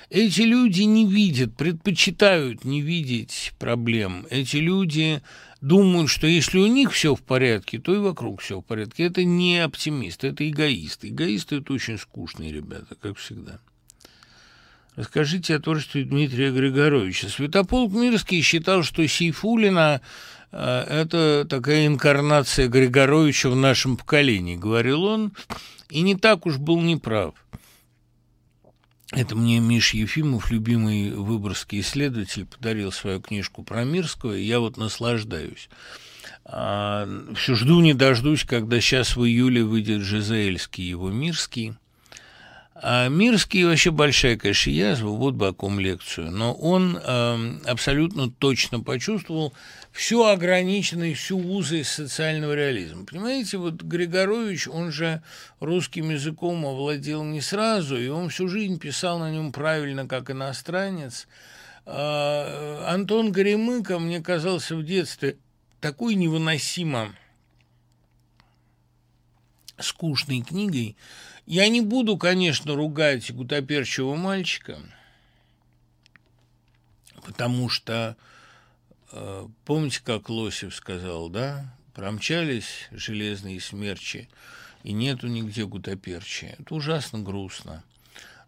Эти 0.09 0.41
люди 0.41 0.81
не 0.81 1.07
видят, 1.07 1.55
предпочитают 1.55 2.65
не 2.65 2.81
видеть 2.81 3.53
проблем. 3.57 4.27
Эти 4.29 4.57
люди 4.57 5.21
думают, 5.63 6.09
что 6.09 6.27
если 6.27 6.59
у 6.59 6.67
них 6.67 6.91
все 6.91 7.15
в 7.15 7.21
порядке, 7.21 7.79
то 7.79 7.95
и 7.95 7.97
вокруг 7.97 8.41
все 8.41 8.59
в 8.59 8.63
порядке. 8.63 9.05
Это 9.05 9.23
не 9.23 9.59
оптимист, 9.59 10.25
это 10.25 10.47
эгоист. 10.47 11.05
Эгоисты– 11.05 11.55
это 11.57 11.71
очень 11.71 11.97
скучные 11.97 12.51
ребята, 12.51 12.95
как 13.01 13.17
всегда. 13.17 13.59
Расскажите 14.97 15.55
о 15.55 15.59
творчестве 15.59 16.03
Дмитрия 16.03 16.51
Григоровича. 16.51 17.29
Святополк 17.29 17.93
Мирский 17.93 18.41
считал, 18.41 18.83
что 18.83 19.07
Сейфулина 19.07 20.01
э,– 20.51 20.85
это 20.89 21.47
такая 21.49 21.87
инкарнация 21.87 22.67
Григоровича 22.67 23.49
в 23.49 23.55
нашем 23.55 23.95
поколении, 23.95 24.57
говорил 24.57 25.03
он, 25.03 25.31
и 25.89 26.01
не 26.01 26.15
так 26.15 26.45
уж 26.45 26.57
был 26.57 26.81
неправ. 26.81 27.35
Это 29.15 29.35
мне 29.35 29.59
Миш 29.59 29.93
Ефимов, 29.93 30.49
любимый 30.49 31.11
выборгский 31.11 31.81
исследователь, 31.81 32.47
подарил 32.47 32.91
свою 32.91 33.21
книжку 33.21 33.61
про 33.61 33.83
Мирского, 33.83 34.35
и 34.35 34.43
я 34.43 34.59
вот 34.59 34.77
наслаждаюсь. 34.77 35.69
А, 36.45 37.07
все 37.35 37.53
жду 37.53 37.79
не 37.81 37.93
дождусь, 37.93 38.43
когда 38.43 38.81
сейчас 38.81 39.15
в 39.15 39.23
июле 39.23 39.63
выйдет 39.63 40.01
Жизаэльский, 40.01 40.83
его 40.83 41.11
Мирский. 41.11 41.75
А 42.73 43.07
Мирский 43.07 43.65
вообще 43.65 43.91
большая, 43.91 44.35
конечно, 44.35 44.71
язва, 44.71 45.09
вот 45.09 45.35
бы 45.35 45.47
о 45.47 45.53
ком 45.53 45.79
лекцию, 45.79 46.31
но 46.31 46.53
он 46.53 46.97
э, 46.97 47.59
абсолютно 47.65 48.31
точно 48.31 48.79
почувствовал 48.79 49.53
всю 49.93 50.23
ограниченность, 50.23 51.21
всю 51.21 51.37
узость 51.37 51.91
социального 51.91 52.53
реализма. 52.53 53.05
Понимаете, 53.05 53.57
вот 53.57 53.83
Григорович, 53.83 54.67
он 54.67 54.91
же 54.91 55.21
русским 55.59 56.09
языком 56.09 56.65
овладел 56.65 57.23
не 57.23 57.41
сразу, 57.41 57.95
и 57.95 58.07
он 58.07 58.29
всю 58.29 58.47
жизнь 58.47 58.79
писал 58.79 59.19
на 59.19 59.31
нем 59.31 59.51
правильно, 59.51 60.07
как 60.07 60.31
иностранец. 60.31 61.27
А, 61.85 62.87
Антон 62.89 63.31
Горемыко 63.31 63.99
мне 63.99 64.19
казался 64.19 64.75
в 64.75 64.83
детстве 64.83 65.37
такой 65.79 66.15
невыносимо 66.15 67.13
скучной 69.77 70.41
книгой. 70.41 70.97
Я 71.45 71.67
не 71.67 71.81
буду, 71.81 72.17
конечно, 72.17 72.73
ругать 72.73 73.31
гутоперчивого 73.31 74.15
мальчика, 74.15 74.79
потому 77.23 77.69
что 77.69 78.17
помните, 79.65 80.01
как 80.03 80.29
Лосев 80.29 80.73
сказал, 80.73 81.29
да? 81.29 81.73
Промчались 81.93 82.87
железные 82.91 83.59
смерчи, 83.59 84.29
и 84.83 84.93
нету 84.93 85.27
нигде 85.27 85.65
гутоперчия. 85.65 86.55
Это 86.59 86.75
ужасно 86.75 87.19
грустно. 87.19 87.83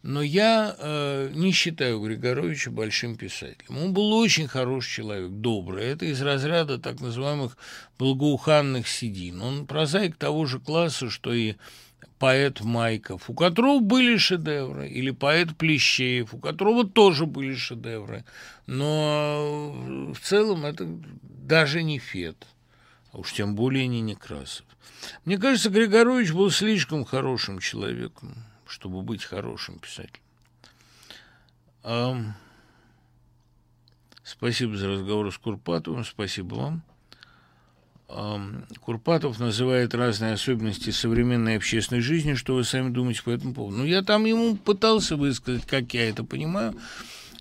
Но 0.02 0.22
я 0.22 0.76
э, 0.78 1.32
не 1.34 1.52
считаю 1.52 2.00
Григоровича 2.00 2.70
большим 2.70 3.18
писателем. 3.18 3.80
Он 3.80 3.92
был 3.92 4.14
очень 4.14 4.48
хороший 4.48 4.98
человек, 4.98 5.32
добрый. 5.32 5.86
Это 5.86 6.06
из 6.06 6.22
разряда 6.22 6.78
так 6.78 7.02
называемых 7.02 7.58
благоуханных 7.98 8.88
седин. 8.88 9.42
Он 9.42 9.66
прозаик 9.66 10.16
того 10.16 10.46
же 10.46 10.60
класса, 10.60 11.10
что 11.10 11.34
и 11.34 11.56
поэт 12.20 12.62
Майков, 12.62 13.30
у 13.30 13.34
которого 13.34 13.80
были 13.80 14.18
шедевры, 14.18 14.88
или 14.88 15.12
поэт 15.12 15.56
Плещеев, 15.58 16.34
у 16.34 16.38
которого 16.38 16.86
тоже 16.86 17.26
были 17.26 17.56
шедевры. 17.56 18.24
Но 18.68 19.72
в 20.14 20.20
целом 20.20 20.66
это 20.66 20.88
даже 21.22 21.84
не 21.84 22.00
Фет, 22.00 22.48
а 23.12 23.20
уж 23.20 23.34
тем 23.34 23.56
более 23.56 23.88
не 23.88 24.02
Некрасов. 24.02 24.66
Мне 25.26 25.38
кажется, 25.38 25.70
Григорович 25.70 26.32
был 26.32 26.50
слишком 26.52 27.06
хорошим 27.06 27.60
человеком, 27.60 28.36
чтобы 28.66 29.02
быть 29.02 29.24
хорошим 29.24 29.80
писателем. 29.80 30.22
Спасибо 34.24 34.76
за 34.76 34.88
разговор 34.90 35.32
с 35.32 35.38
Курпатовым, 35.38 36.04
спасибо 36.04 36.56
вам. 36.56 36.84
Курпатов 38.08 39.40
называет 39.40 39.96
разные 39.96 40.34
особенности 40.34 40.92
современной 40.92 41.58
общественной 41.58 42.02
жизни. 42.02 42.36
Что 42.36 42.56
вы 42.56 42.64
сами 42.64 42.90
думаете 42.90 43.24
по 43.24 43.32
этому 43.32 43.54
поводу? 43.54 43.78
Ну, 43.78 43.86
я 43.86 44.04
там 44.04 44.26
ему 44.26 44.56
пытался 44.56 45.16
высказать, 45.16 45.66
как 45.66 45.94
я 45.94 46.10
это 46.10 46.24
понимаю. 46.24 46.76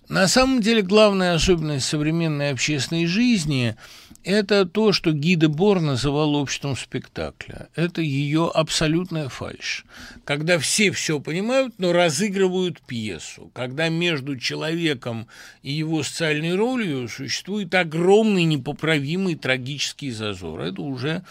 На 0.08 0.28
самом 0.28 0.60
деле, 0.60 0.82
главная 0.82 1.34
особенность 1.34 1.86
современной 1.86 2.50
общественной 2.50 3.06
жизни– 3.06 3.76
это 4.24 4.64
то, 4.64 4.92
что 4.92 5.12
Гиде 5.12 5.48
Бор 5.48 5.80
называл 5.80 6.34
обществом 6.34 6.76
спектакля. 6.76 7.68
Это 7.74 8.01
ее 8.01 8.51
абсолютная 8.52 9.28
фальшь. 9.28 9.84
Когда 10.24 10.59
все 10.59 10.90
все 10.90 11.20
понимают, 11.20 11.74
но 11.78 11.92
разыгрывают 11.92 12.80
пьесу. 12.80 13.51
Когда 13.55 13.88
между 13.90 14.38
человеком 14.38 15.28
и 15.62 15.72
его 15.72 16.02
социальной 16.02 16.55
ролью 16.55 17.09
существует 17.09 17.74
огромный 17.74 18.44
непоправимый 18.44 19.34
трагический 19.34 20.10
зазор. 20.10 20.62
Это 20.62 20.80
уже 20.80 21.22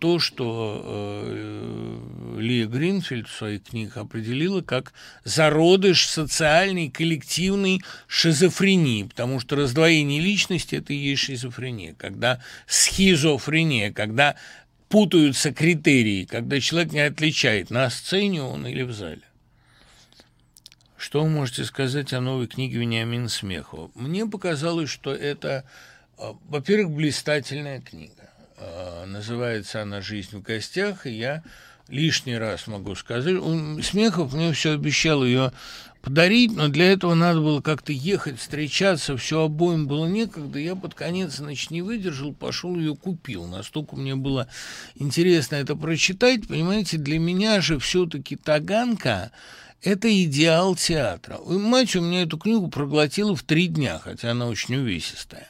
то, 0.00 0.18
что 0.18 0.82
э, 0.82 2.38
Лия 2.38 2.66
Гринфельд 2.66 3.28
в 3.28 3.36
своих 3.36 3.64
книгах 3.64 3.98
определила 3.98 4.62
как 4.62 4.94
зародыш 5.24 6.06
социальной 6.06 6.88
коллективной 6.88 7.82
шизофрении, 8.06 9.02
потому 9.02 9.38
что 9.38 9.54
раздвоение 9.54 10.20
личности– 10.20 10.74
это 10.76 10.94
и 10.94 10.96
есть 10.96 11.22
шизофрения. 11.22 11.94
Когда 11.98 12.40
схизофрения, 12.66 13.92
когда 13.92 14.36
путаются 14.88 15.52
критерии, 15.52 16.24
когда 16.24 16.58
человек 16.58 16.92
не 16.92 17.00
отличает, 17.00 17.68
на 17.68 17.90
сцене 17.90 18.42
он 18.42 18.66
или 18.66 18.82
в 18.82 18.92
зале. 18.92 19.22
Что 20.96 21.22
вы 21.22 21.28
можете 21.28 21.64
сказать 21.64 22.14
о 22.14 22.22
новой 22.22 22.46
книге 22.46 22.78
Вениамина 22.78 23.28
Смехова? 23.28 23.90
Мне 23.94 24.26
показалось, 24.26 24.88
что 24.88 25.14
это, 25.14 25.64
а, 26.16 26.34
во-первых, 26.48 26.92
блистательная 26.92 27.82
книга. 27.82 28.25
А, 28.58 29.06
называется 29.06 29.82
она 29.82 30.00
«Жизнь 30.00 30.36
в 30.36 30.42
гостях», 30.42 31.06
и 31.06 31.12
я 31.12 31.42
лишний 31.88 32.36
раз 32.36 32.66
могу 32.66 32.94
сказать. 32.94 33.36
Он, 33.36 33.82
Смехов 33.82 34.32
мне 34.32 34.52
все 34.52 34.72
обещал 34.72 35.24
ее 35.24 35.52
подарить, 36.02 36.52
но 36.54 36.68
для 36.68 36.92
этого 36.92 37.14
надо 37.14 37.40
было 37.40 37.60
как-то 37.60 37.92
ехать, 37.92 38.38
встречаться, 38.38 39.16
все 39.16 39.42
обоим 39.42 39.86
было 39.86 40.06
некогда. 40.06 40.58
Я 40.58 40.76
под 40.76 40.94
конец, 40.94 41.36
значит, 41.36 41.70
не 41.70 41.82
выдержал, 41.82 42.32
пошел 42.32 42.76
ее 42.76 42.94
купил. 42.94 43.46
Настолько 43.46 43.96
мне 43.96 44.14
было 44.14 44.46
интересно 44.94 45.56
это 45.56 45.74
прочитать. 45.74 46.46
Понимаете, 46.46 46.96
для 46.96 47.18
меня 47.18 47.60
же 47.60 47.78
все-таки 47.80 48.36
Таганка 48.36 49.32
это 49.82 50.08
идеал 50.24 50.76
театра. 50.76 51.38
Мать 51.44 51.96
у 51.96 52.00
меня 52.00 52.22
эту 52.22 52.38
книгу 52.38 52.68
проглотила 52.68 53.34
в 53.34 53.42
три 53.42 53.66
дня, 53.66 53.98
хотя 53.98 54.30
она 54.30 54.46
очень 54.46 54.76
увесистая. 54.76 55.48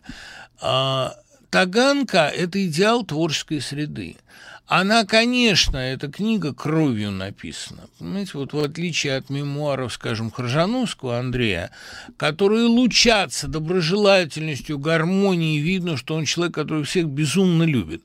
А, 0.59 1.17
Таганка– 1.51 2.29
это 2.37 2.65
идеал 2.67 3.05
творческой 3.05 3.61
среды. 3.61 4.17
Она, 4.67 5.05
конечно, 5.05 5.77
эта 5.77 6.09
книга 6.09 6.53
кровью 6.53 7.13
написана. 7.13 7.83
Понимаете, 7.99 8.33
вот 8.35 8.53
в 8.53 8.59
отличие 8.59 9.17
от 9.17 9.31
мемуаров, 9.31 9.93
скажем, 9.93 10.33
Хржановского 10.33 11.21
Андрея, 11.21 11.71
которые 12.17 12.65
лучатся 12.65 13.47
доброжелательностью, 13.47 14.81
гармонией, 14.81 15.61
видно, 15.61 15.97
что 15.97 16.17
он 16.17 16.25
человек, 16.25 16.55
который 16.57 16.83
всех 16.83 17.07
безумно 17.07 17.63
любит. 17.63 18.03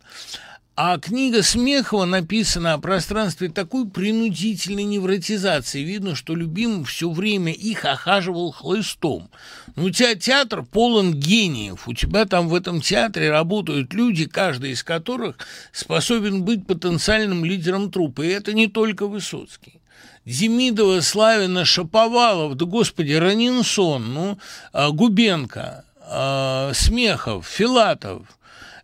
А 0.84 0.98
книга 0.98 1.44
Смехова 1.44 2.06
написана 2.06 2.74
о 2.74 2.80
пространстве 2.80 3.50
такой 3.50 3.88
принудительной 3.88 4.82
невротизации. 4.82 5.84
Видно, 5.84 6.16
что 6.16 6.34
любимый 6.34 6.86
все 6.86 7.12
время 7.12 7.54
их 7.54 7.86
охаживал 7.86 8.52
хлыстом. 8.52 9.30
Ну, 9.76 9.84
у 9.84 9.90
тебя 9.92 10.16
театр 10.16 10.64
полон 10.64 11.14
гениев. 11.14 11.88
У 11.88 11.94
тебя 11.94 12.26
там 12.26 12.50
в 12.50 12.56
этом 12.56 12.82
театре 12.82 13.30
работают 13.30 13.94
люди, 13.94 14.26
каждый 14.26 14.72
из 14.72 14.84
которых 14.84 15.36
способен 15.72 16.42
быть 16.42 16.66
потенциальным 16.66 17.46
лидером 17.46 17.92
трупа. 17.92 18.24
И 18.24 18.30
это 18.30 18.54
не 18.54 18.66
только 18.66 19.06
Высоцкий. 19.06 19.82
Демидова, 20.26 21.02
Славина, 21.02 21.64
Шаповалов, 21.64 22.56
да 22.56 22.66
господи, 22.66 23.12
Ранинсон, 23.12 24.16
ну, 24.16 24.40
а, 24.74 24.90
Губенко, 24.90 25.86
а, 26.00 26.72
Смехов, 26.74 27.46
Филатов– 27.46 28.26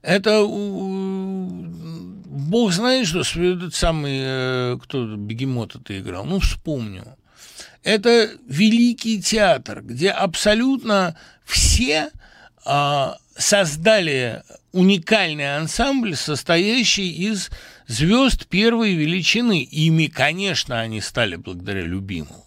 это 0.07 0.41
бог 2.47 2.71
знает, 2.71 3.07
что 3.07 3.19
этот 3.19 3.75
самый, 3.75 4.19
э, 4.21 4.77
кто 4.81 5.17
бегемот 5.17 5.75
это 5.75 5.99
играл, 5.99 6.23
ну, 6.23 6.39
вспомню. 6.39 7.03
Это 7.83 8.29
великий 8.47 9.21
театр, 9.21 9.81
где 9.83 10.11
абсолютно 10.11 11.17
все 11.45 12.09
а, 12.65 13.17
создали 13.37 14.43
уникальный 14.71 15.57
ансамбль, 15.57 16.15
состоящий 16.15 17.11
из 17.11 17.49
звезд 17.87 18.47
первой 18.47 18.93
величины. 18.93 19.61
Ими, 19.63 20.07
конечно, 20.07 20.79
они 20.79 21.01
стали 21.01 21.35
благодаря 21.35 21.81
любимому 21.81 22.46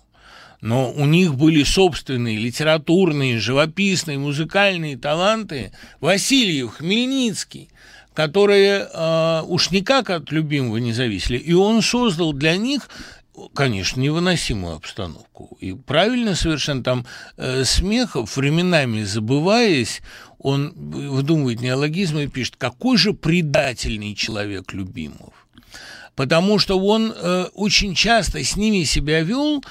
но 0.60 0.90
у 0.92 1.06
них 1.06 1.34
были 1.34 1.62
собственные 1.62 2.36
литературные, 2.36 3.38
живописные, 3.38 4.18
музыкальные 4.18 4.98
таланты. 4.98 5.72
Васильев, 6.00 6.74
Хмельницкий, 6.76 7.70
которые 8.14 8.88
э, 8.92 9.42
уж 9.46 9.70
никак 9.70 10.10
от 10.10 10.30
любимого 10.32 10.76
не 10.76 10.92
зависели. 10.92 11.38
И 11.38 11.52
он 11.52 11.82
создал 11.82 12.32
для 12.32 12.56
них 12.56 12.88
конечно, 13.54 14.00
невыносимую 14.00 14.76
обстановку. 14.76 15.56
И 15.60 15.72
правильно 15.72 16.34
совершенно 16.34 16.82
там 16.82 17.06
э, 17.36 17.64
Смехов, 17.64 18.36
временами 18.36 19.02
забываясь, 19.02 20.02
он 20.38 20.72
выдумывает 20.74 21.60
неологизмы 21.60 22.24
и 22.24 22.28
пишет, 22.28 22.56
какой 22.56 22.96
же 22.96 23.12
предательный 23.12 24.14
человек 24.14 24.72
Любимов. 24.72 25.32
Потому 26.16 26.58
что 26.58 26.78
он 26.78 27.14
э, 27.14 27.46
очень 27.54 27.94
часто 27.94 28.42
с 28.42 28.56
ними 28.56 28.84
себя 28.84 29.22
вел 29.22 29.62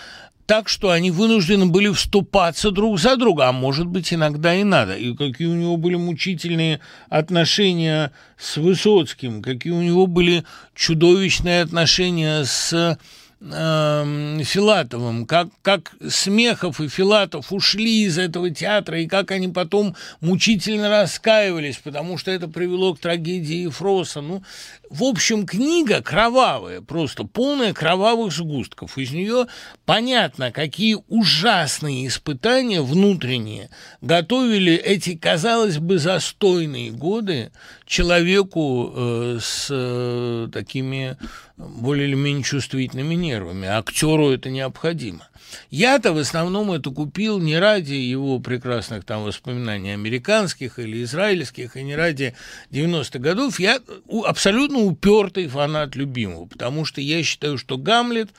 так, 0.50 0.68
что 0.68 0.90
они 0.90 1.12
вынуждены 1.12 1.68
были 1.68 1.90
вступаться 1.90 2.72
друг 2.72 3.00
за 3.00 3.18
друга, 3.18 3.50
а 3.50 3.52
может 3.52 3.86
быть, 3.86 4.12
иногда 4.12 4.56
и 4.56 4.64
надо. 4.64 4.96
И 4.96 5.16
какие 5.16 5.48
у 5.48 5.54
него 5.54 5.78
были 5.78 5.94
мучительные 5.94 6.80
отношения 7.08 8.12
с 8.36 8.58
Высоцким, 8.58 9.44
какие 9.44 9.74
у 9.74 9.84
него 9.84 10.08
были 10.08 10.44
чудовищные 10.74 11.62
отношения 11.62 12.46
с 12.46 12.74
э, 12.74 14.40
Филатовым, 14.44 15.28
как, 15.28 15.50
как 15.62 15.92
Смехов 16.10 16.82
и 16.82 16.88
Филатов 16.88 17.54
ушли 17.54 18.06
из 18.06 18.18
этого 18.18 18.50
театра, 18.50 19.00
и 19.00 19.06
как 19.06 19.30
они 19.30 19.50
потом 19.50 19.96
мучительно 20.20 20.90
раскаивались, 20.90 21.78
потому 21.78 22.18
что 22.18 22.32
это 22.32 22.48
привело 22.48 22.96
к 22.96 23.00
трагедии 23.00 23.66
Ефроса. 23.66 24.22
Ну, 24.22 24.42
в 24.90 25.04
общем, 25.04 25.46
книга 25.46 26.02
кровавая, 26.02 26.82
просто 26.82 27.24
полная 27.24 27.74
кровавых 27.74 28.34
сгустков. 28.34 28.98
Из 28.98 29.12
нее 29.12 29.48
понятно, 29.86 30.52
какие 30.52 30.98
ужасные 31.08 32.08
испытания 32.08 32.82
внутренние 32.82 33.70
готовили 34.02 34.74
эти, 34.74 35.16
казалось 35.16 35.78
бы, 35.78 36.00
застойные 36.00 36.92
годы 36.92 37.52
человеку 37.86 38.92
э, 38.96 39.40
с 39.42 39.68
э, 39.70 40.48
такими 40.52 41.18
более 41.58 42.08
или 42.08 42.16
менее 42.16 42.44
чувствительными 42.44 43.16
нервами. 43.16 43.68
Актеру 43.68 44.30
это 44.30 44.50
необходимо. 44.50 45.28
Я-то 45.70 46.14
в 46.14 46.18
основном 46.18 46.72
это 46.72 46.90
купил 46.92 47.40
не 47.40 47.58
ради 47.58 47.94
его 47.94 48.40
прекрасных 48.40 49.06
там 49.06 49.24
воспоминаний 49.24 49.94
американских 49.94 50.80
или 50.80 51.04
израильских, 51.04 51.78
и 51.78 51.84
не 51.84 51.96
ради 51.96 52.36
90-х 52.72 53.20
годов. 53.20 53.60
Я 53.60 53.80
абсолютно 54.26 54.80
упертый 54.80 55.48
фанат 55.48 55.96
любимого, 55.96 56.46
потому 56.46 56.86
что 56.86 57.02
я 57.02 57.24
считаю, 57.24 57.58
что 57.58 57.78
«Гамлет» 57.78 58.30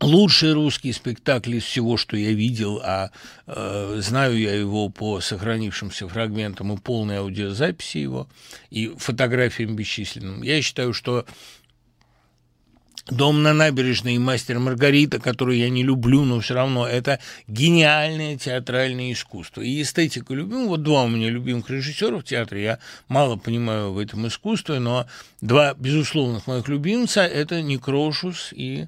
лучший 0.00 0.52
русский 0.52 0.92
спектакль 0.92 1.56
из 1.56 1.64
всего, 1.64 1.96
что 1.96 2.16
я 2.16 2.32
видел, 2.32 2.80
а 2.82 3.10
э, 3.46 4.00
знаю 4.00 4.38
я 4.38 4.54
его 4.54 4.88
по 4.88 5.20
сохранившимся 5.20 6.08
фрагментам 6.08 6.72
и 6.72 6.78
полной 6.78 7.18
аудиозаписи 7.18 7.98
его, 7.98 8.28
и 8.70 8.92
фотографиям 8.96 9.76
бесчисленным. 9.76 10.42
Я 10.42 10.60
считаю, 10.62 10.92
что 10.92 11.24
Дом 13.06 13.42
на 13.42 13.52
набережной 13.52 14.14
и 14.14 14.18
мастер 14.18 14.58
Маргарита, 14.58 15.20
который 15.20 15.58
я 15.58 15.68
не 15.68 15.82
люблю, 15.82 16.24
но 16.24 16.40
все 16.40 16.54
равно 16.54 16.88
это 16.88 17.20
гениальное 17.46 18.38
театральное 18.38 19.12
искусство. 19.12 19.60
И 19.60 19.82
эстетика 19.82 20.32
любим. 20.32 20.68
Вот 20.68 20.82
два 20.82 21.04
у 21.04 21.08
меня 21.08 21.28
любимых 21.28 21.68
режиссера 21.68 22.18
в 22.18 22.24
театре. 22.24 22.62
Я 22.62 22.78
мало 23.08 23.36
понимаю 23.36 23.92
в 23.92 23.98
этом 23.98 24.26
искусстве, 24.26 24.78
но 24.78 25.06
два 25.42 25.74
безусловных 25.74 26.46
моих 26.46 26.66
любимца– 26.68 27.20
это 27.22 27.60
Некрошус 27.60 28.54
и 28.56 28.86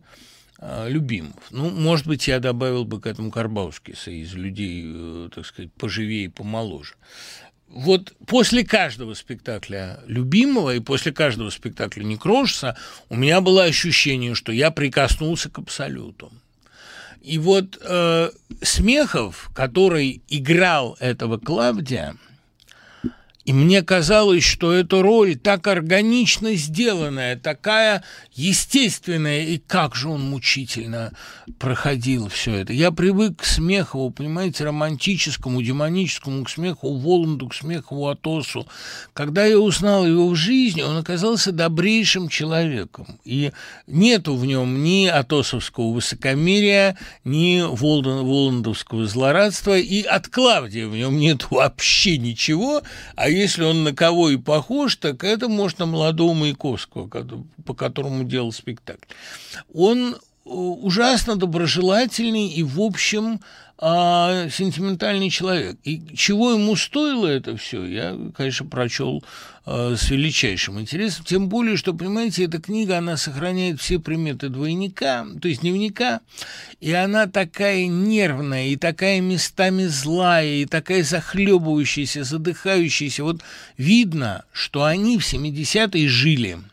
э, 0.60 0.88
Любимов. 0.88 1.42
Ну, 1.50 1.68
может 1.68 2.06
быть, 2.06 2.26
я 2.26 2.40
добавил 2.40 2.86
бы 2.86 3.02
к 3.02 3.06
этому 3.06 3.30
Карбаускиса 3.30 4.10
из 4.10 4.32
людей, 4.32 4.84
э, 4.86 5.28
так 5.34 5.44
сказать, 5.44 5.70
поживее 5.74 6.24
и 6.24 6.28
помоложе 6.28 6.94
вот 7.68 8.14
после 8.26 8.64
каждого 8.64 9.14
спектакля 9.14 10.00
любимого 10.06 10.74
и 10.74 10.80
после 10.80 11.12
каждого 11.12 11.50
спектакля 11.50 12.04
Некрошеса 12.04 12.76
у 13.08 13.16
меня 13.16 13.40
было 13.40 13.64
ощущение, 13.64 14.34
что 14.34 14.52
я 14.52 14.70
прикоснулся 14.70 15.50
к 15.50 15.58
абсолюту. 15.58 16.32
И 17.22 17.38
вот 17.38 17.78
э, 17.82 18.30
Смехов, 18.62 19.50
который 19.54 20.22
играл 20.28 20.96
этого 21.00 21.38
Клавдия, 21.38 22.16
и 23.46 23.52
мне 23.52 23.82
казалось, 23.82 24.42
что 24.42 24.72
эта 24.72 25.00
роль 25.02 25.36
так 25.36 25.68
органично 25.68 26.56
сделанная, 26.56 27.36
такая 27.36 28.02
естественная, 28.34 29.44
и 29.44 29.58
как 29.58 29.94
же 29.94 30.08
он 30.08 30.28
мучительно 30.28 31.12
проходил 31.60 32.28
все 32.28 32.54
это. 32.54 32.72
Я 32.72 32.90
привык 32.90 33.42
к 33.42 33.44
Смехову, 33.44 34.10
понимаете, 34.10 34.64
романтическому, 34.64 35.62
демоническому, 35.62 36.42
к 36.42 36.50
смеху 36.50 36.98
Воланду, 36.98 37.46
к 37.46 37.54
смеху 37.54 38.08
Атосу. 38.08 38.66
Когда 39.12 39.44
я 39.44 39.60
узнал 39.60 40.04
его 40.04 40.28
в 40.28 40.34
жизни, 40.34 40.82
он 40.82 40.96
оказался 40.96 41.52
добрейшим 41.52 42.28
человеком. 42.28 43.06
И 43.24 43.52
нету 43.86 44.34
в 44.34 44.44
нем 44.44 44.82
ни 44.82 45.06
атосовского 45.06 45.92
высокомерия, 45.92 46.98
ни 47.22 47.62
воландовского 47.62 49.06
злорадства, 49.06 49.78
и 49.78 50.02
от 50.02 50.26
Клавдия 50.26 50.88
в 50.88 50.96
нем 50.96 51.16
нет 51.16 51.46
вообще 51.52 52.18
ничего, 52.18 52.82
а 53.14 53.35
если 53.36 53.62
он 53.62 53.84
на 53.84 53.94
кого 53.94 54.30
и 54.30 54.36
похож, 54.36 54.96
так 54.96 55.24
это, 55.24 55.48
может, 55.48 55.78
на 55.78 55.86
молодого 55.86 56.34
Маяковского, 56.34 57.08
по 57.64 57.74
которому 57.74 58.24
делал 58.24 58.52
спектакль. 58.52 59.06
Он 59.74 60.14
э, 60.14 60.16
ужасно 60.44 61.36
доброжелательный 61.36 62.48
и, 62.48 62.62
в 62.62 62.80
общем, 62.80 63.40
а, 63.78 64.48
сентиментальный 64.48 65.28
человек. 65.28 65.76
И 65.84 66.16
чего 66.16 66.52
ему 66.52 66.76
стоило 66.76 67.26
это 67.26 67.56
все, 67.56 67.84
я, 67.84 68.16
конечно, 68.34 68.66
прочел 68.66 69.22
с 69.66 70.10
величайшим 70.10 70.80
интересом. 70.80 71.24
Тем 71.24 71.48
более, 71.48 71.76
что, 71.76 71.92
понимаете, 71.92 72.44
эта 72.44 72.60
книга, 72.60 72.98
она 72.98 73.16
сохраняет 73.16 73.80
все 73.80 73.98
приметы 73.98 74.48
двойника, 74.48 75.26
то 75.42 75.48
есть 75.48 75.62
дневника, 75.62 76.20
и 76.80 76.92
она 76.92 77.26
такая 77.26 77.86
нервная, 77.86 78.68
и 78.68 78.76
такая 78.76 79.20
местами 79.20 79.86
злая, 79.86 80.46
и 80.46 80.66
такая 80.66 81.02
захлебывающаяся, 81.02 82.22
задыхающаяся. 82.22 83.24
Вот 83.24 83.42
видно, 83.76 84.44
что 84.52 84.84
они 84.84 85.18
в 85.18 85.22
70-е 85.22 86.08
жили– 86.08 86.58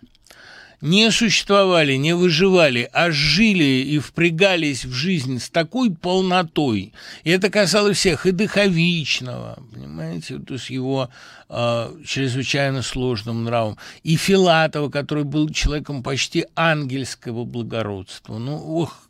не 0.83 1.11
существовали, 1.11 1.93
не 1.93 2.13
выживали, 2.13 2.89
а 2.91 3.09
жили 3.09 3.63
и 3.63 3.99
впрягались 3.99 4.83
в 4.83 4.91
жизнь 4.91 5.39
с 5.39 5.49
такой 5.49 5.95
полнотой. 5.95 6.91
И 7.23 7.29
это 7.29 7.49
касалось 7.49 7.97
всех, 7.97 8.25
и 8.25 8.31
Дыховичного, 8.31 9.63
понимаете, 9.73 10.39
то 10.39 10.55
есть 10.55 10.69
его 10.69 11.09
э, 11.47 11.95
чрезвычайно 12.05 12.81
сложным 12.81 13.45
нравом, 13.45 13.77
и 14.03 14.17
Филатова, 14.17 14.89
который 14.89 15.23
был 15.23 15.49
человеком 15.51 16.03
почти 16.03 16.47
ангельского 16.53 17.45
благородства. 17.45 18.37
Ну, 18.37 18.57
ох, 18.57 19.07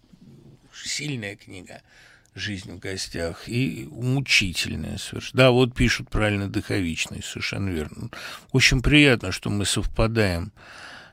сильная 0.76 1.36
книга 1.36 1.82
«Жизнь 2.36 2.72
в 2.72 2.78
гостях» 2.78 3.50
и 3.50 3.90
мучительная 3.92 5.00
совершенно. 5.00 5.38
Да, 5.38 5.50
вот 5.50 5.74
пишут 5.74 6.12
правильно 6.12 6.48
дыховичный, 6.48 7.24
совершенно 7.24 7.70
верно. 7.70 8.12
Очень 8.52 8.84
приятно, 8.84 9.32
что 9.32 9.50
мы 9.50 9.66
совпадаем 9.66 10.52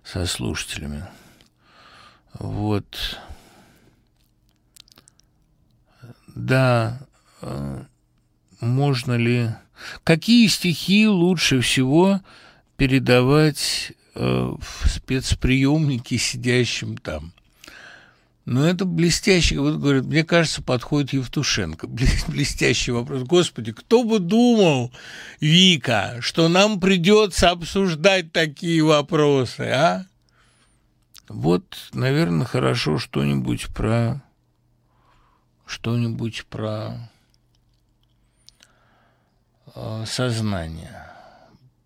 со 0.05 0.27
слушателями. 0.27 1.05
Вот. 2.35 3.19
Да, 6.29 7.01
э, 7.43 7.85
можно 8.61 9.17
ли... 9.17 9.51
Какие 10.05 10.47
стихи 10.49 11.09
лучше 11.09 11.61
всего 11.61 12.21
передавать 12.77 13.93
э, 14.15 14.55
в 14.59 14.89
спецприемнике 14.89 16.19
сидящим 16.19 16.99
там? 16.99 17.33
Ну, 18.51 18.65
это 18.65 18.85
блестящий, 18.85 19.59
вот 19.59 19.77
говорят, 19.77 20.07
мне 20.07 20.25
кажется, 20.25 20.61
подходит 20.61 21.13
Евтушенко. 21.13 21.87
Блестящий 22.27 22.91
вопрос. 22.91 23.23
Господи, 23.23 23.71
кто 23.71 24.03
бы 24.03 24.19
думал, 24.19 24.91
Вика, 25.39 26.17
что 26.19 26.49
нам 26.49 26.81
придется 26.81 27.51
обсуждать 27.51 28.33
такие 28.33 28.83
вопросы, 28.83 29.61
а? 29.61 30.07
Вот, 31.29 31.63
наверное, 31.93 32.45
хорошо 32.45 32.99
что-нибудь 32.99 33.69
про... 33.69 34.21
Что-нибудь 35.65 36.45
про 36.47 37.09
э, 39.77 40.05
сознание, 40.09 41.07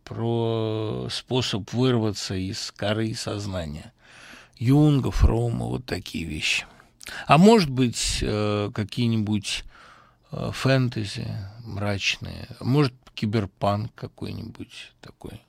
про 0.03 1.09
способ 1.11 1.71
вырваться 1.75 2.35
из 2.35 2.71
коры 2.71 3.13
сознания. 3.13 3.93
Юнга, 4.65 5.11
Фрома, 5.11 5.67
вот 5.67 5.85
такие 5.85 6.25
вещи. 6.25 6.65
А 7.27 7.37
может 7.37 7.69
быть, 7.69 8.21
э, 8.23 8.71
какие-нибудь 8.75 9.65
э, 10.33 10.51
фэнтези 10.53 11.29
мрачные, 11.65 12.49
может, 12.61 12.95
киберпанк 13.15 13.95
какой-нибудь 13.95 14.93
такой, 15.03 15.43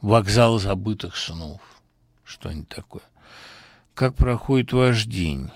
вокзал 0.00 0.60
забытых 0.60 1.16
снов, 1.16 1.60
что-нибудь 2.24 2.68
такое. 2.68 3.02
Как 3.94 4.14
проходит 4.14 4.72
ваш 4.72 5.04
день? 5.04 5.50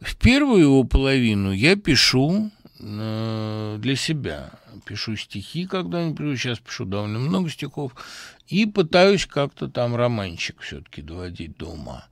В 0.00 0.16
первую 0.16 0.62
его 0.62 0.84
половину 0.84 1.52
я 1.52 1.76
пишу 1.76 2.50
э, 2.80 3.76
для 3.78 3.94
себя. 3.94 4.50
Пишу 4.84 5.14
стихи 5.14 5.66
когда-нибудь, 5.66 6.38
сейчас 6.38 6.58
пишу 6.58 6.86
довольно 6.86 7.20
много 7.20 7.50
стихов, 7.50 7.94
и 8.50 8.66
пытаюсь 8.66 9.26
как-то 9.26 9.68
там 9.68 9.94
романчик 9.94 10.60
все-таки 10.60 11.02
доводить 11.02 11.56
до 11.56 11.66
ума. 11.66 12.06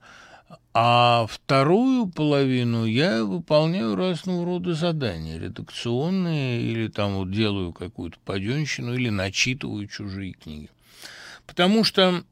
А 0.73 1.27
вторую 1.27 2.07
половину 2.07 2.85
я 2.85 3.25
выполняю 3.25 3.95
разного 3.95 4.45
рода 4.45 4.73
задания, 4.73 5.37
редакционные, 5.37 6.61
или 6.61 6.87
там 6.87 7.15
вот 7.15 7.31
делаю 7.31 7.73
какую-то 7.73 8.17
паденщину, 8.23 8.93
или 8.93 9.09
начитываю 9.09 9.87
чужие 9.87 10.31
книги. 10.31 10.69
Потому 11.45 11.83
что, 11.83 12.23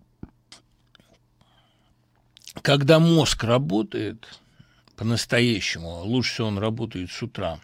когда 2.62 3.00
мозг 3.00 3.44
работает 3.44 4.26
по-настоящему, 4.96 6.04
лучше 6.04 6.34
всего 6.34 6.48
он 6.48 6.60
работает 6.60 7.12
с 7.12 7.22
утра, 7.22 7.60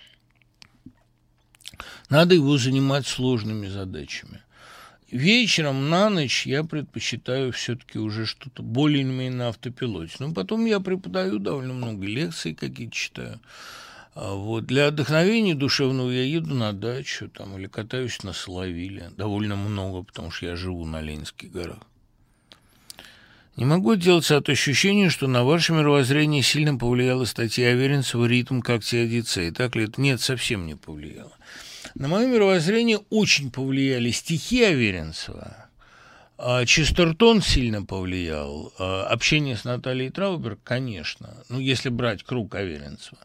надо 2.10 2.36
его 2.36 2.58
занимать 2.58 3.08
сложными 3.08 3.68
задачами– 3.68 4.42
Вечером 5.14 5.92
на 5.92 6.10
ночь 6.10 6.48
я 6.48 6.64
предпочитаю 6.64 7.52
все-таки 7.52 8.00
уже 8.00 8.26
что-то 8.26 8.64
более-менее 8.64 9.30
на 9.30 9.48
автопилоте. 9.50 10.16
Но 10.18 10.34
потом 10.34 10.66
я 10.66 10.80
преподаю 10.80 11.38
довольно 11.38 11.74
много 11.74 12.08
лекций 12.08 12.56
какие-то 12.56 12.96
читаю. 12.96 13.40
А 14.16 14.34
вот. 14.34 14.66
Для 14.66 14.88
отдохновения 14.88 15.54
душевного 15.54 16.10
я 16.10 16.24
еду 16.24 16.56
на 16.56 16.74
дачу 16.74 17.30
там, 17.30 17.56
или 17.56 17.68
катаюсь 17.68 18.24
на 18.24 18.34
Соловиле. 18.34 19.12
Довольно 19.16 19.56
много, 19.56 20.02
потому 20.02 20.32
что 20.32 20.48
я 20.48 20.56
живу 20.56 20.84
на 20.84 21.00
Ленинских 21.00 21.52
горах. 21.52 21.78
Не 23.56 23.66
могу 23.66 23.92
отделаться 23.92 24.38
от 24.38 24.50
ощущения, 24.50 25.12
что 25.12 25.28
на 25.28 25.44
ваше 25.44 25.74
мировоззрение 25.74 26.42
сильно 26.42 26.76
повлияла 26.76 27.26
статья 27.26 27.68
Аверинцева 27.68 28.26
«Ритм 28.26 28.62
как 28.62 28.84
теодицея». 28.84 29.52
Так 29.52 29.76
ли 29.76 29.84
это? 29.84 30.02
Нет, 30.02 30.22
совсем 30.22 30.66
не 30.66 30.74
повлияло. 30.74 31.34
На 31.96 32.08
мое 32.08 32.28
мировоззрение 32.28 33.00
очень 33.10 33.52
повлияли 33.52 34.10
стихи 34.10 34.64
Аверинцева, 34.64 35.68
а 36.40 36.66
Честертон 36.66 37.42
сильно 37.42 37.84
повлиял, 37.84 38.74
а 38.80 39.04
общение 39.04 39.56
с 39.56 39.64
Натальей 39.64 40.10
Трауберг, 40.10 40.60
конечно, 40.64 41.36
ну, 41.50 41.60
если 41.60 41.90
брать 41.90 42.24
круг 42.24 42.56
Аверинцева. 42.56 43.20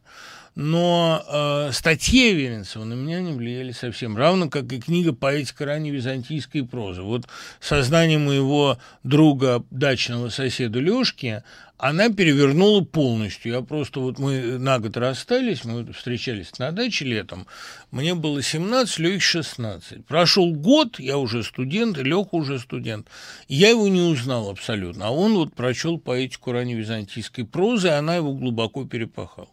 Но 0.55 1.25
э, 1.27 1.73
статьи 1.73 2.31
Аверинцева 2.31 2.85
на 2.85 2.95
меня 2.95 3.21
не 3.21 3.33
влияли 3.33 3.71
совсем, 3.73 4.17
равно 4.17 4.51
как 4.51 4.71
и 4.73 4.81
книга 4.81 5.13
«Поэтика 5.13 5.65
ранней 5.65 5.93
византийской 5.93 6.65
прозы». 6.65 7.03
Вот 7.03 7.27
сознание 7.61 8.19
моего 8.19 8.77
друга, 9.05 9.65
дачного 9.71 10.31
соседа 10.31 10.81
Лёшки, 10.81 11.45
она 11.79 12.11
перевернула 12.11 12.83
полностью. 12.83 13.53
Я 13.53 13.63
просто 13.63 14.01
вот 14.01 14.19
мы 14.19 14.59
на 14.59 14.81
год 14.81 14.97
расстались, 14.97 15.65
мы 15.65 15.91
встречались 15.93 16.59
на 16.59 16.73
даче 16.73 17.05
летом. 17.05 17.47
Мне 17.93 18.15
было 18.17 18.43
17, 18.43 18.99
Лёхе 18.99 19.21
16. 19.21 20.05
Прошел 20.05 20.53
год, 20.53 20.99
я 20.99 21.19
уже 21.19 21.45
студент, 21.45 21.97
Леха 21.97 22.31
уже 22.33 22.59
студент. 22.59 23.07
Я 23.47 23.71
его 23.71 23.87
не 23.87 24.01
узнал 24.01 24.51
абсолютно. 24.51 25.07
А 25.07 25.11
он 25.11 25.35
вот 25.35 25.55
прочел 25.55 25.99
поэтику 25.99 26.51
ранневизантийской 26.51 27.45
прозы, 27.45 27.89
и 27.89 27.93
она 27.93 28.17
его 28.17 28.35
глубоко 28.35 28.85
перепахала. 28.85 29.49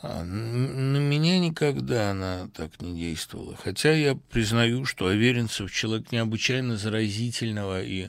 А, 0.00 0.24
на 0.24 0.96
меня 0.96 1.38
никогда 1.38 2.10
она 2.10 2.48
так 2.56 2.80
не 2.80 2.98
действовала. 2.98 3.54
Хотя 3.62 3.92
я 3.92 4.16
признаю, 4.16 4.86
что 4.86 5.06
Аверинцев 5.06 5.70
человек 5.70 6.10
необычайно 6.10 6.78
заразительного 6.78 7.82
и 7.82 8.08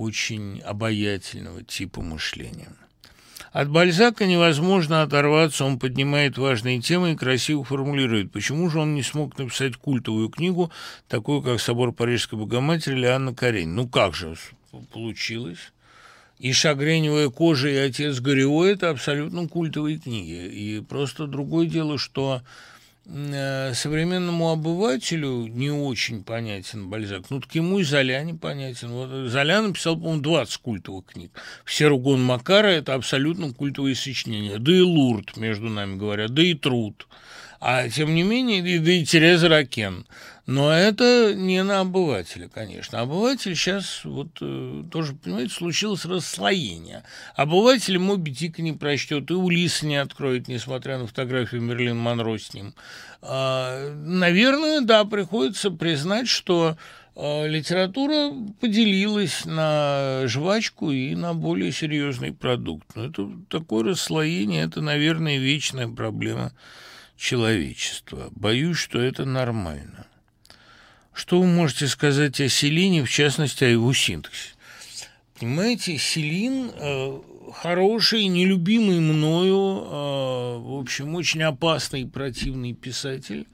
очень 0.00 0.60
обаятельного 0.60 1.62
типа 1.62 2.00
мышления. 2.00 2.72
От 3.52 3.68
Бальзака 3.68 4.26
невозможно 4.26 5.02
оторваться, 5.02 5.64
он 5.66 5.78
поднимает 5.78 6.38
важные 6.38 6.80
темы 6.80 7.12
и 7.12 7.16
красиво 7.16 7.64
формулирует. 7.64 8.32
Почему 8.32 8.70
же 8.70 8.78
он 8.78 8.94
не 8.94 9.02
смог 9.02 9.36
написать 9.36 9.76
культовую 9.76 10.30
книгу, 10.30 10.70
такую, 11.06 11.42
как 11.42 11.60
«Собор 11.60 11.92
Парижской 11.92 12.38
Богоматери» 12.38 12.94
или 12.94 13.06
«Анна 13.06 13.34
Карень»? 13.34 13.68
Ну 13.68 13.88
как 13.88 14.14
же 14.14 14.36
получилось? 14.92 15.72
И 16.38 16.52
«Шагреневая 16.54 17.28
кожа» 17.28 17.68
и 17.68 17.76
«Отец 17.76 18.20
Горио»— 18.20 18.64
это 18.66 18.88
абсолютно 18.88 19.48
культовые 19.48 19.98
книги. 19.98 20.48
И 20.48 20.80
просто 20.80 21.26
другое 21.26 21.66
дело, 21.66 21.98
что 21.98 22.40
современному 23.74 24.50
обывателю 24.50 25.48
не 25.48 25.70
очень 25.70 26.22
понятен 26.22 26.88
Бальзак. 26.88 27.28
Ну, 27.30 27.40
так 27.40 27.52
ему 27.54 27.80
и 27.80 27.82
Золя 27.82 28.22
не 28.22 28.34
понятен. 28.34 28.88
Вот 28.90 29.30
Золя 29.30 29.62
написал, 29.62 29.96
по-моему, 29.96 30.22
20 30.22 30.56
культовых 30.58 31.06
книг. 31.06 31.32
Все 31.64 31.88
Ругон 31.88 32.22
Макара– 32.22 32.66
это 32.68 32.94
абсолютно 32.94 33.52
культовые 33.52 33.96
сочинения. 33.96 34.58
Да 34.58 34.72
и 34.72 34.80
Лурд, 34.80 35.36
между 35.36 35.68
нами 35.68 35.96
говоря, 35.96 36.28
да 36.28 36.42
и 36.42 36.54
Труд. 36.54 37.08
А 37.60 37.88
тем 37.88 38.14
не 38.14 38.22
менее, 38.22 38.80
да 38.80 38.92
и 38.92 39.04
Тереза 39.04 39.48
Ракен– 39.48 40.06
но 40.50 40.72
это 40.72 41.32
не 41.32 41.62
на 41.62 41.78
обывателя, 41.78 42.48
конечно. 42.48 42.98
Обыватель 42.98 43.54
сейчас, 43.54 44.00
вот 44.02 44.38
э, 44.40 44.82
тоже, 44.90 45.14
понимаете, 45.14 45.54
случилось 45.54 46.04
расслоение. 46.04 47.04
Обыватель 47.36 48.00
Моби 48.00 48.32
Дика 48.32 48.60
не 48.60 48.72
прочтет, 48.72 49.30
и 49.30 49.34
Улиса 49.34 49.86
не 49.86 49.94
откроет, 49.94 50.48
несмотря 50.48 50.98
на 50.98 51.06
фотографию 51.06 51.62
Мерлин 51.62 51.96
Монро 51.96 52.36
с 52.36 52.52
ним. 52.52 52.74
А, 53.22 53.94
наверное, 53.94 54.80
да, 54.80 55.04
приходится 55.04 55.70
признать, 55.70 56.26
что 56.26 56.76
а, 57.14 57.46
литература 57.46 58.32
поделилась 58.60 59.44
на 59.44 60.22
жвачку 60.26 60.90
и 60.90 61.14
на 61.14 61.32
более 61.32 61.70
серьезный 61.70 62.32
продукт. 62.32 62.88
Но 62.96 63.04
это 63.04 63.30
такое 63.48 63.84
расслоение, 63.84 64.64
это, 64.64 64.80
наверное, 64.80 65.38
вечная 65.38 65.86
проблема 65.86 66.50
человечества. 67.20 68.28
Боюсь, 68.30 68.78
что 68.78 69.00
это 69.00 69.24
нормально. 69.24 70.06
Что 71.12 71.40
вы 71.40 71.46
можете 71.46 71.86
сказать 71.86 72.40
о 72.40 72.48
селине, 72.48 73.04
в 73.04 73.10
частности, 73.10 73.64
о 73.64 73.68
его 73.68 73.92
синтаксисе? 73.92 74.54
Понимаете, 75.38 75.98
селин 75.98 76.70
э, 76.74 77.20
хороший, 77.54 78.26
нелюбимый 78.26 79.00
мною, 79.00 79.84
э, 79.84 80.58
в 80.60 80.80
общем, 80.80 81.14
очень 81.14 81.42
опасный 81.42 82.02
и 82.02 82.06
противный 82.06 82.72
писатель, 82.72 83.46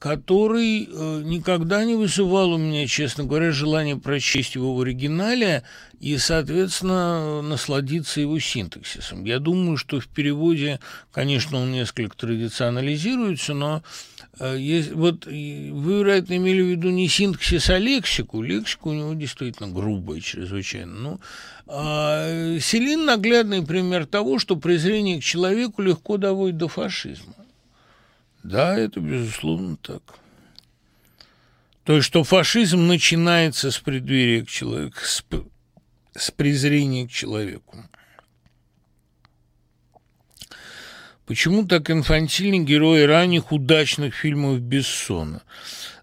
который 0.00 0.88
э, 0.90 1.22
никогда 1.24 1.84
не 1.84 1.94
вызывал 1.94 2.52
у 2.54 2.56
меня, 2.56 2.86
честно 2.86 3.24
говоря, 3.24 3.52
желания 3.52 3.96
прочесть 3.96 4.54
его 4.54 4.74
в 4.74 4.80
оригинале 4.80 5.62
и, 6.00 6.16
соответственно, 6.16 7.42
насладиться 7.42 8.22
его 8.22 8.38
синтаксисом. 8.38 9.26
Я 9.26 9.38
думаю, 9.40 9.76
что 9.76 10.00
в 10.00 10.08
переводе, 10.08 10.80
конечно, 11.12 11.58
он 11.58 11.70
несколько 11.70 12.16
традиционализируется, 12.16 13.52
но 13.52 13.82
э, 14.38 14.56
есть, 14.58 14.92
вот 14.92 15.26
вы, 15.26 15.98
вероятно, 15.98 16.38
имели 16.38 16.62
в 16.62 16.68
виду 16.68 16.88
не 16.88 17.06
синтаксис, 17.06 17.68
а 17.68 17.76
лексику. 17.76 18.40
Лексика 18.40 18.88
у 18.88 18.94
него 18.94 19.12
действительно 19.12 19.68
грубая 19.68 20.20
чрезвычайно. 20.20 20.94
Ну, 20.94 21.20
а 21.66 22.58
Селин– 22.58 23.04
наглядный 23.04 23.62
пример 23.62 24.06
того, 24.06 24.38
что 24.38 24.56
презрение 24.56 25.20
к 25.20 25.24
человеку 25.24 25.82
легко 25.82 26.16
доводит 26.16 26.56
до 26.56 26.68
фашизма. 26.68 27.34
Да, 28.42 28.76
это 28.76 29.00
безусловно 29.00 29.76
так. 29.76 30.02
То 31.84 31.96
есть, 31.96 32.06
что 32.06 32.24
фашизм 32.24 32.86
начинается 32.86 33.70
с 33.70 33.78
преддверия 33.78 34.44
к 34.44 34.48
человеку, 34.48 34.98
с, 35.02 35.24
с 36.16 36.30
презрения 36.30 37.06
к 37.06 37.10
человеку. 37.10 37.84
Почему 41.26 41.66
так 41.66 41.90
инфантильны 41.90 42.64
герои 42.64 43.02
ранних 43.02 43.52
удачных 43.52 44.14
фильмов 44.14 44.60
Бессона? 44.60 45.42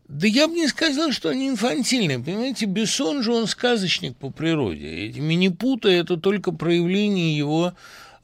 Да 0.08 0.26
я 0.26 0.48
бы 0.48 0.54
не 0.54 0.68
сказал, 0.70 1.12
что 1.12 1.30
они 1.30 1.50
инфантильные. 1.50 2.20
Понимаете, 2.20 2.66
Бессон 2.66 3.24
же 3.24 3.34
он 3.34 3.46
сказочник 3.46 4.16
по 4.16 4.30
природе. 4.30 4.88
Эти 4.88 5.20
мини-путы– 5.20 5.90
это 5.90 6.16
только 6.16 6.54
проявление 6.54 7.38
его 7.38 7.74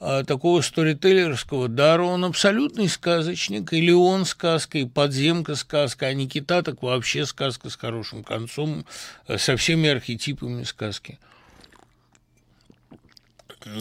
а, 0.05 0.25
такого 0.25 0.59
сторителлерского 0.59 1.69
дара. 1.69 2.03
Он 2.03 2.25
абсолютный 2.25 2.89
сказочник, 2.89 3.71
или 3.71 3.91
он 3.91 4.25
сказка, 4.25 4.79
и 4.79 4.85
подземка 4.85 5.55
сказка, 5.55 6.07
а 6.07 6.13
Никита 6.13 6.61
так 6.61 6.83
вообще 6.83 7.25
сказка 7.25 7.69
с 7.69 7.77
хорошим 7.77 8.21
концом, 8.21 8.85
э, 9.29 9.37
со 9.37 9.55
всеми 9.55 9.87
архетипами 9.87 10.63
сказки. 10.63 11.19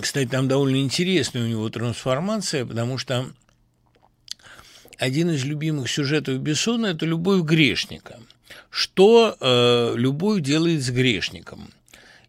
Кстати, 0.00 0.28
там 0.28 0.46
довольно 0.46 0.76
интересная 0.76 1.42
у 1.42 1.48
него 1.48 1.68
трансформация, 1.70 2.64
потому 2.64 2.98
что 2.98 3.26
один 4.98 5.28
из 5.30 5.44
любимых 5.44 5.90
сюжетов 5.90 6.38
Бессона– 6.38 6.86
это 6.94 7.04
любовь 7.04 7.42
грешника. 7.42 8.20
Что 8.70 9.36
э, 9.40 9.94
любовь 9.96 10.40
делает 10.40 10.84
с 10.84 10.90
грешником– 10.90 11.72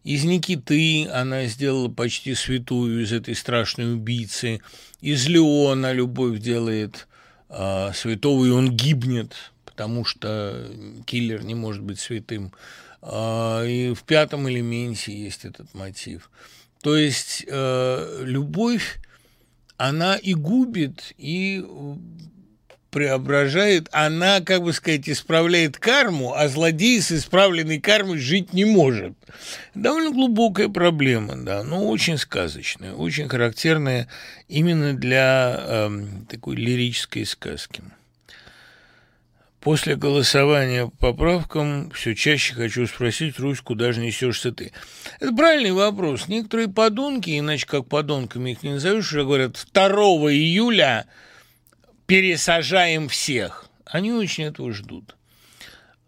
из 0.04 0.24
Никиты 0.24 1.08
она 1.08 1.46
сделала 1.46 1.88
почти 1.88 2.34
святую 2.34 3.02
из 3.02 3.12
этой 3.12 3.34
страшной 3.34 3.94
убийцы. 3.94 4.60
Из 5.00 5.26
Леона 5.26 5.92
любовь 5.92 6.40
делает 6.40 7.08
э, 7.48 7.90
святого, 7.94 8.44
и 8.44 8.50
он 8.50 8.70
гибнет, 8.70 9.34
потому 9.64 10.04
что 10.04 10.70
киллер 11.06 11.42
не 11.42 11.54
может 11.54 11.82
быть 11.82 11.98
святым. 11.98 12.52
Э, 13.00 13.66
и 13.66 13.94
в 13.94 14.02
пятом 14.02 14.46
элементе 14.48 15.16
есть 15.16 15.46
этот 15.46 15.72
мотив. 15.72 16.30
То 16.82 16.96
есть 16.96 17.42
э, 17.48 18.22
любовь, 18.24 19.00
она 19.78 20.16
и 20.16 20.34
губит, 20.34 21.14
и 21.16 21.64
преображает, 22.94 23.88
она, 23.90 24.40
как 24.40 24.62
бы 24.62 24.72
сказать, 24.72 25.08
исправляет 25.08 25.78
карму, 25.78 26.32
а 26.32 26.46
злодей 26.46 27.02
с 27.02 27.10
исправленной 27.10 27.80
кармой 27.80 28.18
жить 28.18 28.52
не 28.52 28.64
может. 28.64 29.14
Довольно 29.74 30.12
глубокая 30.12 30.68
проблема, 30.68 31.34
да, 31.34 31.64
но 31.64 31.88
очень 31.88 32.16
сказочная, 32.18 32.92
очень 32.92 33.28
характерная 33.28 34.06
именно 34.46 34.94
для 34.94 35.56
э, 35.58 35.90
такой 36.30 36.54
лирической 36.54 37.26
сказки. 37.26 37.82
После 39.58 39.96
голосования 39.96 40.86
по 41.00 41.12
поправкам 41.12 41.90
все 41.90 42.14
чаще 42.14 42.54
хочу 42.54 42.86
спросить, 42.86 43.40
Русь, 43.40 43.60
куда 43.60 43.90
же 43.90 44.02
несешься 44.02 44.52
ты? 44.52 44.70
Это 45.18 45.34
правильный 45.34 45.72
вопрос. 45.72 46.28
Некоторые 46.28 46.68
подонки, 46.68 47.36
иначе 47.36 47.66
как 47.66 47.88
подонками 47.88 48.52
их 48.52 48.62
не 48.62 48.74
назовешь, 48.74 49.10
уже 49.10 49.24
говорят, 49.24 49.66
2 49.72 49.90
июля 50.30 51.06
пересажаем 52.06 53.08
всех. 53.08 53.66
Они 53.84 54.12
очень 54.12 54.44
этого 54.44 54.72
ждут. 54.72 55.16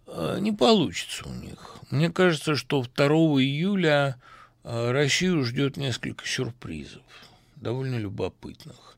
Э, 0.07 0.39
не 0.41 0.53
получится 0.53 1.29
у 1.29 1.33
них. 1.33 1.77
Мне 1.91 2.11
кажется, 2.11 2.57
что 2.57 2.83
2 2.83 3.07
июля 3.43 4.17
э, 4.65 4.91
Россию 4.91 5.45
ждет 5.45 5.77
несколько 5.77 6.27
сюрпризов, 6.27 7.03
довольно 7.57 7.97
любопытных. 7.97 8.97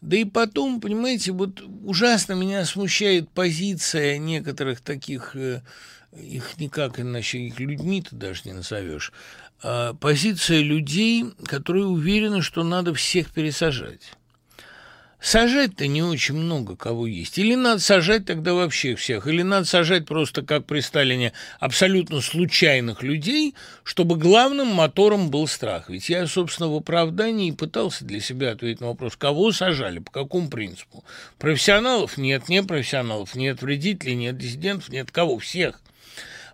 Да 0.00 0.16
и 0.16 0.24
потом, 0.24 0.80
понимаете, 0.80 1.32
вот 1.32 1.60
ужасно 1.84 2.34
меня 2.34 2.64
смущает 2.64 3.28
позиция 3.30 4.18
некоторых 4.18 4.80
таких, 4.80 5.34
э, 5.34 5.62
их 6.12 6.58
никак 6.58 7.00
иначе, 7.00 7.38
их 7.38 7.58
людьми 7.58 8.02
ты 8.02 8.14
даже 8.14 8.42
не 8.44 8.52
назовешь, 8.52 9.12
а 9.62 9.94
позиция 9.94 10.62
людей, 10.62 11.24
которые 11.44 11.86
уверены, 11.86 12.42
что 12.42 12.62
надо 12.62 12.94
всех 12.94 13.32
пересажать. 13.32 14.12
Сажать-то 15.20 15.88
не 15.88 16.00
очень 16.00 16.36
много 16.36 16.76
кого 16.76 17.06
есть. 17.06 17.38
Или 17.38 17.56
надо 17.56 17.80
сажать 17.80 18.24
тогда 18.24 18.54
вообще 18.54 18.94
всех, 18.94 19.26
или 19.26 19.42
надо 19.42 19.66
сажать 19.66 20.06
просто, 20.06 20.42
как 20.42 20.64
при 20.64 20.78
Сталине, 20.80 21.32
абсолютно 21.58 22.20
случайных 22.20 23.02
людей, 23.02 23.54
чтобы 23.82 24.16
главным 24.16 24.68
мотором 24.68 25.30
был 25.30 25.48
страх. 25.48 25.90
Ведь 25.90 26.08
я, 26.08 26.26
собственно, 26.28 26.68
в 26.68 26.76
оправдании 26.76 27.50
пытался 27.50 28.04
для 28.04 28.20
себя 28.20 28.52
ответить 28.52 28.80
на 28.80 28.88
вопрос, 28.88 29.16
кого 29.16 29.50
сажали, 29.50 29.98
по 29.98 30.12
какому 30.12 30.48
принципу. 30.48 31.04
Профессионалов 31.38 32.16
нет, 32.16 32.48
не 32.48 32.62
профессионалов 32.62 33.34
нет, 33.34 33.60
вредителей 33.60 34.14
нет, 34.14 34.38
диссидентов 34.38 34.88
нет, 34.88 35.10
кого? 35.10 35.38
Всех 35.38 35.80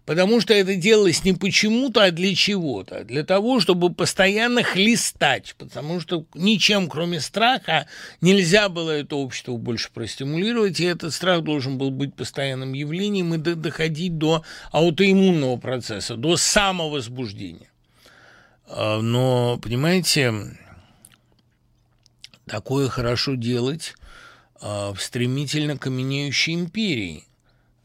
потому 0.05 0.41
что 0.41 0.53
это 0.53 0.77
делалось 0.77 1.25
не 1.25 1.33
почему-то, 1.33 2.05
а 2.05 2.11
для 2.11 2.35
чего-то. 2.35 3.05
Для 3.05 3.25
того, 3.25 3.61
чтобы 3.61 3.93
постоянно 3.93 4.63
хлестать, 4.63 5.55
потому 5.59 6.01
что 6.01 6.27
ничем, 6.35 6.89
кроме 6.89 7.21
страха, 7.21 7.87
нельзя 8.21 8.69
было 8.69 8.91
это 8.91 9.17
общество 9.17 9.57
больше 9.57 9.91
простимулировать, 9.93 10.81
и 10.81 10.85
этот 10.85 11.15
страх 11.15 11.43
должен 11.43 11.79
был 11.79 11.91
быть 11.91 12.15
постоянным 12.15 12.73
явлением 12.75 13.35
и 13.35 13.39
доходить 13.39 14.19
до 14.19 14.45
аутоиммунного 14.73 15.57
процесса, 15.57 16.17
до 16.17 16.37
самовозбуждения. 16.37 17.71
А, 18.67 19.01
но, 19.01 19.59
понимаете, 19.63 20.35
такое 22.47 22.89
хорошо 22.89 23.35
делать 23.37 23.95
а, 24.61 24.93
в 24.93 25.01
стремительно 25.01 25.79
каменеющей 25.79 26.55
империи– 26.55 27.25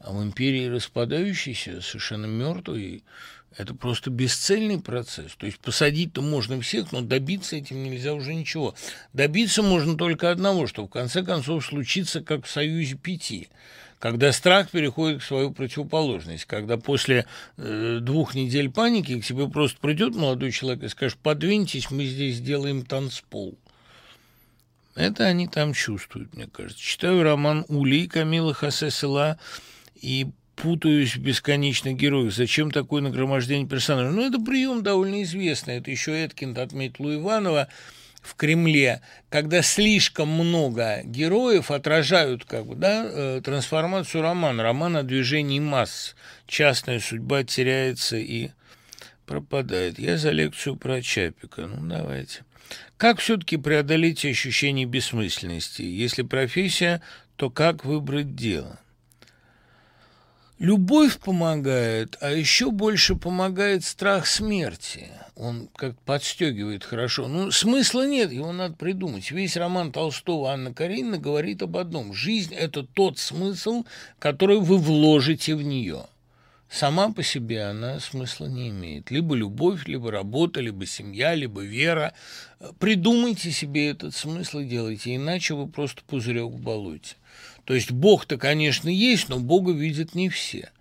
а 0.00 0.12
в 0.12 0.22
империи 0.22 0.66
распадающейся, 0.66 1.80
совершенно 1.82 2.26
мертвый, 2.26 3.04
это 3.56 3.74
просто 3.74 4.10
бесцельный 4.10 4.80
процесс. 4.80 5.34
То 5.36 5.46
есть 5.46 5.58
посадить-то 5.58 6.22
можно 6.22 6.60
всех, 6.60 6.92
но 6.92 7.02
добиться 7.02 7.56
этим 7.56 7.82
нельзя 7.82 8.14
уже 8.14 8.34
ничего. 8.34 8.74
Добиться 9.12 9.62
можно 9.62 9.96
только 9.96 10.30
одного, 10.30 10.66
что 10.66 10.86
в 10.86 10.88
конце 10.88 11.22
концов 11.22 11.66
случится, 11.66 12.22
как 12.22 12.46
в 12.46 12.50
«Союзе 12.50 12.96
пяти», 12.96 13.48
когда 13.98 14.32
страх 14.32 14.70
переходит 14.70 15.22
в 15.22 15.26
свою 15.26 15.50
противоположность, 15.50 16.46
когда 16.46 16.78
после 16.78 17.26
э, 17.58 17.98
двух 18.00 18.34
недель 18.34 18.70
паники 18.70 19.20
к 19.20 19.26
тебе 19.26 19.46
просто 19.46 19.78
придет 19.78 20.14
молодой 20.14 20.52
человек 20.52 20.84
и 20.84 20.88
скажет, 20.88 21.18
подвиньтесь, 21.18 21.90
мы 21.90 22.06
здесь 22.06 22.36
сделаем 22.36 22.86
танцпол. 22.86 23.58
Это 24.94 25.24
они 25.26 25.48
там 25.48 25.74
чувствуют, 25.74 26.34
мне 26.34 26.46
кажется. 26.46 26.82
Читаю 26.82 27.22
роман 27.22 27.66
«Улей» 27.68 28.08
Камила 28.08 28.54
Хосе 28.54 28.90
Села 28.90 29.38
и 30.00 30.28
путаюсь 30.56 31.16
в 31.16 31.20
бесконечных 31.20 31.96
героях. 31.96 32.32
Зачем 32.32 32.70
такое 32.70 33.02
нагромождение 33.02 33.66
персонажей? 33.66 34.12
Ну, 34.12 34.26
это 34.26 34.38
прием 34.38 34.82
довольно 34.82 35.22
известный. 35.22 35.76
Это 35.78 35.90
еще 35.90 36.12
Эткинд 36.12 36.58
отметил 36.58 37.06
у 37.06 37.14
Иванова 37.14 37.68
в 38.20 38.34
Кремле, 38.34 39.00
когда 39.30 39.62
слишком 39.62 40.28
много 40.28 41.00
героев 41.04 41.70
отражают 41.70 42.44
как 42.44 42.66
бы, 42.66 42.74
да, 42.74 43.06
э, 43.06 43.40
трансформацию 43.42 44.22
романа. 44.22 44.62
Роман 44.62 44.96
о 44.96 45.02
движении 45.02 45.60
масс. 45.60 46.14
Частная 46.46 47.00
судьба 47.00 47.44
теряется 47.44 48.16
и 48.16 48.50
пропадает. 49.24 49.98
Я 49.98 50.18
за 50.18 50.30
лекцию 50.30 50.76
про 50.76 51.00
Чапика. 51.00 51.66
Ну, 51.66 51.88
давайте. 51.88 52.44
Как 52.98 53.18
все-таки 53.20 53.56
преодолеть 53.56 54.24
ощущение 54.26 54.84
бессмысленности? 54.84 55.82
Если 55.82 56.22
профессия, 56.22 57.00
то 57.36 57.48
как 57.48 57.86
выбрать 57.86 58.36
дело? 58.36 58.78
Любовь 60.60 61.18
помогает, 61.20 62.18
а 62.20 62.32
еще 62.32 62.70
больше 62.70 63.16
помогает 63.16 63.82
страх 63.82 64.26
смерти. 64.26 65.08
Он 65.34 65.70
как 65.74 65.98
подстегивает 66.02 66.84
хорошо. 66.84 67.28
Ну, 67.28 67.50
смысла 67.50 68.06
нет, 68.06 68.30
его 68.30 68.52
надо 68.52 68.74
придумать. 68.74 69.30
Весь 69.30 69.56
роман 69.56 69.90
Толстого 69.90 70.50
Анна 70.50 70.74
Каренина 70.74 71.16
говорит 71.16 71.62
об 71.62 71.78
одном. 71.78 72.12
Жизнь– 72.12 72.54
это 72.54 72.82
тот 72.82 73.18
смысл, 73.18 73.86
который 74.18 74.60
вы 74.60 74.76
вложите 74.76 75.54
в 75.54 75.62
нее. 75.62 76.04
Сама 76.68 77.10
по 77.10 77.22
себе 77.22 77.62
она 77.62 77.98
смысла 77.98 78.44
не 78.44 78.68
имеет. 78.68 79.10
Либо 79.10 79.34
любовь, 79.34 79.86
либо 79.86 80.10
работа, 80.10 80.60
либо 80.60 80.84
семья, 80.84 81.34
либо 81.34 81.62
вера. 81.62 82.12
Придумайте 82.78 83.50
себе 83.50 83.88
этот 83.88 84.14
смысл 84.14 84.58
и 84.58 84.66
делайте, 84.66 85.16
иначе 85.16 85.54
вы 85.54 85.68
просто 85.68 86.02
пузырек 86.06 86.50
в 86.50 86.60
болоте. 86.60 87.16
То 87.70 87.74
есть 87.74 87.92
Бог-то, 87.92 88.36
конечно, 88.36 88.88
есть, 88.88 89.28
но 89.28 89.38
Бога 89.38 89.70
видят 89.70 90.16
не 90.16 90.28
все. 90.28 90.72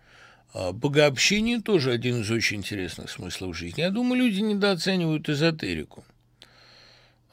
А 0.56 0.72
богообщение 0.72 1.62
тоже 1.62 1.92
один 1.92 2.22
из 2.22 2.32
очень 2.32 2.58
интересных 2.58 3.12
смыслов 3.12 3.56
жизни. 3.56 3.82
Я 3.82 3.92
думаю, 3.92 4.24
люди 4.24 4.40
недооценивают 4.40 5.30
эзотерику. 5.30 6.04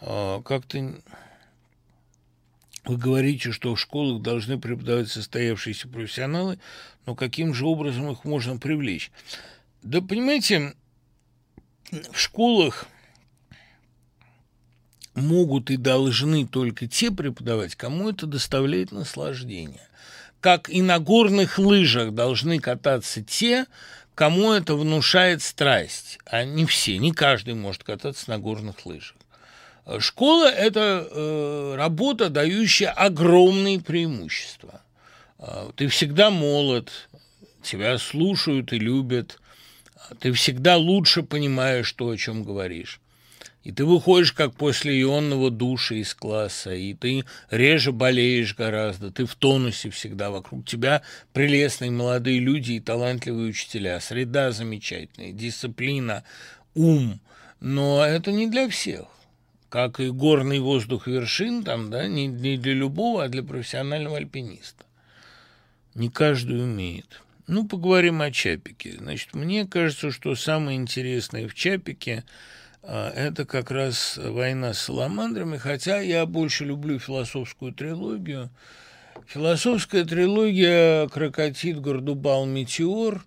А 0.02 0.42
как-то 0.42 1.00
вы 2.84 2.98
говорите, 2.98 3.50
что 3.50 3.74
в 3.74 3.80
школах 3.80 4.20
должны 4.20 4.60
преподавать 4.60 5.08
состоявшиеся 5.08 5.88
профессионалы, 5.88 6.58
но 7.06 7.14
каким 7.14 7.54
же 7.54 7.64
образом 7.64 8.12
их 8.12 8.26
можно 8.26 8.58
привлечь? 8.58 9.10
Да, 9.82 10.02
понимаете, 10.02 10.74
в 11.90 12.18
школах 12.18 12.86
могут 15.16 15.70
и 15.70 15.76
должны 15.76 16.46
только 16.46 16.86
те 16.86 17.10
преподавать, 17.10 17.74
кому 17.74 18.10
это 18.10 18.26
доставляет 18.26 18.92
наслаждение. 18.92 19.88
Как 20.40 20.68
и 20.68 20.82
на 20.82 20.98
горных 20.98 21.58
лыжах 21.58 22.12
должны 22.12 22.60
кататься 22.60 23.22
те, 23.22 23.66
кому 24.14 24.52
это 24.52 24.76
внушает 24.76 25.42
страсть. 25.42 26.18
А 26.26 26.44
не 26.44 26.66
все, 26.66 26.98
не 26.98 27.12
каждый 27.12 27.54
может 27.54 27.82
кататься 27.82 28.30
на 28.30 28.38
горных 28.38 28.86
лыжах. 28.86 29.16
Школа– 29.98 30.46
это 30.50 31.08
э, 31.08 31.74
работа, 31.76 32.28
дающая 32.28 32.90
огромные 32.90 33.80
преимущества. 33.80 34.82
Э, 35.38 35.70
ты 35.76 35.86
всегда 35.88 36.30
молод, 36.30 37.08
тебя 37.62 37.96
слушают 37.98 38.72
и 38.72 38.78
любят, 38.78 39.38
ты 40.20 40.32
всегда 40.32 40.76
лучше 40.76 41.22
понимаешь 41.22 41.92
то, 41.92 42.08
о 42.08 42.16
чем 42.16 42.42
говоришь. 42.42 43.00
И 43.66 43.72
ты 43.72 43.84
выходишь 43.84 44.32
как 44.32 44.54
после 44.54 45.02
ионного 45.02 45.50
душа 45.50 45.96
из 45.96 46.14
класса, 46.14 46.72
и 46.72 46.94
ты 46.94 47.24
реже 47.50 47.90
болеешь 47.90 48.54
гораздо, 48.54 49.10
ты 49.10 49.26
в 49.26 49.34
тонусе 49.34 49.90
всегда, 49.90 50.30
вокруг 50.30 50.64
тебя 50.64 51.02
прелестные 51.32 51.90
молодые 51.90 52.38
люди 52.38 52.74
и 52.74 52.80
талантливые 52.80 53.48
учителя, 53.48 53.98
среда 53.98 54.52
замечательная, 54.52 55.32
дисциплина, 55.32 56.22
ум, 56.76 57.18
но 57.58 58.06
это 58.06 58.30
не 58.30 58.46
для 58.46 58.68
всех. 58.68 59.06
Как 59.68 59.98
и 59.98 60.10
горный 60.10 60.60
воздух 60.60 61.08
вершин, 61.08 61.64
там, 61.64 61.90
да, 61.90 62.06
не, 62.06 62.28
не 62.28 62.56
для 62.58 62.72
любого, 62.72 63.24
а 63.24 63.28
для 63.28 63.42
профессионального 63.42 64.18
альпиниста. 64.18 64.84
Не 65.96 66.08
каждый 66.08 66.62
умеет. 66.62 67.20
Ну, 67.48 67.66
поговорим 67.66 68.22
о 68.22 68.30
Чапике. 68.30 68.92
Значит, 68.98 69.34
мне 69.34 69.66
кажется, 69.66 70.12
что 70.12 70.36
самое 70.36 70.78
интересное 70.78 71.48
в 71.48 71.54
Чапике– 71.54 72.22
это 72.88 73.44
как 73.44 73.70
раз 73.70 74.16
война 74.16 74.72
с 74.74 74.80
саламандрами, 74.80 75.56
хотя 75.56 76.00
я 76.00 76.24
больше 76.26 76.64
люблю 76.64 76.98
философскую 76.98 77.72
трилогию. 77.72 78.50
Философская 79.26 80.04
трилогия 80.04 81.08
«Крокотит», 81.08 81.80
«Гордубал», 81.80 82.46
«Метеор» 82.46 83.24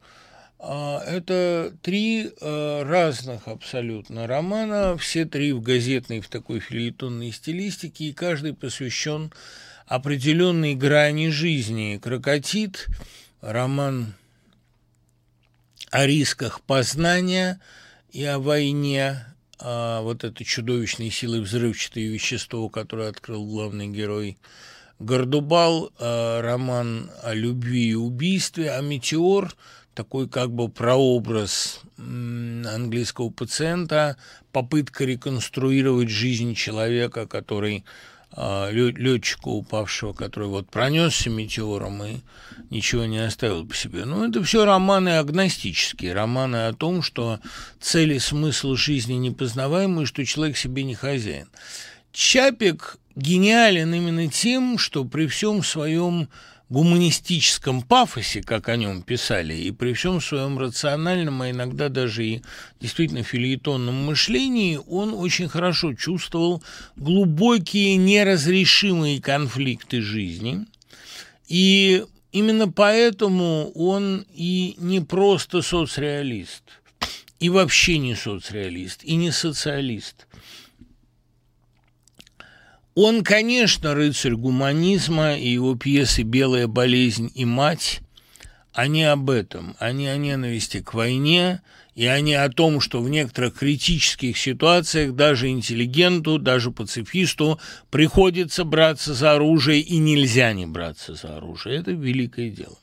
а,– 0.59 1.03
это 1.07 1.73
три 1.81 2.31
а, 2.41 2.83
разных 2.83 3.47
абсолютно 3.47 4.27
романа, 4.27 4.97
все 4.97 5.25
три 5.25 5.51
в 5.51 5.61
газетной, 5.61 6.21
в 6.21 6.29
такой 6.29 6.59
филитонной 6.59 7.31
стилистике, 7.31 8.05
и 8.05 8.13
каждый 8.13 8.53
посвящен 8.53 9.33
определенной 9.87 10.75
грани 10.75 11.29
жизни. 11.29 11.99
«Крокотит»– 12.01 12.87
роман 13.41 14.13
о 15.91 16.05
рисках 16.05 16.61
познания 16.61 17.59
и 18.11 18.23
о 18.23 18.39
войне, 18.39 19.25
а 19.59 20.01
вот 20.01 20.23
этой 20.23 20.43
чудовищной 20.43 21.09
силой 21.11 21.41
взрывчатое 21.41 22.07
вещество, 22.07 22.69
которое 22.69 23.09
открыл 23.09 23.45
главный 23.45 23.87
герой 23.87 24.37
Гордубал, 24.99 25.91
а, 25.97 26.41
роман 26.41 27.09
о 27.23 27.33
любви 27.33 27.91
и 27.91 27.95
убийстве, 27.95 28.71
а 28.71 28.81
«Метеор» 28.81 29.55
такой 29.93 30.29
как 30.29 30.51
бы 30.51 30.69
прообраз 30.69 31.81
английского 31.97 33.29
пациента, 33.29 34.15
попытка 34.53 35.03
реконструировать 35.03 36.09
жизнь 36.09 36.53
человека, 36.53 37.27
который 37.27 37.83
летчика 38.35 39.47
упавшего, 39.47 40.13
который 40.13 40.47
вот 40.47 40.69
пронесся 40.69 41.29
метеором 41.29 42.03
и 42.03 42.17
ничего 42.69 43.05
не 43.05 43.17
оставил 43.19 43.65
по 43.65 43.75
себе. 43.75 44.05
Ну, 44.05 44.27
это 44.27 44.43
все 44.43 44.65
романы 44.65 45.17
агностические, 45.17 46.13
романы 46.13 46.67
о 46.67 46.73
том, 46.73 47.01
что 47.01 47.39
цель 47.79 48.13
и 48.13 48.19
смысл 48.19 48.75
жизни 48.75 49.13
непознаваемы, 49.13 50.05
что 50.05 50.25
человек 50.25 50.57
себе 50.57 50.83
не 50.83 50.95
хозяин. 50.95 51.47
Чапик 52.11 52.97
гениален 53.15 53.93
именно 53.93 54.27
тем, 54.27 54.77
что 54.77 55.03
при 55.05 55.27
всем 55.27 55.63
своем 55.63 56.29
гуманистическом 56.69 57.81
пафосе, 57.81 58.41
как 58.41 58.69
о 58.69 58.75
нем 58.75 59.01
писали, 59.01 59.55
и 59.55 59.71
при 59.71 59.93
всем 59.93 60.21
своем 60.21 60.59
рациональном, 60.59 61.41
а 61.41 61.49
иногда 61.49 61.89
даже 61.89 62.25
и 62.25 62.41
действительно 62.79 63.23
филеетонном 63.23 63.95
мышлении, 64.05 64.79
он 64.87 65.13
очень 65.13 65.49
хорошо 65.49 65.93
чувствовал 65.93 66.63
глубокие 66.95 67.95
неразрешимые 67.97 69.21
конфликты 69.21 70.01
жизни. 70.01 70.65
И 71.47 72.05
именно 72.31 72.71
поэтому 72.71 73.71
он 73.73 74.25
и 74.33 74.75
не 74.77 74.99
просто 74.99 75.63
соцреалист, 75.63 76.63
и 77.39 77.49
вообще 77.49 77.97
не 77.97 78.15
соцреалист, 78.15 79.03
и 79.03 79.15
не 79.15 79.31
социалист– 79.31 80.27
он, 83.01 83.23
конечно, 83.23 83.95
рыцарь 83.95 84.33
гуманизма, 84.33 85.37
и 85.37 85.47
его 85.47 85.75
пьесы 85.75 86.23
«Белая 86.23 86.67
болезнь» 86.67 87.31
и 87.33 87.45
«Мать» 87.45 88.01
они 88.73 89.03
об 89.03 89.29
этом, 89.29 89.75
они 89.79 90.07
о 90.07 90.17
ненависти 90.17 90.81
к 90.81 90.93
войне, 90.93 91.61
и 91.95 92.05
они 92.05 92.33
о 92.33 92.49
том, 92.49 92.81
что 92.81 93.01
в 93.01 93.09
некоторых 93.09 93.55
критических 93.55 94.37
ситуациях 94.37 95.15
даже 95.15 95.47
интеллигенту, 95.47 96.39
даже 96.39 96.71
пацифисту 96.71 97.59
приходится 97.89 98.65
браться 98.65 99.13
за 99.13 99.33
оружие, 99.33 99.79
и 99.79 99.97
нельзя 99.97 100.51
не 100.51 100.65
браться 100.65 101.13
за 101.15 101.37
оружие. 101.37 101.79
Это 101.79 101.91
великое 101.91 102.49
дело. 102.49 102.77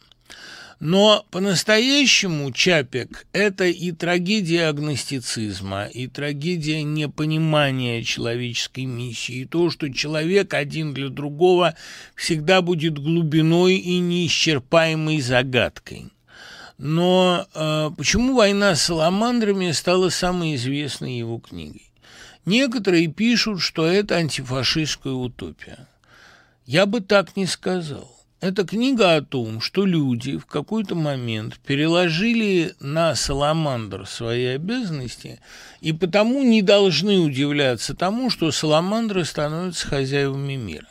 Но 0.79 1.25
по-настоящему 1.31 2.53
Чапик– 2.53 3.27
это 3.33 3.65
и 3.65 3.93
трагедия 3.93 4.67
агностицизма, 4.67 5.87
и 5.87 6.07
трагедия 6.07 6.83
непонимания 6.83 8.03
человеческой 8.03 8.85
миссии, 8.85 9.37
и 9.37 9.45
то, 9.47 9.71
что 9.71 9.91
человек 9.91 10.53
один 10.53 10.93
для 10.93 11.09
другого 11.09 11.75
всегда 12.15 12.61
будет 12.61 12.99
глубиной 12.99 13.77
и 13.77 13.99
неисчерпаемой 14.01 15.23
загадкой. 15.23 16.13
Но 16.77 17.47
э, 17.55 17.91
почему 17.97 18.37
«Война 18.37 18.75
с 18.75 18.83
саламандрами» 18.83 19.71
стала 19.73 20.11
самой 20.11 20.57
известной 20.57 21.17
его 21.17 21.39
книгой? 21.39 21.91
Некоторые 22.45 23.07
пишут, 23.07 23.63
что 23.63 23.87
это 23.87 24.17
антифашистская 24.17 25.15
утопия. 25.15 25.89
Я 26.67 26.85
бы 26.85 27.01
так 27.01 27.35
не 27.35 27.47
сказал. 27.47 28.16
Это 28.41 28.67
книга 28.67 29.17
о 29.17 29.23
том, 29.23 29.63
что 29.63 29.87
люди 29.87 30.37
в 30.37 30.45
какой-то 30.45 30.95
момент 30.95 31.59
переложили 31.67 32.75
на 32.81 33.15
Саламандр 33.15 34.07
свои 34.07 34.45
обязанности 34.45 35.41
и 35.81 35.93
потому 35.95 36.43
не 36.43 36.61
должны 36.61 37.19
удивляться 37.19 37.95
тому, 37.95 38.29
что 38.29 38.53
Саламандры 38.53 39.25
становятся 39.25 39.87
хозяевами 39.89 40.57
мира. 40.57 40.89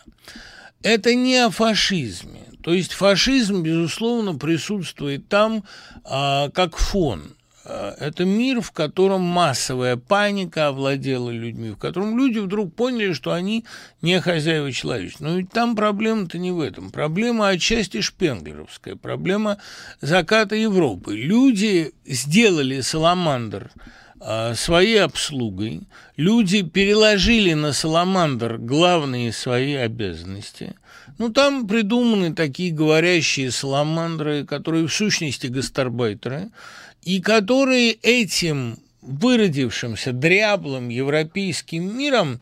Это 0.82 1.14
не 1.14 1.38
о 1.38 1.52
фашизме. 1.52 2.46
То 2.64 2.74
есть 2.74 2.94
фашизм, 2.94 3.62
безусловно, 3.62 4.34
присутствует 4.34 5.28
там 5.30 5.64
а, 6.04 6.50
как 6.50 6.78
фон. 6.78 7.35
Э, 7.66 7.94
это 8.00 8.26
мир, 8.26 8.62
в 8.62 8.72
котором 8.72 9.22
массовая 9.22 9.98
паника 9.98 10.68
овладела 10.68 11.32
людьми, 11.32 11.72
в 11.72 11.78
котором 11.78 12.18
люди 12.18 12.40
вдруг 12.40 12.74
поняли, 12.74 13.14
что 13.14 13.32
они 13.32 13.66
не 14.02 14.22
хозяева 14.22 14.72
человечества. 14.72 15.26
Но 15.26 15.38
ведь 15.38 15.50
там 15.50 15.76
проблема-то 15.76 16.38
не 16.38 16.52
в 16.52 16.62
этом. 16.62 16.92
Проблема 16.92 17.50
отчасти 17.50 18.02
шпенглеровская, 18.02 18.96
проблема 18.96 19.58
заката 20.02 20.56
Европы. 20.56 21.16
Люди 21.16 21.94
сделали 22.06 22.82
Саламандр 22.82 23.72
э, 24.22 24.54
своей 24.56 25.02
обслугой, 25.04 25.82
люди 26.18 26.62
переложили 26.62 27.54
на 27.54 27.74
Саламандр 27.74 28.58
главные 28.58 29.34
свои 29.34 29.74
обязанности. 29.74 30.76
Ну, 31.18 31.30
там 31.30 31.66
придуманы 31.66 32.34
такие 32.36 32.74
говорящие 32.74 33.50
саламандры, 33.50 34.46
которые 34.46 34.88
в 34.88 34.94
сущности 34.94 35.48
гастарбайтеры, 35.48 36.50
и 37.06 37.22
которые 37.22 37.92
этим 37.94 38.78
выродившимся 39.02 40.12
дряблым 40.12 40.90
европейским 40.90 41.98
миром 41.98 42.40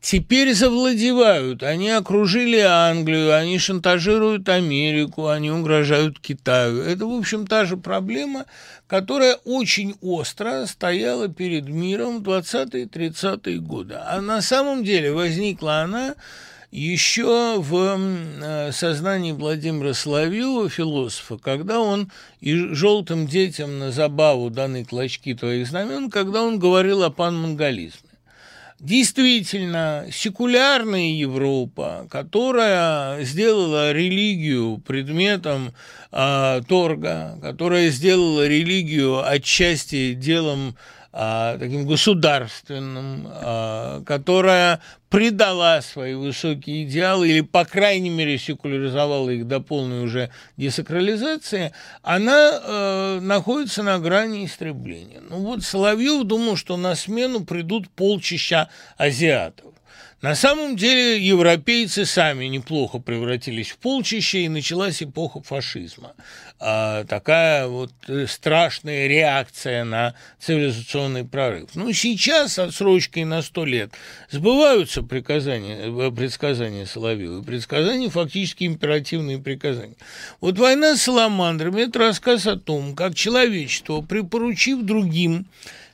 теперь 0.00 0.54
завладевают. 0.54 1.62
Они 1.62 1.90
окружили 1.90 2.58
Англию, 2.58 3.34
они 3.34 3.58
шантажируют 3.58 4.48
Америку, 4.48 5.26
они 5.28 5.50
угрожают 5.50 6.20
Китаю. 6.20 6.82
Это, 6.82 7.06
в 7.06 7.12
общем, 7.12 7.46
та 7.46 7.64
же 7.64 7.76
проблема, 7.76 8.44
которая 8.86 9.34
очень 9.44 9.96
остро 10.00 10.66
стояла 10.66 11.28
перед 11.28 11.68
миром 11.68 12.22
в 12.22 12.28
20-30-е 12.28 13.58
годы. 13.58 13.94
А 13.94 14.20
на 14.20 14.42
самом 14.42 14.84
деле 14.84 15.12
возникла 15.12 15.80
она 15.80 16.14
еще 16.74 17.60
в 17.60 17.98
э, 18.42 18.72
сознании 18.72 19.30
Владимира 19.30 19.94
Соловьева, 19.94 20.68
философа, 20.68 21.38
когда 21.38 21.78
он 21.78 22.10
и 22.40 22.52
желтым 22.74 23.28
детям 23.28 23.78
на 23.78 23.92
забаву 23.92 24.50
даны 24.50 24.84
клочки 24.84 25.34
твоих 25.34 25.68
знамен, 25.68 26.10
когда 26.10 26.42
он 26.42 26.58
говорил 26.58 27.04
о 27.04 27.10
панмонголизме. 27.10 28.10
Действительно, 28.80 30.06
секулярная 30.10 31.12
Европа, 31.12 32.08
которая 32.10 33.22
сделала 33.22 33.92
религию 33.92 34.78
предметом 34.78 35.74
э, 36.10 36.60
торга, 36.68 37.38
которая 37.40 37.90
сделала 37.90 38.48
религию 38.48 39.24
отчасти 39.24 40.14
делом 40.14 40.74
таким 41.60 41.86
государственным, 41.86 43.28
а, 43.30 44.02
которая 44.02 44.80
предала 45.10 45.80
свои 45.80 46.14
высокие 46.14 46.82
идеалы 46.82 47.28
или, 47.28 47.40
по 47.40 47.64
крайней 47.64 48.10
мере, 48.10 48.36
секуляризовала 48.36 49.30
их 49.30 49.46
до 49.46 49.60
полной 49.60 50.02
уже 50.02 50.30
десакрализации, 50.56 51.72
она 52.02 52.60
э, 52.60 53.20
находится 53.20 53.84
на 53.84 54.00
грани 54.00 54.44
истребления. 54.44 55.20
Ну 55.30 55.36
вот 55.36 55.62
Соловьев 55.62 56.24
думал, 56.24 56.56
что 56.56 56.76
на 56.76 56.96
смену 56.96 57.44
придут 57.44 57.88
полчища 57.90 58.68
азиатов. 58.96 59.72
На 60.24 60.34
самом 60.34 60.74
деле 60.74 61.18
европейцы 61.18 62.06
сами 62.06 62.46
неплохо 62.46 62.98
превратились 62.98 63.72
в 63.72 63.76
полчище, 63.76 64.44
и 64.44 64.48
началась 64.48 65.02
эпоха 65.02 65.42
фашизма. 65.42 66.14
А, 66.58 67.04
такая 67.04 67.66
вот 67.66 67.92
э, 68.08 68.26
страшная 68.26 69.06
реакция 69.06 69.84
на 69.84 70.14
цивилизационный 70.40 71.26
прорыв. 71.26 71.68
Ну, 71.74 71.92
сейчас 71.92 72.58
отсрочкой 72.58 73.24
на 73.24 73.42
сто 73.42 73.66
лет 73.66 73.92
сбываются 74.30 75.02
приказания, 75.02 75.90
э, 75.92 76.10
предсказания 76.10 76.86
Соловьева, 76.86 77.42
предсказания 77.42 78.08
фактически 78.08 78.64
императивные 78.64 79.36
приказания. 79.36 79.96
Вот 80.40 80.58
«Война 80.58 80.96
с 80.96 81.02
саламандрами»– 81.02 81.82
это 81.86 81.98
рассказ 81.98 82.46
о 82.46 82.56
том, 82.56 82.96
как 82.96 83.14
человечество, 83.14 84.00
припоручив 84.00 84.84
другим 84.84 85.44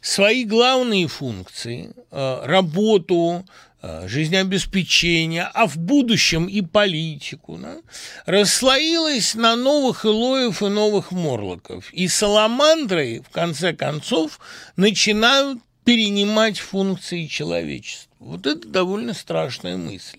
свои 0.01 0.44
главные 0.44 1.09
функции, 1.09 1.90
э, 2.12 2.40
работу, 2.44 3.44
Э, 3.82 4.07
жизнеобеспечения, 4.09 5.51
а 5.55 5.66
в 5.66 5.78
будущем 5.78 6.47
и 6.48 6.61
политику, 6.61 7.57
да, 7.57 7.78
расслоилась 8.27 9.35
на 9.35 9.57
новых 9.57 10.05
Илоев 10.05 10.62
и 10.62 10.69
новых 10.69 11.12
Морлоков. 11.12 11.90
И 11.94 12.07
саламандры, 12.07 13.23
в 13.27 13.31
конце 13.31 13.73
концов, 13.73 14.39
начинают 14.77 15.61
перенимать 15.85 16.59
функции 16.59 17.24
человечества. 17.24 18.11
Вот 18.19 18.47
это 18.47 18.69
довольно 18.69 19.15
страшная 19.15 19.78
мысль. 19.78 20.19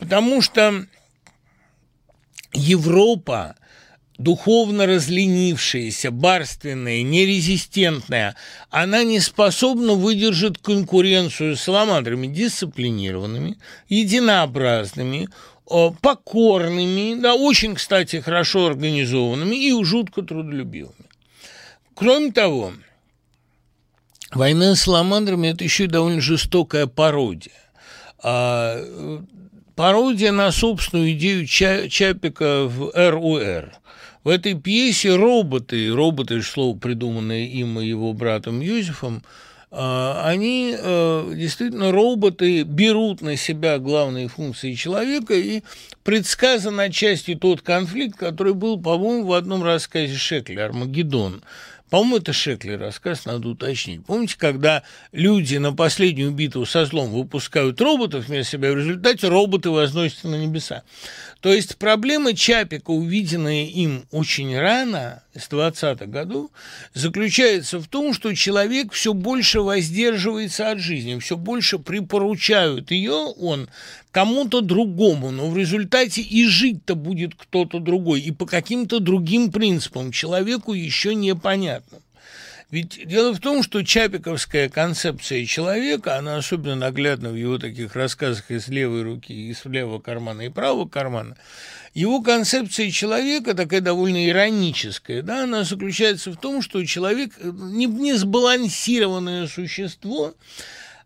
Потому 0.00 0.42
что 0.42 0.84
Европа 2.52 3.54
духовно 4.18 4.86
разленившаяся, 4.86 6.10
барственная, 6.10 7.02
нерезистентная, 7.02 8.34
она 8.68 9.04
не 9.04 9.20
способна 9.20 9.94
выдержать 9.94 10.58
конкуренцию 10.58 11.56
с 11.56 11.62
саламандрами 11.62 12.26
дисциплинированными, 12.26 13.56
единообразными, 13.88 15.28
покорными, 16.00 17.20
да, 17.20 17.34
очень, 17.34 17.76
кстати, 17.76 18.20
хорошо 18.20 18.66
организованными 18.66 19.54
и 19.54 19.84
жутко 19.84 20.22
трудолюбивыми. 20.22 20.94
Кроме 21.94 22.32
того, 22.32 22.72
война 24.32 24.74
с 24.74 24.82
саламандрами– 24.82 25.48
это 25.48 25.62
еще 25.62 25.84
и 25.84 25.88
довольно 25.88 26.20
жестокая 26.20 26.86
пародия. 26.86 27.52
А, 28.20 28.82
пародия 29.76 30.32
на 30.32 30.50
собственную 30.50 31.12
идею 31.12 31.46
Чапика 31.46 32.64
в 32.64 32.90
РУР– 32.94 33.72
в 34.28 34.30
этой 34.30 34.52
пьесе 34.52 35.16
роботы, 35.16 35.90
роботы, 35.90 36.42
слово, 36.42 36.76
придуманное 36.76 37.46
им 37.46 37.80
и 37.80 37.86
его 37.86 38.12
братом 38.12 38.60
Юзефом, 38.60 39.22
а, 39.70 40.22
они 40.22 40.76
э, 40.78 41.32
действительно 41.34 41.92
роботы 41.92 42.62
берут 42.64 43.22
на 43.22 43.36
себя 43.36 43.78
главные 43.78 44.28
функции 44.28 44.74
человека 44.74 45.32
и 45.32 45.62
предсказан 46.04 46.78
отчасти 46.78 47.36
тот 47.36 47.62
конфликт, 47.62 48.18
который 48.18 48.52
был, 48.52 48.78
по-моему, 48.78 49.28
в 49.28 49.32
одном 49.32 49.62
рассказе 49.62 50.14
Шекля 50.14 50.66
«Армагеддон», 50.66 51.42
по-моему, 51.90 52.18
это 52.18 52.34
Шекли 52.34 52.76
рассказ, 52.76 53.24
надо 53.24 53.48
уточнить. 53.48 54.04
Помните, 54.04 54.36
когда 54.36 54.82
люди 55.12 55.56
на 55.56 55.72
последнюю 55.72 56.32
битву 56.32 56.66
со 56.66 56.84
злом 56.84 57.10
выпускают 57.10 57.80
роботов 57.80 58.26
вместо 58.26 58.52
себя, 58.52 58.72
в 58.72 58.76
результате 58.76 59.28
роботы 59.28 59.70
возносятся 59.70 60.28
на 60.28 60.34
небеса. 60.34 60.82
То 61.40 61.52
есть 61.52 61.76
проблема 61.76 62.34
Чапика, 62.34 62.90
увиденная 62.90 63.66
им 63.66 64.06
очень 64.10 64.58
рано, 64.58 65.22
с 65.34 65.48
20-х 65.48 66.06
годов, 66.06 66.50
заключается 66.94 67.78
в 67.78 67.86
том, 67.86 68.12
что 68.12 68.34
человек 68.34 68.92
все 68.92 69.14
больше 69.14 69.60
воздерживается 69.60 70.70
от 70.70 70.80
жизни, 70.80 71.18
все 71.20 71.36
больше 71.36 71.78
припоручают 71.78 72.90
ее 72.90 73.12
он 73.12 73.68
кому-то 74.10 74.62
другому, 74.62 75.30
но 75.30 75.48
в 75.48 75.56
результате 75.56 76.22
и 76.22 76.44
жить-то 76.44 76.96
будет 76.96 77.36
кто-то 77.36 77.78
другой, 77.78 78.20
и 78.20 78.32
по 78.32 78.46
каким-то 78.46 78.98
другим 78.98 79.52
принципам 79.52 80.10
человеку 80.10 80.72
еще 80.72 81.14
непонятно. 81.14 81.98
Ведь 82.70 83.00
дело 83.08 83.32
в 83.32 83.40
том, 83.40 83.62
что 83.62 83.82
чапиковская 83.82 84.68
концепция 84.68 85.46
человека, 85.46 86.18
она 86.18 86.36
особенно 86.36 86.74
наглядна 86.74 87.30
в 87.30 87.34
его 87.34 87.56
таких 87.56 87.96
рассказах 87.96 88.50
из 88.50 88.68
левой 88.68 89.04
руки, 89.04 89.32
из 89.32 89.64
левого 89.64 90.00
кармана 90.00 90.42
и 90.42 90.50
правого 90.50 90.86
кармана, 90.86 91.38
его 91.94 92.20
концепция 92.20 92.90
человека, 92.90 93.54
такая 93.54 93.80
довольно 93.80 94.28
ироническая, 94.28 95.22
да, 95.22 95.44
она 95.44 95.64
заключается 95.64 96.30
в 96.30 96.36
том, 96.36 96.60
что 96.60 96.84
человек 96.84 97.32
не, 97.42 97.86
не 97.86 98.12
сбалансированное 98.12 99.46
существо, 99.46 100.34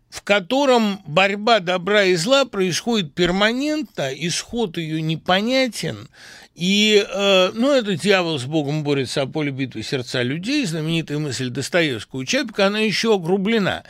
в 0.09 0.21
котором 0.21 1.01
борьба 1.07 1.61
добра 1.61 2.03
и 2.03 2.15
зла 2.15 2.43
происходит 2.43 3.13
перманентно, 3.13 4.09
исход 4.13 4.77
ее 4.77 5.01
непонятен, 5.01 6.09
и, 6.55 7.03
э, 7.07 7.51
ну, 7.53 7.71
это 7.71 7.95
дьявол 7.95 8.37
с 8.37 8.45
Богом 8.45 8.83
борется 8.83 9.23
о 9.23 9.25
поле 9.25 9.51
битвы 9.51 9.81
сердца 9.81 10.21
людей, 10.21 10.65
знаменитая 10.65 11.17
мысль 11.17 11.49
Достоевского 11.49 12.21
у 12.21 12.61
она 12.61 12.79
еще 12.79 13.15
огрублена. 13.15 13.83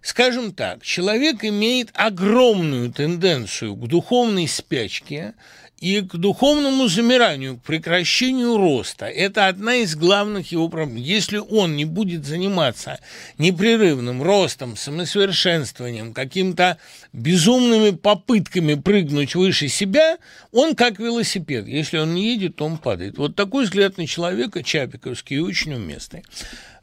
Скажем 0.00 0.54
так, 0.54 0.82
человек 0.82 1.44
имеет 1.44 1.90
огромную 1.92 2.90
тенденцию 2.92 3.76
к 3.76 3.86
духовной 3.88 4.48
спячке, 4.48 5.34
и 5.80 6.00
к 6.00 6.16
духовному 6.16 6.88
замиранию, 6.88 7.56
к 7.56 7.62
прекращению 7.62 8.56
роста. 8.56 9.06
Это 9.06 9.46
одна 9.46 9.76
из 9.76 9.94
главных 9.94 10.50
его 10.50 10.68
проблем. 10.68 10.96
Если 10.96 11.38
он 11.38 11.76
не 11.76 11.84
будет 11.84 12.26
заниматься 12.26 12.98
непрерывным 13.38 14.22
ростом, 14.22 14.76
самосовершенствованием, 14.76 16.12
каким-то 16.14 16.78
безумными 17.12 17.90
попытками 17.90 18.74
прыгнуть 18.74 19.34
выше 19.34 19.68
себя, 19.68 20.18
он 20.52 20.74
как 20.74 20.98
велосипед. 20.98 21.68
Если 21.68 21.98
он 21.98 22.14
не 22.14 22.32
едет, 22.32 22.56
то 22.56 22.66
он 22.66 22.78
падает. 22.78 23.18
Вот 23.18 23.36
такой 23.36 23.64
взгляд 23.64 23.98
на 23.98 24.06
человека 24.06 24.62
Чапиковский 24.62 25.38
очень 25.38 25.74
уместный. 25.74 26.24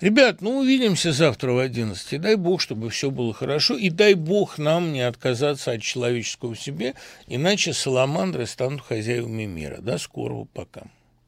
Ребят, 0.06 0.42
ну 0.42 0.60
увидимся 0.60 1.12
завтра 1.12 1.52
в 1.52 1.58
11. 1.58 2.22
Дай 2.22 2.36
бог, 2.36 2.62
чтобы 2.62 2.92
все 2.92 3.10
было 3.10 3.34
хорошо. 3.34 3.76
И 3.76 3.90
дай 3.90 4.14
бог 4.14 4.60
нам 4.60 4.94
не 4.94 5.02
отказаться 5.02 5.72
от 5.72 5.82
человеческого 5.82 6.54
в 6.54 6.60
себе, 6.60 6.94
иначе 7.26 7.74
саламандры 7.74 8.46
станут 8.46 8.82
хозяевами 8.82 9.46
мира. 9.46 9.78
До 9.82 9.98
скорого, 9.98 10.46
пока. 10.54 10.84